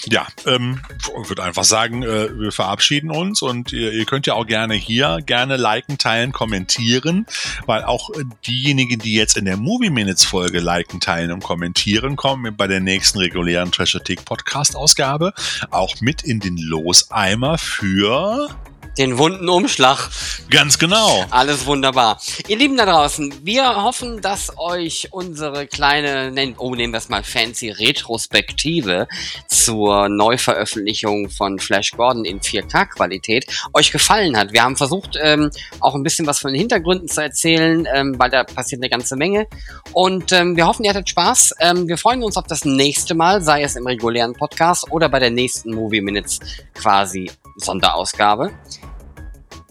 Ja, 0.06 0.28
ähm, 0.46 0.82
ich 1.00 1.30
würde 1.30 1.44
einfach 1.44 1.64
sagen, 1.64 2.04
äh, 2.04 2.30
wir 2.38 2.52
verabschieden 2.52 3.10
uns 3.12 3.42
und 3.42 3.72
ihr, 3.72 3.92
ihr 3.94 4.06
könnt 4.06 4.28
ja 4.28 4.34
auch 4.34 4.46
gerne 4.46 4.74
hier 4.74 5.20
gerne 5.26 5.58
liken, 5.58 5.98
teilen, 5.98 6.32
kommentieren, 6.32 7.26
weil 7.66 7.84
auch 7.84 8.10
äh, 8.10 8.24
diejenigen, 8.46 9.00
die 9.00 9.14
jetzt 9.14 9.38
in 9.38 9.46
der 9.46 9.58
Movie 9.58 9.90
Minutes 9.90 10.26
Folge 10.26 10.60
liken, 10.60 11.00
teilen 11.00 11.32
und 11.32 11.44
kommentieren, 11.44 12.16
kommen 12.16 12.56
bei 12.56 12.68
der 12.68 12.82
nächsten 12.82 13.20
regulären 13.20 13.72
Trashothek 13.72 14.26
Podcast 14.26 14.76
Ausgabe 14.76 15.34
auch 15.72 16.02
mit 16.02 16.22
in 16.24 16.40
den 16.40 16.58
Loseimer 16.58 17.58
für 17.58 18.50
Den 18.98 19.18
wunden 19.18 19.49
Umschlag. 19.49 20.10
ganz 20.52 20.78
genau. 20.78 21.26
Alles 21.32 21.65
wunderbar. 21.65 22.22
Ihr 22.48 22.57
Lieben 22.57 22.78
da 22.78 22.86
draußen, 22.86 23.34
wir 23.44 23.84
hoffen, 23.84 24.22
dass 24.22 24.56
euch 24.57 25.07
unsere 25.10 25.65
kleine, 25.65 26.32
nennen, 26.32 26.53
oh, 26.60 26.76
nehmen 26.76 26.94
wir 26.94 26.99
es 26.99 27.10
mal 27.10 27.24
fancy, 27.24 27.72
Retrospektive 27.72 29.07
zur 29.48 30.10
Neuveröffentlichung 30.10 31.32
von 31.32 31.57
Flash 31.57 31.91
Gordon 31.91 32.24
in 32.24 32.40
4K-Qualität 32.40 33.48
euch 33.74 33.91
gefallen 33.91 34.38
hat. 34.38 34.53
Wir 34.53 34.64
haben 34.64 34.78
versucht, 34.78 35.18
ähm, 35.20 35.49
auch 35.80 35.95
ein 35.95 36.03
bisschen 36.03 36.28
was 36.28 36.38
von 36.38 36.53
den 36.53 36.60
Hintergründen 36.60 37.07
zu 37.07 37.22
erzählen, 37.22 37.88
ähm, 37.91 38.20
weil 38.20 38.30
da 38.30 38.44
passiert 38.44 38.82
eine 38.82 38.90
ganze 38.91 39.15
Menge. 39.15 39.48
Und 39.94 40.32
ähm, 40.32 40.56
wir 40.56 40.68
hoffen, 40.68 40.84
ihr 40.84 40.91
hattet 40.91 41.10
Spaß. 41.10 41.56
Ähm, 41.60 41.88
wir 41.88 41.98
freuen 41.98 42.22
uns 42.22 42.38
auf 42.38 42.45
das 42.45 42.64
nächste 42.64 43.15
Mal, 43.15 43.41
sei 43.41 43.64
es 43.64 43.76
im 43.76 43.88
regulären 43.88 44.34
Podcast 44.34 44.91
oder 44.91 45.10
bei 45.10 45.18
der 45.18 45.32
nächsten 45.32 45.74
Movie 45.74 46.02
Minutes 46.02 46.40
quasi 46.76 47.32
Sonderausgabe. 47.58 48.52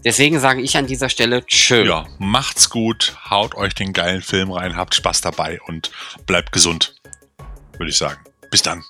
Deswegen 0.05 0.41
sage 0.41 0.63
ich 0.63 0.77
an 0.77 0.87
dieser 0.87 1.09
Stelle 1.09 1.47
Tschö. 1.47 1.85
Ja, 1.85 2.07
macht's 2.19 2.71
gut, 2.71 3.17
haut 3.31 3.55
euch 3.55 3.75
den 3.75 3.93
geilen 3.93 4.23
Film 4.23 4.51
rein, 4.51 4.77
habt 4.77 4.95
Spaß 4.95 5.21
dabei 5.21 5.61
und 5.67 5.93
bleibt 6.27 6.51
gesund, 6.53 6.97
würde 7.79 7.91
ich 7.91 7.97
sagen. 7.97 8.19
Bis 8.51 8.63
dann. 8.63 8.83